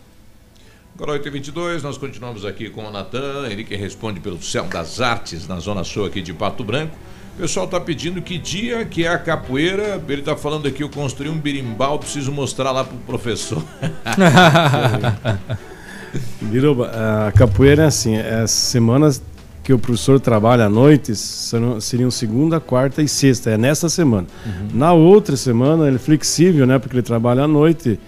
Agora 0.95 1.19
8h22, 1.19 1.83
nós 1.83 1.99
continuamos 1.99 2.45
aqui 2.45 2.71
com 2.71 2.85
o 2.85 2.91
Natan, 2.93 3.49
ele 3.49 3.65
que 3.65 3.75
responde 3.75 4.21
pelo 4.21 4.41
Céu 4.41 4.67
das 4.67 5.01
Artes, 5.01 5.49
na 5.49 5.59
Zona 5.59 5.83
Sul 5.83 6.05
aqui 6.05 6.23
de 6.23 6.33
Pato 6.33 6.63
Branco. 6.63 6.97
O 7.37 7.41
pessoal 7.43 7.67
está 7.67 7.81
pedindo 7.81 8.23
que 8.23 8.39
dia 8.39 8.85
que 8.85 9.05
é 9.05 9.09
a 9.09 9.19
capoeira. 9.19 10.01
Ele 10.09 10.21
está 10.21 10.37
falando 10.37 10.69
aqui, 10.69 10.83
eu 10.83 10.89
construí 10.89 11.29
um 11.29 11.37
birimbau, 11.39 11.99
preciso 11.99 12.31
mostrar 12.31 12.71
lá 12.71 12.85
pro 12.85 12.97
professor. 12.99 13.63
Biruba, 16.43 16.91
a 17.27 17.33
capoeira 17.33 17.83
é 17.83 17.87
assim, 17.87 18.15
é 18.17 18.43
as 18.43 18.51
semanas 18.53 19.21
que 19.65 19.73
o 19.73 19.79
professor 19.79 20.21
trabalha 20.21 20.67
à 20.67 20.69
noite 20.69 21.17
serão- 21.17 21.81
seriam 21.81 22.11
segunda, 22.11 22.61
quarta 22.61 23.03
e 23.03 23.09
sexta, 23.09 23.51
é 23.51 23.59
nessa 23.59 23.89
semana. 23.89 24.27
Na 24.73 24.93
outra 24.93 25.37
semana 25.37 25.87
ele 25.89 25.97
é 25.97 25.99
flexível, 25.99 26.67
né, 26.67 26.79
porque 26.79 26.95
ele 26.95 27.03
trabalha 27.03 27.43
à 27.45 27.49
noite 27.49 27.99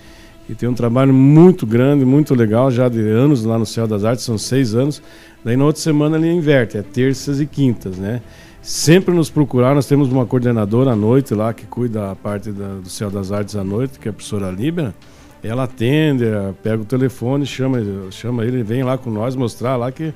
e 0.49 0.55
tem 0.55 0.69
um 0.69 0.75
trabalho 0.75 1.13
muito 1.13 1.67
grande, 1.67 2.05
muito 2.05 2.33
legal, 2.35 2.71
já 2.71 2.89
de 2.89 3.01
anos 3.01 3.43
lá 3.45 3.59
no 3.59 3.67
Céu 3.67 3.89
das 3.89 4.05
Artes, 4.05 4.25
são 4.25 4.39
seis 4.39 4.73
anos. 4.75 5.03
Daí 5.45 5.57
na 5.57 5.65
outra 5.65 5.83
semana 5.83 6.17
ele 6.17 6.31
inverte, 6.31 6.79
é 6.79 6.83
terças 6.83 7.41
e 7.41 7.47
quintas, 7.47 7.97
né? 7.97 8.21
Sempre 8.69 9.15
nos 9.15 9.31
procurar, 9.31 9.77
nós 9.77 9.87
temos 9.87 10.11
uma 10.11 10.27
coordenadora 10.27 10.91
à 10.91 10.97
noite 10.97 11.33
lá 11.35 11.55
que 11.55 11.65
cuida 11.67 12.11
a 12.11 12.17
parte 12.17 12.51
da- 12.51 12.79
do 12.83 12.89
Céu 12.91 13.09
das 13.09 13.31
Artes 13.31 13.55
à 13.55 13.63
noite, 13.63 13.97
que 13.97 14.09
é 14.09 14.11
a 14.11 14.13
professora 14.13 14.51
Líbera. 14.51 14.93
Ela 15.41 15.63
atende, 15.63 16.25
eh, 16.25 16.53
pega 16.65 16.83
o 16.83 16.85
telefone, 16.85 17.47
chama, 17.47 17.79
chama 18.11 18.45
ele, 18.45 18.65
vem 18.65 18.83
lá 18.83 18.99
com 18.99 19.09
nós 19.09 19.37
mostrar 19.37 19.77
lá 19.77 19.93
que, 19.93 20.13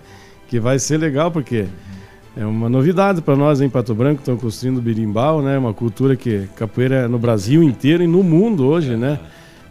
que 0.49 0.59
vai 0.59 0.81
ser 0.81 0.99
legal, 0.99 1.31
porque 1.31 1.67
é 2.37 2.45
uma 2.45 2.69
novidade 2.69 3.23
para 3.23 3.37
nós 3.37 3.61
em 3.61 3.71
Pato 3.71 3.95
Branco, 3.95 4.19
estão 4.19 4.37
construindo 4.37 4.83
birimbau, 4.83 5.41
né? 5.41 5.57
Uma 5.57 5.73
cultura 5.73 6.17
que 6.17 6.49
capoeira 6.57 6.97
é 6.97 7.07
no 7.07 7.21
Brasil 7.21 7.63
inteiro 7.63 8.03
e 8.03 8.09
no 8.09 8.25
mundo 8.25 8.67
hoje, 8.67 8.97
né? 8.97 9.21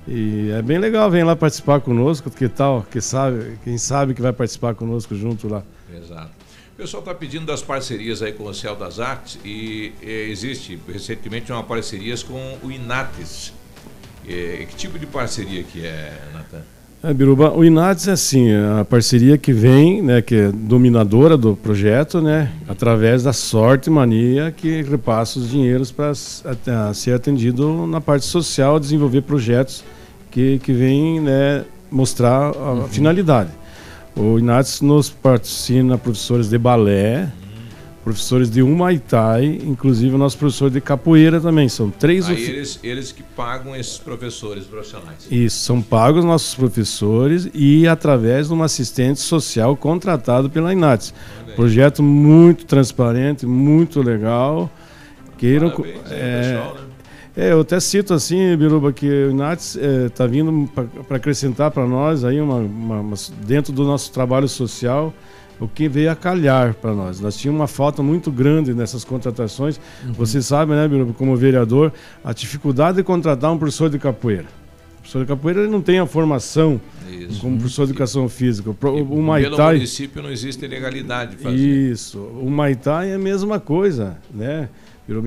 E 0.07 0.51
é 0.51 0.61
bem 0.61 0.77
legal, 0.77 1.11
vem 1.11 1.25
lá 1.25 1.35
participar 1.35 1.81
conosco, 1.81 2.29
que 2.31 2.47
tal, 2.47 2.85
que 2.89 3.01
sabe, 3.01 3.57
quem 3.61 3.77
sabe 3.77 4.13
que 4.13 4.21
vai 4.21 4.31
participar 4.31 4.73
conosco 4.73 5.13
junto 5.15 5.49
lá. 5.49 5.63
Exato. 5.93 6.38
O 6.79 6.81
pessoal 6.81 7.01
está 7.01 7.13
pedindo 7.13 7.45
das 7.45 7.61
parcerias 7.61 8.21
aí 8.21 8.31
com 8.31 8.45
o 8.45 8.53
Céu 8.53 8.73
das 8.73 9.01
Artes 9.01 9.37
e 9.43 9.91
existe 10.01 10.79
recentemente 10.87 11.51
uma 11.51 11.61
parceria 11.61 12.15
com 12.25 12.57
o 12.63 12.71
Inates. 12.71 13.51
Que 14.23 14.65
tipo 14.77 14.97
de 14.97 15.05
parceria 15.05 15.61
que 15.61 15.85
é, 15.85 16.17
Natan? 16.33 16.61
É, 17.03 17.13
Biruba, 17.13 17.51
o 17.51 17.65
Inates 17.65 18.07
é 18.07 18.13
assim, 18.13 18.49
é 18.49 18.79
a 18.79 18.85
parceria 18.85 19.37
que 19.37 19.51
vem, 19.51 20.01
né, 20.01 20.21
que 20.21 20.33
é 20.33 20.51
dominadora 20.53 21.35
do 21.35 21.53
projeto, 21.53 22.21
né, 22.21 22.49
através 22.65 23.23
da 23.23 23.33
sorte 23.33 23.89
mania 23.89 24.49
que 24.49 24.81
repassa 24.81 25.37
os 25.37 25.49
dinheiros 25.49 25.91
para 25.91 26.13
ser 26.93 27.13
atendido 27.13 27.87
na 27.87 27.99
parte 27.99 28.25
social, 28.25 28.79
desenvolver 28.79 29.23
projetos 29.23 29.83
que, 30.31 30.59
que 30.59 30.71
vêm 30.71 31.19
né, 31.19 31.65
mostrar 31.91 32.55
a, 32.55 32.85
a 32.85 32.87
finalidade. 32.87 33.59
O 34.19 34.37
Inates 34.37 34.81
nos 34.81 35.09
patrocina 35.09 35.97
professores 35.97 36.49
de 36.49 36.57
balé, 36.57 37.31
professores 38.03 38.49
de 38.51 38.61
Humaitai, 38.61 39.45
inclusive 39.63 40.13
o 40.13 40.17
nosso 40.17 40.37
professor 40.37 40.69
de 40.69 40.81
capoeira 40.81 41.39
também. 41.39 41.69
São 41.69 41.89
três 41.89 42.27
Aí 42.27 42.33
ofi- 42.33 42.51
eles, 42.51 42.79
eles 42.83 43.11
que 43.13 43.23
pagam 43.23 43.73
esses 43.73 43.97
professores 43.97 44.65
profissionais. 44.65 45.25
isso, 45.31 45.59
são 45.63 45.81
pagos 45.81 46.25
nossos 46.25 46.53
professores 46.53 47.49
e 47.53 47.87
através 47.87 48.49
de 48.49 48.53
um 48.53 48.61
assistente 48.61 49.21
social 49.21 49.77
contratado 49.77 50.49
pela 50.49 50.73
Inates. 50.73 51.13
Projeto 51.55 52.03
muito 52.03 52.65
transparente, 52.65 53.45
muito 53.45 54.01
legal. 54.01 54.69
Queiram, 55.37 55.69
Parabéns 55.69 56.11
é, 56.11 56.41
pessoal, 56.41 56.75
né? 56.75 56.81
É, 57.41 57.51
eu 57.53 57.61
até 57.61 57.79
cito 57.79 58.13
assim, 58.13 58.55
Biruba, 58.57 58.91
que 58.91 59.05
o 59.07 59.31
Inates 59.31 59.75
está 59.77 60.27
vindo 60.27 60.69
para 61.07 61.15
acrescentar 61.17 61.71
para 61.71 61.87
nós 61.87 62.25
aí 62.25 62.41
uma, 62.41 62.55
uma, 62.55 62.99
uma- 62.99 63.15
dentro 63.45 63.71
do 63.71 63.85
nosso 63.85 64.11
trabalho 64.11 64.47
social 64.47 65.13
o 65.57 65.67
que 65.67 65.87
veio 65.89 66.09
a 66.11 66.15
calhar 66.15 66.73
para 66.73 66.93
nós. 66.93 67.19
Nós 67.19 67.35
tínhamos 67.37 67.59
uma 67.61 67.67
falta 67.67 68.01
muito 68.01 68.31
grande 68.31 68.73
nessas 68.73 69.03
contratações. 69.03 69.79
Você 70.17 70.41
sabe, 70.41 70.71
né, 70.73 70.87
Biruba, 70.87 71.13
como 71.13 71.35
vereador, 71.35 71.91
a 72.23 72.31
dificuldade 72.33 72.97
de 72.97 73.03
contratar 73.03 73.51
um 73.51 73.57
professor 73.57 73.89
de 73.89 73.99
capoeira. 73.99 74.45
O 74.97 75.01
professor 75.01 75.19
de 75.21 75.25
capoeira 75.27 75.61
ele 75.61 75.69
não 75.71 75.81
tem 75.81 75.99
a 75.99 76.05
formação 76.05 76.79
Isso. 77.09 77.39
como 77.41 77.57
professor 77.57 77.85
de 77.85 77.91
educação 77.91 78.27
física. 78.29 78.69
O 78.69 78.73
O, 78.73 78.75
Pelo 78.75 79.21
Maitai, 79.21 79.75
município 79.75 80.21
não 80.21 80.29
existe 80.31 80.65
legalidade 80.67 81.35
de 81.37 81.43
fazer. 81.43 81.57
isso. 81.57 82.19
O 82.19 82.49
Maitai 82.49 83.11
é 83.11 83.15
a 83.15 83.19
mesma 83.19 83.59
coisa, 83.61 84.17
né? 84.33 84.67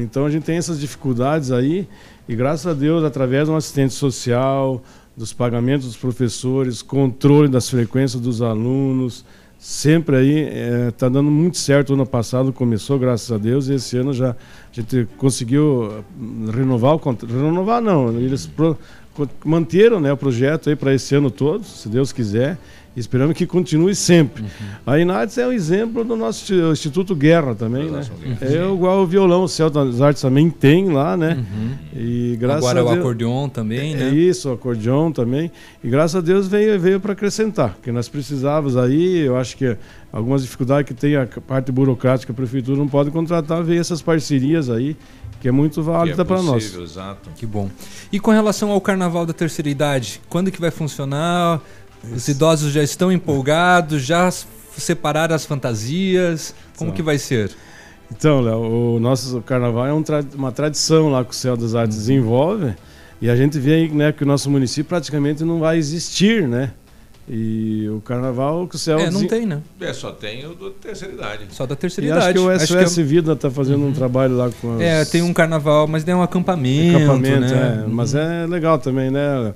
Então 0.00 0.24
a 0.24 0.30
gente 0.30 0.44
tem 0.44 0.56
essas 0.56 0.78
dificuldades 0.78 1.50
aí 1.50 1.88
e 2.28 2.36
graças 2.36 2.66
a 2.66 2.72
Deus, 2.72 3.02
através 3.04 3.46
de 3.46 3.50
um 3.52 3.56
assistente 3.56 3.92
social, 3.92 4.82
dos 5.16 5.32
pagamentos 5.32 5.86
dos 5.86 5.96
professores, 5.96 6.80
controle 6.82 7.48
das 7.48 7.68
frequências 7.68 8.20
dos 8.22 8.40
alunos, 8.40 9.24
sempre 9.58 10.16
aí 10.16 10.88
está 10.88 11.08
dando 11.08 11.30
muito 11.30 11.58
certo. 11.58 11.92
Ano 11.94 12.06
passado 12.06 12.52
começou, 12.52 12.98
graças 12.98 13.30
a 13.30 13.38
Deus, 13.38 13.68
e 13.68 13.74
esse 13.74 13.96
ano 13.96 14.12
já 14.12 14.30
a 14.30 14.36
gente 14.72 15.06
conseguiu 15.18 15.90
eh, 15.98 16.56
renovar 16.56 16.94
o 16.94 16.98
contrato. 16.98 17.30
Renovar 17.32 17.82
não, 17.82 18.08
eles 18.18 18.46
pro- 18.46 18.78
manteram 19.44 20.00
né, 20.00 20.12
o 20.12 20.16
projeto 20.16 20.68
aí 20.70 20.76
para 20.76 20.94
esse 20.94 21.14
ano 21.14 21.30
todo, 21.30 21.64
se 21.64 21.88
Deus 21.88 22.12
quiser. 22.12 22.58
Esperamos 22.94 23.34
que 23.34 23.46
continue 23.46 23.94
sempre. 23.94 24.44
A 24.86 24.98
Inates 24.98 25.38
é 25.38 25.46
um 25.46 25.52
exemplo 25.52 26.04
do 26.04 26.14
nosso 26.14 26.52
insti- 26.52 26.62
Instituto 26.72 27.14
Guerra 27.16 27.54
também, 27.54 27.90
né? 27.90 28.02
É 28.42 28.70
igual 28.70 29.00
o 29.02 29.06
violão, 29.06 29.44
o 29.44 29.48
Céu 29.48 29.70
das 29.70 30.02
Artes 30.02 30.20
também 30.20 30.50
tem 30.50 30.90
lá, 30.92 31.16
né? 31.16 31.42
E 31.96 32.36
graças 32.38 32.62
Agora 32.66 32.80
a 32.80 32.82
o 32.82 32.86
Deus, 32.88 32.98
acordeon 32.98 33.48
também, 33.48 33.94
é 33.94 33.96
né? 33.96 34.08
Isso, 34.10 34.50
o 34.50 34.52
acordeon 34.52 35.10
também. 35.10 35.50
E 35.82 35.88
graças 35.88 36.16
a 36.16 36.20
Deus 36.20 36.46
veio, 36.48 36.78
veio 36.78 37.00
para 37.00 37.12
acrescentar, 37.14 37.70
porque 37.76 37.90
nós 37.90 38.10
precisávamos 38.10 38.76
aí, 38.76 39.20
eu 39.20 39.38
acho 39.38 39.56
que 39.56 39.74
algumas 40.12 40.42
dificuldades 40.42 40.86
que 40.86 40.92
tem 40.92 41.16
a 41.16 41.26
parte 41.48 41.72
burocrática, 41.72 42.30
a 42.30 42.36
prefeitura 42.36 42.76
não 42.76 42.88
pode 42.88 43.10
contratar, 43.10 43.64
veio 43.64 43.80
essas 43.80 44.02
parcerias 44.02 44.68
aí, 44.68 44.94
que 45.42 45.48
é 45.48 45.52
muito 45.52 45.82
válida 45.82 46.24
para 46.24 46.40
nós. 46.40 46.72
Exato. 46.74 47.28
Que 47.34 47.44
bom. 47.44 47.68
E 48.12 48.20
com 48.20 48.30
relação 48.30 48.70
ao 48.70 48.80
Carnaval 48.80 49.26
da 49.26 49.32
Terceira 49.32 49.68
Idade, 49.68 50.20
quando 50.28 50.52
que 50.52 50.60
vai 50.60 50.70
funcionar? 50.70 51.60
Os 52.14 52.28
idosos 52.28 52.72
já 52.72 52.82
estão 52.82 53.10
empolgados, 53.10 54.02
já 54.04 54.30
separaram 54.76 55.34
as 55.34 55.44
fantasias? 55.44 56.54
Como 56.76 56.90
Então. 56.90 56.96
que 56.96 57.02
vai 57.02 57.18
ser? 57.18 57.50
Então, 58.10 58.40
Léo, 58.40 58.96
o 58.96 59.00
nosso 59.00 59.40
carnaval 59.42 59.86
é 59.86 59.92
um 59.92 60.02
tra- 60.02 60.24
uma 60.34 60.52
tradição 60.52 61.08
lá 61.10 61.24
que 61.24 61.32
o 61.32 61.34
Céu 61.34 61.56
das 61.56 61.74
Artes 61.74 61.96
desenvolve. 61.96 62.74
E 63.20 63.28
a 63.28 63.34
gente 63.36 63.58
vê 63.58 63.74
aí, 63.74 63.88
né, 63.88 64.12
que 64.12 64.22
o 64.22 64.26
nosso 64.26 64.48
município 64.50 64.84
praticamente 64.88 65.44
não 65.44 65.58
vai 65.60 65.76
existir, 65.78 66.46
né? 66.46 66.72
E 67.28 67.88
o 67.88 68.00
carnaval 68.00 68.66
que 68.66 68.74
o 68.74 68.78
Céu 68.78 68.98
É, 68.98 69.08
não 69.10 69.24
tem, 69.26 69.46
né? 69.46 69.60
É, 69.80 69.92
só 69.92 70.10
tem 70.10 70.44
o 70.44 70.54
da 70.54 70.70
terceira 70.80 71.14
idade. 71.14 71.44
Só 71.50 71.64
da 71.66 71.76
terceira 71.76 72.06
E 72.06 72.10
idade. 72.10 72.24
acho 72.26 72.32
que 72.34 72.38
o 72.40 72.48
Acho 72.50 72.66
SOS 72.66 72.94
que 72.94 73.00
é- 73.00 73.04
Vida 73.04 73.32
está 73.32 73.48
fazendo 73.50 73.86
um 73.86 73.92
trabalho 73.92 74.36
lá 74.36 74.50
com 74.60 74.74
as... 74.74 74.80
É, 74.80 75.04
tem 75.04 75.22
um 75.22 75.32
carnaval, 75.32 75.86
mas 75.86 76.06
é 76.06 76.14
um 76.16 76.22
acampamento, 76.22 76.96
acampamento, 76.96 77.40
né? 77.54 77.84
é, 77.84 77.88
mas 77.88 78.14
é 78.16 78.44
legal 78.48 78.76
também, 78.78 79.10
né? 79.10 79.54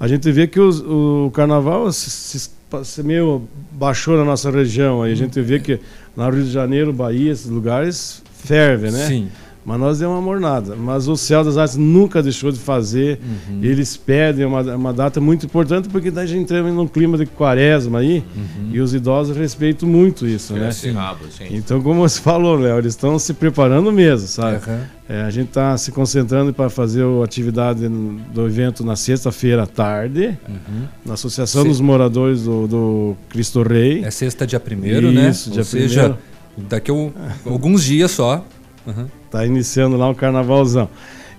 A 0.00 0.08
gente 0.08 0.30
vê 0.32 0.46
que 0.46 0.58
os- 0.58 0.80
o 0.80 1.30
carnaval 1.34 1.92
se, 1.92 2.08
se- 2.10 2.50
se 2.84 3.02
meio 3.02 3.46
baixou 3.72 4.16
na 4.16 4.24
nossa 4.24 4.50
região. 4.50 5.02
Aí 5.02 5.12
a 5.12 5.16
gente 5.16 5.38
vê 5.42 5.60
que 5.60 5.78
lá 6.16 6.28
no 6.30 6.36
Rio 6.36 6.44
de 6.44 6.50
Janeiro, 6.50 6.92
Bahia, 6.94 7.30
esses 7.30 7.46
lugares 7.46 8.22
ferve, 8.42 8.90
né? 8.90 9.06
Sim. 9.06 9.28
Mas 9.64 9.78
nós 9.78 9.98
demos 10.00 10.16
uma 10.16 10.20
mornada. 10.22 10.74
Mas 10.74 11.06
o 11.06 11.16
Céu 11.16 11.44
das 11.44 11.56
Artes 11.56 11.76
nunca 11.76 12.20
deixou 12.20 12.50
de 12.50 12.58
fazer. 12.58 13.20
Uhum. 13.48 13.60
Eles 13.62 13.96
pedem 13.96 14.44
uma, 14.44 14.60
uma 14.74 14.92
data 14.92 15.20
muito 15.20 15.46
importante, 15.46 15.88
porque 15.88 16.10
daí 16.10 16.24
a 16.24 16.26
gente 16.26 16.42
entra 16.52 16.62
num 16.64 16.88
clima 16.88 17.16
de 17.16 17.26
quaresma 17.26 18.00
aí, 18.00 18.24
Uhum. 18.34 18.70
e 18.72 18.80
os 18.80 18.92
idosos 18.92 19.36
respeitam 19.36 19.88
muito 19.88 20.26
isso, 20.26 20.54
né? 20.54 20.70
Rabo, 20.94 21.26
sim. 21.30 21.44
Então, 21.52 21.80
como 21.80 22.00
você 22.00 22.20
falou, 22.20 22.56
Léo, 22.56 22.78
eles 22.78 22.94
estão 22.94 23.16
se 23.20 23.32
preparando 23.34 23.92
mesmo, 23.92 24.26
sabe? 24.26 24.56
Aham. 24.56 24.80
É, 25.08 25.22
a 25.22 25.30
gente 25.30 25.48
está 25.48 25.76
se 25.76 25.92
concentrando 25.92 26.52
para 26.54 26.68
fazer 26.70 27.04
a 27.04 27.24
atividade 27.24 27.86
do 27.88 28.46
evento 28.46 28.82
na 28.84 28.96
sexta-feira 28.96 29.62
à 29.62 29.66
tarde, 29.66 30.36
Uhum. 30.48 30.84
na 31.06 31.14
Associação 31.14 31.62
dos 31.64 31.80
Moradores 31.80 32.42
do, 32.42 32.66
do 32.66 33.16
Cristo 33.28 33.62
Rei. 33.62 34.02
É 34.04 34.10
sexta, 34.10 34.44
dia 34.46 34.58
primeiro, 34.58 35.12
né? 35.12 35.30
Isso, 35.30 35.50
Ou 35.50 35.54
dia 35.54 35.64
seja, 35.64 36.00
primeiro. 36.56 36.68
daqui 36.68 36.90
a 36.90 37.48
alguns 37.50 37.84
dias 37.84 38.10
só. 38.10 38.44
Uhum. 38.86 39.06
Tá 39.32 39.44
iniciando 39.46 39.96
lá 39.96 40.08
um 40.08 40.14
carnavalzão. 40.14 40.88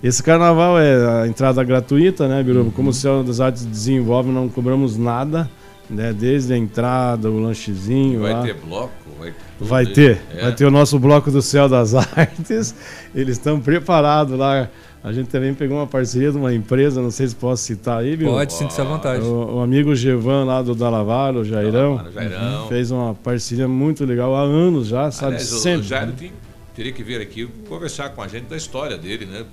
Esse 0.03 0.21
carnaval 0.21 0.77
é 0.79 1.21
a 1.21 1.27
entrada 1.27 1.63
gratuita, 1.63 2.27
né, 2.27 2.43
Biruba? 2.43 2.71
Como 2.75 2.89
o 2.89 2.93
Céu 2.93 3.23
das 3.23 3.39
Artes 3.39 3.63
desenvolve, 3.65 4.31
não 4.31 4.49
cobramos 4.49 4.97
nada, 4.97 5.49
né? 5.89 6.11
Desde 6.11 6.53
a 6.53 6.57
entrada, 6.57 7.29
o 7.31 7.39
lanchezinho 7.39 8.21
Vai 8.21 8.33
lá. 8.33 8.41
ter 8.41 8.55
bloco? 8.55 8.91
Vai, 9.19 9.33
Vai 9.59 9.83
tudo, 9.85 9.95
ter, 9.95 10.21
é. 10.35 10.41
vai 10.41 10.51
ter 10.55 10.65
o 10.65 10.71
nosso 10.71 10.99
bloco 10.99 11.31
do 11.31 11.41
Céu 11.41 11.69
das 11.69 11.93
Artes. 11.95 12.75
Eles 13.15 13.37
estão 13.37 13.59
preparados 13.61 14.37
lá. 14.37 14.67
A 15.03 15.11
gente 15.13 15.27
também 15.29 15.53
pegou 15.53 15.77
uma 15.77 15.87
parceria 15.87 16.31
de 16.31 16.37
uma 16.37 16.53
empresa, 16.53 17.01
não 17.01 17.11
sei 17.11 17.27
se 17.27 17.35
posso 17.35 17.61
citar 17.63 17.99
aí, 17.99 18.15
viu? 18.15 18.29
Pode, 18.31 18.53
sinta-se 18.53 18.81
à 18.81 18.83
vontade. 18.85 19.21
O, 19.23 19.57
o 19.57 19.59
amigo 19.61 19.93
Gevan 19.95 20.45
lá 20.45 20.61
do 20.61 20.73
Dalavaro, 20.73 21.41
o 21.41 21.45
Jairão, 21.45 21.97
Dalavaro, 21.97 22.13
Jairão. 22.13 22.67
fez 22.67 22.89
uma 22.89 23.13
parceria 23.13 23.67
muito 23.67 24.03
legal 24.05 24.33
há 24.35 24.41
anos 24.41 24.87
já, 24.87 25.11
sabe? 25.11 25.33
Aliás, 25.35 25.47
Sempre. 25.49 25.81
o 25.81 25.83
Jairo 25.83 26.11
tem- 26.13 26.31
teria 26.75 26.91
que 26.91 27.03
vir 27.03 27.21
aqui 27.21 27.47
conversar 27.67 28.09
com 28.09 28.21
a 28.21 28.27
gente 28.27 28.45
da 28.45 28.57
história 28.57 28.97
dele, 28.97 29.25
né? 29.25 29.45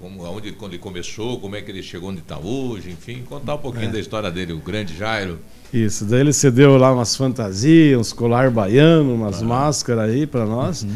Como, 0.00 0.24
aonde, 0.24 0.52
quando 0.52 0.72
ele 0.74 0.82
começou, 0.82 1.40
como 1.40 1.56
é 1.56 1.60
que 1.60 1.70
ele 1.72 1.82
chegou 1.82 2.10
onde 2.10 2.20
está 2.20 2.38
hoje, 2.38 2.90
enfim, 2.90 3.22
contar 3.28 3.56
um 3.56 3.58
pouquinho 3.58 3.88
É. 3.88 3.92
da 3.92 3.98
história 3.98 4.30
dele, 4.30 4.52
o 4.52 4.58
grande 4.58 4.96
Jairo. 4.96 5.40
Isso, 5.74 6.04
daí 6.04 6.20
ele 6.20 6.32
cedeu 6.32 6.76
lá 6.76 6.92
umas 6.92 7.16
fantasias, 7.16 7.98
uns 8.00 8.12
colar 8.12 8.48
baiano, 8.50 9.12
umas 9.14 9.42
máscaras 9.42 10.08
aí 10.10 10.24
para 10.26 10.46
nós. 10.46 10.84
Uhum. 10.84 10.90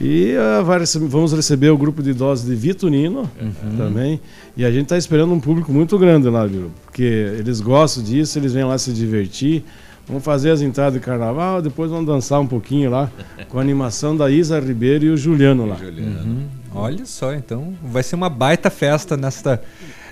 E 0.00 0.34
ah, 0.36 0.62
vai 0.62 0.80
rece- 0.80 0.98
vamos 0.98 1.32
receber 1.32 1.70
o 1.70 1.76
grupo 1.78 2.02
de 2.02 2.10
idosos 2.10 2.46
de 2.46 2.54
Vitorino 2.56 3.30
Uhum. 3.40 3.76
também. 3.76 4.20
E 4.56 4.64
a 4.64 4.70
gente 4.70 4.84
está 4.84 4.96
esperando 4.98 5.32
um 5.32 5.38
público 5.40 5.70
muito 5.72 5.96
grande 5.98 6.28
lá, 6.28 6.44
viu? 6.46 6.70
Porque 6.86 7.02
eles 7.02 7.60
gostam 7.60 8.02
disso, 8.02 8.36
eles 8.38 8.52
vêm 8.52 8.64
lá 8.64 8.76
se 8.78 8.92
divertir. 8.92 9.62
Vamos 10.10 10.24
fazer 10.24 10.50
as 10.50 10.60
entradas 10.60 10.94
de 10.94 10.98
carnaval, 11.00 11.62
depois 11.62 11.88
vamos 11.88 12.04
dançar 12.04 12.40
um 12.40 12.46
pouquinho 12.46 12.90
lá 12.90 13.08
com 13.48 13.58
a 13.58 13.60
animação 13.60 14.16
da 14.16 14.28
Isa 14.28 14.58
Ribeiro 14.58 15.04
e 15.04 15.10
o 15.10 15.16
Juliano 15.16 15.64
lá. 15.64 15.76
Uhum. 15.76 16.46
Olha 16.74 17.06
só, 17.06 17.32
então 17.32 17.74
vai 17.80 18.02
ser 18.02 18.16
uma 18.16 18.28
baita 18.28 18.70
festa 18.70 19.16
nesta, 19.16 19.62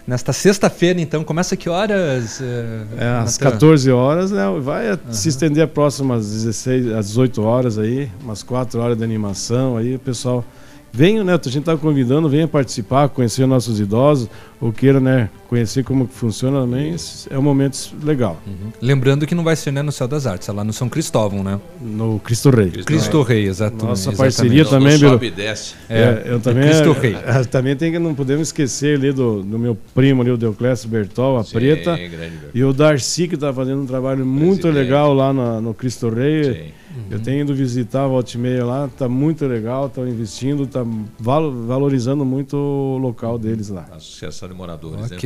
nesta 0.06 0.32
sexta-feira, 0.32 1.00
então. 1.00 1.24
Começa 1.24 1.56
que 1.56 1.68
horas? 1.68 2.40
eh, 2.40 2.82
É, 2.96 3.08
às 3.08 3.38
Natan? 3.38 3.52
14 3.52 3.90
horas, 3.90 4.30
né? 4.30 4.44
Vai 4.60 4.96
se 5.10 5.28
estender 5.30 5.64
a 5.64 5.68
próxima 5.68 6.14
às 6.14 6.30
16, 6.30 6.92
às 6.92 7.08
18 7.08 7.42
horas 7.42 7.76
aí, 7.76 8.08
umas 8.22 8.44
4 8.44 8.80
horas 8.80 8.96
de 8.96 9.02
animação 9.02 9.76
aí, 9.76 9.96
o 9.96 9.98
pessoal. 9.98 10.44
Venha, 10.90 11.22
né? 11.22 11.34
A 11.34 11.48
gente 11.48 11.58
está 11.58 11.76
convidando, 11.76 12.28
venha 12.28 12.48
participar, 12.48 13.08
conhecer 13.10 13.46
nossos 13.46 13.78
idosos, 13.78 14.28
ou 14.60 14.72
queira, 14.72 14.98
né, 14.98 15.28
conhecer 15.48 15.82
como 15.82 16.06
que 16.06 16.14
funciona 16.14 16.60
também, 16.60 16.94
é 17.30 17.38
um 17.38 17.42
momento 17.42 17.90
legal. 18.02 18.40
Lembrando 18.82 19.26
que 19.26 19.34
não 19.34 19.42
vai 19.42 19.56
ser 19.56 19.70
né, 19.72 19.80
no 19.82 19.90
Céu 19.90 20.06
das 20.06 20.26
Artes, 20.26 20.48
é 20.48 20.52
lá 20.52 20.62
no 20.62 20.72
São 20.72 20.88
Cristóvão, 20.88 21.42
né? 21.42 21.58
No 21.80 22.20
Cristo 22.20 22.50
Rei. 22.50 22.70
Cristo, 22.70 23.22
Rei, 23.22 23.46
exatamente. 23.46 23.84
Nossa 23.86 24.10
exatamente. 24.10 24.18
parceria 24.18 24.62
Não, 24.64 24.70
também, 24.70 24.98
não 24.98 25.08
sobe 25.10 25.26
e 25.26 25.30
desce. 25.30 25.74
É, 25.88 25.98
É, 26.00 26.22
eu 26.26 26.40
também. 26.40 26.64
Cristo 26.64 26.92
Rei. 26.92 27.14
é, 27.24 27.44
também 27.44 27.74
tem 27.76 27.90
que 27.90 27.98
não 27.98 28.14
podemos 28.14 28.48
esquecer 28.48 28.98
ali 28.98 29.10
do, 29.12 29.42
do 29.42 29.58
meu 29.58 29.76
primo 29.94 30.20
ali, 30.22 30.30
o 30.30 30.36
Deoclésio 30.36 30.88
Bertol, 30.88 31.38
a 31.38 31.44
Sim, 31.44 31.52
Preta. 31.54 31.96
grande. 31.96 32.32
E 32.54 32.62
o 32.62 32.72
Darcy, 32.72 33.26
que 33.26 33.34
está 33.34 33.52
fazendo 33.52 33.82
um 33.82 33.86
trabalho 33.86 34.24
muito 34.26 34.68
legal 34.68 35.14
lá 35.14 35.32
na- 35.32 35.60
no 35.60 35.72
Cristo 35.72 36.08
Rei. 36.10 36.44
Sim. 36.44 36.72
Eu 37.10 37.20
tenho 37.20 37.42
ido 37.42 37.54
visitar 37.54 38.04
a 38.04 38.08
volta 38.08 38.32
e 38.34 38.38
meia 38.40 38.64
lá, 38.64 38.88
tá 38.88 39.08
muito 39.08 39.46
legal, 39.46 39.86
estão 39.86 40.08
investindo, 40.08 40.66
tá 40.66 40.84
valo- 41.18 41.64
valorizando 41.64 42.24
muito 42.24 42.56
o 42.56 42.98
local 42.98 43.38
deles 43.38 43.68
lá. 43.68 43.86
Associação 43.92 44.48
de 44.48 44.54
Moradores, 44.54 45.08
né? 45.10 45.16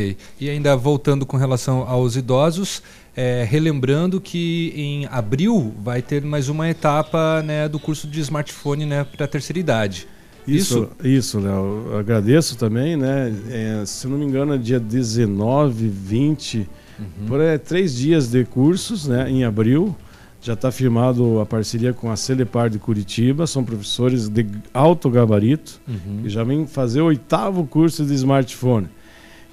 E 0.41 0.49
ainda 0.51 0.77
voltando 0.77 1.25
com 1.27 1.37
relação 1.37 1.83
aos 1.89 2.17
idosos, 2.17 2.83
é, 3.17 3.47
relembrando 3.49 4.21
que 4.21 4.73
em 4.77 5.07
abril 5.07 5.75
vai 5.83 6.01
ter 6.03 6.23
mais 6.23 6.49
uma 6.49 6.69
etapa 6.69 7.43
né, 7.43 7.69
do 7.69 7.79
curso 7.79 8.07
de 8.07 8.21
smartphone 8.21 8.87
né, 8.87 9.05
para 9.05 9.25
a 9.25 9.29
terceira 9.29 9.59
idade. 9.61 10.07
Isso, 10.47 10.89
isso, 11.05 11.39
Léo. 11.39 11.87
Eu 11.93 11.99
Agradeço 11.99 12.57
também, 12.57 12.97
né? 12.97 13.33
É, 13.49 13.83
se 13.87 14.09
não 14.09 14.19
me 14.19 14.25
engano, 14.25 14.55
é 14.55 14.59
dia 14.59 14.81
19, 14.81 15.89
20, 15.89 16.69
Uhum. 16.99 17.27
por 17.27 17.41
aí, 17.41 17.59
três 17.59 17.95
dias 17.95 18.29
de 18.31 18.45
cursos, 18.45 19.07
né? 19.07 19.31
Em 19.31 19.45
abril. 19.45 19.95
Já 20.41 20.55
está 20.55 20.73
firmado 20.73 21.39
a 21.41 21.47
parceria 21.47 21.93
com 21.93 22.11
a 22.11 22.17
Celepar 22.17 22.69
de 22.69 22.79
Curitiba, 22.81 23.47
são 23.47 23.63
professores 23.65 24.29
de 24.29 24.45
alto 24.75 25.09
gabarito 25.09 25.81
Uhum. 25.87 26.23
que 26.25 26.29
já 26.29 26.43
vêm 26.43 26.67
fazer 26.67 27.01
o 27.01 27.07
oitavo 27.07 27.65
curso 27.65 28.05
de 28.05 28.13
smartphone. 28.15 28.89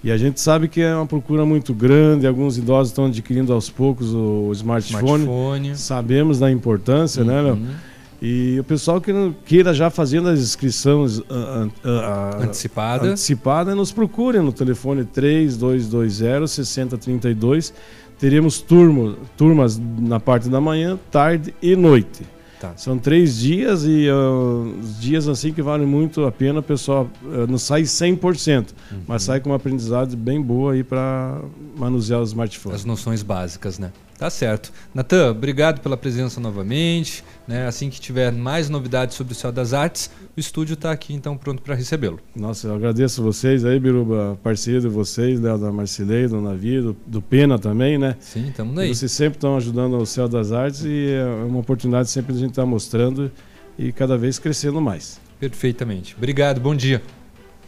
E 0.04 0.12
a 0.12 0.18
gente 0.18 0.40
sabe 0.40 0.68
que 0.68 0.82
é 0.82 0.96
uma 0.96 1.06
procura 1.06 1.46
muito 1.46 1.74
grande, 1.74 2.26
alguns 2.26 2.58
idosos 2.58 2.92
estão 2.92 3.06
adquirindo 3.08 3.52
aos 3.52 3.70
poucos 3.70 4.14
o 4.14 4.50
smartphone. 4.54 5.24
Smartphone. 5.24 5.76
Sabemos 5.76 6.40
da 6.40 6.50
importância, 6.50 7.24
né, 7.24 7.42
Léo? 7.42 7.56
Uhum. 7.56 7.68
E 8.22 8.58
o 8.60 8.64
pessoal 8.64 9.00
que 9.00 9.12
queira 9.46 9.74
já 9.74 9.90
fazendo 9.90 10.28
as 10.28 10.40
inscrições 10.40 11.22
ah, 11.30 11.68
ah, 11.84 11.90
ah, 12.36 12.44
Antecipada. 12.44 13.08
antecipada, 13.08 13.76
nos 13.76 13.92
procure 13.92 14.40
no 14.40 14.52
telefone 14.52 15.06
3220 15.06 16.48
6032. 16.48 17.74
Teremos 18.18 18.60
turmo, 18.60 19.16
turmas 19.38 19.80
na 19.80 20.20
parte 20.20 20.50
da 20.50 20.60
manhã, 20.60 21.00
tarde 21.10 21.54
e 21.62 21.76
noite. 21.76 22.24
Tá. 22.60 22.74
São 22.76 22.98
três 23.00 23.38
dias 23.38 23.86
e 23.86 24.10
os 24.10 25.00
dias 25.00 25.30
assim 25.30 25.54
que 25.54 25.62
valem 25.62 25.88
muito 25.88 26.26
a 26.26 26.32
pena, 26.32 26.60
o 26.60 26.64
pessoal 26.64 27.10
ah, 27.26 27.48
não 27.48 27.58
sai 27.58 27.84
100%, 27.84 28.68
mas 29.08 29.24
sai 29.24 29.40
com 29.40 29.50
uma 29.50 29.56
aprendizado 29.56 30.18
bem 30.18 30.42
boa 30.42 30.74
aí 30.74 30.84
para 30.84 31.42
manusear 31.78 32.20
os 32.20 32.30
smartphones. 32.30 32.80
As 32.80 32.86
noções 32.86 33.24
básicas, 33.24 33.80
né? 33.80 33.94
Tá 34.20 34.30
certo. 34.30 34.74
Natan, 34.94 35.32
obrigado 35.32 35.80
pela 35.80 35.96
presença 35.96 36.42
novamente. 36.42 37.24
Né? 37.48 37.66
Assim 37.66 37.90
que 37.90 38.02
tiver 38.02 38.34
mais 38.34 38.70
novidades 38.70 39.16
sobre 39.16 39.32
o 39.32 39.36
Céu 39.36 39.50
das 39.50 39.74
Artes, 39.74 40.12
o 40.36 40.40
estúdio 40.40 40.74
está 40.74 40.92
aqui 40.92 41.14
então 41.14 41.38
pronto 41.38 41.62
para 41.62 41.74
recebê-lo. 41.74 42.20
Nossa, 42.36 42.68
eu 42.68 42.76
agradeço 42.76 43.24
vocês 43.24 43.64
aí, 43.64 43.80
Biruba, 43.80 44.38
parceiro 44.44 44.82
de 44.82 44.88
vocês, 44.90 45.40
né, 45.40 45.58
da 45.58 45.72
Marcilei, 45.72 46.28
do 46.28 46.42
Navi, 46.42 46.82
do, 46.82 46.98
do 47.08 47.22
Pena 47.22 47.58
também, 47.58 47.98
né? 47.98 48.18
Sim, 48.20 48.50
estamos 48.50 48.78
aí. 48.78 48.94
Vocês 48.94 49.10
sempre 49.10 49.38
estão 49.38 49.56
ajudando 49.56 49.98
o 49.98 50.06
Céu 50.06 50.28
das 50.28 50.52
Artes 50.52 50.84
e 50.84 51.12
é 51.14 51.24
uma 51.46 51.60
oportunidade 51.60 52.10
sempre 52.10 52.34
de 52.34 52.40
a 52.40 52.42
gente 52.42 52.52
estar 52.52 52.66
mostrando 52.66 53.32
e 53.78 53.94
cada 53.94 54.18
vez 54.18 54.38
crescendo 54.38 54.82
mais. 54.82 55.18
Perfeitamente. 55.40 56.14
Obrigado, 56.18 56.60
bom 56.60 56.76
dia. 56.76 57.02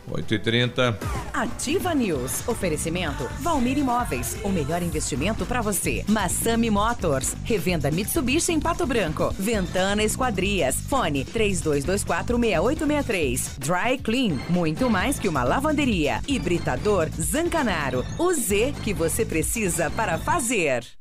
8h30. 0.09 0.95
Ativa 1.33 1.93
News. 1.93 2.47
Oferecimento 2.47 3.27
Valmir 3.39 3.77
Imóveis. 3.77 4.37
O 4.43 4.49
melhor 4.49 4.81
investimento 4.81 5.45
para 5.45 5.61
você. 5.61 6.03
Massami 6.07 6.69
Motors. 6.69 7.35
Revenda 7.43 7.91
Mitsubishi 7.91 8.51
em 8.51 8.59
Pato 8.59 8.85
Branco. 8.85 9.33
Ventana 9.37 10.03
Esquadrias. 10.03 10.81
Fone 10.81 11.23
32246863. 11.25 13.57
Dry 13.57 13.97
Clean. 13.97 14.37
Muito 14.49 14.89
mais 14.89 15.19
que 15.19 15.29
uma 15.29 15.43
lavanderia. 15.43 16.21
Hibridador 16.27 17.09
Zancanaro. 17.19 18.05
O 18.17 18.33
Z 18.33 18.73
que 18.83 18.93
você 18.93 19.25
precisa 19.25 19.89
para 19.91 20.17
fazer. 20.17 21.00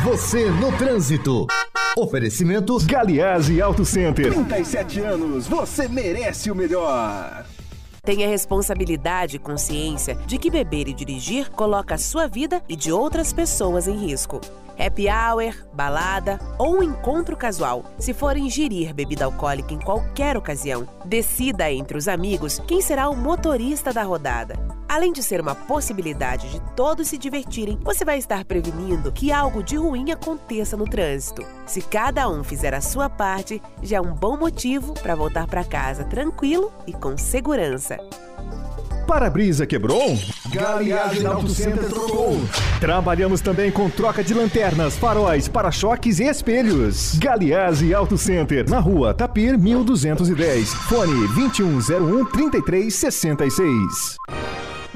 Você 0.02 0.50
no 0.50 0.76
trânsito. 0.76 1.46
Oferecimento 1.96 2.76
Galiase 2.84 3.62
Auto 3.62 3.84
Center. 3.84 4.32
37 4.32 4.98
anos, 5.00 5.46
você 5.46 5.86
merece 5.86 6.50
o 6.50 6.56
melhor. 6.56 7.46
Tenha 8.02 8.26
responsabilidade 8.26 9.36
e 9.36 9.38
consciência 9.38 10.16
de 10.26 10.38
que 10.38 10.50
beber 10.50 10.88
e 10.88 10.94
dirigir 10.94 11.48
coloca 11.50 11.94
a 11.94 11.98
sua 11.98 12.26
vida 12.26 12.60
e 12.68 12.74
de 12.74 12.90
outras 12.90 13.32
pessoas 13.32 13.86
em 13.86 13.96
risco. 13.96 14.40
Happy 14.78 15.08
hour, 15.08 15.52
balada 15.72 16.38
ou 16.56 16.76
um 16.78 16.82
encontro 16.84 17.36
casual. 17.36 17.84
Se 17.98 18.14
for 18.14 18.36
ingerir 18.36 18.94
bebida 18.94 19.24
alcoólica 19.24 19.74
em 19.74 19.78
qualquer 19.80 20.36
ocasião, 20.36 20.88
decida 21.04 21.68
entre 21.72 21.98
os 21.98 22.06
amigos 22.06 22.60
quem 22.64 22.80
será 22.80 23.08
o 23.08 23.16
motorista 23.16 23.92
da 23.92 24.04
rodada. 24.04 24.54
Além 24.88 25.12
de 25.12 25.20
ser 25.22 25.40
uma 25.40 25.54
possibilidade 25.54 26.48
de 26.50 26.60
todos 26.76 27.08
se 27.08 27.18
divertirem, 27.18 27.76
você 27.82 28.04
vai 28.04 28.18
estar 28.18 28.44
prevenindo 28.44 29.10
que 29.10 29.32
algo 29.32 29.64
de 29.64 29.76
ruim 29.76 30.12
aconteça 30.12 30.76
no 30.76 30.84
trânsito. 30.84 31.44
Se 31.66 31.82
cada 31.82 32.28
um 32.28 32.44
fizer 32.44 32.72
a 32.72 32.80
sua 32.80 33.10
parte, 33.10 33.60
já 33.82 33.96
é 33.96 34.00
um 34.00 34.14
bom 34.14 34.36
motivo 34.36 34.94
para 34.94 35.16
voltar 35.16 35.48
para 35.48 35.64
casa 35.64 36.04
tranquilo 36.04 36.72
e 36.86 36.92
com 36.92 37.18
segurança. 37.18 37.98
Para-brisa 39.08 39.66
quebrou? 39.66 40.18
Galiase 40.50 41.26
Auto 41.26 41.48
Center 41.48 41.88
trocou. 41.88 42.38
Trabalhamos 42.78 43.40
também 43.40 43.70
com 43.70 43.88
troca 43.88 44.22
de 44.22 44.34
lanternas, 44.34 44.98
faróis, 44.98 45.48
para-choques 45.48 46.20
e 46.20 46.24
espelhos. 46.24 47.14
Galiase 47.18 47.94
Auto 47.94 48.18
Center, 48.18 48.68
na 48.68 48.78
rua 48.78 49.14
Tapir 49.14 49.56
1210. 49.56 50.74
Fone 50.74 51.26
2101 51.28 52.26
3366. 52.26 54.18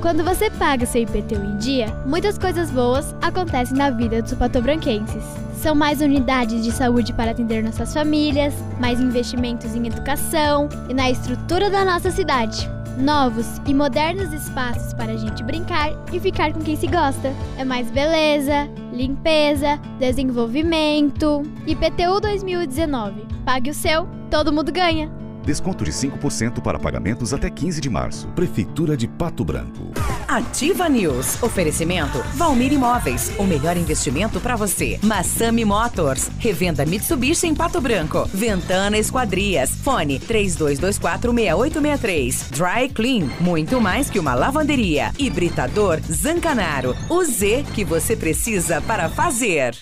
Quando 0.00 0.22
você 0.22 0.50
paga 0.50 0.84
seu 0.86 1.02
IPTU 1.02 1.42
em 1.42 1.56
dia, 1.56 1.86
muitas 2.04 2.38
coisas 2.38 2.70
boas 2.70 3.14
acontecem 3.22 3.76
na 3.76 3.90
vida 3.90 4.22
dos 4.22 4.34
patobranquenses. 4.34 5.24
São 5.54 5.74
mais 5.74 6.00
unidades 6.00 6.62
de 6.62 6.70
saúde 6.70 7.12
para 7.12 7.30
atender 7.30 7.62
nossas 7.62 7.92
famílias, 7.92 8.54
mais 8.78 9.00
investimentos 9.00 9.74
em 9.74 9.86
educação 9.86 10.68
e 10.88 10.94
na 10.94 11.10
estrutura 11.10 11.70
da 11.70 11.84
nossa 11.84 12.10
cidade. 12.10 12.70
Novos 12.98 13.60
e 13.66 13.74
modernos 13.74 14.32
espaços 14.32 14.94
para 14.94 15.12
a 15.12 15.16
gente 15.16 15.42
brincar 15.42 15.90
e 16.12 16.20
ficar 16.20 16.52
com 16.52 16.60
quem 16.60 16.76
se 16.76 16.86
gosta. 16.86 17.32
É 17.58 17.64
mais 17.64 17.90
beleza, 17.90 18.68
limpeza, 18.92 19.78
desenvolvimento. 19.98 21.42
IPTU 21.66 22.20
2019. 22.20 23.26
Pague 23.44 23.70
o 23.70 23.74
seu, 23.74 24.06
todo 24.30 24.52
mundo 24.52 24.70
ganha. 24.70 25.10
Desconto 25.46 25.82
de 25.84 25.92
5% 25.92 26.60
para 26.60 26.76
pagamentos 26.76 27.32
até 27.32 27.48
15 27.48 27.80
de 27.80 27.88
março. 27.88 28.26
Prefeitura 28.34 28.96
de 28.96 29.06
Pato 29.06 29.44
Branco. 29.44 29.92
Ativa 30.26 30.88
News. 30.88 31.40
Oferecimento 31.40 32.18
Valmir 32.34 32.72
Imóveis. 32.72 33.30
O 33.38 33.44
melhor 33.44 33.76
investimento 33.76 34.40
para 34.40 34.56
você. 34.56 34.98
Massami 35.04 35.64
Motors. 35.64 36.28
Revenda 36.40 36.84
Mitsubishi 36.84 37.46
em 37.46 37.54
Pato 37.54 37.80
Branco. 37.80 38.28
Ventana 38.34 38.98
Esquadrias. 38.98 39.70
Fone 39.70 40.18
32246863. 40.18 42.50
Dry 42.50 42.88
Clean. 42.88 43.30
Muito 43.38 43.80
mais 43.80 44.10
que 44.10 44.18
uma 44.18 44.34
lavanderia. 44.34 45.12
Hibridador 45.16 46.00
Zancanaro. 46.10 46.96
O 47.08 47.24
Z 47.24 47.64
que 47.72 47.84
você 47.84 48.16
precisa 48.16 48.80
para 48.80 49.08
fazer. 49.08 49.76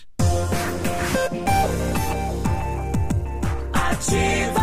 Ativa. 3.72 4.53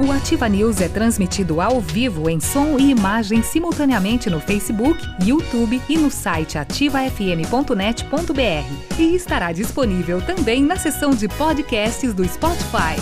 O 0.00 0.10
Ativa 0.10 0.48
News 0.48 0.80
é 0.80 0.88
transmitido 0.88 1.60
ao 1.60 1.78
vivo 1.78 2.30
em 2.30 2.40
som 2.40 2.78
e 2.78 2.90
imagem 2.90 3.42
simultaneamente 3.42 4.30
no 4.30 4.40
Facebook, 4.40 4.98
YouTube 5.22 5.78
e 5.90 5.98
no 5.98 6.10
site 6.10 6.56
ativafm.net.br. 6.56 8.98
E 8.98 9.14
estará 9.14 9.52
disponível 9.52 10.22
também 10.22 10.62
na 10.62 10.76
seção 10.76 11.10
de 11.10 11.28
podcasts 11.28 12.14
do 12.14 12.26
Spotify. 12.26 12.96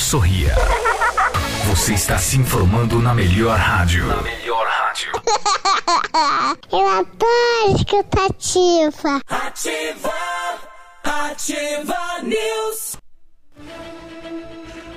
Sorria. 0.00 0.56
Você 1.66 1.94
está 1.94 2.18
se 2.18 2.36
informando 2.36 2.98
na 2.98 3.14
melhor 3.14 3.56
rádio. 3.56 4.04
Na 4.04 4.20
melhor 4.22 4.66
rádio. 4.66 5.12
Eu 6.72 6.88
adoro 6.88 7.76
escutar 7.76 8.26
Ativa. 8.26 9.20
Ativa. 9.28 10.12
Ativa 11.04 12.22
News. 12.24 12.96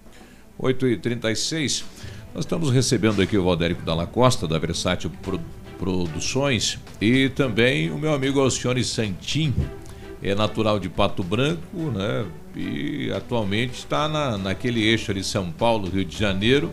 8h36. 0.60 1.84
Nós 2.34 2.44
estamos 2.44 2.70
recebendo 2.70 3.22
aqui 3.22 3.36
o 3.36 3.44
Valdérico 3.44 3.82
Dalla 3.82 4.06
Costa, 4.06 4.46
da 4.46 4.58
Versátil 4.58 5.10
Produções, 5.78 6.78
e 7.00 7.28
também 7.30 7.90
o 7.90 7.98
meu 7.98 8.12
amigo 8.12 8.40
Alcione 8.40 8.84
Santin, 8.84 9.54
é 10.22 10.34
natural 10.34 10.78
de 10.80 10.88
Pato 10.88 11.22
Branco, 11.22 11.90
né? 11.94 12.26
E 12.54 13.12
atualmente 13.12 13.74
está 13.74 14.08
na, 14.08 14.38
naquele 14.38 14.82
eixo 14.82 15.10
ali 15.10 15.22
São 15.22 15.52
Paulo, 15.52 15.88
Rio 15.88 16.04
de 16.04 16.18
Janeiro. 16.18 16.72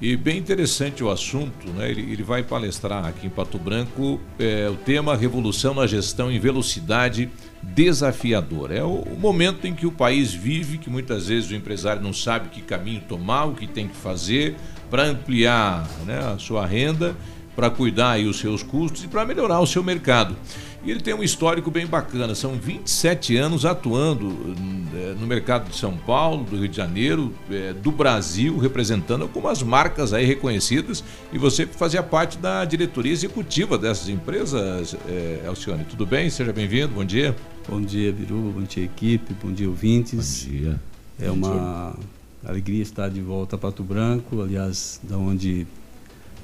E 0.00 0.16
bem 0.16 0.38
interessante 0.38 1.04
o 1.04 1.10
assunto, 1.10 1.68
né? 1.72 1.90
Ele, 1.90 2.00
ele 2.12 2.22
vai 2.22 2.42
palestrar 2.42 3.04
aqui 3.04 3.26
em 3.26 3.30
Pato 3.30 3.58
Branco 3.58 4.18
é, 4.38 4.66
o 4.66 4.74
tema 4.74 5.14
Revolução 5.14 5.74
na 5.74 5.86
Gestão 5.86 6.32
em 6.32 6.38
Velocidade 6.38 7.28
Desafiadora. 7.62 8.74
É 8.74 8.82
o, 8.82 8.94
o, 8.94 9.18
momento 9.18 9.66
em 9.66 9.74
que 9.74 9.86
o 9.86 9.92
país 9.92 10.32
vive, 10.32 10.78
que 10.78 10.88
muitas 10.88 11.26
vezes 11.26 11.50
o 11.50 11.54
empresário 11.54 12.00
não 12.00 12.14
sabe 12.14 12.48
que 12.48 12.62
caminho 12.62 13.02
tomar, 13.06 13.44
o 13.44 13.54
que 13.54 13.66
tem 13.66 13.88
que 13.88 13.96
fazer 13.96 14.56
para 14.88 15.04
ampliar 15.04 15.86
né, 16.06 16.18
a 16.34 16.38
sua 16.38 16.64
renda, 16.64 17.14
para 17.54 17.68
cuidar 17.68 18.12
aí 18.12 18.26
os 18.26 18.38
seus 18.38 18.62
custos 18.62 19.04
e 19.04 19.08
para 19.08 19.26
melhorar 19.26 19.60
o 19.60 19.66
seu 19.66 19.84
mercado. 19.84 20.34
E 20.82 20.90
ele 20.90 21.00
tem 21.00 21.12
um 21.12 21.22
histórico 21.22 21.70
bem 21.70 21.86
bacana, 21.86 22.34
são 22.34 22.54
27 22.54 23.36
anos 23.36 23.66
atuando 23.66 24.54
eh, 24.94 25.14
no 25.20 25.26
mercado 25.26 25.68
de 25.68 25.76
São 25.76 25.94
Paulo, 25.94 26.44
do 26.44 26.56
Rio 26.56 26.68
de 26.68 26.76
Janeiro, 26.76 27.34
eh, 27.50 27.74
do 27.74 27.92
Brasil, 27.92 28.56
representando 28.56 29.22
algumas 29.22 29.62
marcas 29.62 30.14
aí 30.14 30.24
reconhecidas. 30.24 31.04
E 31.32 31.38
você 31.38 31.66
fazia 31.66 32.02
parte 32.02 32.38
da 32.38 32.64
diretoria 32.64 33.12
executiva 33.12 33.76
dessas 33.76 34.08
empresas, 34.08 34.96
é, 35.06 35.44
Alcione. 35.46 35.84
Tudo 35.84 36.06
bem? 36.06 36.30
Seja 36.30 36.52
bem-vindo, 36.52 36.94
bom 36.94 37.04
dia. 37.04 37.36
Bom 37.68 37.82
dia, 37.82 38.10
Biruba, 38.10 38.60
bom 38.60 38.62
dia, 38.62 38.84
equipe, 38.84 39.34
bom 39.34 39.52
dia, 39.52 39.68
ouvintes. 39.68 40.46
Bom 40.46 40.50
dia. 40.50 40.80
É 41.20 41.30
uma 41.30 41.94
alegria 42.42 42.82
estar 42.82 43.10
de 43.10 43.20
volta 43.20 43.56
a 43.56 43.58
Pato 43.58 43.84
Branco, 43.84 44.40
aliás, 44.40 44.98
da 45.02 45.18
onde 45.18 45.66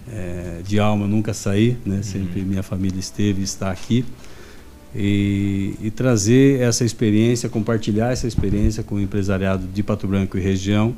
é, 0.09 0.61
de 0.65 0.79
alma 0.79 1.07
nunca 1.07 1.35
saí, 1.35 1.77
né? 1.85 2.03
Sempre 2.03 2.41
uhum. 2.41 2.47
minha 2.47 2.63
família 2.63 2.99
esteve 2.99 3.41
e 3.41 3.45
está 3.45 3.71
aqui. 3.71 4.05
E, 4.99 5.75
e, 5.83 5.91
trazer 5.91 6.61
essa 6.61 6.83
experiência, 6.83 7.51
compartilhar 7.51 8.13
essa 8.13 8.27
experiência 8.27 8.83
com 8.83 8.95
o 8.95 9.01
empresariado 9.01 9.67
de 9.67 9.83
Pato 9.83 10.07
Branco 10.07 10.39
e 10.39 10.41
região, 10.41 10.97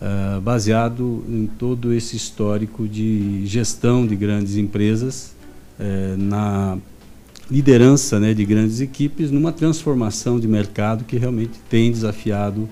uh, 0.00 0.40
baseado 0.40 1.22
em 1.28 1.46
todo 1.46 1.92
esse 1.92 2.16
histórico 2.16 2.88
de 2.88 3.44
gestão 3.44 4.06
de 4.06 4.16
grandes 4.16 4.56
empresas, 4.56 5.34
uh, 5.78 6.16
na 6.16 6.78
liderança 7.50 8.18
né, 8.18 8.32
de 8.32 8.44
grandes 8.46 8.80
equipes, 8.80 9.30
numa 9.30 9.52
transformação 9.52 10.40
de 10.40 10.48
mercado 10.48 11.04
que 11.04 11.18
realmente 11.18 11.58
tem 11.68 11.90
desafiado 11.90 12.68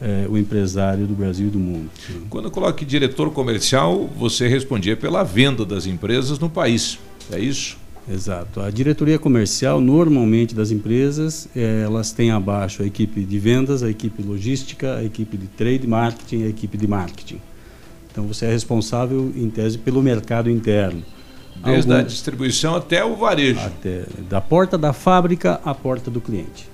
é, 0.00 0.26
o 0.28 0.38
empresário 0.38 1.06
do 1.06 1.14
Brasil 1.14 1.48
e 1.48 1.50
do 1.50 1.58
mundo. 1.58 1.90
Quando 2.30 2.46
eu 2.46 2.50
coloco 2.50 2.84
diretor 2.84 3.30
comercial, 3.30 4.08
você 4.16 4.48
respondia 4.48 4.96
pela 4.96 5.22
venda 5.22 5.64
das 5.64 5.86
empresas 5.86 6.38
no 6.38 6.48
país, 6.48 6.98
é 7.30 7.38
isso? 7.38 7.76
Exato. 8.12 8.60
A 8.60 8.70
diretoria 8.70 9.18
comercial, 9.18 9.80
normalmente 9.80 10.54
das 10.54 10.70
empresas, 10.70 11.48
é, 11.54 11.82
elas 11.84 12.10
têm 12.10 12.32
abaixo 12.32 12.82
a 12.82 12.86
equipe 12.86 13.24
de 13.24 13.38
vendas, 13.38 13.82
a 13.82 13.90
equipe 13.90 14.22
logística, 14.22 14.96
a 14.96 15.04
equipe 15.04 15.36
de 15.36 15.46
trade 15.46 15.86
marketing, 15.86 16.42
a 16.42 16.48
equipe 16.48 16.76
de 16.76 16.88
marketing. 16.88 17.40
Então 18.10 18.26
você 18.26 18.46
é 18.46 18.50
responsável, 18.50 19.32
em 19.36 19.48
tese, 19.48 19.78
pelo 19.78 20.02
mercado 20.02 20.50
interno. 20.50 21.04
Desde 21.62 21.92
Algum... 21.92 22.04
a 22.04 22.06
distribuição 22.06 22.74
até 22.74 23.04
o 23.04 23.14
varejo. 23.14 23.60
Até, 23.60 24.04
da 24.28 24.40
porta 24.40 24.76
da 24.76 24.92
fábrica 24.92 25.60
à 25.64 25.72
porta 25.72 26.10
do 26.10 26.20
cliente 26.20 26.70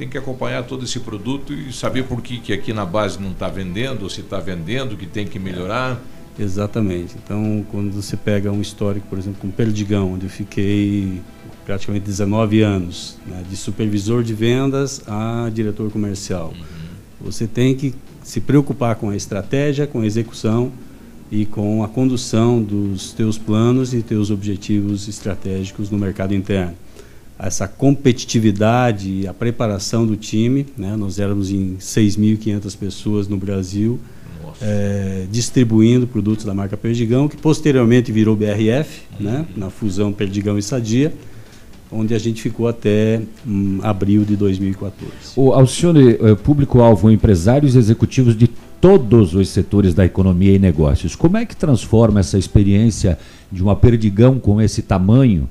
tem 0.00 0.08
que 0.08 0.16
acompanhar 0.16 0.62
todo 0.62 0.86
esse 0.86 0.98
produto 0.98 1.52
e 1.52 1.70
saber 1.74 2.04
por 2.04 2.22
que, 2.22 2.38
que 2.38 2.54
aqui 2.54 2.72
na 2.72 2.86
base 2.86 3.20
não 3.20 3.32
está 3.32 3.48
vendendo, 3.48 4.04
ou 4.04 4.08
se 4.08 4.22
está 4.22 4.40
vendendo, 4.40 4.96
que 4.96 5.04
tem 5.04 5.26
que 5.26 5.38
melhorar. 5.38 6.00
Exatamente. 6.40 7.16
Então, 7.22 7.64
quando 7.70 7.92
você 7.92 8.16
pega 8.16 8.50
um 8.50 8.60
histórico, 8.60 9.06
por 9.08 9.18
exemplo, 9.18 9.40
com 9.40 9.50
Perdigão, 9.50 10.14
onde 10.14 10.26
eu 10.26 10.30
fiquei 10.30 11.20
praticamente 11.66 12.06
19 12.06 12.62
anos, 12.62 13.18
né, 13.26 13.44
de 13.48 13.56
supervisor 13.56 14.22
de 14.22 14.32
vendas 14.32 15.02
a 15.06 15.50
diretor 15.52 15.90
comercial, 15.90 16.54
uhum. 16.56 17.26
você 17.26 17.46
tem 17.46 17.74
que 17.74 17.94
se 18.22 18.40
preocupar 18.40 18.96
com 18.96 19.10
a 19.10 19.16
estratégia, 19.16 19.86
com 19.86 20.00
a 20.00 20.06
execução 20.06 20.72
e 21.30 21.44
com 21.44 21.84
a 21.84 21.88
condução 21.88 22.62
dos 22.62 23.12
teus 23.12 23.36
planos 23.36 23.92
e 23.92 24.02
teus 24.02 24.30
objetivos 24.30 25.08
estratégicos 25.08 25.90
no 25.90 25.98
mercado 25.98 26.34
interno 26.34 26.74
essa 27.42 27.66
competitividade, 27.66 29.26
a 29.26 29.32
preparação 29.32 30.06
do 30.06 30.14
time. 30.14 30.66
Né? 30.76 30.94
Nós 30.94 31.18
éramos 31.18 31.50
em 31.50 31.76
6.500 31.76 32.76
pessoas 32.76 33.28
no 33.28 33.38
Brasil 33.38 33.98
é, 34.60 35.26
distribuindo 35.30 36.06
produtos 36.06 36.44
da 36.44 36.54
marca 36.54 36.76
Perdigão, 36.76 37.28
que 37.28 37.36
posteriormente 37.36 38.12
virou 38.12 38.36
BRF, 38.36 39.02
Uhum. 39.18 39.26
né, 39.26 39.46
na 39.56 39.70
fusão 39.70 40.12
Perdigão 40.12 40.56
e 40.58 40.62
Sadia, 40.62 41.12
onde 41.92 42.14
a 42.14 42.18
gente 42.18 42.40
ficou 42.40 42.68
até 42.68 43.20
hum, 43.46 43.80
abril 43.82 44.24
de 44.24 44.36
2014. 44.36 45.10
O 45.36 45.52
Alcione, 45.52 46.10
eh, 46.20 46.34
público-alvo, 46.36 47.10
empresários 47.10 47.74
e 47.74 47.78
executivos 47.78 48.36
de 48.36 48.48
todos 48.80 49.34
os 49.34 49.48
setores 49.48 49.92
da 49.92 50.04
economia 50.06 50.54
e 50.54 50.58
negócios. 50.58 51.14
Como 51.14 51.36
é 51.36 51.44
que 51.44 51.54
transforma 51.54 52.20
essa 52.20 52.38
experiência 52.38 53.18
de 53.50 53.62
uma 53.62 53.76
perdigão 53.76 54.38
com 54.38 54.60
esse 54.60 54.82
tamanho 54.82 55.48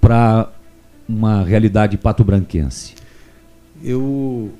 para 0.00 0.50
uma 1.08 1.42
realidade 1.44 1.96
pato-branquense? 1.96 2.94
Eu 3.82 4.50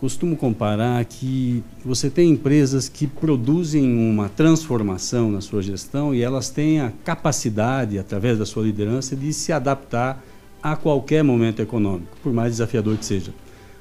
costumo 0.00 0.34
comparar 0.34 1.04
que 1.04 1.62
você 1.84 2.08
tem 2.08 2.30
empresas 2.30 2.88
que 2.88 3.06
produzem 3.06 3.84
uma 3.84 4.30
transformação 4.30 5.30
na 5.30 5.42
sua 5.42 5.60
gestão 5.60 6.14
e 6.14 6.22
elas 6.22 6.48
têm 6.48 6.80
a 6.80 6.90
capacidade, 7.04 7.98
através 7.98 8.38
da 8.38 8.46
sua 8.46 8.62
liderança, 8.62 9.14
de 9.14 9.30
se 9.34 9.52
adaptar 9.52 10.24
a 10.62 10.74
qualquer 10.74 11.22
momento 11.22 11.60
econômico, 11.60 12.16
por 12.22 12.32
mais 12.32 12.52
desafiador 12.52 12.96
que 12.96 13.04
seja. 13.04 13.34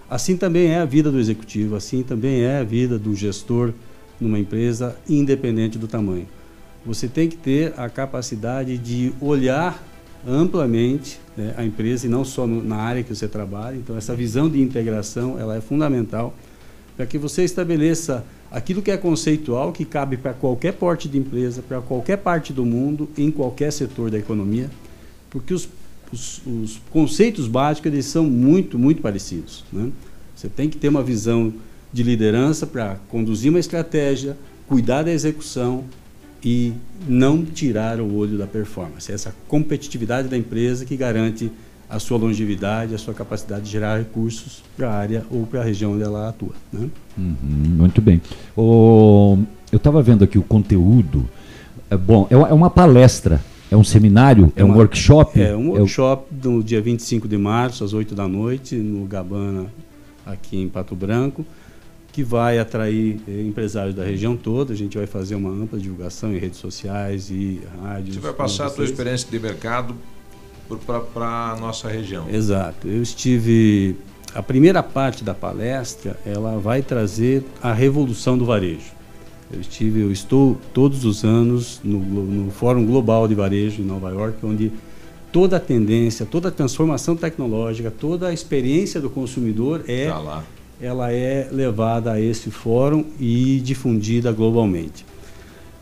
Assim 0.09 0.35
também 0.35 0.67
é 0.67 0.79
a 0.79 0.85
vida 0.85 1.09
do 1.09 1.19
executivo, 1.19 1.77
assim 1.77 2.03
também 2.03 2.41
é 2.41 2.57
a 2.57 2.63
vida 2.63 2.99
do 2.99 3.15
gestor 3.15 3.71
numa 4.19 4.37
empresa, 4.37 4.97
independente 5.07 5.77
do 5.77 5.87
tamanho. 5.87 6.27
Você 6.85 7.07
tem 7.07 7.29
que 7.29 7.37
ter 7.37 7.73
a 7.77 7.89
capacidade 7.89 8.77
de 8.77 9.13
olhar 9.21 9.81
amplamente 10.27 11.19
né, 11.35 11.53
a 11.57 11.63
empresa 11.63 12.05
e 12.05 12.09
não 12.09 12.25
só 12.25 12.45
no, 12.45 12.63
na 12.63 12.77
área 12.77 13.03
que 13.03 13.13
você 13.13 13.27
trabalha. 13.27 13.75
Então, 13.75 13.97
essa 13.97 14.15
visão 14.15 14.49
de 14.49 14.61
integração 14.61 15.39
ela 15.39 15.55
é 15.55 15.61
fundamental 15.61 16.33
para 16.95 17.05
que 17.05 17.17
você 17.17 17.43
estabeleça 17.43 18.25
aquilo 18.51 18.81
que 18.81 18.91
é 18.91 18.97
conceitual, 18.97 19.71
que 19.71 19.85
cabe 19.85 20.17
para 20.17 20.33
qualquer 20.33 20.73
porte 20.73 21.07
de 21.07 21.17
empresa, 21.17 21.61
para 21.61 21.81
qualquer 21.81 22.17
parte 22.17 22.51
do 22.51 22.65
mundo, 22.65 23.09
em 23.17 23.31
qualquer 23.31 23.71
setor 23.71 24.11
da 24.11 24.17
economia, 24.17 24.69
porque 25.29 25.53
os, 25.53 25.69
os, 26.11 26.41
os 26.45 26.81
conceitos 26.89 27.47
básicos 27.47 27.91
eles 27.91 28.05
são 28.05 28.25
muito, 28.25 28.77
muito 28.77 29.01
parecidos. 29.01 29.63
Né? 29.71 29.91
Você 30.35 30.49
tem 30.49 30.69
que 30.69 30.77
ter 30.77 30.89
uma 30.89 31.03
visão 31.03 31.53
de 31.91 32.03
liderança 32.03 32.67
para 32.67 32.97
conduzir 33.09 33.49
uma 33.49 33.59
estratégia, 33.59 34.37
cuidar 34.67 35.03
da 35.03 35.11
execução 35.11 35.85
e 36.43 36.73
não 37.07 37.43
tirar 37.43 37.99
o 37.99 38.15
olho 38.15 38.37
da 38.37 38.47
performance. 38.47 39.11
Essa 39.11 39.33
competitividade 39.47 40.27
da 40.27 40.37
empresa 40.37 40.85
que 40.85 40.95
garante 40.95 41.51
a 41.89 41.97
sua 41.99 42.17
longevidade, 42.17 42.93
a 42.93 42.97
sua 42.97 43.13
capacidade 43.13 43.65
de 43.65 43.71
gerar 43.71 43.97
recursos 43.97 44.63
para 44.77 44.89
a 44.89 44.93
área 44.95 45.25
ou 45.31 45.45
para 45.45 45.61
a 45.61 45.63
região 45.63 45.93
onde 45.93 46.03
ela 46.03 46.29
atua. 46.29 46.53
Né? 46.71 46.87
Uhum, 47.17 47.35
muito 47.77 47.99
bem. 48.01 48.21
Eu 48.55 49.77
estava 49.77 50.01
vendo 50.01 50.23
aqui 50.23 50.37
o 50.37 50.43
conteúdo. 50.43 51.27
É, 51.89 51.97
bom, 51.97 52.27
é, 52.29 52.35
é 52.35 52.53
uma 52.53 52.69
palestra, 52.69 53.41
é 53.71 53.75
um 53.75 53.83
seminário, 53.83 54.53
é, 54.55 54.63
um 54.63 54.67
uma- 54.67 54.77
workshop? 54.77 55.41
É 55.41 55.55
um 55.55 55.69
o- 55.69 55.73
workshop 55.73 56.25
no 56.43 56.63
dia 56.63 56.79
25 56.81 57.27
de 57.27 57.37
março, 57.37 57.83
às 57.83 57.91
8 57.93 58.13
da 58.13 58.27
noite, 58.27 58.75
no 58.75 59.05
Gabana, 59.05 59.65
aqui 60.25 60.57
em 60.57 60.69
Pato 60.69 60.95
Branco, 60.95 61.43
que 62.11 62.23
vai 62.23 62.59
atrair 62.59 63.19
eh, 63.27 63.41
empresários 63.41 63.95
da 63.95 64.03
região 64.03 64.35
toda. 64.35 64.73
A 64.73 64.75
gente 64.75 64.97
vai 64.97 65.07
fazer 65.07 65.35
uma 65.35 65.49
ampla 65.49 65.79
divulgação 65.79 66.33
em 66.33 66.37
redes 66.37 66.59
sociais 66.59 67.29
e 67.29 67.61
rádios. 67.81 68.15
Você 68.15 68.21
vai 68.21 68.33
passar 68.33 68.65
a 68.65 68.69
vocês. 68.69 68.89
experiência 68.89 69.29
de 69.29 69.39
mercado 69.39 69.95
para 71.13 71.51
a 71.51 71.57
nossa 71.59 71.87
região. 71.87 72.29
Exato. 72.29 72.87
Eu 72.87 73.01
estive. 73.01 73.95
A 74.33 74.43
primeira 74.43 74.83
parte 74.83 75.23
da 75.23 75.33
palestra 75.33 76.19
ela 76.25 76.59
vai 76.59 76.81
trazer 76.81 77.43
a 77.61 77.73
revolução 77.73 78.37
do 78.37 78.45
varejo. 78.45 78.99
Eu 79.51 79.61
estive, 79.61 80.01
eu 80.01 80.11
estou 80.11 80.59
todos 80.73 81.03
os 81.05 81.23
anos 81.23 81.81
no, 81.83 81.99
no 81.99 82.51
Fórum 82.51 82.85
Global 82.85 83.27
de 83.27 83.33
Varejo 83.33 83.81
em 83.81 83.85
Nova 83.85 84.11
York, 84.11 84.37
onde 84.45 84.71
toda 85.31 85.57
a 85.57 85.59
tendência, 85.59 86.23
toda 86.25 86.49
a 86.49 86.51
transformação 86.51 87.15
tecnológica, 87.15 87.89
toda 87.89 88.27
a 88.27 88.33
experiência 88.33 89.01
do 89.01 89.09
consumidor 89.09 89.83
é 89.87 90.07
Tá 90.07 90.19
lá. 90.19 90.43
Ela 90.81 91.11
é 91.11 91.47
levada 91.51 92.13
a 92.13 92.21
esse 92.21 92.49
fórum 92.49 93.05
e 93.19 93.59
difundida 93.59 94.31
globalmente. 94.31 95.05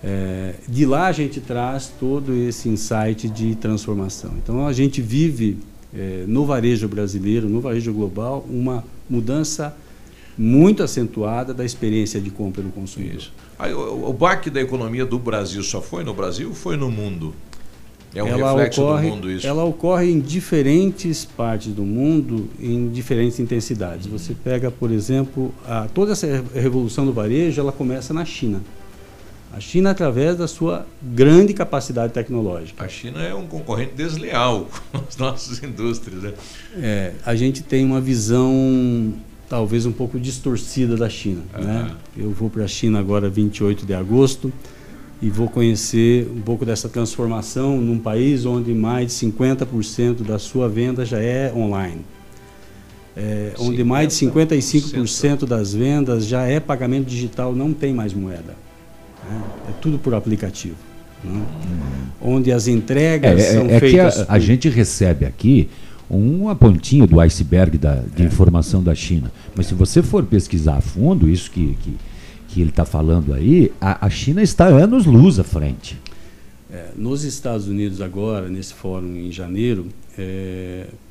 É, 0.04 0.54
de 0.68 0.86
lá 0.86 1.08
a 1.08 1.12
gente 1.12 1.40
traz 1.40 1.92
todo 2.00 2.34
esse 2.34 2.70
insight 2.70 3.30
de 3.30 3.56
transformação. 3.56 4.34
Então 4.44 4.68
a 4.68 4.74
gente 4.74 5.02
vive 5.02 5.58
é, 5.94 6.24
no 6.28 6.46
varejo 6.46 6.88
brasileiro, 6.88 7.50
no 7.50 7.60
varejo 7.62 7.94
global, 7.94 8.46
uma 8.50 8.84
mudança 9.10 9.76
muito 10.38 10.84
acentuada 10.84 11.54
da 11.54 11.66
experiência 11.66 12.22
de 12.22 12.30
compra 12.30 12.62
do 12.62 12.70
consumidor. 12.70 13.24
Aí, 13.58 13.74
o, 13.74 14.10
o 14.10 14.14
baque 14.14 14.52
da 14.52 14.62
economia 14.62 15.06
do 15.06 15.18
Brasil 15.18 15.64
só 15.64 15.82
foi 15.82 16.04
no 16.04 16.14
Brasil 16.14 16.50
ou 16.50 16.56
foi 16.56 16.78
no 16.78 16.92
mundo? 16.92 17.34
É 18.16 18.24
um 18.24 18.28
ela 18.28 18.52
reflexo 18.52 18.82
ocorre, 18.82 19.10
do 19.10 19.16
mundo 19.16 19.32
isso. 19.32 19.46
Ela 19.48 19.64
ocorre 19.64 20.12
em 20.12 20.20
diferentes 20.20 21.26
partes 21.26 21.74
do 21.74 21.84
mundo, 21.84 22.50
em 22.60 22.90
diferentes 22.90 23.40
intensidades. 23.40 24.08
Você 24.08 24.34
pega, 24.34 24.72
por 24.72 24.92
exemplo, 24.92 25.54
a, 25.68 25.88
toda 25.94 26.14
essa 26.14 26.26
re- 26.26 26.44
revolução 26.62 27.06
do 27.06 27.14
varejo, 27.14 27.60
ela 27.62 27.72
começa 27.72 28.14
na 28.14 28.26
China. 28.26 28.62
A 29.54 29.60
China, 29.60 29.92
através 29.92 30.38
da 30.38 30.48
sua 30.48 30.86
grande 31.02 31.54
capacidade 31.54 32.14
tecnológica. 32.14 32.84
A 32.84 32.88
China 32.88 33.22
é 33.24 33.34
um 33.34 33.48
concorrente 33.48 33.94
desleal 33.96 34.68
com 34.92 35.00
as 35.08 35.18
nossas 35.18 35.62
indústrias. 35.64 36.22
Né? 36.24 36.34
É, 36.76 37.12
a 37.26 37.36
gente 37.36 37.64
tem 37.64 37.86
uma 37.86 38.00
visão 38.02 39.14
talvez 39.50 39.86
um 39.86 39.92
pouco 39.92 40.20
distorcida 40.20 40.96
da 40.98 41.10
China. 41.10 41.42
Né? 41.58 41.92
Eu 42.18 42.32
vou 42.32 42.50
para 42.50 42.66
a 42.66 42.68
China 42.68 43.00
agora 43.00 43.30
28 43.30 43.86
de 43.86 43.94
agosto 43.94 44.52
e 45.22 45.30
vou 45.30 45.48
conhecer 45.50 46.30
um 46.36 46.42
pouco 46.42 46.66
dessa 46.66 46.88
transformação 46.88 47.80
num 47.82 47.98
país 47.98 48.46
onde 48.46 48.74
mais 48.74 49.08
de 49.08 49.14
50% 49.28 50.24
da 50.24 50.38
sua 50.38 50.70
venda 50.70 51.04
já 51.06 51.20
é 51.20 51.52
online. 51.56 52.02
É, 53.16 53.54
onde 53.60 53.84
mais 53.84 54.10
de 54.10 54.26
55% 54.28 55.46
das 55.48 55.74
vendas 55.74 56.26
já 56.28 56.44
é 56.44 56.60
pagamento 56.60 57.08
digital, 57.08 57.54
não 57.56 57.74
tem 57.74 57.94
mais 57.94 58.14
moeda. 58.14 58.56
né? 59.30 59.42
É 59.70 59.72
tudo 59.82 59.98
por 59.98 60.14
aplicativo. 60.14 60.76
né? 61.24 61.42
Onde 62.22 62.52
as 62.52 62.68
entregas 62.68 63.42
É, 63.42 63.48
é- 63.50 63.54
são 63.54 63.66
é 63.66 63.80
que 63.80 63.80
feitas. 63.80 64.20
a, 64.20 64.24
a 64.24 64.26
por- 64.28 64.40
gente 64.40 64.70
recebe 64.70 65.26
aqui 65.26 65.68
uma 66.08 66.56
pontinha 66.56 67.08
do 67.08 67.20
iceberg 67.20 67.78
da, 67.80 67.96
de 68.16 68.22
informação 68.24 68.84
da 68.84 68.94
China. 68.94 69.32
Mas 69.56 69.66
se 69.66 69.74
você 69.74 70.04
for 70.04 70.24
pesquisar 70.24 70.76
a 70.78 70.82
fundo 70.82 71.28
isso 71.28 71.50
que, 71.50 71.76
que, 71.84 71.96
que 72.48 72.62
ele 72.62 72.70
está 72.70 72.86
falando 72.86 73.34
aí, 73.34 73.72
a, 73.80 74.06
a 74.06 74.10
China 74.10 74.42
está 74.42 74.66
anos 74.66 75.06
luz 75.06 75.40
à 75.40 75.44
frente. 75.44 76.00
É, 76.72 76.90
nos 76.96 77.24
Estados 77.24 77.68
Unidos 77.68 78.02
agora, 78.02 78.50
nesse 78.50 78.74
fórum 78.74 79.16
em 79.16 79.32
janeiro, 79.32 79.88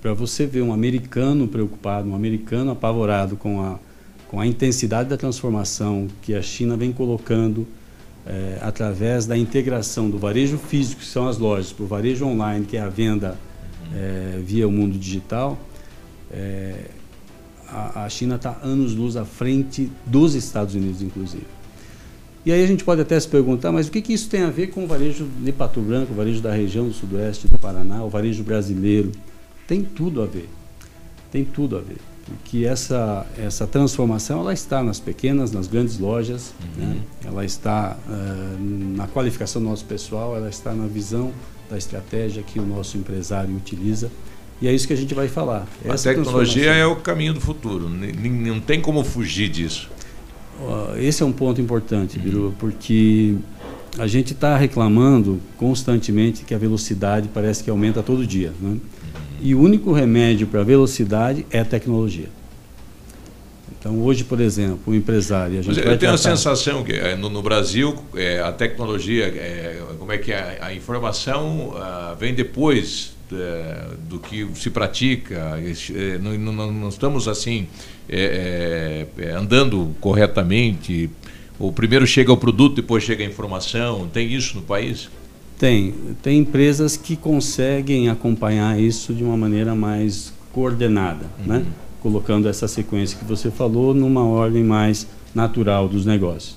para 0.03 0.13
você 0.13 0.47
ver 0.47 0.63
um 0.63 0.73
americano 0.73 1.47
preocupado, 1.47 2.09
um 2.09 2.15
americano 2.15 2.73
apavorado 2.73 3.37
com 3.37 3.63
a, 3.63 3.79
com 4.29 4.41
a 4.41 4.47
intensidade 4.47 5.09
da 5.09 5.17
transformação 5.17 6.09
que 6.23 6.35
a 6.35 6.43
China 6.43 6.77
vem 6.77 6.93
colocando 6.93 7.67
é, 8.27 8.59
através 8.61 9.25
da 9.25 9.39
integração 9.39 10.11
do 10.11 10.19
varejo 10.19 10.59
físico, 10.59 11.01
que 11.01 11.07
são 11.07 11.29
as 11.29 11.39
lojas, 11.39 11.73
para 11.73 11.85
o 11.85 11.87
varejo 11.87 12.27
online, 12.27 12.67
que 12.67 12.77
é 12.77 12.81
a 12.81 12.89
venda 12.89 13.39
é, 13.95 14.41
via 14.45 14.67
o 14.67 14.73
mundo 14.73 14.99
digital, 14.99 15.57
é, 16.33 16.75
a, 17.69 18.05
a 18.05 18.09
China 18.09 18.37
está 18.37 18.59
anos-luz 18.63 19.17
à 19.17 19.25
frente 19.25 19.91
dos 20.05 20.35
Estados 20.35 20.75
Unidos, 20.75 21.03
inclusive. 21.03 21.47
E 22.45 22.53
aí 22.53 22.63
a 22.63 22.67
gente 22.67 22.85
pode 22.85 23.01
até 23.01 23.19
se 23.19 23.27
perguntar, 23.27 23.73
mas 23.73 23.89
o 23.89 23.91
que, 23.91 24.01
que 24.01 24.13
isso 24.13 24.29
tem 24.29 24.43
a 24.43 24.51
ver 24.51 24.69
com 24.69 24.85
o 24.85 24.87
varejo 24.87 25.27
de 25.43 25.51
Pato 25.51 25.81
Branco, 25.81 26.13
o 26.13 26.15
varejo 26.15 26.41
da 26.41 26.53
região 26.53 26.87
do 26.87 26.95
sudoeste 26.95 27.49
do 27.49 27.59
Paraná, 27.59 28.05
o 28.05 28.09
varejo 28.09 28.45
brasileiro? 28.45 29.11
Tem 29.67 29.83
tudo 29.83 30.23
a 30.23 30.27
ver. 30.27 30.49
Tem 31.33 31.45
tudo 31.45 31.77
a 31.77 31.81
ver. 31.81 31.97
Porque 32.25 32.65
essa, 32.65 33.27
essa 33.37 33.67
transformação 33.67 34.41
ela 34.41 34.53
está 34.53 34.83
nas 34.83 35.01
pequenas, 35.01 35.51
nas 35.51 35.67
grandes 35.67 35.99
lojas, 35.99 36.55
né? 36.77 37.01
ela 37.25 37.45
está 37.45 37.97
eh, 38.09 38.57
na 38.97 39.07
qualificação 39.07 39.61
do 39.61 39.69
nosso 39.69 39.85
pessoal, 39.85 40.37
ela 40.37 40.49
está 40.49 40.73
na 40.73 40.87
visão 40.87 41.33
da 41.69 41.77
estratégia 41.77 42.43
que 42.43 42.59
o 42.59 42.67
nosso 42.67 42.97
empresário 42.97 43.55
utiliza. 43.55 44.11
E 44.61 44.66
é 44.69 44.73
isso 44.73 44.87
que 44.87 44.93
a 44.93 44.97
gente 44.97 45.15
vai 45.15 45.28
falar. 45.28 45.66
A 45.85 45.93
Essa 45.95 46.09
tecnologia 46.11 46.65
transformação. 46.65 46.73
é 46.74 46.87
o 46.87 46.97
caminho 46.97 47.35
do 47.35 47.41
futuro. 47.41 47.89
Não 47.91 48.61
tem 48.61 48.81
como 48.81 49.05
fugir 49.05 49.49
disso. 49.49 49.91
Esse 50.99 51.23
é 51.23 51.27
um 51.27 51.33
ponto 51.33 51.61
importante, 51.61 52.19
Biru, 52.19 52.55
porque 52.59 53.35
a 53.99 54.07
gente 54.07 54.33
está 54.33 54.57
reclamando 54.57 55.41
constantemente 55.59 56.45
que 56.45 56.55
a 56.55 56.59
velocidade 56.59 57.28
parece 57.33 57.62
que 57.62 57.69
aumenta 57.69 58.03
todo 58.03 58.27
dia. 58.27 58.53
Né? 58.61 58.78
E 59.43 59.55
o 59.55 59.61
único 59.61 59.93
remédio 59.93 60.47
para 60.47 60.61
a 60.61 60.65
velocidade 60.65 61.45
é 61.51 61.61
a 61.61 61.65
tecnologia. 61.65 62.28
Então, 63.78 64.01
hoje, 64.03 64.24
por 64.24 64.41
exemplo, 64.41 64.81
o 64.87 64.95
empresário. 64.95 65.59
A 65.59 65.62
gente 65.62 65.77
Mas 65.77 65.77
eu 65.77 65.99
tenho 65.99 66.12
a 66.12 66.16
tratar- 66.16 66.37
sensação 66.37 66.83
que 66.83 66.93
eh, 66.93 67.15
no, 67.15 67.28
no 67.28 67.43
Brasil 67.43 67.95
eh, 68.16 68.41
a 68.41 68.51
tecnologia, 68.51 69.27
eh, 69.27 69.81
como 69.99 70.11
é 70.11 70.19
que 70.19 70.33
é? 70.33 70.59
a 70.61 70.74
informação 70.74 71.73
ah, 71.77 72.16
vem 72.19 72.35
depois 72.35 73.15
eh, 73.32 73.89
do 74.09 74.19
que 74.19 74.47
se 74.55 74.70
pratica. 74.70 75.59
Eh, 75.94 76.19
Não, 76.19 76.36
não- 76.39 76.73
não- 76.73 76.89
estamos 76.89 77.27
assim 77.28 77.66
eh, 78.09 79.07
eh, 79.19 79.31
andando 79.32 79.94
corretamente 80.01 81.11
O 81.59 81.73
primeiro 81.73 82.07
chega 82.07 82.31
o 82.31 82.36
produto, 82.36 82.77
depois 82.77 83.03
chega 83.03 83.24
a 83.24 83.27
informação. 83.27 84.07
Tem 84.12 84.31
isso 84.31 84.57
no 84.57 84.62
país? 84.62 85.09
Tem. 85.59 85.94
Tem 86.23 86.39
empresas 86.40 86.98
que 86.98 87.16
conseguem 87.16 88.11
acompanhar 88.11 88.78
isso 88.78 89.15
de 89.15 89.24
uma 89.24 89.39
maneira 89.39 89.74
mais 89.74 90.35
coordenada, 90.53 91.24
Uhum. 91.40 91.47
né? 91.47 91.65
colocando 92.03 92.47
essa 92.47 92.69
sequência 92.69 93.19
que 93.19 93.24
você 93.24 93.51
falou 93.51 93.94
numa 93.94 94.23
ordem 94.23 94.62
mais 94.62 95.07
natural 95.35 95.89
dos 95.89 96.05
negócios. 96.05 96.57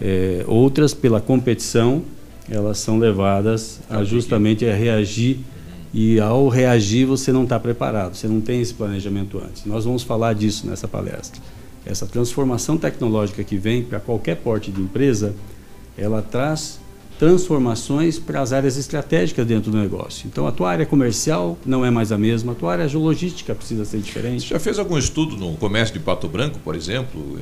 É, 0.00 0.44
outras, 0.46 0.94
pela 0.94 1.20
competição, 1.20 2.02
elas 2.48 2.78
são 2.78 2.98
levadas 3.00 3.80
a 3.90 4.04
justamente 4.04 4.64
a 4.64 4.74
reagir 4.76 5.38
e 5.92 6.20
ao 6.20 6.48
reagir 6.48 7.04
você 7.04 7.32
não 7.32 7.44
está 7.44 7.58
preparado, 7.58 8.14
você 8.14 8.28
não 8.28 8.40
tem 8.40 8.60
esse 8.60 8.74
planejamento 8.74 9.38
antes. 9.38 9.64
Nós 9.64 9.84
vamos 9.84 10.02
falar 10.02 10.34
disso 10.34 10.66
nessa 10.66 10.86
palestra. 10.86 11.40
Essa 11.84 12.06
transformação 12.06 12.76
tecnológica 12.76 13.42
que 13.42 13.56
vem 13.56 13.82
para 13.82 13.98
qualquer 13.98 14.36
porte 14.36 14.70
de 14.70 14.80
empresa, 14.80 15.34
ela 15.96 16.22
traz 16.22 16.78
transformações 17.18 18.18
para 18.18 18.40
as 18.40 18.50
áreas 18.50 18.78
estratégicas 18.78 19.46
dentro 19.46 19.70
do 19.70 19.76
negócio. 19.76 20.26
Então, 20.26 20.46
a 20.46 20.52
tua 20.52 20.70
área 20.70 20.86
comercial 20.86 21.58
não 21.66 21.84
é 21.84 21.90
mais 21.90 22.12
a 22.12 22.16
mesma, 22.16 22.52
a 22.52 22.54
tua 22.54 22.72
área 22.72 22.88
logística 22.96 23.54
precisa 23.54 23.84
ser 23.84 23.98
diferente. 23.98 24.48
Você 24.48 24.54
já 24.54 24.58
fez 24.58 24.78
algum 24.78 24.96
estudo 24.96 25.36
no 25.36 25.54
comércio 25.56 25.92
de 25.92 26.00
Pato 26.00 26.26
Branco, 26.28 26.58
por 26.60 26.74
exemplo, 26.74 27.36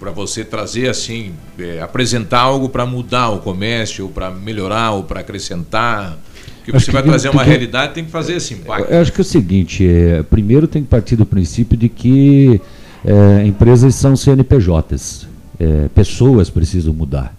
para 0.00 0.10
você 0.10 0.44
trazer 0.44 0.88
assim, 0.88 1.34
é, 1.56 1.80
apresentar 1.80 2.40
algo 2.40 2.68
para 2.68 2.84
mudar 2.84 3.30
o 3.30 3.38
comércio, 3.38 4.08
para 4.08 4.28
melhorar 4.28 4.90
ou 4.90 5.04
para 5.04 5.20
acrescentar? 5.20 6.18
Porque 6.64 6.74
Acho 6.74 6.86
você 6.86 6.90
que 6.92 6.96
vai 6.96 7.02
trazer 7.02 7.28
uma 7.28 7.42
tem- 7.42 7.50
realidade, 7.50 7.92
tem 7.92 8.04
que 8.06 8.10
fazer 8.10 8.36
esse 8.36 8.54
impacto. 8.54 8.90
Eu 8.90 9.02
acho 9.02 9.12
que 9.12 9.20
é 9.20 9.22
o 9.22 9.24
seguinte, 9.24 9.86
é, 9.86 10.22
primeiro 10.22 10.66
tem 10.66 10.82
que 10.82 10.88
partir 10.88 11.14
do 11.14 11.26
princípio 11.26 11.76
de 11.76 11.90
que 11.90 12.58
é, 13.04 13.46
empresas 13.46 13.94
são 13.94 14.16
CNPJs, 14.16 15.28
é, 15.60 15.88
pessoas 15.94 16.48
precisam 16.48 16.94
mudar, 16.94 17.36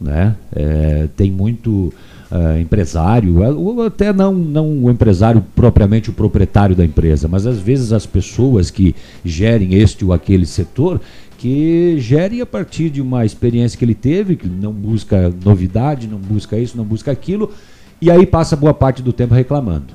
né? 0.00 0.34
É, 0.52 1.06
tem 1.16 1.30
muito 1.30 1.92
é, 2.32 2.60
empresário, 2.60 3.44
é, 3.44 3.50
ou 3.52 3.80
até 3.86 4.12
não, 4.12 4.34
não 4.34 4.84
o 4.84 4.90
empresário 4.90 5.44
propriamente 5.54 6.10
o 6.10 6.12
proprietário 6.12 6.74
da 6.74 6.84
empresa, 6.84 7.28
mas 7.28 7.46
às 7.46 7.60
vezes 7.60 7.92
as 7.92 8.06
pessoas 8.06 8.72
que 8.72 8.92
gerem 9.24 9.74
este 9.74 10.04
ou 10.04 10.12
aquele 10.12 10.46
setor 10.46 11.00
que 11.38 11.94
gerem 12.00 12.40
a 12.40 12.46
partir 12.46 12.90
de 12.90 13.00
uma 13.00 13.24
experiência 13.24 13.78
que 13.78 13.84
ele 13.84 13.94
teve, 13.94 14.34
que 14.34 14.48
não 14.48 14.72
busca 14.72 15.32
novidade, 15.44 16.08
não 16.08 16.18
busca 16.18 16.58
isso, 16.58 16.76
não 16.76 16.84
busca 16.84 17.12
aquilo, 17.12 17.52
e 18.00 18.10
aí 18.10 18.26
passa 18.26 18.56
boa 18.56 18.74
parte 18.74 19.02
do 19.02 19.12
tempo 19.12 19.34
reclamando. 19.34 19.94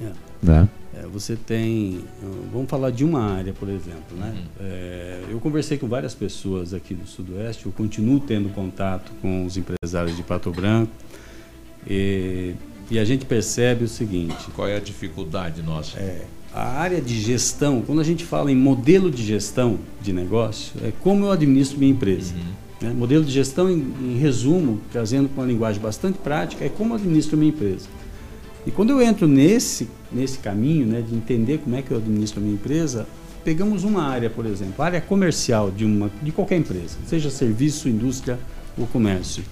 É. 0.00 0.10
Né? 0.42 0.68
É, 0.94 1.06
você 1.06 1.36
tem. 1.36 2.00
Vamos 2.52 2.68
falar 2.68 2.90
de 2.90 3.04
uma 3.04 3.22
área, 3.22 3.52
por 3.52 3.68
exemplo. 3.68 4.16
Né? 4.16 4.34
É, 4.60 5.20
eu 5.30 5.38
conversei 5.40 5.78
com 5.78 5.86
várias 5.86 6.14
pessoas 6.14 6.72
aqui 6.72 6.94
do 6.94 7.06
Sudoeste, 7.06 7.66
eu 7.66 7.72
continuo 7.72 8.20
tendo 8.20 8.48
contato 8.50 9.12
com 9.20 9.44
os 9.44 9.56
empresários 9.56 10.16
de 10.16 10.22
Pato 10.22 10.50
Branco. 10.50 10.92
E, 11.88 12.54
e 12.90 12.98
a 12.98 13.04
gente 13.04 13.24
percebe 13.24 13.84
o 13.84 13.88
seguinte: 13.88 14.48
Qual 14.54 14.68
é 14.68 14.76
a 14.76 14.80
dificuldade 14.80 15.62
nossa? 15.62 15.98
É, 15.98 16.24
a 16.54 16.78
área 16.78 17.00
de 17.00 17.18
gestão, 17.18 17.82
quando 17.82 18.00
a 18.00 18.04
gente 18.04 18.24
fala 18.24 18.52
em 18.52 18.56
modelo 18.56 19.10
de 19.10 19.24
gestão 19.24 19.78
de 20.02 20.12
negócio, 20.12 20.72
é 20.84 20.92
como 21.00 21.24
eu 21.24 21.32
administro 21.32 21.78
minha 21.78 21.90
empresa. 21.90 22.34
Né? 22.82 22.92
Modelo 22.92 23.24
de 23.24 23.30
gestão, 23.30 23.70
em, 23.70 23.94
em 24.00 24.18
resumo, 24.18 24.80
trazendo 24.90 25.28
com 25.28 25.40
uma 25.40 25.46
linguagem 25.46 25.80
bastante 25.80 26.18
prática, 26.18 26.64
é 26.64 26.68
como 26.68 26.94
administro 26.94 27.36
minha 27.36 27.50
empresa. 27.50 27.86
E 28.66 28.70
quando 28.70 28.90
eu 28.90 29.02
entro 29.02 29.26
nesse, 29.26 29.88
nesse 30.10 30.38
caminho 30.38 30.86
né, 30.86 31.00
de 31.00 31.14
entender 31.14 31.58
como 31.58 31.74
é 31.76 31.82
que 31.82 31.90
eu 31.90 31.96
administro 31.96 32.40
a 32.40 32.42
minha 32.42 32.54
empresa, 32.54 33.06
pegamos 33.44 33.84
uma 33.84 34.04
área, 34.04 34.30
por 34.30 34.46
exemplo, 34.46 34.82
área 34.84 35.00
comercial 35.00 35.70
de, 35.70 35.84
uma, 35.84 36.10
de 36.22 36.30
qualquer 36.30 36.58
empresa, 36.58 36.96
seja 37.06 37.30
serviço, 37.30 37.88
indústria 37.88 38.38
ou 38.78 38.86
comércio. 38.86 39.42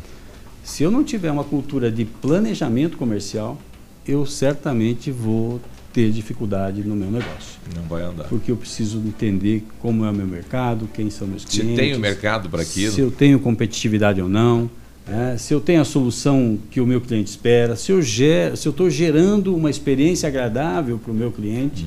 Se 0.62 0.82
eu 0.82 0.90
não 0.90 1.02
tiver 1.02 1.30
uma 1.30 1.42
cultura 1.42 1.90
de 1.90 2.04
planejamento 2.04 2.96
comercial, 2.96 3.58
eu 4.06 4.24
certamente 4.24 5.10
vou 5.10 5.60
ter 5.92 6.10
dificuldade 6.10 6.82
no 6.82 6.94
meu 6.94 7.10
negócio. 7.10 7.58
Não 7.74 7.82
vai 7.84 8.02
andar. 8.02 8.24
Porque 8.24 8.50
eu 8.50 8.56
preciso 8.56 8.98
entender 8.98 9.64
como 9.80 10.04
é 10.04 10.10
o 10.10 10.14
meu 10.14 10.26
mercado, 10.26 10.88
quem 10.92 11.10
são 11.10 11.26
meus 11.26 11.42
Se 11.42 11.48
clientes. 11.60 11.76
tem 11.76 11.94
o 11.94 11.98
mercado 12.00 12.48
para 12.48 12.62
aquilo. 12.62 12.92
Se 12.92 13.00
eu 13.00 13.10
tenho 13.10 13.38
competitividade 13.40 14.20
ou 14.20 14.28
não. 14.28 14.70
né? 15.06 15.36
se 15.38 15.52
eu 15.52 15.60
tenho 15.60 15.80
a 15.80 15.84
solução 15.84 16.58
que 16.70 16.80
o 16.80 16.86
meu 16.86 17.00
cliente 17.00 17.30
espera. 17.30 17.74
Se 17.76 17.90
eu 17.92 18.00
ger, 18.00 18.56
se 18.56 18.68
eu 18.68 18.70
estou 18.70 18.88
gerando 18.88 19.54
uma 19.56 19.70
experiência 19.70 20.28
agradável 20.28 20.98
para 20.98 21.10
o 21.10 21.14
meu 21.14 21.30
cliente. 21.32 21.86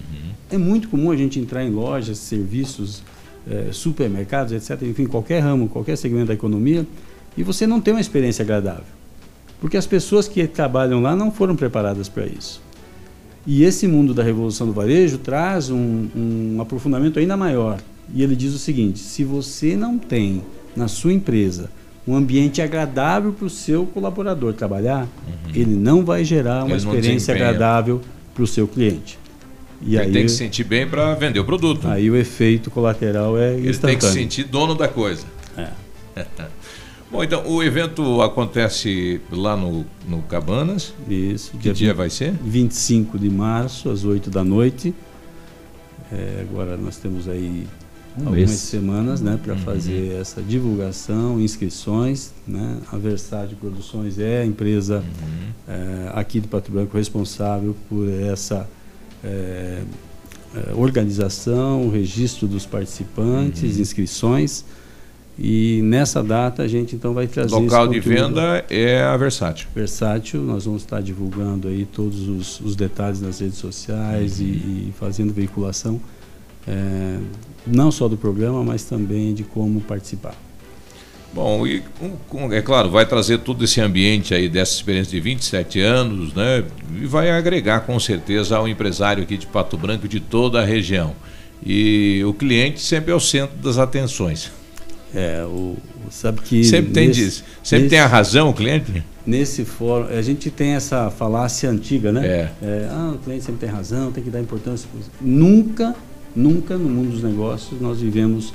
É 0.51 0.57
muito 0.57 0.88
comum 0.89 1.09
a 1.09 1.15
gente 1.17 1.39
entrar 1.39 1.63
em 1.63 1.71
lojas, 1.71 2.17
serviços, 2.19 3.01
eh, 3.49 3.69
supermercados, 3.71 4.53
etc. 4.53 4.81
Enfim, 4.84 5.05
qualquer 5.05 5.39
ramo, 5.39 5.67
qualquer 5.67 5.95
segmento 5.95 6.27
da 6.27 6.34
economia. 6.34 6.85
E 7.35 7.41
você 7.41 7.65
não 7.65 7.81
tem 7.81 7.93
uma 7.93 8.01
experiência 8.01 8.43
agradável. 8.43 8.84
Porque 9.59 9.77
as 9.77 9.88
pessoas 9.88 10.27
que 10.27 10.45
trabalham 10.45 11.01
lá 11.01 11.15
não 11.15 11.31
foram 11.31 11.55
preparadas 11.55 12.07
para 12.09 12.25
isso. 12.27 12.61
E 13.45 13.63
esse 13.63 13.87
mundo 13.87 14.13
da 14.13 14.23
revolução 14.23 14.65
do 14.67 14.73
varejo 14.73 15.17
traz 15.17 15.69
um, 15.69 16.07
um 16.15 16.57
aprofundamento 16.61 17.19
ainda 17.19 17.35
maior. 17.35 17.77
E 18.13 18.23
ele 18.23 18.35
diz 18.35 18.53
o 18.53 18.57
seguinte: 18.59 18.99
se 18.99 19.23
você 19.23 19.75
não 19.75 19.97
tem 19.97 20.41
na 20.75 20.87
sua 20.87 21.11
empresa 21.13 21.69
um 22.07 22.15
ambiente 22.15 22.61
agradável 22.61 23.31
para 23.33 23.45
o 23.45 23.49
seu 23.49 23.85
colaborador 23.85 24.53
trabalhar, 24.53 25.07
ele 25.53 25.73
não 25.75 26.03
vai 26.03 26.23
gerar 26.25 26.63
uma 26.65 26.75
Uhum. 26.75 26.75
Ele 26.75 26.75
experiência 26.97 27.33
agradável 27.33 28.01
para 28.33 28.43
o 28.43 28.47
seu 28.47 28.67
cliente. 28.67 29.17
E 29.81 29.95
Ele 29.95 30.05
aí, 30.05 30.11
tem 30.11 30.23
que 30.25 30.29
se 30.31 30.37
sentir 30.37 30.63
bem 30.63 30.87
para 30.87 31.13
vender 31.15 31.39
o 31.39 31.45
produto. 31.45 31.85
aí 31.87 32.09
o 32.09 32.15
efeito 32.15 32.71
colateral 32.71 33.37
é 33.37 33.49
Ele 33.53 33.55
tem 33.55 33.63
que 33.63 33.69
instantâneo. 33.69 34.01
se 34.01 34.13
sentir 34.13 34.43
dono 34.45 34.75
da 34.75 34.87
coisa. 34.87 35.25
É. 35.57 35.67
Bom, 37.14 37.23
então 37.23 37.48
o 37.48 37.61
evento 37.61 38.22
acontece 38.23 39.22
lá 39.31 39.56
no, 39.56 39.85
no 40.07 40.23
Cabanas. 40.23 40.94
Isso. 41.07 41.52
Que 41.57 41.72
dia, 41.72 41.94
vai 41.94 42.10
ser? 42.10 42.34
25 42.44 43.19
de 43.19 43.30
março, 43.30 43.90
às 43.91 44.03
8 44.03 44.31
da 44.31 44.44
noite. 44.44 44.95
É, 46.11 46.44
agora 46.49 46.76
nós 46.76 46.98
temos 46.98 47.27
aí 47.27 47.68
Um 48.18 48.22
algumas 48.22 48.35
mês. 48.49 48.52
semanas 48.52 49.22
né, 49.22 49.34
Uhum. 49.34 49.38
para 49.38 49.56
fazer 49.57 50.19
essa 50.19 50.41
divulgação, 50.41 51.40
inscrições. 51.40 52.34
Né? 52.48 52.80
A 52.91 52.98
Versátil 52.98 53.57
Produções 53.57 54.18
é 54.18 54.41
a 54.41 54.45
empresa 54.45 54.98
Uhum. 54.98 55.52
é, 55.68 56.11
aqui 56.15 56.40
de 56.40 56.48
Pato 56.48 56.72
Branco 56.72 56.98
responsável 56.98 57.76
por 57.88 58.10
essa 58.10 58.68
é, 59.23 59.84
é, 60.56 60.73
organização, 60.76 61.90
registro 61.91 62.48
dos 62.48 62.65
participantes, 62.65 63.76
Uhum. 63.76 63.81
inscrições. 63.81 64.65
E 65.38 65.81
nessa 65.84 66.23
data 66.23 66.61
a 66.61 66.68
gente 66.68 66.95
então 66.95 67.14
vai 67.14 67.26
trazer 67.26 67.55
Local 67.55 67.88
de 67.88 67.99
venda 67.99 68.64
é 68.69 69.01
a 69.01 69.18
Versátil. 69.18 69.68
Versátil, 69.73 70.41
nós 70.41 70.65
vamos 70.65 70.84
estar 70.84 71.01
divulgando 71.01 71.68
aí 71.68 71.85
todos 71.85 72.27
os, 72.27 72.60
os 72.60 72.76
detalhes 72.76 73.19
nas 73.19 73.39
redes 73.39 73.57
sociais 73.57 74.39
e, 74.39 74.43
e 74.43 74.93
fazendo 74.99 75.34
veiculação, 75.34 75.99
é, 76.68 77.18
não 77.65 77.91
só 77.91 78.07
do 78.07 78.15
programa, 78.15 78.64
mas 78.64 78.84
também 78.84 79.34
de 79.34 79.43
como 79.43 79.81
participar. 79.81 80.35
Bom, 81.34 81.65
e 81.65 81.81
é 82.51 82.61
claro, 82.61 82.91
vai 82.91 83.07
trazer 83.07 83.39
todo 83.39 83.64
esse 83.64 83.81
ambiente 83.81 84.35
aí 84.35 84.47
dessa 84.47 84.73
experiência 84.73 85.14
de 85.14 85.19
27 85.19 85.80
anos, 85.80 86.31
né? 86.35 86.64
E 86.95 87.07
vai 87.07 87.31
agregar 87.31 87.80
com 87.81 87.99
certeza 87.99 88.55
ao 88.55 88.68
empresário 88.68 89.23
aqui 89.23 89.35
de 89.35 89.47
Pato 89.47 89.76
Branco 89.76 90.07
de 90.07 90.19
toda 90.19 90.61
a 90.61 90.65
região. 90.65 91.15
E 91.65 92.22
o 92.23 92.35
cliente 92.35 92.80
sempre 92.81 93.11
é 93.11 93.15
o 93.15 93.19
centro 93.19 93.57
das 93.57 93.80
atenções. 93.80 94.51
É, 95.15 95.44
o, 95.45 95.76
sabe 96.10 96.41
que 96.41 96.64
sempre 96.64 96.91
tem 96.91 97.07
nesse- 97.07 97.19
disso. 97.23 97.44
Sempre 97.64 97.90
tem 97.90 97.99
a 97.99 98.07
razão 98.07 98.49
o 98.49 98.53
cliente? 98.53 99.03
Nesse 99.26 99.64
fórum, 99.64 100.07
a 100.07 100.22
gente 100.22 100.49
tem 100.49 100.72
essa 100.72 101.10
falácia 101.10 101.69
antiga, 101.69 102.11
né? 102.11 102.27
É. 102.61 102.88
ah, 102.91 103.14
o 103.15 103.19
cliente 103.19 103.44
sempre 103.45 103.61
tem 103.61 103.69
razão, 103.69 104.11
tem 104.11 104.23
que 104.23 104.30
dar 104.30 104.41
importância. 104.41 104.90
Nunca, 105.22 105.95
nunca 106.35 106.77
no 106.77 106.90
mundo 106.90 107.11
dos 107.11 107.23
negócios 107.23 107.80
nós 107.80 108.02
vivemos 108.02 108.53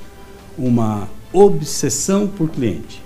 uma 0.58 1.08
obsessão 1.32 2.26
por 2.26 2.50
cliente. 2.50 3.00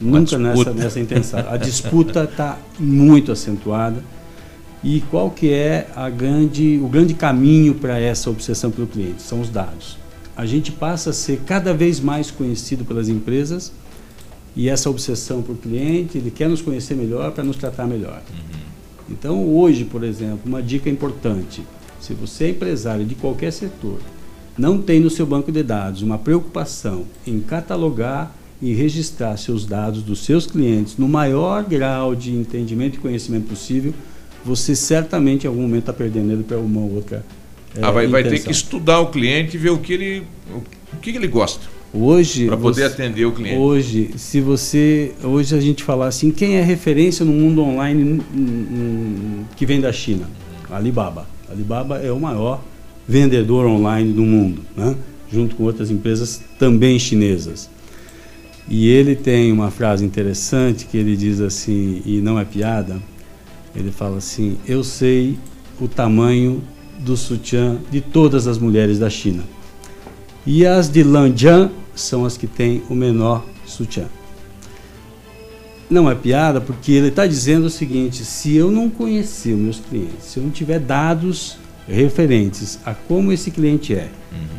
Uma 0.00 0.20
nunca 0.20 0.36
nessa, 0.38 0.72
nessa 0.74 1.00
intenção. 1.00 1.44
A 1.48 1.56
disputa 1.56 2.24
está 2.24 2.58
muito 2.78 3.32
acentuada. 3.32 4.02
E 4.84 5.00
qual 5.10 5.30
que 5.30 5.50
é 5.52 5.88
a 5.96 6.10
grande, 6.10 6.78
o 6.82 6.88
grande 6.88 7.14
caminho 7.14 7.74
para 7.74 7.98
essa 7.98 8.28
obsessão 8.28 8.70
pelo 8.70 8.86
cliente? 8.86 9.22
São 9.22 9.40
os 9.40 9.48
dados. 9.48 9.96
A 10.36 10.44
gente 10.44 10.70
passa 10.70 11.10
a 11.10 11.12
ser 11.14 11.40
cada 11.46 11.72
vez 11.72 11.98
mais 11.98 12.30
conhecido 12.30 12.84
pelas 12.84 13.08
empresas 13.08 13.72
e 14.54 14.68
essa 14.68 14.90
obsessão 14.90 15.42
por 15.42 15.56
cliente, 15.56 16.18
ele 16.18 16.30
quer 16.30 16.48
nos 16.48 16.60
conhecer 16.60 16.94
melhor 16.94 17.32
para 17.32 17.42
nos 17.42 17.56
tratar 17.56 17.86
melhor. 17.86 18.22
Então, 19.08 19.48
hoje, 19.48 19.84
por 19.84 20.04
exemplo, 20.04 20.40
uma 20.44 20.62
dica 20.62 20.90
importante: 20.90 21.62
se 22.00 22.12
você 22.12 22.44
é 22.44 22.50
empresário 22.50 23.04
de 23.04 23.14
qualquer 23.14 23.50
setor, 23.50 23.98
não 24.58 24.80
tem 24.80 25.00
no 25.00 25.10
seu 25.10 25.24
banco 25.24 25.50
de 25.50 25.62
dados 25.62 26.02
uma 26.02 26.18
preocupação 26.18 27.04
em 27.26 27.40
catalogar 27.40 28.34
e 28.60 28.72
registrar 28.72 29.36
seus 29.36 29.66
dados 29.66 30.02
dos 30.02 30.24
seus 30.24 30.46
clientes 30.46 30.96
no 30.96 31.08
maior 31.08 31.62
grau 31.64 32.14
de 32.14 32.32
entendimento 32.32 32.96
e 32.96 33.00
conhecimento 33.00 33.48
possível, 33.48 33.92
você 34.44 34.74
certamente 34.74 35.44
em 35.44 35.48
algum 35.48 35.62
momento 35.62 35.80
está 35.80 35.92
perdendo 35.92 36.32
ele 36.32 36.42
para 36.42 36.58
uma 36.58 36.80
outra. 36.80 37.24
Ah, 37.82 37.88
eh, 37.88 37.92
vai, 37.92 38.06
vai 38.06 38.24
ter 38.24 38.38
que 38.42 38.50
estudar 38.50 39.00
o 39.00 39.06
cliente 39.06 39.56
e 39.56 39.58
ver 39.58 39.70
o 39.70 39.78
que 39.78 39.92
ele, 39.92 40.22
o 40.92 40.96
que 41.00 41.10
ele 41.10 41.26
gosta. 41.26 41.66
Hoje. 41.92 42.46
Para 42.46 42.56
poder 42.56 42.82
você- 42.82 42.86
atender 42.86 43.24
o 43.24 43.32
cliente. 43.32 43.58
Hoje, 43.58 44.10
se 44.16 44.40
você. 44.40 45.12
Hoje 45.22 45.54
a 45.56 45.60
gente 45.60 45.82
falar 45.82 46.08
assim, 46.08 46.30
quem 46.30 46.56
é 46.56 46.62
referência 46.62 47.24
no 47.24 47.32
mundo 47.32 47.62
online 47.62 48.20
que 49.56 49.64
vem 49.64 49.80
da 49.80 49.92
China? 49.92 50.28
Alibaba. 50.70 51.26
Alibaba 51.50 51.98
é 51.98 52.10
o 52.12 52.20
maior 52.20 52.62
vendedor 53.08 53.66
online 53.66 54.12
do 54.12 54.22
mundo, 54.22 54.62
né? 54.76 54.96
junto 55.30 55.56
com 55.56 55.64
outras 55.64 55.90
empresas 55.90 56.42
também 56.58 56.98
chinesas. 56.98 57.70
E 58.68 58.88
ele 58.88 59.14
tem 59.14 59.52
uma 59.52 59.70
frase 59.70 60.04
interessante 60.04 60.86
que 60.86 60.96
ele 60.96 61.16
diz 61.16 61.40
assim, 61.40 62.02
e 62.04 62.20
não 62.20 62.38
é 62.38 62.44
piada, 62.44 63.00
ele 63.74 63.92
fala 63.92 64.18
assim: 64.18 64.58
Eu 64.66 64.82
sei 64.82 65.38
o 65.80 65.86
tamanho 65.86 66.62
do 66.98 67.16
sutiã 67.16 67.78
de 67.90 68.00
todas 68.00 68.46
as 68.46 68.58
mulheres 68.58 68.98
da 68.98 69.10
China. 69.10 69.44
E 70.46 70.64
as 70.64 70.88
de 70.88 71.02
Lanjiang 71.02 71.70
são 71.94 72.24
as 72.24 72.36
que 72.36 72.46
têm 72.46 72.82
o 72.88 72.94
menor 72.94 73.44
sutiã. 73.66 74.06
Não 75.88 76.10
é 76.10 76.14
piada, 76.14 76.60
porque 76.60 76.92
ele 76.92 77.08
está 77.08 77.26
dizendo 77.26 77.66
o 77.66 77.70
seguinte: 77.70 78.24
se 78.24 78.54
eu 78.54 78.70
não 78.70 78.90
conhecer 78.90 79.52
os 79.52 79.60
meus 79.60 79.80
clientes, 79.80 80.24
se 80.26 80.38
eu 80.38 80.42
não 80.42 80.50
tiver 80.50 80.80
dados 80.80 81.56
referentes 81.88 82.78
a 82.84 82.94
como 82.94 83.32
esse 83.32 83.50
cliente 83.50 83.94
é, 83.94 84.08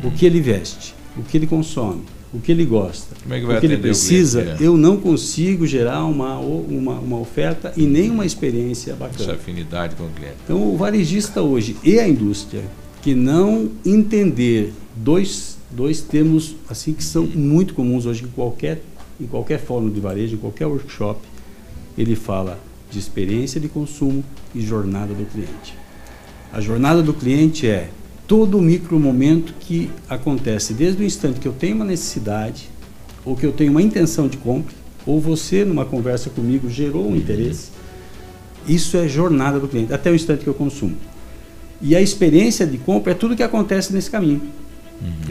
o 0.02 0.10
que 0.10 0.24
ele 0.24 0.40
veste, 0.40 0.94
o 1.16 1.22
que 1.22 1.36
ele 1.36 1.46
consome, 1.46 2.02
o 2.32 2.40
que 2.40 2.52
ele 2.52 2.64
gosta, 2.64 3.16
Como 3.22 3.34
é 3.34 3.40
que 3.40 3.46
o 3.46 3.60
que 3.60 3.66
ele 3.66 3.78
precisa, 3.78 4.42
cliente? 4.42 4.62
É. 4.62 4.66
eu 4.66 4.76
não 4.76 4.98
consigo 4.98 5.66
gerar 5.66 6.04
uma, 6.04 6.38
uma, 6.38 6.94
uma 6.98 7.18
oferta 7.18 7.72
e 7.76 7.84
nem 7.84 8.10
uma 8.10 8.26
experiência 8.26 8.90
Essa 8.92 8.98
bacana. 9.00 9.32
afinidade 9.32 9.96
com 9.96 10.04
o 10.04 10.10
cliente. 10.10 10.36
Então, 10.44 10.74
o 10.74 10.76
varejista 10.76 11.40
hoje 11.40 11.76
e 11.82 11.98
a 11.98 12.06
indústria 12.06 12.62
que 13.00 13.14
não 13.14 13.70
entender 13.84 14.72
dois, 14.94 15.56
dois 15.70 16.00
termos 16.02 16.54
assim 16.68 16.92
que 16.92 17.02
são 17.02 17.24
muito 17.26 17.72
comuns 17.72 18.04
hoje 18.04 18.24
em 18.24 18.28
qualquer, 18.28 18.82
em 19.20 19.26
qualquer 19.26 19.58
fórum 19.58 19.88
de 19.88 20.00
varejo, 20.00 20.34
em 20.34 20.38
qualquer 20.38 20.66
workshop, 20.66 21.20
ele 21.96 22.14
fala 22.14 22.58
de 22.90 22.98
experiência 22.98 23.60
de 23.60 23.68
consumo 23.68 24.22
e 24.54 24.60
jornada 24.60 25.14
do 25.14 25.24
cliente. 25.24 25.74
A 26.52 26.60
jornada 26.60 27.02
do 27.02 27.12
cliente 27.12 27.66
é 27.66 27.90
todo 28.28 28.58
o 28.58 28.62
micro 28.62 29.00
momento 29.00 29.54
que 29.58 29.90
acontece 30.06 30.74
desde 30.74 31.02
o 31.02 31.04
instante 31.04 31.40
que 31.40 31.48
eu 31.48 31.52
tenho 31.52 31.76
uma 31.76 31.84
necessidade 31.84 32.68
ou 33.24 33.34
que 33.34 33.46
eu 33.46 33.52
tenho 33.52 33.70
uma 33.70 33.82
intenção 33.82 34.28
de 34.28 34.36
compra 34.36 34.74
ou 35.06 35.18
você 35.18 35.64
numa 35.64 35.86
conversa 35.86 36.28
comigo 36.28 36.68
gerou 36.68 37.08
um 37.08 37.16
interesse. 37.16 37.70
Isso 38.68 38.98
é 38.98 39.08
jornada 39.08 39.58
do 39.58 39.66
cliente 39.66 39.94
até 39.94 40.10
o 40.10 40.14
instante 40.14 40.42
que 40.44 40.46
eu 40.46 40.54
consumo. 40.54 40.94
E 41.80 41.96
a 41.96 42.02
experiência 42.02 42.66
de 42.66 42.76
compra 42.76 43.12
é 43.12 43.14
tudo 43.14 43.34
que 43.34 43.42
acontece 43.42 43.94
nesse 43.94 44.10
caminho. 44.10 44.42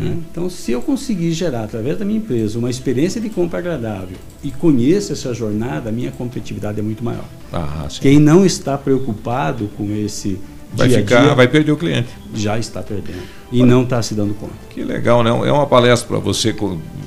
né? 0.04 0.18
Então, 0.32 0.50
se 0.50 0.72
eu 0.72 0.82
conseguir 0.82 1.34
gerar 1.34 1.66
através 1.66 2.00
da 2.00 2.06
minha 2.06 2.18
empresa 2.18 2.58
uma 2.58 2.70
experiência 2.70 3.22
de 3.22 3.30
compra 3.30 3.60
agradável 3.60 4.18
e 4.44 4.50
conheço 4.50 5.14
essa 5.14 5.34
jornada, 5.36 5.90
a 5.90 5.92
minha 5.92 6.10
competitividade 6.10 6.80
é 6.80 6.84
muito 6.84 7.04
maior. 7.04 7.26
Ah. 7.54 7.88
Quem 8.02 8.20
não 8.20 8.44
está 8.44 8.76
preocupado 8.76 9.70
com 9.78 9.94
esse 9.94 10.40
Vai 10.78 10.88
dia 10.88 10.98
a 10.98 11.02
ficar, 11.02 11.22
dia, 11.24 11.36
vai 11.36 11.48
perder 11.48 11.72
o 11.72 11.78
cliente. 11.78 12.10
já 12.36 12.58
está 12.58 12.82
perdendo 12.82 13.22
e 13.52 13.64
não 13.64 13.84
está 13.84 14.02
se 14.02 14.14
dando 14.14 14.34
conta. 14.36 14.54
Que 14.70 14.84
legal, 14.84 15.24
né? 15.24 15.30
É 15.30 15.52
uma 15.52 15.66
palestra 15.66 16.08
para 16.08 16.20
você 16.20 16.56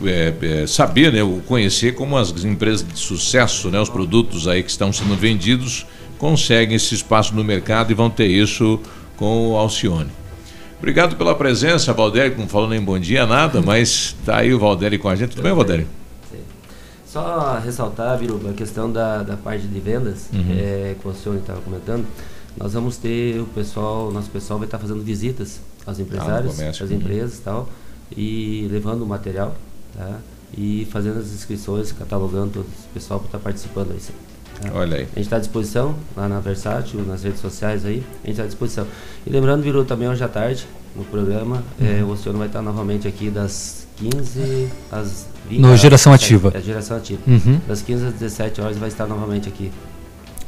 é, 0.05 0.35
é, 0.63 0.67
saber, 0.67 1.13
né? 1.13 1.23
o 1.23 1.41
Conhecer 1.47 1.95
como 1.95 2.17
as 2.17 2.45
empresas 2.45 2.87
de 2.87 2.99
sucesso, 2.99 3.69
né? 3.71 3.81
Os 3.81 3.89
produtos 3.89 4.49
aí 4.49 4.63
que 4.63 4.71
estão 4.71 4.93
sendo 4.93 5.15
vendidos 5.17 5.87
conseguem 6.19 6.77
esse 6.77 6.95
espaço 6.95 7.35
no 7.35 7.43
mercado 7.45 7.91
e 7.91 7.95
vão 7.95 8.11
ter 8.11 8.27
isso 8.27 8.81
com 9.17 9.51
o 9.53 9.57
Alcione. 9.57 10.11
Obrigado 10.79 11.17
pela 11.17 11.35
presença, 11.35 11.93
Valdério, 11.93 12.35
não 12.39 12.49
falando 12.49 12.75
em 12.75 12.81
bom 12.81 12.99
dia 12.99 13.27
nada, 13.27 13.61
mas 13.65 14.17
tá 14.25 14.39
aí 14.39 14.53
o 14.53 14.59
Valdério 14.59 14.99
com 14.99 15.09
a 15.09 15.15
gente. 15.17 15.31
Tudo 15.31 15.43
bem, 15.43 15.53
Valdério? 15.55 15.87
Só 17.07 17.59
ressaltar, 17.65 18.17
Viruba, 18.19 18.51
a 18.51 18.53
questão 18.53 18.91
da, 18.91 19.23
da 19.25 19.37
parte 19.37 19.67
de 19.67 19.81
vendas, 19.81 20.29
Uhum. 20.33 20.57
é, 20.57 20.95
que 21.01 21.09
o 21.09 21.13
senhor 21.13 21.39
estava 21.39 21.61
comentando, 21.61 22.07
nós 22.61 22.75
vamos 22.75 22.99
ter 22.99 23.41
o 23.41 23.47
pessoal, 23.47 24.13
nosso 24.13 24.29
pessoal 24.29 24.59
vai 24.59 24.67
estar 24.67 24.79
fazendo 24.79 25.03
visitas 25.03 25.61
aos 25.87 25.99
empresários, 25.99 26.55
comércio, 26.55 26.85
às 26.85 26.91
uhum. 26.91 26.97
empresas 26.99 27.39
e 27.39 27.41
tal, 27.41 27.69
e 28.15 28.69
levando 28.71 29.01
o 29.01 29.07
material, 29.07 29.57
tá? 29.97 30.19
E 30.57 30.87
fazendo 30.91 31.19
as 31.19 31.33
inscrições, 31.33 31.91
catalogando 31.91 32.51
todo 32.51 32.67
esse 32.79 32.87
pessoal 32.93 33.19
para 33.19 33.29
estar 33.29 33.39
participando 33.39 33.93
aí. 33.93 33.99
tá? 34.61 34.79
Olha 34.79 34.99
aí. 34.99 35.03
A 35.05 35.07
gente 35.07 35.21
está 35.21 35.37
à 35.37 35.39
disposição 35.39 35.97
lá 36.15 36.29
na 36.29 36.39
Versátil, 36.39 37.01
nas 37.03 37.23
redes 37.23 37.41
sociais 37.41 37.87
aí, 37.87 38.05
a 38.23 38.27
gente 38.27 38.31
está 38.33 38.43
à 38.43 38.47
disposição. 38.47 38.87
E 39.27 39.31
lembrando, 39.31 39.63
Viru, 39.63 39.83
também 39.87 40.07
hoje 40.09 40.23
à 40.23 40.29
tarde, 40.29 40.67
no 40.95 41.05
programa, 41.05 41.65
é, 41.81 42.05
o 42.05 42.15
senhor 42.15 42.37
vai 42.37 42.49
estar 42.49 42.61
novamente 42.61 43.09
aqui 43.09 43.31
das 43.31 43.87
15 43.97 44.69
às 44.93 45.27
20 45.49 45.61
No 45.61 45.77
Geração 45.77 46.13
17, 46.13 46.35
Ativa. 46.35 46.53
É, 46.55 46.61
Geração 46.61 46.97
Ativa. 46.99 47.23
Uhum. 47.27 47.59
Das 47.67 47.81
15 47.81 48.07
às 48.07 48.13
17 48.13 48.61
horas 48.61 48.77
vai 48.77 48.89
estar 48.89 49.07
novamente 49.07 49.49
aqui. 49.49 49.73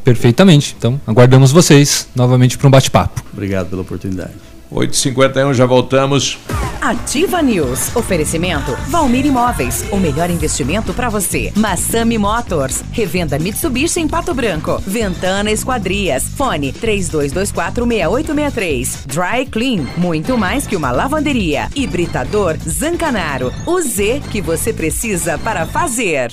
Perfeitamente. 0.04 0.74
Então, 0.76 1.00
aguardamos 1.06 1.52
vocês 1.52 2.08
novamente 2.14 2.58
para 2.58 2.68
um 2.68 2.70
bate-papo. 2.70 3.22
Obrigado 3.32 3.70
pela 3.70 3.82
oportunidade. 3.82 4.32
8h51, 4.72 5.54
já 5.54 5.66
voltamos. 5.66 6.38
Ativa 6.80 7.42
News. 7.42 7.94
Oferecimento 7.94 8.74
Valmir 8.88 9.26
Imóveis. 9.26 9.84
O 9.92 9.98
melhor 9.98 10.30
investimento 10.30 10.92
para 10.92 11.08
você. 11.08 11.52
Massami 11.54 12.18
Motors. 12.18 12.82
Revenda 12.90 13.38
Mitsubishi 13.38 14.00
em 14.00 14.08
Pato 14.08 14.34
Branco. 14.34 14.82
Ventana 14.84 15.48
Esquadrias. 15.50 16.24
Fone 16.36 16.72
32246863. 16.72 19.06
Dry 19.06 19.46
Clean. 19.46 19.86
Muito 19.96 20.36
mais 20.36 20.66
que 20.66 20.74
uma 20.74 20.90
lavanderia. 20.90 21.68
Hibridador 21.76 22.56
Zancanaro. 22.66 23.52
O 23.64 23.80
Z 23.80 24.22
que 24.32 24.40
você 24.40 24.72
precisa 24.72 25.38
para 25.38 25.64
fazer. 25.66 26.32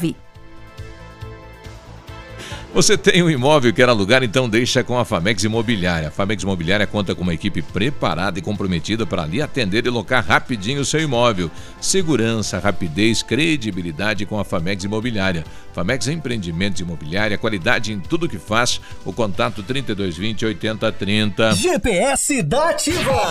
Você 2.73 2.97
tem 2.97 3.21
um 3.21 3.29
imóvel 3.29 3.69
e 3.69 3.73
quer 3.73 3.89
alugar, 3.89 4.23
então 4.23 4.47
deixa 4.47 4.81
com 4.81 4.97
a 4.97 5.03
Famex 5.03 5.43
Imobiliária. 5.43 6.07
A 6.07 6.11
Famex 6.11 6.41
Imobiliária 6.41 6.87
conta 6.87 7.13
com 7.13 7.21
uma 7.21 7.33
equipe 7.33 7.61
preparada 7.61 8.39
e 8.39 8.41
comprometida 8.41 9.05
para 9.05 9.25
lhe 9.25 9.41
atender 9.41 9.85
e 9.85 9.89
locar 9.89 10.25
rapidinho 10.25 10.79
o 10.79 10.85
seu 10.85 11.01
imóvel. 11.01 11.51
Segurança, 11.81 12.59
rapidez, 12.59 13.21
credibilidade 13.21 14.25
com 14.25 14.39
a 14.39 14.45
Famex 14.45 14.85
Imobiliária. 14.85 15.43
Famex 15.73 16.07
Empreendimentos 16.07 16.79
Imobiliária, 16.79 17.37
qualidade 17.37 17.91
em 17.91 17.99
tudo 17.99 18.29
que 18.29 18.39
faz. 18.39 18.79
O 19.03 19.11
contato 19.11 19.61
3220 19.61 20.45
8030. 20.45 21.55
GPS 21.55 22.41
da 22.41 22.69
Ativa. 22.69 23.21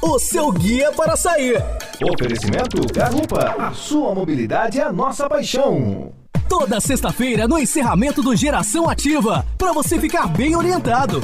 O 0.00 0.16
seu 0.20 0.52
guia 0.52 0.92
para 0.92 1.16
sair. 1.16 1.60
Oferecimento 2.00 2.86
Garupa, 2.94 3.56
a 3.58 3.72
sua 3.72 4.14
mobilidade 4.14 4.78
é 4.78 4.84
a 4.84 4.92
nossa 4.92 5.28
paixão. 5.28 6.21
Toda 6.52 6.82
sexta-feira 6.82 7.48
no 7.48 7.58
encerramento 7.58 8.22
do 8.22 8.36
Geração 8.36 8.86
Ativa, 8.86 9.42
para 9.56 9.72
você 9.72 9.98
ficar 9.98 10.28
bem 10.28 10.54
orientado. 10.54 11.18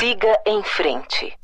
Siga 0.00 0.36
em 0.44 0.60
frente. 0.64 1.37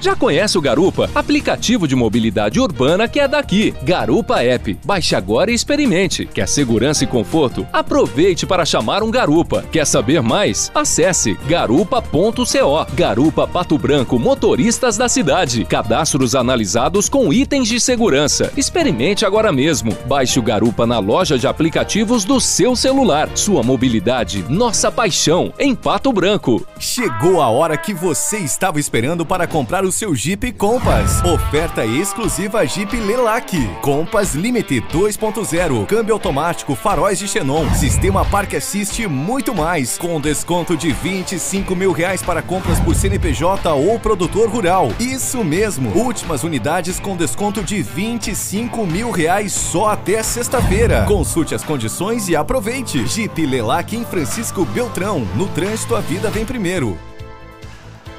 Já 0.00 0.16
conhece 0.16 0.56
o 0.56 0.62
Garupa? 0.62 1.10
Aplicativo 1.14 1.86
de 1.86 1.94
mobilidade 1.94 2.58
urbana 2.58 3.06
que 3.06 3.20
é 3.20 3.28
daqui. 3.28 3.74
Garupa 3.82 4.42
App. 4.42 4.78
Baixe 4.82 5.14
agora 5.14 5.50
e 5.50 5.54
experimente. 5.54 6.24
Quer 6.24 6.48
segurança 6.48 7.04
e 7.04 7.06
conforto? 7.06 7.66
Aproveite 7.70 8.46
para 8.46 8.64
chamar 8.64 9.02
um 9.02 9.10
Garupa. 9.10 9.62
Quer 9.70 9.86
saber 9.86 10.22
mais? 10.22 10.72
Acesse 10.74 11.34
garupa.co. 11.46 12.86
Garupa 12.94 13.46
Pato 13.46 13.76
Branco, 13.76 14.18
motoristas 14.18 14.96
da 14.96 15.06
cidade. 15.06 15.66
Cadastros 15.66 16.34
analisados 16.34 17.10
com 17.10 17.30
itens 17.30 17.68
de 17.68 17.78
segurança. 17.78 18.50
Experimente 18.56 19.26
agora 19.26 19.52
mesmo. 19.52 19.94
Baixe 20.06 20.38
o 20.38 20.42
Garupa 20.42 20.86
na 20.86 20.98
loja 20.98 21.38
de 21.38 21.46
aplicativos 21.46 22.24
do 22.24 22.40
seu 22.40 22.74
celular. 22.74 23.28
Sua 23.34 23.62
mobilidade, 23.62 24.46
nossa 24.48 24.90
paixão, 24.90 25.52
em 25.58 25.74
Pato 25.74 26.10
Branco. 26.10 26.66
Chegou 26.78 27.42
a 27.42 27.50
hora 27.50 27.76
que 27.76 27.92
você 27.92 28.38
estava 28.38 28.80
esperando 28.80 29.26
para 29.26 29.46
comprar 29.46 29.84
o 29.84 29.89
o 29.90 29.92
seu 29.92 30.14
Jeep 30.14 30.52
Compass. 30.52 31.20
Oferta 31.24 31.84
exclusiva 31.84 32.64
Jeep 32.64 32.96
Lelac. 32.96 33.66
Compass 33.82 34.34
Limited 34.34 34.86
2.0. 34.88 35.84
Câmbio 35.86 36.14
automático, 36.14 36.76
faróis 36.76 37.18
de 37.18 37.26
Xenon. 37.26 37.68
Sistema 37.74 38.24
Park 38.24 38.54
Assist 38.54 39.02
e 39.02 39.08
muito 39.08 39.52
mais. 39.52 39.98
Com 39.98 40.20
desconto 40.20 40.76
de 40.76 40.92
25 40.92 41.74
mil 41.74 41.90
reais 41.90 42.22
para 42.22 42.40
compras 42.40 42.78
por 42.78 42.94
CNPJ 42.94 43.72
ou 43.72 43.98
produtor 43.98 44.48
rural. 44.48 44.92
Isso 45.00 45.42
mesmo. 45.42 45.90
Últimas 45.98 46.44
unidades 46.44 47.00
com 47.00 47.16
desconto 47.16 47.64
de 47.64 47.82
25 47.82 48.86
mil 48.86 49.10
reais 49.10 49.52
só 49.52 49.88
até 49.88 50.22
sexta-feira. 50.22 51.04
Consulte 51.06 51.52
as 51.52 51.64
condições 51.64 52.28
e 52.28 52.36
aproveite. 52.36 53.04
Jeep 53.08 53.44
Lelac 53.44 53.96
em 53.96 54.04
Francisco 54.04 54.64
Beltrão. 54.66 55.26
No 55.34 55.48
trânsito, 55.48 55.96
a 55.96 56.00
vida 56.00 56.30
vem 56.30 56.46
primeiro. 56.46 56.96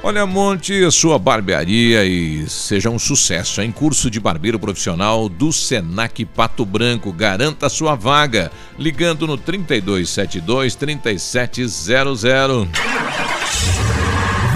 Olha, 0.04 0.26
monte 0.26 0.90
sua 0.90 1.16
barbearia 1.16 2.04
e 2.04 2.48
seja 2.48 2.90
um 2.90 2.98
sucesso 2.98 3.62
em 3.62 3.70
curso 3.70 4.10
de 4.10 4.18
barbeiro 4.18 4.58
profissional 4.58 5.28
do 5.28 5.52
Senac 5.52 6.24
Pato 6.24 6.66
Branco. 6.66 7.12
Garanta 7.12 7.68
sua 7.68 7.94
vaga 7.94 8.50
ligando 8.76 9.28
no 9.28 9.38
3272 9.38 10.74
3700. 10.74 12.68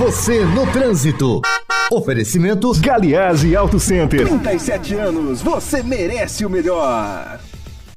Você 0.00 0.44
no 0.44 0.66
trânsito. 0.72 1.40
Oferecimento 1.92 2.72
Galiase 2.80 3.54
Auto 3.54 3.78
Center. 3.78 4.26
37 4.26 4.94
anos, 4.94 5.40
você 5.40 5.80
merece 5.80 6.44
o 6.44 6.50
melhor. 6.50 7.38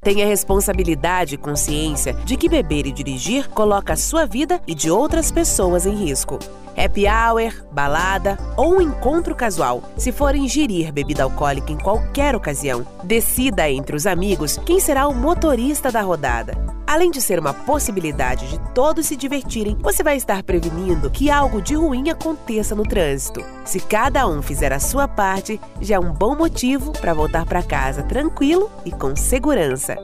Tenha 0.00 0.24
responsabilidade 0.24 1.34
e 1.34 1.38
consciência 1.38 2.14
de 2.24 2.36
que 2.36 2.48
beber 2.48 2.86
e 2.86 2.92
dirigir 2.92 3.48
coloca 3.48 3.92
a 3.92 3.96
sua 3.96 4.24
vida 4.24 4.58
e 4.66 4.74
de 4.74 4.88
outras 4.88 5.30
pessoas 5.30 5.84
em 5.84 5.94
risco. 5.94 6.38
Happy 6.76 7.06
hour, 7.06 7.52
balada 7.72 8.38
ou 8.56 8.76
um 8.76 8.80
encontro 8.80 9.34
casual. 9.34 9.82
Se 9.96 10.12
for 10.12 10.34
ingerir 10.34 10.92
bebida 10.92 11.22
alcoólica 11.22 11.72
em 11.72 11.78
qualquer 11.78 12.34
ocasião, 12.34 12.86
decida 13.04 13.70
entre 13.70 13.96
os 13.96 14.06
amigos 14.06 14.58
quem 14.64 14.80
será 14.80 15.08
o 15.08 15.14
motorista 15.14 15.90
da 15.90 16.00
rodada. 16.00 16.70
Além 16.90 17.12
de 17.12 17.20
ser 17.20 17.38
uma 17.38 17.54
possibilidade 17.54 18.48
de 18.48 18.58
todos 18.74 19.06
se 19.06 19.14
divertirem, 19.14 19.78
você 19.80 20.02
vai 20.02 20.16
estar 20.16 20.42
prevenindo 20.42 21.08
que 21.08 21.30
algo 21.30 21.62
de 21.62 21.74
ruim 21.74 22.10
aconteça 22.10 22.74
no 22.74 22.82
trânsito. 22.82 23.44
Se 23.64 23.78
cada 23.78 24.26
um 24.26 24.42
fizer 24.42 24.72
a 24.72 24.80
sua 24.80 25.06
parte, 25.06 25.60
já 25.80 25.94
é 25.94 26.00
um 26.00 26.12
bom 26.12 26.34
motivo 26.34 26.92
para 26.92 27.14
voltar 27.14 27.46
para 27.46 27.62
casa 27.62 28.02
tranquilo 28.02 28.68
e 28.84 28.90
com 28.90 29.14
segurança. 29.14 29.96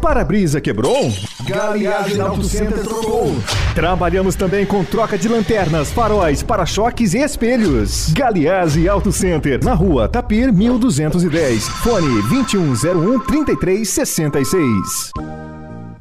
Para-brisa 0.00 0.60
quebrou? 0.60 1.12
Galiage 1.46 2.20
Auto 2.20 2.44
Center 2.44 2.82
trocou. 2.82 3.34
Trabalhamos 3.74 4.34
também 4.34 4.64
com 4.64 4.84
troca 4.84 5.18
de 5.18 5.28
lanternas, 5.28 5.90
faróis, 5.90 6.42
para-choques 6.42 7.14
e 7.14 7.18
espelhos. 7.18 8.12
Galiase 8.12 8.88
Auto 8.88 9.10
Center, 9.12 9.62
na 9.64 9.74
rua 9.74 10.08
Tapir 10.08 10.52
1210. 10.52 11.68
Fone 11.68 12.22
2101 12.28 13.20
3366. 13.20 15.12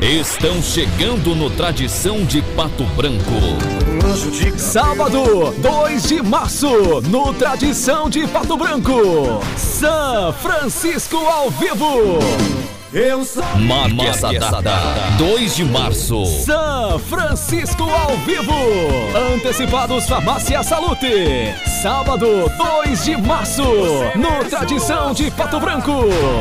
estão 0.00 0.62
chegando 0.62 1.34
no 1.34 1.50
Tradição 1.50 2.24
de 2.24 2.42
Pato 2.56 2.84
Branco. 2.96 3.22
Sábado, 4.58 5.52
2 5.58 6.08
de 6.08 6.22
março, 6.22 7.00
no 7.02 7.32
Tradição 7.34 8.10
de 8.10 8.26
Pato 8.26 8.56
Branco. 8.56 9.40
São 9.56 10.32
Francisco 10.34 11.16
ao 11.16 11.50
vivo. 11.50 12.18
Eu 12.94 13.24
sou. 13.24 13.42
Marque, 13.58 14.06
essa 14.06 14.30
data, 14.30 15.16
2 15.16 15.56
de 15.56 15.64
março. 15.64 16.26
São 16.44 16.98
Francisco 16.98 17.84
ao 17.84 18.18
vivo. 18.18 18.52
Antecipados 19.34 20.06
Farmácia 20.06 20.62
Salute. 20.62 21.54
Sábado, 21.80 22.26
2 22.84 23.04
de 23.04 23.16
março, 23.16 23.62
no 24.14 24.44
Tradição 24.44 25.14
de 25.14 25.30
Pato 25.30 25.58
Branco. 25.58 25.90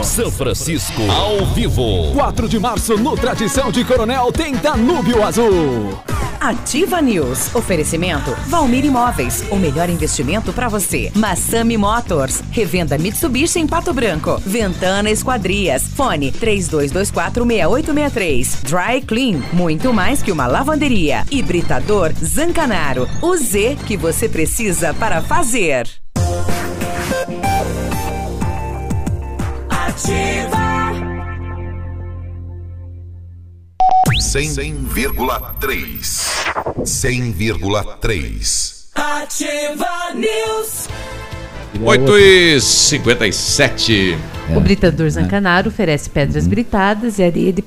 São 0.03 0.29
Francisco 0.29 1.01
ao 1.09 1.45
vivo. 1.53 2.11
4 2.15 2.49
de 2.49 2.59
março, 2.59 2.97
no 2.97 3.15
Tradição 3.15 3.71
de 3.71 3.85
Coronel, 3.85 4.29
tem 4.33 4.53
Danúbio 4.53 5.23
Azul. 5.23 5.97
Ativa 6.41 6.99
News. 7.03 7.53
Oferecimento 7.53 8.35
Valmir 8.47 8.83
Imóveis. 8.83 9.43
O 9.51 9.57
melhor 9.57 9.91
investimento 9.91 10.51
para 10.51 10.67
você. 10.67 11.11
Massami 11.15 11.77
Motors. 11.77 12.41
Revenda 12.49 12.97
Mitsubishi 12.97 13.59
em 13.59 13.67
Pato 13.67 13.93
Branco. 13.93 14.41
Ventana 14.43 15.11
Esquadrias. 15.11 15.83
Fone 15.95 16.31
32246863. 16.41 18.63
Dry 18.63 19.01
Clean. 19.01 19.41
Muito 19.53 19.93
mais 19.93 20.23
que 20.23 20.31
uma 20.31 20.47
lavanderia. 20.47 21.23
Hibridador 21.29 22.11
Zancanaro. 22.13 23.07
O 23.21 23.37
Z 23.37 23.77
que 23.85 23.95
você 23.95 24.27
precisa 24.27 24.91
para 24.93 25.21
fazer. 25.21 25.87
Ativa. 29.69 30.71
100,3. 34.19 36.27
100,3. 36.83 38.87
Ativa 38.95 40.13
News. 40.15 40.87
8 41.79 42.17
e 42.17 42.59
57. 42.59 44.17
O 44.55 44.59
britador 44.59 45.09
Zancanaro 45.09 45.69
oferece 45.69 46.09
pedras 46.09 46.47
britadas 46.47 47.17
e 47.19 47.23
areia 47.23 47.53
de. 47.53 47.63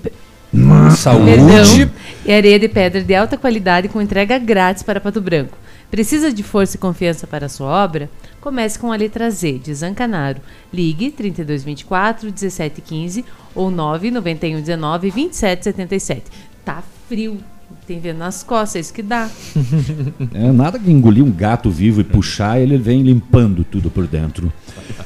Saúde. 0.96 1.32
Perdão, 1.32 1.90
e 2.24 2.32
areia 2.32 2.58
de 2.60 2.68
pedra 2.68 3.02
de 3.02 3.14
alta 3.14 3.36
qualidade 3.36 3.88
com 3.88 4.00
entrega 4.00 4.38
grátis 4.38 4.82
para 4.82 5.00
Pato 5.00 5.20
Branco. 5.20 5.58
Precisa 5.90 6.32
de 6.32 6.42
força 6.42 6.76
e 6.76 6.78
confiança 6.78 7.26
para 7.26 7.46
a 7.46 7.48
sua 7.48 7.84
obra? 7.84 8.08
Comece 8.40 8.78
com 8.78 8.92
a 8.92 8.96
letra 8.96 9.30
Z 9.30 9.58
de 9.58 9.74
Zancanaro. 9.74 10.40
Ligue 10.72 11.10
3224 11.10 12.26
1715 12.26 13.24
ou 13.54 13.70
991 13.70 14.60
19 14.60 15.10
2777. 15.10 16.24
Tá 16.64 16.82
frio. 17.08 17.38
Tem 17.86 18.00
vendo 18.00 18.18
nas 18.18 18.42
costas, 18.42 18.76
é 18.76 18.80
isso 18.80 18.94
que 18.94 19.02
dá. 19.02 19.28
É 20.32 20.50
nada 20.50 20.78
que 20.78 20.90
engolir 20.90 21.22
um 21.24 21.30
gato 21.30 21.70
vivo 21.70 22.00
e 22.00 22.04
puxar, 22.04 22.58
ele 22.58 22.76
vem 22.78 23.02
limpando 23.02 23.62
tudo 23.62 23.90
por 23.90 24.06
dentro. 24.06 24.52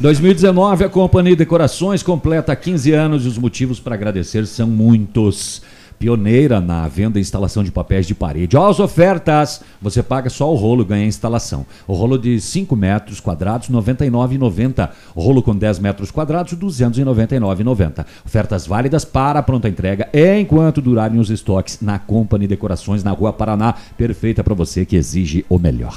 2019, 0.01 0.85
a 0.85 0.89
Companhia 0.89 1.37
Decorações 1.37 2.03
completa 2.03 2.55
15 2.55 2.93
anos 2.93 3.25
e 3.25 3.29
os 3.29 3.37
motivos 3.37 3.81
para 3.81 3.95
agradecer 3.95 4.47
são 4.47 4.69
muitos. 4.69 5.63
Pioneira 5.99 6.61
na 6.61 6.87
venda 6.87 7.19
e 7.19 7.23
instalação 7.23 7.65
de 7.65 7.73
papéis 7.73 8.07
de 8.07 8.15
parede. 8.15 8.57
Ó, 8.57 8.69
as 8.69 8.79
ofertas! 8.79 9.63
Você 9.83 10.03
paga 10.03 10.31
só 10.31 10.53
o 10.53 10.57
rolo 10.57 10.83
e 10.83 10.85
ganha 10.85 11.05
a 11.05 11.09
instalação. 11.09 11.67
O 11.87 11.95
rolo 11.95 12.19
de 12.19 12.41
5 12.41 12.77
metros 12.77 13.21
quadrados, 13.21 13.69
R$ 13.69 13.75
99,90. 13.75 14.91
O 15.15 15.21
rolo 15.21 15.43
com 15.43 15.57
10 15.57 15.79
metros 15.79 16.11
quadrados, 16.11 16.53
R$ 16.53 16.59
299,90. 16.59 18.07
Ofertas 18.25 18.67
válidas 18.67 19.05
para 19.05 19.43
pronta 19.43 19.69
entrega 19.69 20.09
enquanto 20.13 20.81
durarem 20.81 21.19
os 21.19 21.31
estoques 21.31 21.79
na 21.81 21.99
Company 21.99 22.47
Decorações, 22.47 23.03
na 23.03 23.13
Rua 23.13 23.33
Paraná. 23.33 23.75
Perfeita 23.97 24.45
para 24.45 24.55
você 24.55 24.85
que 24.85 24.97
exige 24.97 25.45
o 25.49 25.59
melhor. 25.59 25.97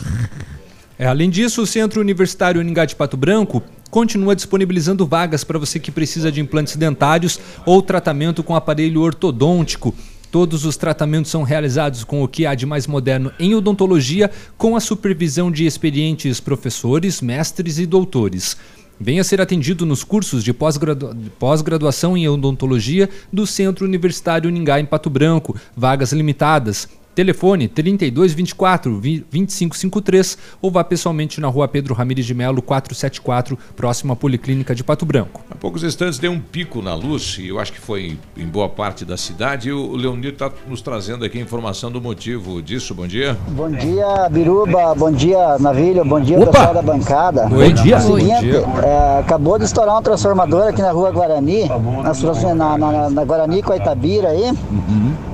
É, 1.02 1.08
além 1.08 1.32
disso, 1.32 1.64
o 1.64 1.66
Centro 1.66 2.00
Universitário 2.00 2.62
Uningá 2.62 2.86
de 2.86 2.96
Pato 2.96 3.18
Branco 3.18 3.64
continua 3.90 4.36
disponibilizando 4.36 5.04
vagas 5.04 5.44
para 5.44 5.58
você 5.58 5.80
que 5.80 5.90
precisa 5.90 6.32
de 6.32 6.40
implantes 6.40 6.76
dentários 6.76 7.40
ou 7.66 7.82
tratamento 7.82 8.44
com 8.44 8.56
aparelho 8.56 9.02
ortodôntico. 9.02 9.96
Todos 10.30 10.64
os 10.64 10.78
tratamentos 10.78 11.32
são 11.32 11.42
realizados 11.42 12.04
com 12.04 12.22
o 12.22 12.28
que 12.28 12.46
há 12.46 12.54
de 12.54 12.68
mais 12.68 12.86
moderno 12.86 13.32
em 13.40 13.56
odontologia, 13.56 14.30
com 14.60 14.76
a 14.76 14.80
supervisão 14.80 15.50
de 15.50 15.66
experientes 15.66 16.40
professores, 16.40 17.20
mestres 17.20 17.80
e 17.80 17.88
doutores. 17.88 18.56
Venha 19.00 19.24
ser 19.24 19.42
atendido 19.42 19.88
nos 19.88 20.04
cursos 20.04 20.44
de 20.44 20.54
pós-gradua- 20.54 21.18
pós-graduação 21.40 22.16
em 22.16 22.30
odontologia 22.30 23.10
do 23.34 23.48
Centro 23.48 23.88
Universitário 23.88 24.48
Uningá 24.48 24.80
em 24.80 24.86
Pato 24.86 25.10
Branco, 25.10 25.58
vagas 25.76 26.14
limitadas. 26.14 26.88
Telefone 27.26 27.68
3224 27.68 29.00
vi- 29.00 29.24
2553 29.32 30.40
ou 30.60 30.72
vá 30.72 30.84
pessoalmente 30.84 31.40
na 31.40 31.48
rua 31.50 31.68
Pedro 31.68 31.94
Ramires 31.94 32.26
de 32.26 32.34
Melo 32.34 32.64
474, 32.64 33.56
próximo 33.76 34.12
à 34.12 34.16
Policlínica 34.16 34.74
de 34.74 34.84
Pato 34.84 35.06
Branco. 35.06 35.44
Há 35.52 35.54
poucos 35.54 35.84
instantes 35.84 36.18
deu 36.18 36.32
um 36.32 36.40
pico 36.40 36.82
na 36.82 36.96
luz, 36.96 37.38
e 37.40 37.48
eu 37.50 37.60
acho 37.60 37.74
que 37.74 37.80
foi 37.80 38.18
em 38.36 38.48
boa 38.48 38.68
parte 38.68 39.06
da 39.06 39.16
cidade. 39.18 39.70
E 39.70 39.72
o 39.72 39.96
Leonir 39.96 40.32
está 40.34 40.52
nos 40.68 40.82
trazendo 40.82 41.24
aqui 41.24 41.38
a 41.38 41.42
informação 41.42 41.92
do 41.92 42.02
motivo 42.02 42.60
disso. 42.60 42.96
Bom 42.96 43.06
dia. 43.06 43.38
Bom 43.50 43.70
dia, 43.70 44.28
Biruba. 44.32 44.96
Bom 44.96 45.12
dia, 45.12 45.60
Navilho. 45.60 46.04
Bom 46.04 46.20
dia, 46.20 46.40
Opa! 46.40 46.52
pessoal 46.54 46.74
da 46.74 46.82
bancada. 46.82 47.46
Bom 47.46 47.72
dia. 47.72 47.98
É 47.98 48.00
seguinte, 48.00 48.32
Bom 48.34 48.40
dia. 48.40 48.66
é, 48.84 49.20
acabou 49.20 49.60
de 49.60 49.66
estourar 49.66 49.96
um 49.96 50.02
transformador 50.02 50.70
aqui 50.70 50.82
na 50.82 50.92
rua 50.92 51.12
Guarani, 51.12 51.66
na, 51.70 52.56
na, 52.56 52.78
na- 52.78 53.10
na 53.12 53.24
Guarani 53.26 53.62
com 53.62 53.74
a 53.74 53.78
Itabira 53.78 54.30
aí. 54.30 54.52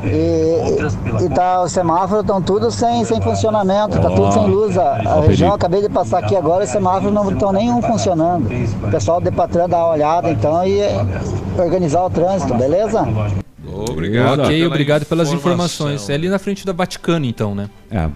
E, 0.03 1.25
e 1.25 1.29
tá, 1.29 1.61
os 1.63 1.71
semáforos 1.77 2.21
estão 2.21 2.41
tudo 2.41 2.71
sem, 2.71 3.05
sem 3.05 3.21
funcionamento, 3.21 3.99
tá 4.01 4.09
tudo 4.09 4.31
sem 4.31 4.47
luz. 4.47 4.77
A, 4.77 4.93
a 4.95 5.21
região, 5.21 5.53
acabei 5.53 5.81
de 5.81 5.89
passar 5.89 6.19
aqui 6.19 6.35
agora, 6.35 6.63
os 6.63 6.69
semáforos 6.71 7.13
não 7.13 7.29
estão 7.31 7.51
nenhum 7.51 7.81
funcionando. 7.81 8.47
O 8.83 8.89
pessoal 8.91 9.19
do 9.21 9.25
Depatran 9.25 9.69
dá 9.69 9.77
uma 9.77 9.89
olhada 9.93 10.31
então 10.31 10.65
e 10.65 10.79
é, 10.79 11.05
organizar 11.57 12.03
o 12.03 12.09
trânsito, 12.09 12.53
beleza? 12.55 13.07
Obrigado. 13.89 14.39
ok, 14.41 14.55
pela 14.57 14.67
obrigado 14.67 15.05
pelas 15.05 15.27
informação. 15.31 15.87
informações. 15.91 16.09
É 16.09 16.13
ali 16.15 16.29
na 16.29 16.39
frente 16.39 16.65
da 16.65 16.73
Vaticano, 16.73 17.25
então, 17.25 17.53
né? 17.53 17.69
É. 17.91 18.09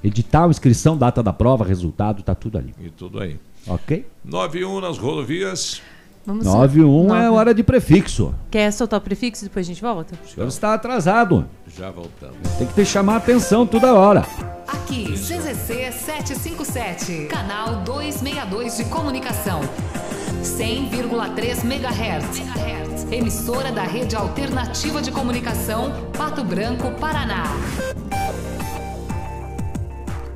Edital, 0.03 0.49
inscrição, 0.49 0.97
data 0.97 1.23
da 1.23 1.35
prova, 1.35 1.63
resultado, 1.65 2.23
tá 2.23 2.35
tudo 2.35 2.57
ali. 2.57 2.73
E 2.81 2.89
tudo 2.89 3.21
aí. 3.21 3.37
Ok? 3.67 4.07
91 4.25 4.81
nas 4.81 4.97
rodovias. 4.97 5.83
Vamos 6.25 6.45
91 6.45 7.15
é 7.15 7.31
hora 7.31 7.55
de 7.55 7.63
prefixo. 7.63 8.35
Quer 8.51 8.71
soltar 8.73 8.99
o 8.99 9.03
prefixo 9.03 9.45
e 9.45 9.49
depois 9.49 9.67
a 9.67 9.69
gente 9.69 9.81
volta? 9.81 10.15
O 10.25 10.29
senhor 10.29 10.49
está 10.49 10.75
atrasado. 10.75 11.47
Já 11.67 11.91
voltamos. 11.91 12.37
Tem 12.59 12.67
que 12.67 12.75
ter 12.75 12.85
chamar 12.85 13.15
a 13.15 13.17
atenção 13.17 13.67
toda 13.67 13.95
hora. 13.95 14.25
Aqui, 14.67 15.13
CZC 15.13 15.91
757, 15.93 17.27
canal 17.27 17.83
262 17.85 18.77
de 18.77 18.85
comunicação. 18.85 19.61
100,3 20.43 21.65
MHz. 21.65 23.13
Emissora 23.13 23.73
da 23.73 23.83
Rede 23.83 24.15
Alternativa 24.15 25.03
de 25.03 25.11
Comunicação, 25.11 25.93
Pato 26.17 26.45
Branco, 26.45 26.91
Paraná. 26.93 27.45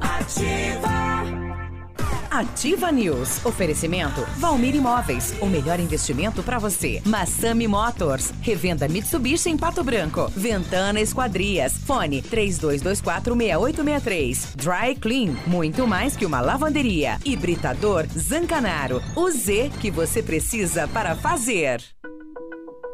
Ativa 0.00 1.43
News. 2.92 3.44
Oferecimento 3.44 4.24
Valmir 4.38 4.74
Imóveis. 4.74 5.34
O 5.40 5.46
melhor 5.46 5.78
investimento 5.80 6.42
para 6.42 6.58
você. 6.58 7.00
Massami 7.04 7.68
Motors. 7.68 8.32
Revenda 8.40 8.88
Mitsubishi 8.88 9.50
em 9.50 9.56
Pato 9.56 9.84
Branco. 9.84 10.28
Ventana 10.34 11.00
Esquadrias. 11.00 11.74
Fone 11.84 12.22
32246863. 12.22 14.56
Dry 14.56 14.96
Clean. 14.96 15.36
Muito 15.46 15.86
mais 15.86 16.16
que 16.16 16.26
uma 16.26 16.40
lavanderia. 16.40 17.18
Hibridador 17.24 18.06
Zancanaro. 18.16 19.00
O 19.16 19.30
Z 19.30 19.70
que 19.80 19.90
você 19.90 20.22
precisa 20.22 20.86
para 20.88 21.14
fazer. 21.14 21.82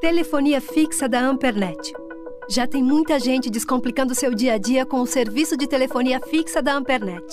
Telefonia 0.01 0.61
fixa 0.61 1.09
da 1.09 1.21
Ampernet. 1.21 1.93
Já 2.51 2.67
tem 2.67 2.83
muita 2.83 3.21
gente 3.21 3.49
descomplicando 3.49 4.13
seu 4.13 4.35
dia 4.35 4.55
a 4.55 4.59
dia 4.59 4.85
com 4.85 5.01
o 5.01 5.07
serviço 5.07 5.57
de 5.57 5.69
telefonia 5.69 6.19
fixa 6.19 6.61
da 6.61 6.75
Ampernet. 6.75 7.25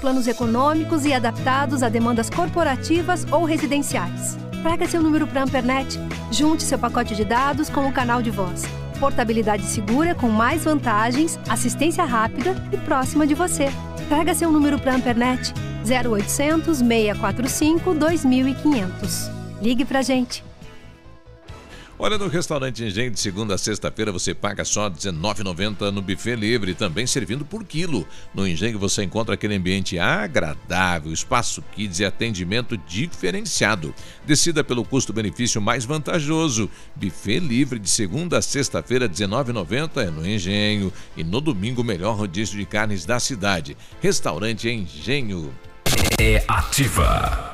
Planos 0.00 0.26
econômicos 0.26 1.04
e 1.04 1.12
adaptados 1.12 1.82
a 1.82 1.90
demandas 1.90 2.30
corporativas 2.30 3.26
ou 3.30 3.44
residenciais. 3.44 4.38
Traga 4.62 4.88
seu 4.88 5.02
número 5.02 5.26
para 5.26 5.42
a 5.42 5.44
Ampernet, 5.44 5.98
junte 6.30 6.62
seu 6.62 6.78
pacote 6.78 7.14
de 7.14 7.26
dados 7.26 7.68
com 7.68 7.86
o 7.86 7.92
canal 7.92 8.22
de 8.22 8.30
voz. 8.30 8.62
Portabilidade 8.98 9.64
segura 9.64 10.14
com 10.14 10.30
mais 10.30 10.64
vantagens, 10.64 11.38
assistência 11.46 12.06
rápida 12.06 12.56
e 12.72 12.78
próxima 12.78 13.26
de 13.26 13.34
você. 13.34 13.66
Traga 14.08 14.34
seu 14.34 14.50
número 14.50 14.78
para 14.78 14.92
a 14.92 14.96
Ampernet 14.96 15.52
0800 15.86 16.78
645 16.78 17.92
2500. 17.92 19.30
Ligue 19.60 19.84
pra 19.84 20.00
gente. 20.00 20.42
Olha, 21.96 22.18
no 22.18 22.26
restaurante 22.26 22.84
Engenho, 22.84 23.12
de 23.12 23.20
segunda 23.20 23.54
a 23.54 23.58
sexta-feira, 23.58 24.10
você 24.10 24.34
paga 24.34 24.64
só 24.64 24.88
R$19,90 24.88 25.92
no 25.92 26.02
buffet 26.02 26.34
livre, 26.34 26.74
também 26.74 27.06
servindo 27.06 27.44
por 27.44 27.64
quilo. 27.64 28.06
No 28.34 28.46
Engenho 28.46 28.80
você 28.80 29.04
encontra 29.04 29.34
aquele 29.34 29.54
ambiente 29.54 29.96
agradável, 29.96 31.12
espaço 31.12 31.62
kids 31.72 32.00
e 32.00 32.04
atendimento 32.04 32.76
diferenciado. 32.76 33.94
Decida 34.26 34.64
pelo 34.64 34.84
custo-benefício 34.84 35.62
mais 35.62 35.84
vantajoso. 35.84 36.68
Buffet 36.96 37.38
livre 37.38 37.78
de 37.78 37.88
segunda 37.88 38.38
a 38.38 38.42
sexta-feira, 38.42 39.06
R$19,90 39.06 40.02
é 40.02 40.10
no 40.10 40.26
Engenho. 40.26 40.92
E 41.16 41.22
no 41.22 41.40
domingo, 41.40 41.82
o 41.82 41.84
melhor 41.84 42.16
rodízio 42.16 42.58
de 42.58 42.66
carnes 42.66 43.04
da 43.04 43.20
cidade. 43.20 43.76
Restaurante 44.00 44.68
Engenho. 44.68 45.54
É 46.18 46.44
ativa. 46.48 47.53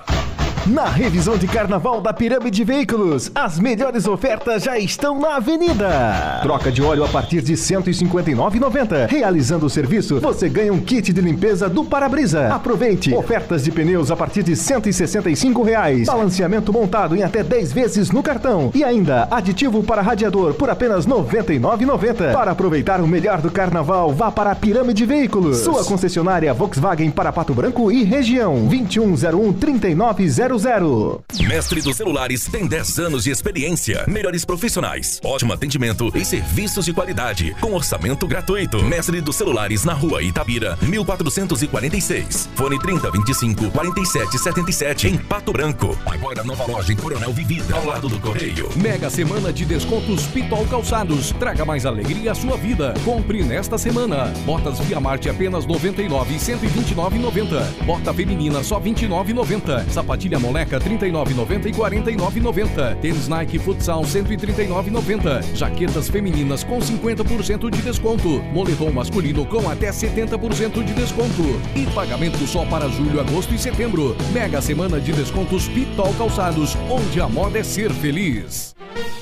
Na 0.66 0.84
revisão 0.84 1.38
de 1.38 1.46
carnaval 1.46 2.02
da 2.02 2.12
Pirâmide 2.12 2.62
Veículos, 2.64 3.30
as 3.34 3.58
melhores 3.58 4.06
ofertas 4.06 4.62
já 4.62 4.78
estão 4.78 5.18
na 5.18 5.36
avenida. 5.36 6.38
Troca 6.42 6.70
de 6.70 6.82
óleo 6.82 7.02
a 7.02 7.08
partir 7.08 7.40
de 7.40 7.52
R$ 7.52 7.58
159,90. 7.58 9.08
Realizando 9.08 9.64
o 9.64 9.70
serviço, 9.70 10.20
você 10.20 10.50
ganha 10.50 10.70
um 10.70 10.78
kit 10.78 11.14
de 11.14 11.20
limpeza 11.22 11.66
do 11.66 11.82
para-brisa. 11.82 12.48
Aproveite! 12.54 13.14
Ofertas 13.14 13.64
de 13.64 13.72
pneus 13.72 14.10
a 14.10 14.16
partir 14.16 14.42
de 14.42 14.54
165 14.54 15.62
reais. 15.62 16.06
Balanceamento 16.06 16.70
montado 16.74 17.16
em 17.16 17.22
até 17.22 17.42
10 17.42 17.72
vezes 17.72 18.10
no 18.10 18.22
cartão. 18.22 18.70
E 18.74 18.84
ainda 18.84 19.28
aditivo 19.30 19.82
para 19.82 20.02
radiador 20.02 20.52
por 20.52 20.68
apenas 20.68 21.06
R$ 21.06 21.12
99,90. 21.12 22.32
Para 22.34 22.50
aproveitar 22.50 23.00
o 23.00 23.08
melhor 23.08 23.40
do 23.40 23.50
carnaval, 23.50 24.12
vá 24.12 24.30
para 24.30 24.50
a 24.50 24.54
Pirâmide 24.54 25.06
Veículos. 25.06 25.56
Sua 25.56 25.82
concessionária 25.84 26.52
Volkswagen 26.52 27.10
para 27.10 27.32
Pato 27.32 27.54
Branco 27.54 27.90
e 27.90 28.04
região. 28.04 28.66
2101 28.66 29.54
3900 29.54 30.49
3100. 30.58 31.46
Mestre 31.46 31.80
dos 31.80 31.96
Celulares 31.96 32.46
tem 32.46 32.66
10 32.66 32.98
anos 32.98 33.24
de 33.24 33.30
experiência, 33.30 34.04
melhores 34.08 34.44
profissionais, 34.44 35.20
ótimo 35.22 35.52
atendimento 35.52 36.10
e 36.12 36.24
serviços 36.24 36.84
de 36.86 36.92
qualidade, 36.92 37.54
com 37.60 37.72
orçamento 37.72 38.26
gratuito. 38.26 38.82
Mestre 38.82 39.20
dos 39.20 39.36
Celulares 39.36 39.84
na 39.84 39.92
rua 39.92 40.22
Itabira, 40.22 40.76
1446. 40.82 42.48
Fone 42.56 42.80
3025 42.80 43.70
4777 43.70 45.08
em 45.08 45.16
Pato 45.16 45.52
Branco. 45.52 45.96
Agora 46.04 46.42
nova 46.42 46.66
loja 46.66 46.92
em 46.92 46.96
Coronel 46.96 47.32
Vivida, 47.32 47.76
ao 47.76 47.86
lado 47.86 48.08
do 48.08 48.18
Correio. 48.18 48.68
Mega 48.74 49.08
semana 49.08 49.52
de 49.52 49.64
descontos 49.64 50.26
Pitol 50.26 50.66
Calçados. 50.66 51.30
Traga 51.38 51.64
mais 51.64 51.86
alegria 51.86 52.32
à 52.32 52.34
sua 52.34 52.56
vida. 52.56 52.94
Compre 53.04 53.44
nesta 53.44 53.78
semana. 53.78 54.32
Botas 54.44 54.80
Via 54.80 54.98
Marte 54.98 55.28
apenas 55.28 55.64
99 55.64 56.34
e 56.34 56.38
129,90. 56.38 57.84
Bota 57.84 58.12
feminina 58.12 58.64
só 58.64 58.80
29,90. 58.80 59.88
Sapatilha 59.90 60.39
moleca 60.40 60.80
39,90 60.80 61.66
e 61.66 61.72
49,90. 61.72 62.96
Tênis 63.00 63.28
Nike 63.28 63.58
Futsal 63.58 64.02
139,90. 64.02 65.54
Jaquetas 65.54 66.08
femininas 66.08 66.64
com 66.64 66.78
50% 66.78 67.70
de 67.70 67.82
desconto. 67.82 68.42
Moletom 68.52 68.90
masculino 68.90 69.46
com 69.46 69.68
até 69.68 69.90
70% 69.90 70.82
de 70.82 70.92
desconto. 70.94 71.42
E 71.76 71.86
pagamento 71.94 72.44
só 72.46 72.64
para 72.64 72.88
julho, 72.88 73.20
agosto 73.20 73.54
e 73.54 73.58
setembro. 73.58 74.16
Mega 74.32 74.60
semana 74.60 74.98
de 74.98 75.12
descontos 75.12 75.68
Pitol 75.68 76.12
Calçados, 76.14 76.76
onde 76.90 77.20
a 77.20 77.28
moda 77.28 77.58
é 77.58 77.62
ser 77.62 77.92
feliz. 77.92 78.74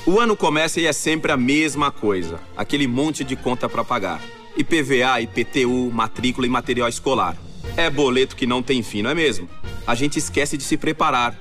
O 0.05 0.19
ano 0.19 0.35
começa 0.35 0.79
e 0.79 0.87
é 0.87 0.93
sempre 0.93 1.31
a 1.31 1.37
mesma 1.37 1.91
coisa. 1.91 2.39
Aquele 2.57 2.87
monte 2.87 3.23
de 3.23 3.35
conta 3.35 3.69
para 3.69 3.83
pagar. 3.83 4.21
IPVA, 4.57 5.21
IPTU, 5.21 5.91
matrícula 5.91 6.47
e 6.47 6.49
material 6.49 6.89
escolar. 6.89 7.37
É 7.75 7.89
boleto 7.89 8.35
que 8.35 8.45
não 8.45 8.61
tem 8.61 8.83
fim, 8.83 9.01
não 9.01 9.09
é 9.09 9.15
mesmo? 9.15 9.49
A 9.85 9.95
gente 9.95 10.19
esquece 10.19 10.57
de 10.57 10.63
se 10.63 10.77
preparar. 10.77 11.35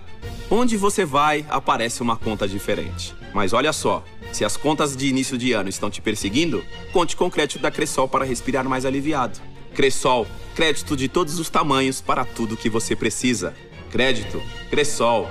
Onde 0.51 0.77
você 0.77 1.05
vai, 1.05 1.45
aparece 1.49 2.01
uma 2.01 2.16
conta 2.16 2.49
diferente. 2.49 3.15
Mas 3.35 3.53
olha 3.53 3.73
só, 3.73 4.03
se 4.32 4.45
as 4.45 4.57
contas 4.57 4.97
de 4.97 5.07
início 5.07 5.36
de 5.36 5.53
ano 5.53 5.69
estão 5.69 5.90
te 5.90 6.01
perseguindo, 6.01 6.65
conte 6.93 7.16
com 7.16 7.27
o 7.27 7.31
crédito 7.31 7.61
da 7.61 7.70
Cressol 7.70 8.09
para 8.09 8.24
respirar 8.24 8.69
mais 8.69 8.86
aliviado. 8.86 9.39
Cressol, 9.74 10.27
crédito 10.55 10.97
de 10.97 11.09
todos 11.09 11.39
os 11.39 11.51
tamanhos 11.51 12.01
para 12.01 12.24
tudo 12.24 12.57
que 12.57 12.70
você 12.70 12.97
precisa. 12.97 13.55
Crédito, 13.90 14.43
Cressol. 14.70 15.28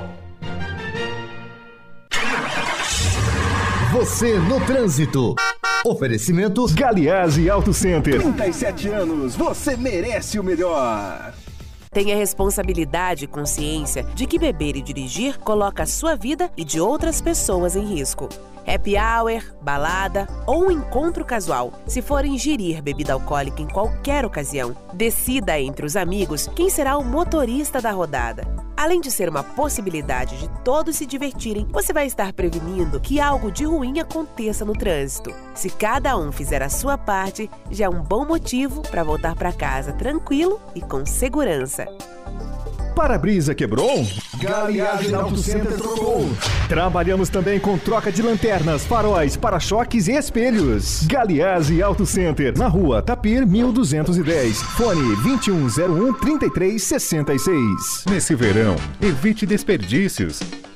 Você 3.92 4.38
no 4.38 4.64
trânsito. 4.66 5.36
Oferecimento 5.86 6.66
Galiase 6.74 7.50
Auto 7.50 7.74
Center. 7.74 8.20
37 8.20 8.90
anos, 8.90 9.36
você 9.36 9.78
merece 9.78 10.40
o 10.40 10.44
melhor. 10.44 11.34
Tenha 11.92 12.16
responsabilidade 12.16 13.26
e 13.26 13.28
consciência 13.28 14.04
de 14.16 14.26
que 14.26 14.40
beber 14.40 14.76
e 14.76 14.82
dirigir 14.82 15.38
coloca 15.40 15.84
a 15.84 15.88
sua 15.88 16.16
vida 16.16 16.50
e 16.58 16.64
de 16.64 16.80
outras 16.80 17.22
pessoas 17.22 17.76
em 17.76 17.86
risco. 17.86 18.28
Happy 18.68 18.96
hour, 18.98 19.42
balada 19.62 20.28
ou 20.46 20.66
um 20.66 20.72
encontro 20.72 21.24
casual. 21.24 21.72
Se 21.86 22.02
for 22.02 22.26
ingerir 22.26 22.82
bebida 22.82 23.14
alcoólica 23.14 23.62
em 23.62 23.68
qualquer 23.68 24.26
ocasião, 24.26 24.76
decida 24.94 25.60
entre 25.60 25.86
os 25.86 25.96
amigos 25.96 26.48
quem 26.56 26.70
será 26.70 26.98
o 26.98 27.06
motorista 27.06 27.82
da 27.82 27.92
rodada. 27.92 28.67
Além 28.78 29.02
de 29.02 29.10
ser 29.10 29.28
uma 29.28 29.44
possibilidade 29.44 30.38
de 30.38 30.48
todos 30.64 30.98
se 30.98 31.06
divertirem, 31.08 31.66
você 31.72 31.92
vai 31.92 32.06
estar 32.06 32.32
prevenindo 32.32 33.00
que 33.00 33.20
algo 33.20 33.52
de 33.52 33.66
ruim 33.66 34.00
aconteça 34.00 34.64
no 34.64 34.74
trânsito. 34.74 35.34
Se 35.56 35.68
cada 35.68 36.16
um 36.16 36.32
fizer 36.32 36.62
a 36.62 36.70
sua 36.70 36.96
parte, 36.96 37.50
já 37.72 37.86
é 37.86 37.90
um 37.90 38.04
bom 38.04 38.24
motivo 38.24 38.84
para 38.84 39.04
voltar 39.04 39.36
para 39.36 39.52
casa 39.52 39.94
tranquilo 39.94 40.62
e 40.76 40.82
com 40.82 41.08
segurança. 41.08 41.88
Para-brisa 42.98 43.54
quebrou? 43.54 44.08
Galiase 44.40 45.14
Auto 45.14 45.38
Center 45.38 45.72
trocou. 45.78 46.28
Trabalhamos 46.68 47.30
também 47.30 47.60
com 47.60 47.78
troca 47.78 48.12
de 48.12 48.24
lanternas, 48.24 48.86
faróis, 48.86 49.38
para-choques 49.38 50.08
e 50.08 50.14
espelhos. 50.14 51.06
Galiase 51.06 51.80
Auto 51.84 52.08
Center, 52.08 52.58
na 52.58 52.68
rua 52.68 53.00
Tapir 53.04 53.46
1210. 53.46 54.64
Fone 54.64 55.16
2101 55.18 56.14
3366. 56.14 58.06
Nesse 58.10 58.34
verão, 58.34 58.76
evite 59.00 59.46
desperdícios. 59.46 60.40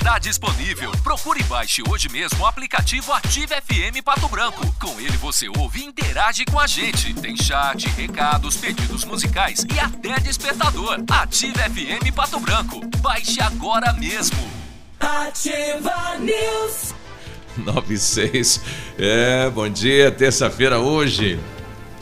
Está 0.00 0.18
disponível. 0.18 0.90
Procure 1.02 1.40
e 1.40 1.42
baixe 1.44 1.82
hoje 1.86 2.08
mesmo 2.08 2.40
o 2.40 2.46
aplicativo 2.46 3.12
Ative 3.12 3.54
FM 3.54 4.02
Pato 4.02 4.28
Branco. 4.28 4.66
Com 4.80 4.98
ele 4.98 5.16
você 5.18 5.46
ouve 5.48 5.80
e 5.80 5.84
interage 5.84 6.44
com 6.46 6.58
a 6.58 6.66
gente. 6.66 7.12
Tem 7.14 7.36
chat, 7.36 7.86
recados, 7.90 8.56
pedidos 8.56 9.04
musicais 9.04 9.64
e 9.72 9.78
até 9.78 10.18
despertador. 10.20 10.98
Ative 11.08 11.52
FM 11.52 12.14
Pato 12.14 12.40
Branco. 12.40 12.80
Baixe 12.98 13.42
agora 13.42 13.92
mesmo. 13.92 14.38
Ativa 14.98 16.16
News. 16.18 16.94
96. 17.58 18.60
É, 18.98 19.50
bom 19.50 19.68
dia, 19.68 20.10
terça-feira 20.10 20.78
hoje. 20.78 21.38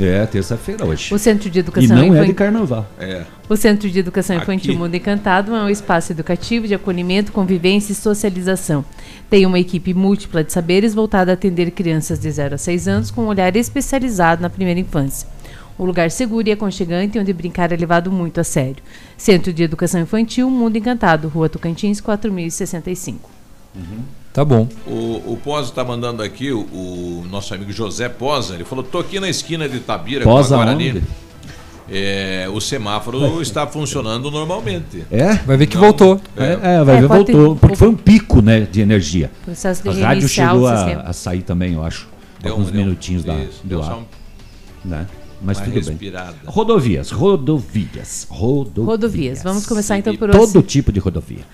É, 0.00 0.24
terça-feira 0.26 0.84
hoje. 0.86 1.12
O 1.12 1.18
Centro 1.18 1.50
de 1.50 1.58
E 1.58 1.60
Educação 1.60 1.96
não 1.96 2.02
é 2.02 2.06
Infantil- 2.06 2.26
de 2.26 2.32
carnaval. 2.34 2.86
É. 3.00 3.24
O 3.48 3.56
Centro 3.56 3.90
de 3.90 3.98
Educação 3.98 4.36
Infantil 4.36 4.70
Aqui. 4.70 4.78
Mundo 4.78 4.94
Encantado 4.94 5.54
é 5.54 5.62
um 5.62 5.68
espaço 5.68 6.12
educativo 6.12 6.68
de 6.68 6.74
acolhimento, 6.74 7.32
convivência 7.32 7.92
e 7.92 7.94
socialização. 7.96 8.84
Tem 9.28 9.44
uma 9.44 9.58
equipe 9.58 9.92
múltipla 9.94 10.44
de 10.44 10.52
saberes 10.52 10.94
voltada 10.94 11.32
a 11.32 11.34
atender 11.34 11.70
crianças 11.72 12.18
de 12.20 12.30
0 12.30 12.54
a 12.54 12.58
6 12.58 12.86
anos 12.86 13.10
com 13.10 13.22
um 13.22 13.26
olhar 13.26 13.54
especializado 13.56 14.40
na 14.40 14.48
primeira 14.48 14.78
infância. 14.78 15.26
Um 15.78 15.84
lugar 15.84 16.10
seguro 16.10 16.48
e 16.48 16.52
aconchegante 16.52 17.18
onde 17.18 17.32
brincar 17.32 17.72
é 17.72 17.76
levado 17.76 18.10
muito 18.10 18.40
a 18.40 18.44
sério. 18.44 18.76
Centro 19.16 19.52
de 19.52 19.62
Educação 19.62 20.00
Infantil 20.00 20.48
Mundo 20.50 20.76
Encantado, 20.76 21.28
Rua 21.28 21.48
Tocantins, 21.48 22.00
4065. 22.00 23.30
Tá 24.32 24.44
bom. 24.44 24.68
O, 24.86 25.32
o 25.32 25.38
Posa 25.42 25.72
tá 25.72 25.84
mandando 25.84 26.22
aqui, 26.22 26.52
o, 26.52 26.60
o 26.60 27.26
nosso 27.30 27.52
amigo 27.54 27.72
José 27.72 28.08
Posa, 28.08 28.54
ele 28.54 28.64
falou: 28.64 28.84
tô 28.84 28.98
aqui 28.98 29.18
na 29.18 29.28
esquina 29.28 29.68
de 29.68 29.78
Itabira 29.78 30.22
Posa 30.24 30.54
com 30.54 30.60
a 30.62 30.64
Guarani. 30.64 30.90
onde? 30.90 31.02
É, 31.90 32.46
o 32.52 32.60
semáforo 32.60 33.40
está 33.40 33.66
funcionando 33.66 34.30
normalmente. 34.30 35.04
É? 35.10 35.32
Vai 35.36 35.56
ver 35.56 35.66
que 35.66 35.74
Não, 35.76 35.82
voltou. 35.84 36.20
É, 36.36 36.52
é, 36.52 36.84
vai 36.84 36.96
É, 36.96 37.00
ver, 37.00 37.08
pode 37.08 37.24
ter- 37.24 37.32
voltou. 37.32 37.56
Porque 37.56 37.76
foi 37.76 37.88
um 37.88 37.96
pico, 37.96 38.42
né, 38.42 38.60
de 38.60 38.82
energia. 38.82 39.30
Processo 39.44 39.82
de 39.82 40.02
a 40.02 40.08
rádio 40.08 40.28
chegou 40.28 40.60
o 40.60 40.66
a, 40.66 40.84
a 41.00 41.12
sair 41.14 41.40
também, 41.42 41.72
eu 41.72 41.82
acho. 41.82 42.06
Deu 42.42 42.52
alguns 42.52 42.68
um- 42.68 42.72
deu 42.72 42.80
minutinhos 42.84 43.24
da, 43.24 43.34
isso, 43.36 43.60
do 43.62 43.68
deu 43.70 43.82
ar. 43.82 43.86
só 43.86 43.98
um- 44.00 44.04
né? 44.88 45.06
Mas 45.40 45.58
tudo 45.60 45.72
respirada. 45.72 46.32
bem. 46.32 46.40
Rodovias, 46.46 47.10
rodovias, 47.10 48.26
rodovias. 48.28 48.84
Rodovias. 48.84 49.42
Vamos 49.42 49.66
começar 49.66 49.96
então 49.96 50.14
por 50.16 50.30
todo 50.30 50.60
tipo 50.62 50.92
de 50.92 51.00
rodovia. 51.00 51.44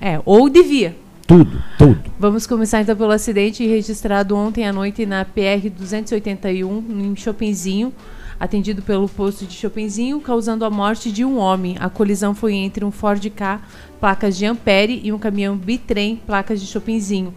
É, 0.00 0.20
ou 0.26 0.50
devia. 0.50 0.94
Tudo, 1.26 1.62
tudo. 1.78 2.02
Vamos 2.18 2.46
começar 2.46 2.82
então 2.82 2.96
pelo 2.96 3.10
acidente 3.10 3.66
registrado 3.66 4.36
ontem 4.36 4.66
à 4.66 4.72
noite 4.72 5.06
na 5.06 5.24
PR 5.24 5.70
281 5.70 6.84
em 6.90 7.16
Chopinzinho, 7.16 7.92
atendido 8.38 8.82
pelo 8.82 9.08
posto 9.08 9.46
de 9.46 9.54
Chopinzinho, 9.54 10.20
causando 10.20 10.64
a 10.64 10.70
morte 10.70 11.12
de 11.12 11.24
um 11.24 11.38
homem. 11.38 11.76
A 11.80 11.88
colisão 11.88 12.34
foi 12.34 12.54
entre 12.54 12.84
um 12.84 12.90
Ford 12.90 13.24
K, 13.30 13.60
placas 14.00 14.36
de 14.36 14.44
Ampere, 14.44 15.00
e 15.02 15.12
um 15.12 15.18
caminhão 15.18 15.56
bitrem, 15.56 16.20
placas 16.26 16.60
de 16.60 16.66
Chopinzinho. 16.66 17.32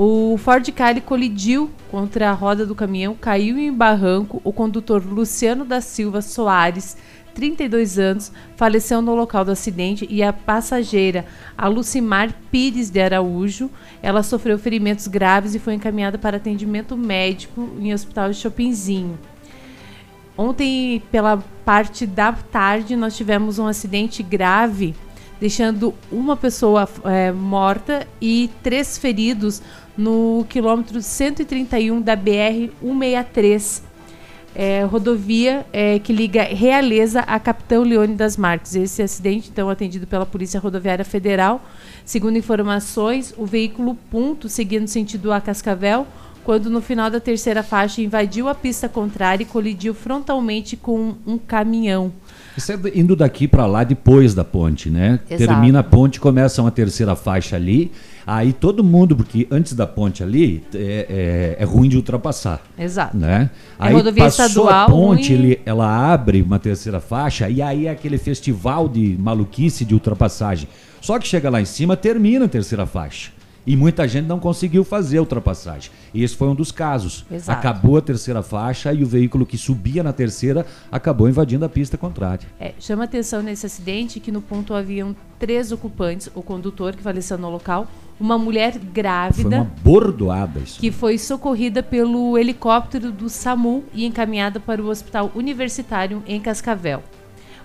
O 0.00 0.36
Ford 0.38 0.64
ele 0.90 1.00
colidiu 1.00 1.68
contra 1.90 2.30
a 2.30 2.32
roda 2.32 2.64
do 2.64 2.72
caminhão, 2.72 3.16
caiu 3.20 3.58
em 3.58 3.72
barranco. 3.72 4.40
O 4.44 4.52
condutor 4.52 5.04
Luciano 5.04 5.64
da 5.64 5.80
Silva 5.80 6.22
Soares, 6.22 6.96
32 7.38 8.00
anos, 8.00 8.32
faleceu 8.56 9.00
no 9.00 9.14
local 9.14 9.44
do 9.44 9.52
acidente 9.52 10.04
e 10.10 10.24
a 10.24 10.32
passageira, 10.32 11.24
a 11.56 11.68
Lucimar 11.68 12.34
Pires 12.50 12.90
de 12.90 13.00
Araújo, 13.00 13.70
ela 14.02 14.24
sofreu 14.24 14.58
ferimentos 14.58 15.06
graves 15.06 15.54
e 15.54 15.60
foi 15.60 15.74
encaminhada 15.74 16.18
para 16.18 16.38
atendimento 16.38 16.96
médico 16.96 17.70
em 17.78 17.94
hospital 17.94 18.30
de 18.30 18.38
Chopinzinho. 18.38 19.16
Ontem, 20.36 21.00
pela 21.12 21.38
parte 21.64 22.06
da 22.06 22.32
tarde, 22.32 22.96
nós 22.96 23.16
tivemos 23.16 23.60
um 23.60 23.68
acidente 23.68 24.20
grave, 24.20 24.92
deixando 25.40 25.94
uma 26.10 26.36
pessoa 26.36 26.88
eh, 27.04 27.30
morta 27.30 28.04
e 28.20 28.50
três 28.64 28.98
feridos 28.98 29.62
no 29.96 30.44
quilômetro 30.48 31.00
131 31.00 32.00
da 32.00 32.16
BR-163. 32.16 33.87
É, 34.58 34.82
rodovia 34.82 35.64
é, 35.72 36.00
que 36.00 36.12
liga 36.12 36.42
Realeza 36.42 37.20
a 37.20 37.38
Capitão 37.38 37.84
Leone 37.84 38.16
das 38.16 38.36
Marques. 38.36 38.74
Esse 38.74 39.00
acidente, 39.00 39.50
então, 39.52 39.70
atendido 39.70 40.04
pela 40.04 40.26
Polícia 40.26 40.58
Rodoviária 40.58 41.04
Federal. 41.04 41.64
Segundo 42.04 42.36
informações, 42.36 43.32
o 43.38 43.46
veículo 43.46 43.96
Punto 44.10 44.48
seguia 44.48 44.80
no 44.80 44.88
sentido 44.88 45.32
a 45.32 45.40
Cascavel, 45.40 46.04
quando 46.42 46.68
no 46.68 46.80
final 46.80 47.08
da 47.08 47.20
terceira 47.20 47.62
faixa 47.62 48.02
invadiu 48.02 48.48
a 48.48 48.54
pista 48.54 48.88
contrária 48.88 49.44
e 49.44 49.46
colidiu 49.46 49.94
frontalmente 49.94 50.76
com 50.76 51.14
um 51.24 51.38
caminhão. 51.38 52.12
Isso 52.56 52.72
é 52.72 52.78
indo 52.96 53.14
daqui 53.14 53.46
para 53.46 53.64
lá 53.64 53.84
depois 53.84 54.34
da 54.34 54.42
ponte, 54.42 54.90
né? 54.90 55.20
Exato. 55.30 55.52
Termina 55.52 55.78
a 55.78 55.84
ponte, 55.84 56.18
começa 56.18 56.60
uma 56.60 56.72
terceira 56.72 57.14
faixa 57.14 57.54
ali. 57.54 57.92
Aí 58.30 58.52
todo 58.52 58.84
mundo, 58.84 59.16
porque 59.16 59.48
antes 59.50 59.72
da 59.72 59.86
ponte 59.86 60.22
ali 60.22 60.62
é, 60.74 61.56
é, 61.58 61.62
é 61.62 61.64
ruim 61.64 61.88
de 61.88 61.96
ultrapassar. 61.96 62.60
Exato. 62.78 63.16
Né? 63.16 63.48
É 63.80 63.86
aí 63.86 63.94
rodovia 63.94 64.24
passou 64.24 64.44
estadual, 64.44 64.84
a 64.84 64.86
ponte, 64.86 65.34
ruim. 65.34 65.44
ele, 65.44 65.60
ela 65.64 66.12
abre 66.12 66.42
uma 66.42 66.58
terceira 66.58 67.00
faixa 67.00 67.48
e 67.48 67.62
aí 67.62 67.86
é 67.86 67.90
aquele 67.90 68.18
festival 68.18 68.86
de 68.86 69.16
maluquice 69.18 69.82
de 69.82 69.94
ultrapassagem. 69.94 70.68
Só 71.00 71.18
que 71.18 71.26
chega 71.26 71.48
lá 71.48 71.58
em 71.58 71.64
cima, 71.64 71.96
termina 71.96 72.44
a 72.44 72.48
terceira 72.48 72.84
faixa. 72.84 73.30
E 73.66 73.74
muita 73.76 74.06
gente 74.06 74.26
não 74.26 74.38
conseguiu 74.38 74.84
fazer 74.84 75.18
a 75.18 75.20
ultrapassagem. 75.20 75.90
E 76.12 76.22
esse 76.22 76.36
foi 76.36 76.48
um 76.48 76.54
dos 76.54 76.70
casos. 76.70 77.24
Exato. 77.30 77.58
Acabou 77.58 77.96
a 77.96 78.02
terceira 78.02 78.42
faixa 78.42 78.92
e 78.92 79.02
o 79.02 79.06
veículo 79.06 79.46
que 79.46 79.56
subia 79.56 80.02
na 80.02 80.12
terceira 80.12 80.66
acabou 80.92 81.30
invadindo 81.30 81.64
a 81.64 81.68
pista 81.68 81.96
contrária. 81.96 82.46
É, 82.60 82.74
chama 82.78 83.04
atenção 83.04 83.42
nesse 83.42 83.64
acidente 83.64 84.20
que 84.20 84.30
no 84.30 84.42
ponto 84.42 84.74
haviam 84.74 85.16
três 85.38 85.72
ocupantes, 85.72 86.30
o 86.34 86.42
condutor 86.42 86.96
que 86.96 87.02
faleceu 87.02 87.38
no 87.38 87.50
local, 87.50 87.86
uma 88.20 88.36
mulher 88.36 88.72
Foi 88.72 88.82
grávida 88.92 89.56
uma 89.56 89.72
bordoada 89.82 90.60
isso. 90.60 90.80
que 90.80 90.90
foi 90.90 91.18
socorrida 91.18 91.82
pelo 91.82 92.36
helicóptero 92.36 93.12
do 93.12 93.28
SAMU 93.28 93.84
e 93.94 94.04
encaminhada 94.04 94.58
para 94.58 94.82
o 94.82 94.88
Hospital 94.88 95.30
Universitário 95.34 96.22
em 96.26 96.40
Cascavel. 96.40 97.02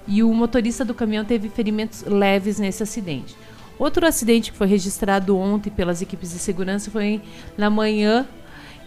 E 0.08 0.22
o 0.22 0.34
motorista 0.34 0.84
do 0.84 0.94
caminhão 0.94 1.26
teve 1.26 1.50
ferimentos 1.50 2.04
leves 2.04 2.60
nesse 2.60 2.84
acidente. 2.84 3.36
Outro 3.80 4.06
acidente 4.06 4.52
que 4.52 4.58
foi 4.58 4.68
registrado 4.68 5.38
ontem 5.38 5.70
pelas 5.70 6.02
equipes 6.02 6.32
de 6.32 6.40
segurança 6.40 6.92
foi 6.92 7.22
na 7.58 7.70
manhã 7.70 8.28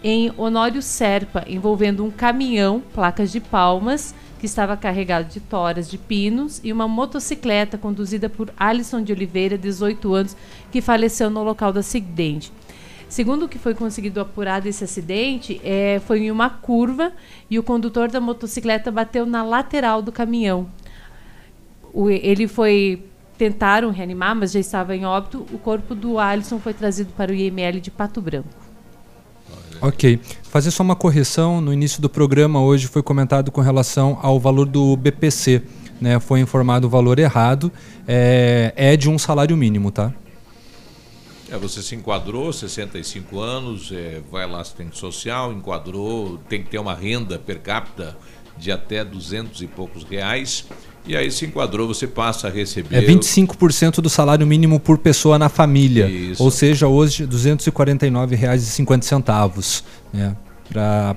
em 0.03 0.31
Honório 0.37 0.81
Serpa, 0.81 1.43
envolvendo 1.47 2.05
um 2.05 2.11
caminhão, 2.11 2.81
placas 2.93 3.31
de 3.31 3.39
palmas, 3.39 4.13
que 4.39 4.45
estava 4.45 4.77
carregado 4.77 5.27
de 5.29 5.39
toras 5.39 5.89
de 5.89 5.97
pinos, 5.97 6.61
e 6.63 6.71
uma 6.71 6.87
motocicleta 6.87 7.77
conduzida 7.77 8.29
por 8.29 8.51
Alisson 8.57 9.01
de 9.01 9.11
Oliveira, 9.11 9.57
18 9.57 10.13
anos, 10.13 10.37
que 10.71 10.81
faleceu 10.81 11.29
no 11.29 11.43
local 11.43 11.73
do 11.73 11.79
acidente. 11.79 12.51
Segundo 13.09 13.45
o 13.45 13.47
que 13.47 13.57
foi 13.57 13.73
conseguido 13.73 14.19
apurar 14.19 14.59
desse 14.61 14.83
acidente, 14.83 15.61
é, 15.63 16.01
foi 16.05 16.23
em 16.25 16.31
uma 16.31 16.49
curva 16.49 17.13
e 17.49 17.57
o 17.57 17.63
condutor 17.63 18.09
da 18.11 18.19
motocicleta 18.19 18.91
bateu 18.91 19.25
na 19.25 19.43
lateral 19.43 20.01
do 20.01 20.11
caminhão. 20.11 20.67
O- 21.93 22.09
ele 22.09 22.47
foi 22.47 23.03
tentaram 23.37 23.91
reanimar, 23.91 24.35
mas 24.35 24.51
já 24.51 24.59
estava 24.59 24.95
em 24.95 25.05
óbito. 25.05 25.45
O 25.53 25.57
corpo 25.59 25.93
do 25.95 26.19
Alisson 26.19 26.59
foi 26.59 26.73
trazido 26.73 27.13
para 27.15 27.31
o 27.31 27.35
IML 27.35 27.79
de 27.79 27.89
Pato 27.91 28.19
Branco. 28.19 28.66
Ok. 29.81 30.19
Fazer 30.43 30.71
só 30.71 30.83
uma 30.83 30.95
correção. 30.95 31.61
No 31.61 31.73
início 31.73 32.01
do 32.01 32.09
programa, 32.09 32.61
hoje 32.61 32.87
foi 32.87 33.03
comentado 33.03 33.51
com 33.51 33.61
relação 33.61 34.17
ao 34.21 34.39
valor 34.39 34.65
do 34.65 34.95
BPC. 34.95 35.61
Né? 35.99 36.19
Foi 36.19 36.39
informado 36.39 36.87
o 36.87 36.89
valor 36.89 37.19
errado. 37.19 37.71
É, 38.07 38.73
é 38.75 38.97
de 38.97 39.09
um 39.09 39.17
salário 39.17 39.55
mínimo, 39.55 39.91
tá? 39.91 40.13
É, 41.49 41.57
você 41.57 41.81
se 41.81 41.95
enquadrou, 41.95 42.51
65 42.51 43.39
anos, 43.39 43.91
é, 43.93 44.21
vai 44.29 44.45
lá 44.45 44.59
assistente 44.59 44.97
social, 44.97 45.53
enquadrou, 45.53 46.37
tem 46.49 46.61
que 46.61 46.69
ter 46.69 46.77
uma 46.77 46.93
renda 46.93 47.39
per 47.39 47.61
capita 47.61 48.17
de 48.57 48.71
até 48.71 49.05
200 49.05 49.61
e 49.61 49.67
poucos 49.67 50.03
reais. 50.03 50.65
E 51.07 51.15
aí 51.15 51.31
se 51.31 51.45
enquadrou, 51.45 51.87
você 51.87 52.05
passa 52.05 52.47
a 52.47 52.51
receber. 52.51 52.97
É 52.97 53.01
25% 53.01 54.01
do 54.01 54.09
salário 54.09 54.45
mínimo 54.45 54.77
por 54.79 54.97
pessoa 54.97 55.39
na 55.39 55.47
família. 55.47 56.09
Isso. 56.09 56.43
Ou 56.43 56.51
seja, 56.51 56.85
hoje 56.87 57.23
R$ 57.23 57.29
249,50. 57.29 59.83
Né? 60.13 60.35
Para 60.69 61.15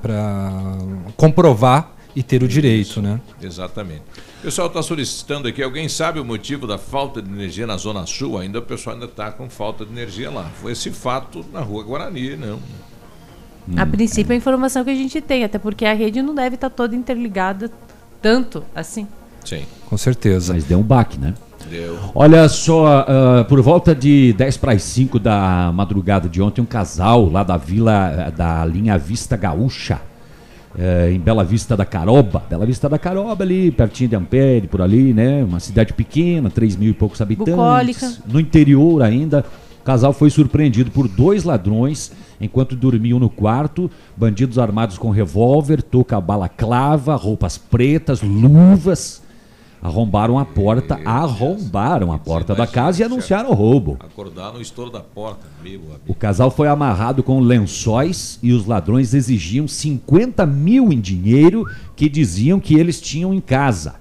comprovar 1.17 1.97
e 2.15 2.23
ter 2.23 2.41
o 2.43 2.49
direito. 2.49 3.03
Né? 3.03 3.21
Exatamente. 3.43 4.03
O 4.39 4.43
pessoal 4.43 4.69
está 4.69 4.81
solicitando 4.83 5.49
aqui, 5.49 5.61
alguém 5.63 5.89
sabe 5.89 6.21
o 6.21 6.25
motivo 6.25 6.67
da 6.67 6.79
falta 6.79 7.21
de 7.21 7.29
energia 7.29 7.67
na 7.67 7.77
Zona 7.77 8.07
Sul? 8.07 8.39
Ainda 8.39 8.61
o 8.61 8.63
pessoal 8.63 8.95
ainda 8.95 9.05
está 9.07 9.33
com 9.33 9.51
falta 9.51 9.85
de 9.85 9.93
energia 9.93 10.31
lá. 10.31 10.51
Foi 10.63 10.73
esse 10.73 10.91
fato 10.91 11.45
na 11.53 11.61
Rua 11.61 11.83
Guarani, 11.83 12.37
não. 12.37 12.59
A 13.77 13.85
princípio, 13.85 14.33
é 14.33 14.35
a 14.35 14.39
informação 14.39 14.83
que 14.83 14.91
a 14.91 14.95
gente 14.95 15.21
tem, 15.21 15.45
até 15.45 15.59
porque 15.59 15.85
a 15.85 15.93
rede 15.93 16.23
não 16.23 16.35
deve 16.35 16.55
estar 16.55 16.71
toda 16.71 16.97
interligada 16.97 17.71
tanto 18.23 18.65
assim. 18.75 19.07
Sim. 19.45 19.63
Com 19.87 19.97
certeza. 19.97 20.53
Mas 20.55 20.65
deu 20.65 20.79
um 20.79 20.83
baque, 20.83 21.19
né? 21.19 21.35
Deu. 21.69 21.99
Olha 22.15 22.49
só, 22.49 23.05
ah, 23.07 23.45
por 23.49 23.61
volta 23.61 23.95
de 23.95 24.33
10 24.33 24.57
para 24.57 24.73
as 24.73 24.83
5 24.83 25.19
da 25.19 25.71
madrugada 25.73 26.29
de 26.29 26.41
ontem, 26.43 26.61
um 26.61 26.67
casal 26.67 27.29
lá 27.31 27.45
da 27.45 27.57
vila 27.57 28.11
eh, 28.11 28.31
da 28.31 28.65
linha 28.65 28.99
Vista 28.99 29.37
Gaúcha, 29.37 30.01
eh, 30.77 31.13
em 31.13 31.19
Bela 31.21 31.45
Vista 31.45 31.77
da 31.77 31.85
Caroba, 31.85 32.43
Bela 32.49 32.67
Vista 32.67 32.89
da 32.89 32.99
Caroba 32.99 33.45
ali, 33.45 33.71
pertinho 33.71 34.09
de 34.09 34.17
Ampere, 34.17 34.67
por 34.67 34.81
ali, 34.83 35.13
né? 35.13 35.45
Uma 35.45 35.61
cidade 35.61 35.93
pequena, 35.93 36.51
3 36.51 36.77
mil 36.77 36.91
e 36.91 36.95
poucos 36.95 37.21
habitantes. 37.21 37.55
Bucólica. 37.55 38.13
No 38.27 38.41
interior 38.41 39.03
ainda, 39.03 39.45
o 39.81 39.85
casal 39.85 40.13
foi 40.13 40.31
surpreendido 40.31 40.91
por 40.91 41.07
dois 41.07 41.45
ladrões 41.45 42.11
enquanto 42.41 42.75
dormiam 42.75 43.19
no 43.19 43.31
quarto. 43.31 43.91
Bandidos 44.17 44.59
armados 44.59 44.99
com 44.99 45.11
revólver, 45.11 45.83
touca 45.83 46.21
balaclava, 46.21 47.15
roupas 47.15 47.57
pretas, 47.59 48.23
luvas. 48.23 49.23
Arrombaram 49.83 50.39
a 50.39 50.45
porta, 50.45 51.01
arrombaram 51.07 52.13
a 52.13 52.19
porta 52.19 52.55
da 52.55 52.67
casa 52.67 53.01
e 53.01 53.05
anunciaram 53.05 53.51
o 53.51 53.55
roubo. 53.55 53.97
Acordar 54.01 54.53
no 54.53 54.61
estouro 54.61 54.91
da 54.91 55.01
porta, 55.01 55.47
meu 55.63 55.81
amigo. 55.81 56.01
O 56.07 56.15
casal 56.15 56.51
foi 56.51 56.69
amarrado 56.69 57.23
com 57.23 57.41
lençóis 57.41 58.39
e 58.43 58.53
os 58.53 58.67
ladrões 58.67 59.15
exigiam 59.15 59.67
50 59.67 60.45
mil 60.45 60.93
em 60.93 61.01
dinheiro 61.01 61.65
que 61.97 62.11
diziam 62.11 62.61
que 62.61 62.75
eles 62.75 63.01
tinham 63.01 63.33
em 63.33 63.41
casa. 63.41 63.95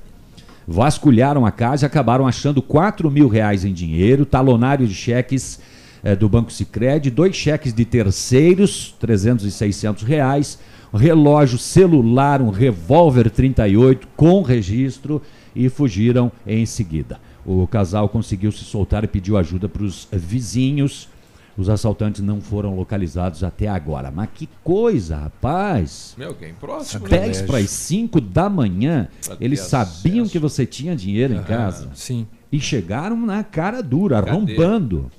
Vasculharam 0.68 1.46
a 1.46 1.52
casa 1.52 1.86
e 1.86 1.88
acabaram 1.88 2.28
achando 2.28 2.62
4 2.62 3.10
mil 3.10 3.30
reais 3.30 3.64
em 3.64 3.74
dinheiro, 3.74 4.26
talonário 4.26 4.86
de 4.86 4.94
cheques 4.94 5.62
eh, 6.04 6.16
do 6.16 6.28
Banco 6.28 6.52
Sicredi, 6.52 7.10
dois 7.10 7.36
cheques 7.36 7.74
de 7.74 7.86
terceiros, 7.86 8.94
300 9.00 9.46
e 9.46 9.52
600 9.52 10.04
reais, 10.04 10.60
um 10.94 10.98
relógio 10.98 11.58
celular, 11.58 12.42
um 12.42 12.50
revólver 12.50 13.30
38 13.30 14.08
com 14.16 14.42
registro 14.42 15.22
e 15.56 15.70
fugiram 15.70 16.32
em 16.46 16.66
seguida. 16.66 17.20
O 17.46 17.66
casal 17.68 18.08
conseguiu 18.10 18.52
se 18.52 18.64
soltar 18.64 19.04
e 19.04 19.08
pediu 19.08 19.38
ajuda 19.38 19.68
para 19.70 19.84
os 19.84 20.08
vizinhos. 20.12 21.08
Os 21.58 21.68
assaltantes 21.68 22.22
não 22.22 22.40
foram 22.40 22.74
localizados 22.76 23.44
até 23.44 23.68
agora. 23.68 24.10
Mas 24.12 24.30
que 24.34 24.48
coisa, 24.64 25.18
rapaz! 25.18 26.16
Meu, 26.18 26.34
quem 26.34 26.54
próximo? 26.54 27.04
né? 27.04 27.10
10 27.20 27.42
para 27.42 27.58
as 27.58 27.70
5 27.70 28.22
da 28.22 28.50
manhã, 28.50 29.10
Pra 29.26 29.36
eles 29.42 29.60
sabiam 29.62 30.26
que 30.28 30.40
você 30.40 30.66
tinha 30.66 30.96
dinheiro 30.96 31.34
em 31.34 31.38
Aham, 31.38 31.46
casa. 31.48 31.90
Sim. 31.96 32.26
E 32.52 32.60
chegaram 32.62 33.18
na 33.26 33.44
cara 33.44 33.82
dura, 33.84 34.22
Cadê? 34.22 34.32
arrombando. 34.32 35.12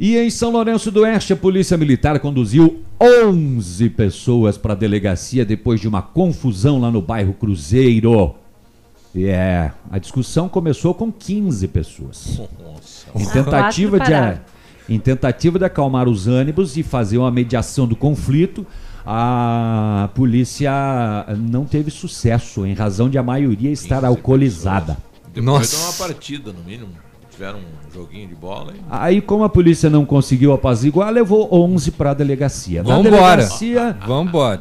E 0.00 0.16
em 0.16 0.30
São 0.30 0.52
Lourenço 0.52 0.92
do 0.92 1.00
Oeste, 1.00 1.32
a 1.32 1.36
Polícia 1.36 1.76
Militar 1.76 2.20
conduziu 2.20 2.84
11 3.00 3.90
pessoas 3.90 4.56
para 4.56 4.72
a 4.72 4.76
delegacia 4.76 5.44
depois 5.44 5.80
de 5.80 5.88
uma 5.88 6.00
confusão 6.00 6.80
lá 6.80 6.88
no 6.88 7.02
bairro 7.02 7.32
Cruzeiro. 7.32 8.36
E 9.12 9.26
é, 9.26 9.72
a 9.90 9.98
discussão 9.98 10.48
começou 10.48 10.94
com 10.94 11.10
15 11.10 11.66
pessoas. 11.66 12.40
Nossa. 12.62 13.06
Em 13.12 13.26
tentativa, 13.26 13.98
de, 13.98 14.40
em 14.94 15.00
tentativa 15.00 15.58
de 15.58 15.64
acalmar 15.64 16.08
os 16.08 16.28
ânimos 16.28 16.76
e 16.76 16.84
fazer 16.84 17.18
uma 17.18 17.32
mediação 17.32 17.84
do 17.84 17.96
conflito, 17.96 18.64
a 19.04 20.10
polícia 20.14 20.70
não 21.50 21.64
teve 21.64 21.90
sucesso 21.90 22.64
em 22.64 22.72
razão 22.72 23.10
de 23.10 23.18
a 23.18 23.22
maioria 23.22 23.72
estar 23.72 24.04
alcoolizada. 24.04 24.96
Depois 25.34 25.44
Nossa. 25.44 25.76
de 25.76 25.82
uma 25.82 26.08
partida, 26.08 26.52
no 26.52 26.62
mínimo. 26.62 27.07
Tiveram 27.38 27.60
um 27.60 27.94
joguinho 27.94 28.26
de 28.26 28.34
bola 28.34 28.72
e. 28.74 28.80
Aí, 28.90 29.20
como 29.20 29.44
a 29.44 29.48
polícia 29.48 29.88
não 29.88 30.04
conseguiu 30.04 30.52
apaziguar, 30.52 31.12
levou 31.12 31.48
11 31.52 31.92
para 31.92 32.10
a 32.10 32.14
delegacia. 32.14 32.82
Na 32.82 32.96
Vambora. 32.96 33.36
delegacia, 33.36 33.96
Vambora. 34.04 34.58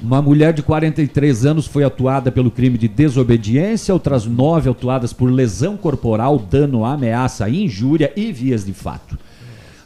uma 0.00 0.22
mulher 0.22 0.52
de 0.52 0.62
43 0.62 1.44
anos 1.44 1.66
foi 1.66 1.82
atuada 1.82 2.30
pelo 2.30 2.48
crime 2.48 2.78
de 2.78 2.86
desobediência, 2.86 3.92
outras 3.92 4.24
nove 4.24 4.70
atuadas 4.70 5.12
por 5.12 5.32
lesão 5.32 5.76
corporal, 5.76 6.38
dano, 6.38 6.84
ameaça, 6.84 7.50
injúria 7.50 8.12
e 8.14 8.30
vias 8.30 8.64
de 8.64 8.72
fato. 8.72 9.18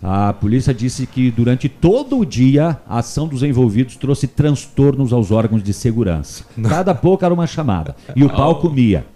A 0.03 0.35
polícia 0.35 0.75
disse 0.75 1.07
que 1.07 1.31
durante 1.31 1.71
todo 1.71 2.19
o 2.19 2.27
dia 2.27 2.79
a 2.87 2.99
ação 2.99 3.27
dos 3.27 3.43
envolvidos 3.43 3.97
trouxe 3.97 4.27
transtornos 4.27 5.11
aos 5.11 5.31
órgãos 5.31 5.63
de 5.63 5.73
segurança. 5.73 6.45
Cada 6.69 6.95
pouco 6.95 7.25
era 7.25 7.33
uma 7.33 7.47
chamada. 7.47 7.97
E 8.15 8.23
o 8.23 8.29
pau 8.29 8.57
comia. 8.57 9.07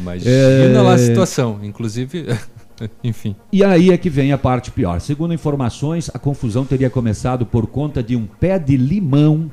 Imagina 0.00 0.30
É. 0.78 0.82
lá 0.82 0.94
a 0.94 0.98
situação. 0.98 1.58
Inclusive, 1.62 2.26
enfim. 3.04 3.36
E 3.52 3.62
aí 3.62 3.90
é 3.90 3.96
que 3.98 4.08
vem 4.10 4.32
a 4.32 4.38
parte 4.38 4.70
pior. 4.70 5.00
Segundo 5.00 5.34
informações, 5.34 6.10
a 6.12 6.18
confusão 6.18 6.64
teria 6.64 6.88
começado 6.90 7.44
por 7.44 7.66
conta 7.66 8.02
de 8.02 8.16
um 8.16 8.26
pé 8.26 8.58
de 8.58 8.76
limão 8.76 9.50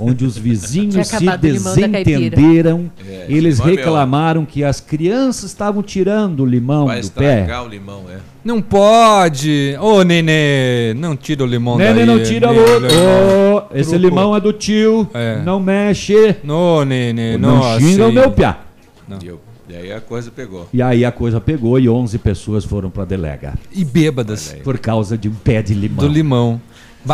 onde 0.00 0.24
os 0.24 0.36
vizinhos 0.38 1.08
se 1.08 1.26
desentenderam. 1.38 2.90
É, 3.06 3.26
Eles 3.28 3.58
é 3.58 3.64
reclamaram 3.64 4.44
que 4.44 4.62
as 4.62 4.80
crianças 4.80 5.50
estavam 5.50 5.82
tirando 5.82 6.40
o 6.40 6.46
limão 6.46 6.86
Vai 6.86 7.00
do 7.00 7.10
pé. 7.10 7.40
estragar 7.40 7.64
o 7.64 7.68
limão, 7.68 8.04
é. 8.08 8.18
Não 8.44 8.62
pode! 8.62 9.76
Ô, 9.80 10.02
Nenê, 10.04 10.94
não 10.94 11.16
tira 11.16 11.42
o 11.42 11.46
limão 11.46 11.76
Nenê, 11.76 11.94
daí. 11.94 12.06
não 12.06 12.22
tira 12.22 12.46
Nenê, 12.52 12.60
o- 12.60 12.78
limão. 12.78 13.56
Ô, 13.56 13.62
esse 13.76 13.90
Truco. 13.90 14.06
limão 14.06 14.36
é 14.36 14.40
do 14.40 14.52
tio, 14.52 15.08
não 15.44 15.58
mexe. 15.58 16.36
Não, 16.44 16.84
Nenê, 16.84 17.36
Não 17.36 17.56
não 17.56 17.80
xinga 17.80 18.06
o 18.06 18.12
meu 18.12 18.30
piá. 18.30 18.58
Eu- 19.24 19.40
e 19.68 19.76
aí 19.76 19.92
a 19.92 20.00
coisa 20.00 20.30
pegou. 20.30 20.68
E 20.72 20.80
aí 20.82 21.04
a 21.04 21.12
coisa 21.12 21.40
pegou 21.40 21.78
e 21.78 21.88
11 21.88 22.18
pessoas 22.18 22.64
foram 22.64 22.90
pra 22.90 23.04
delega. 23.04 23.54
E 23.72 23.84
bêbadas. 23.84 24.54
Por 24.64 24.78
causa 24.78 25.16
de 25.18 25.28
um 25.28 25.34
pé 25.34 25.62
de 25.62 25.74
limão. 25.74 26.06
Do 26.06 26.08
limão. 26.08 26.60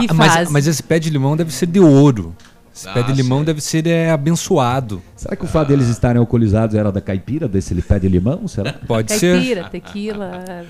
Que 0.07 0.13
mas, 0.15 0.51
mas 0.51 0.67
esse 0.67 0.83
pé 0.83 0.99
de 0.99 1.11
limão 1.11 1.37
deve 1.37 1.53
ser 1.53 1.67
de 1.67 1.81
ouro. 1.81 2.35
Esse 2.75 2.89
pé 2.93 3.01
Ah, 3.01 3.03
de 3.03 3.13
limão 3.13 3.45
deve 3.45 3.61
ser 3.61 3.87
é, 3.87 4.11
abençoado. 4.11 5.01
Será 5.15 5.37
que 5.37 5.45
o 5.45 5.47
fato 5.47 5.69
deles 5.69 5.87
estarem 5.89 6.19
alcoolizados 6.19 6.75
era 6.75 6.91
da 6.91 7.01
caipira, 7.01 7.47
desse 7.47 7.73
pé 7.83 8.01
de 8.01 8.09
limão? 8.09 8.49
Será? 8.49 8.73
Pode 8.87 9.13
ser. 9.13 9.37
Caipira, 9.37 9.65
tequila. 9.69 10.45
é, 10.49 10.65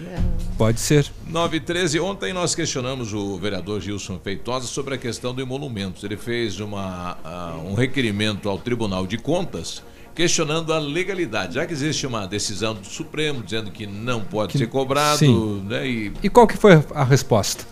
Pode 0.59 0.81
ser. 0.81 1.07
9 1.27 1.57
e 1.57 1.61
13, 1.61 2.01
ontem 2.01 2.35
nós 2.35 2.55
questionamos 2.55 3.15
o 3.15 3.39
vereador 3.39 3.81
Gilson 3.81 4.19
Feitosa 4.23 4.67
sobre 4.67 4.97
a 4.97 4.99
questão 4.99 5.35
do 5.35 5.41
emolumentos. 5.41 6.05
Ele 6.05 6.19
fez 6.19 6.61
uma, 6.61 7.17
ah, 7.25 7.57
um 7.67 7.73
requerimento 7.73 8.51
ao 8.51 8.59
Tribunal 8.59 9.07
de 9.07 9.17
Contas 9.17 9.83
questionando 10.15 10.73
a 10.73 10.79
legalidade. 10.79 11.55
Já 11.55 11.67
que 11.67 11.73
existe 11.73 12.07
uma 12.07 12.27
decisão 12.27 12.75
do 12.75 12.87
Supremo 12.87 13.43
dizendo 13.43 13.71
que 13.71 13.87
não 13.87 14.21
pode 14.21 14.53
Que- 14.53 14.59
ser 14.59 14.67
cobrado, 14.69 15.19
sim. 15.19 15.65
né? 15.69 15.87
E, 15.87 16.13
E 16.23 16.29
qual 16.29 16.47
que 16.47 16.57
foi 16.57 16.83
a 16.95 17.05
resposta? 17.05 17.65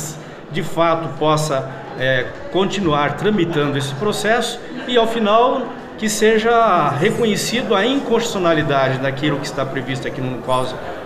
de 0.52 0.62
fato 0.62 1.08
possa 1.18 1.68
eh, 1.98 2.26
continuar 2.52 3.16
tramitando 3.16 3.76
esse 3.78 3.94
processo 3.94 4.60
e 4.86 4.96
ao 4.96 5.06
final 5.06 5.62
que 6.00 6.08
seja 6.08 6.88
reconhecido 6.98 7.74
a 7.74 7.84
inconstitucionalidade 7.84 8.98
daquilo 9.00 9.38
que 9.38 9.44
está 9.44 9.66
previsto 9.66 10.08
aqui 10.08 10.18
no 10.18 10.42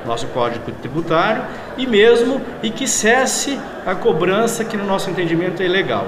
nosso 0.06 0.28
Código 0.28 0.70
Tributário 0.80 1.42
e 1.76 1.84
mesmo 1.84 2.40
e 2.62 2.70
que 2.70 2.86
cesse 2.86 3.58
a 3.84 3.96
cobrança 3.96 4.64
que 4.64 4.76
no 4.76 4.86
nosso 4.86 5.10
entendimento 5.10 5.60
é 5.60 5.66
ilegal. 5.66 6.06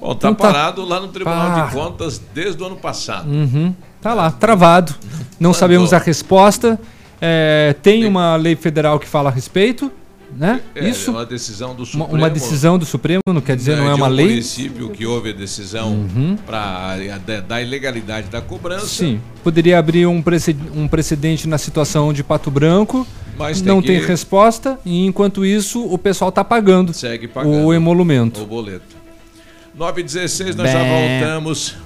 Bom, 0.00 0.14
tá 0.14 0.28
Então 0.30 0.34
tá- 0.36 0.52
parado 0.52 0.84
lá 0.84 1.00
no 1.00 1.08
Tribunal 1.08 1.66
de 1.66 1.72
Contas 1.72 2.22
desde 2.32 2.62
o 2.62 2.66
ano 2.66 2.76
passado. 2.76 3.28
Uhum. 3.28 3.74
Tá 4.00 4.14
lá, 4.14 4.30
travado. 4.30 4.94
Não 5.40 5.52
sabemos 5.52 5.92
a 5.92 5.98
resposta. 5.98 6.78
É, 7.20 7.74
tem 7.82 8.06
uma 8.06 8.36
lei 8.36 8.54
federal 8.54 9.00
que 9.00 9.08
fala 9.08 9.30
a 9.30 9.32
respeito, 9.32 9.90
né? 10.36 10.60
É, 10.74 10.88
Isso. 10.88 11.10
uma 11.10 11.24
decisão 11.26 11.74
do 11.74 11.84
Supremo. 11.84 12.14
uma 12.16 12.30
decisão 12.30 12.78
do 12.78 12.84
Supremo, 12.86 13.20
não 13.26 13.40
quer 13.40 13.56
dizer, 13.56 13.76
não 13.76 13.88
é 13.90 13.94
uma 13.94 14.06
um 14.06 14.10
lei. 14.10 14.24
Uhum. 14.26 14.30
município 14.32 14.90
que 14.90 15.06
houve 15.06 15.30
a 15.30 15.32
decisão 15.32 16.06
para 16.46 16.96
da 17.46 17.60
ilegalidade 17.62 18.28
da 18.28 18.40
cobrança. 18.40 18.86
Sim, 18.86 19.20
poderia 19.44 19.78
abrir 19.78 20.06
um, 20.06 20.22
prece- 20.22 20.56
um 20.74 20.88
precedente 20.88 21.46
na 21.48 21.58
situação 21.58 22.12
de 22.12 22.22
Pato 22.24 22.50
Branco. 22.50 23.06
Mas 23.38 23.60
tem 23.62 23.68
não 23.68 23.80
que- 23.80 23.88
tem 23.88 24.00
resposta 24.00 24.78
e 24.84 25.06
enquanto 25.06 25.44
isso 25.44 25.82
o 25.84 25.96
pessoal 25.96 26.28
está 26.28 26.44
pagando, 26.44 26.92
Segue 26.92 27.26
pagando. 27.26 27.64
o 27.64 27.72
emolumento. 27.72 28.42
O 28.42 28.46
boleto. 28.46 28.94
9 29.74 30.02
e 30.02 30.04
16 30.04 30.54
nós 30.54 30.70
já 30.70 30.78
Bé. 30.82 31.20
voltamos. 31.20 31.76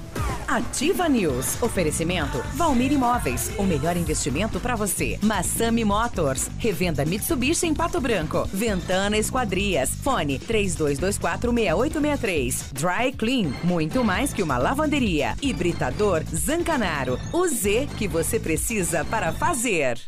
Ativa 0.48 1.08
News. 1.08 1.60
Oferecimento 1.62 2.38
Valmir 2.54 2.92
Imóveis. 2.92 3.50
O 3.58 3.64
melhor 3.64 3.96
investimento 3.96 4.60
para 4.60 4.76
você. 4.76 5.18
Massami 5.22 5.84
Motors. 5.84 6.48
Revenda 6.58 7.04
Mitsubishi 7.04 7.66
em 7.66 7.74
Pato 7.74 8.00
Branco. 8.00 8.48
Ventana 8.52 9.18
Esquadrias. 9.18 9.90
Fone 9.96 10.38
32246863. 10.38 12.72
Dry 12.72 13.10
Clean. 13.12 13.52
Muito 13.64 14.04
mais 14.04 14.32
que 14.32 14.40
uma 14.42 14.58
lavanderia. 14.58 15.34
Hibridador 15.42 16.22
Zancanaro. 16.24 17.18
O 17.32 17.48
Z 17.48 17.88
que 17.98 18.06
você 18.06 18.38
precisa 18.38 19.04
para 19.04 19.32
fazer. 19.32 19.98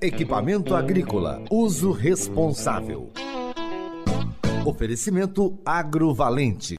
Equipamento 0.00 0.74
agrícola. 0.74 1.42
Uso 1.50 1.90
responsável. 1.92 3.10
Oferecimento 4.64 5.58
Agrovalente. 5.66 6.78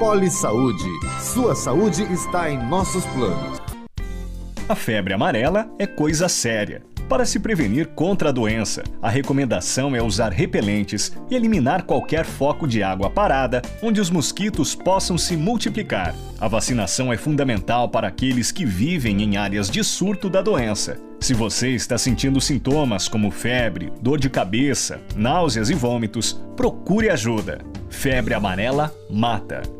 Poli 0.00 0.30
Saúde. 0.30 0.88
Sua 1.20 1.54
saúde 1.54 2.02
está 2.10 2.50
em 2.50 2.56
nossos 2.56 3.04
planos. 3.04 3.60
A 4.66 4.74
febre 4.74 5.12
amarela 5.12 5.70
é 5.78 5.86
coisa 5.86 6.26
séria. 6.26 6.82
Para 7.06 7.26
se 7.26 7.38
prevenir 7.38 7.88
contra 7.88 8.30
a 8.30 8.32
doença, 8.32 8.82
a 9.02 9.10
recomendação 9.10 9.94
é 9.94 10.02
usar 10.02 10.32
repelentes 10.32 11.12
e 11.28 11.34
eliminar 11.34 11.82
qualquer 11.82 12.24
foco 12.24 12.66
de 12.66 12.82
água 12.82 13.10
parada 13.10 13.60
onde 13.82 14.00
os 14.00 14.08
mosquitos 14.08 14.74
possam 14.74 15.18
se 15.18 15.36
multiplicar. 15.36 16.14
A 16.40 16.48
vacinação 16.48 17.12
é 17.12 17.18
fundamental 17.18 17.86
para 17.90 18.08
aqueles 18.08 18.50
que 18.50 18.64
vivem 18.64 19.22
em 19.22 19.36
áreas 19.36 19.68
de 19.68 19.84
surto 19.84 20.30
da 20.30 20.40
doença. 20.40 20.96
Se 21.20 21.34
você 21.34 21.74
está 21.74 21.98
sentindo 21.98 22.40
sintomas 22.40 23.06
como 23.06 23.30
febre, 23.30 23.92
dor 24.00 24.18
de 24.18 24.30
cabeça, 24.30 24.98
náuseas 25.14 25.68
e 25.68 25.74
vômitos, 25.74 26.40
procure 26.56 27.10
ajuda. 27.10 27.60
Febre 27.90 28.32
amarela 28.32 28.94
mata. 29.10 29.79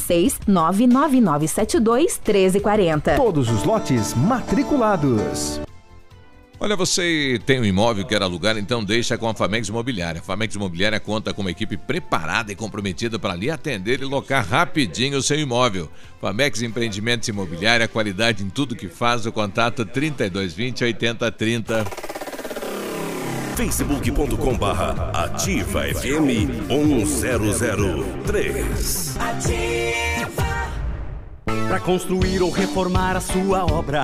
46 0.01 0.39
99972 0.47 2.21
1340. 2.25 3.15
Todos 3.15 3.49
os 3.49 3.63
lotes 3.63 4.13
matriculados. 4.13 5.61
Olha, 6.59 6.75
você 6.75 7.39
tem 7.43 7.59
um 7.59 7.65
imóvel 7.65 8.03
que 8.03 8.11
quer 8.11 8.21
alugar, 8.21 8.55
então 8.55 8.83
deixa 8.83 9.17
com 9.17 9.27
a 9.27 9.33
Famex 9.33 9.67
Imobiliária. 9.67 10.21
A 10.21 10.23
Famex 10.23 10.53
Imobiliária 10.53 10.99
conta 10.99 11.33
com 11.33 11.41
uma 11.41 11.49
equipe 11.49 11.75
preparada 11.75 12.51
e 12.51 12.55
comprometida 12.55 13.17
para 13.17 13.33
lhe 13.33 13.49
atender 13.49 13.99
e 13.99 14.05
locar 14.05 14.45
rapidinho 14.45 15.17
o 15.17 15.23
seu 15.23 15.39
imóvel. 15.39 15.89
Famex 16.19 16.61
Empreendimentos 16.61 17.27
Imobiliária, 17.27 17.87
qualidade 17.87 18.43
em 18.43 18.49
tudo 18.49 18.75
que 18.75 18.87
faz. 18.87 19.25
O 19.25 19.31
contato 19.31 19.83
3220 19.83 20.83
8030 20.83 22.11
facebook.com 23.55 24.57
barra 24.57 25.11
ativa 25.13 25.83
FM 25.83 26.67
1003 26.67 29.15
Para 31.67 31.79
construir 31.79 32.41
ou 32.41 32.51
reformar 32.51 33.15
a 33.15 33.21
sua 33.21 33.65
obra. 33.65 34.03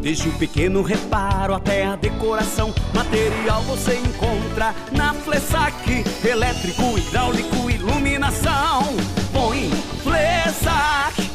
Desde 0.00 0.28
o 0.28 0.32
pequeno 0.32 0.82
reparo 0.82 1.54
até 1.54 1.86
a 1.86 1.96
decoração 1.96 2.74
Material 2.92 3.62
você 3.62 3.96
encontra 3.96 4.74
na 4.92 5.14
Flessac. 5.14 6.04
Elétrico, 6.24 6.98
hidráulico, 6.98 7.70
iluminação. 7.70 8.82
Põe 9.32 9.70
Flessac 10.02 11.33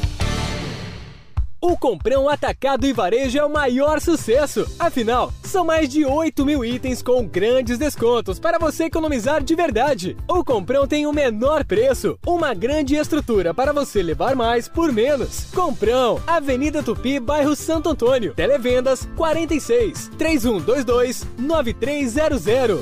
o 1.60 1.76
Comprão 1.76 2.28
Atacado 2.28 2.86
e 2.86 2.92
Varejo 2.92 3.38
é 3.38 3.44
o 3.44 3.52
maior 3.52 4.00
sucesso. 4.00 4.66
Afinal, 4.78 5.32
são 5.42 5.64
mais 5.64 5.88
de 5.88 6.04
8 6.04 6.44
mil 6.46 6.64
itens 6.64 7.02
com 7.02 7.26
grandes 7.26 7.76
descontos 7.76 8.38
para 8.38 8.58
você 8.58 8.84
economizar 8.84 9.42
de 9.42 9.54
verdade. 9.54 10.16
O 10.26 10.42
Comprão 10.42 10.86
tem 10.86 11.06
o 11.06 11.12
menor 11.12 11.64
preço, 11.64 12.18
uma 12.26 12.54
grande 12.54 12.94
estrutura 12.96 13.52
para 13.52 13.72
você 13.72 14.02
levar 14.02 14.34
mais 14.34 14.68
por 14.68 14.92
menos. 14.92 15.46
Comprão, 15.54 16.20
Avenida 16.26 16.82
Tupi, 16.82 17.20
bairro 17.20 17.54
Santo 17.54 17.90
Antônio. 17.90 18.34
Televendas 18.34 19.06
46 19.16 20.10
3122 20.16 21.26
9300. 21.38 22.80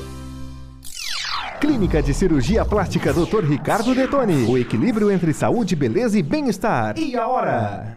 Clínica 1.61 2.01
de 2.01 2.15
Cirurgia 2.15 2.65
Plástica 2.65 3.13
Dr. 3.13 3.45
Ricardo 3.45 3.93
Detoni. 3.93 4.47
O 4.47 4.57
equilíbrio 4.57 5.11
entre 5.11 5.33
saúde, 5.33 5.75
beleza 5.75 6.17
e 6.17 6.23
bem-estar. 6.23 6.97
E 6.97 7.17
a 7.17 7.27
hora? 7.27 7.97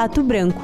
Pato 0.01 0.23
Branco. 0.23 0.63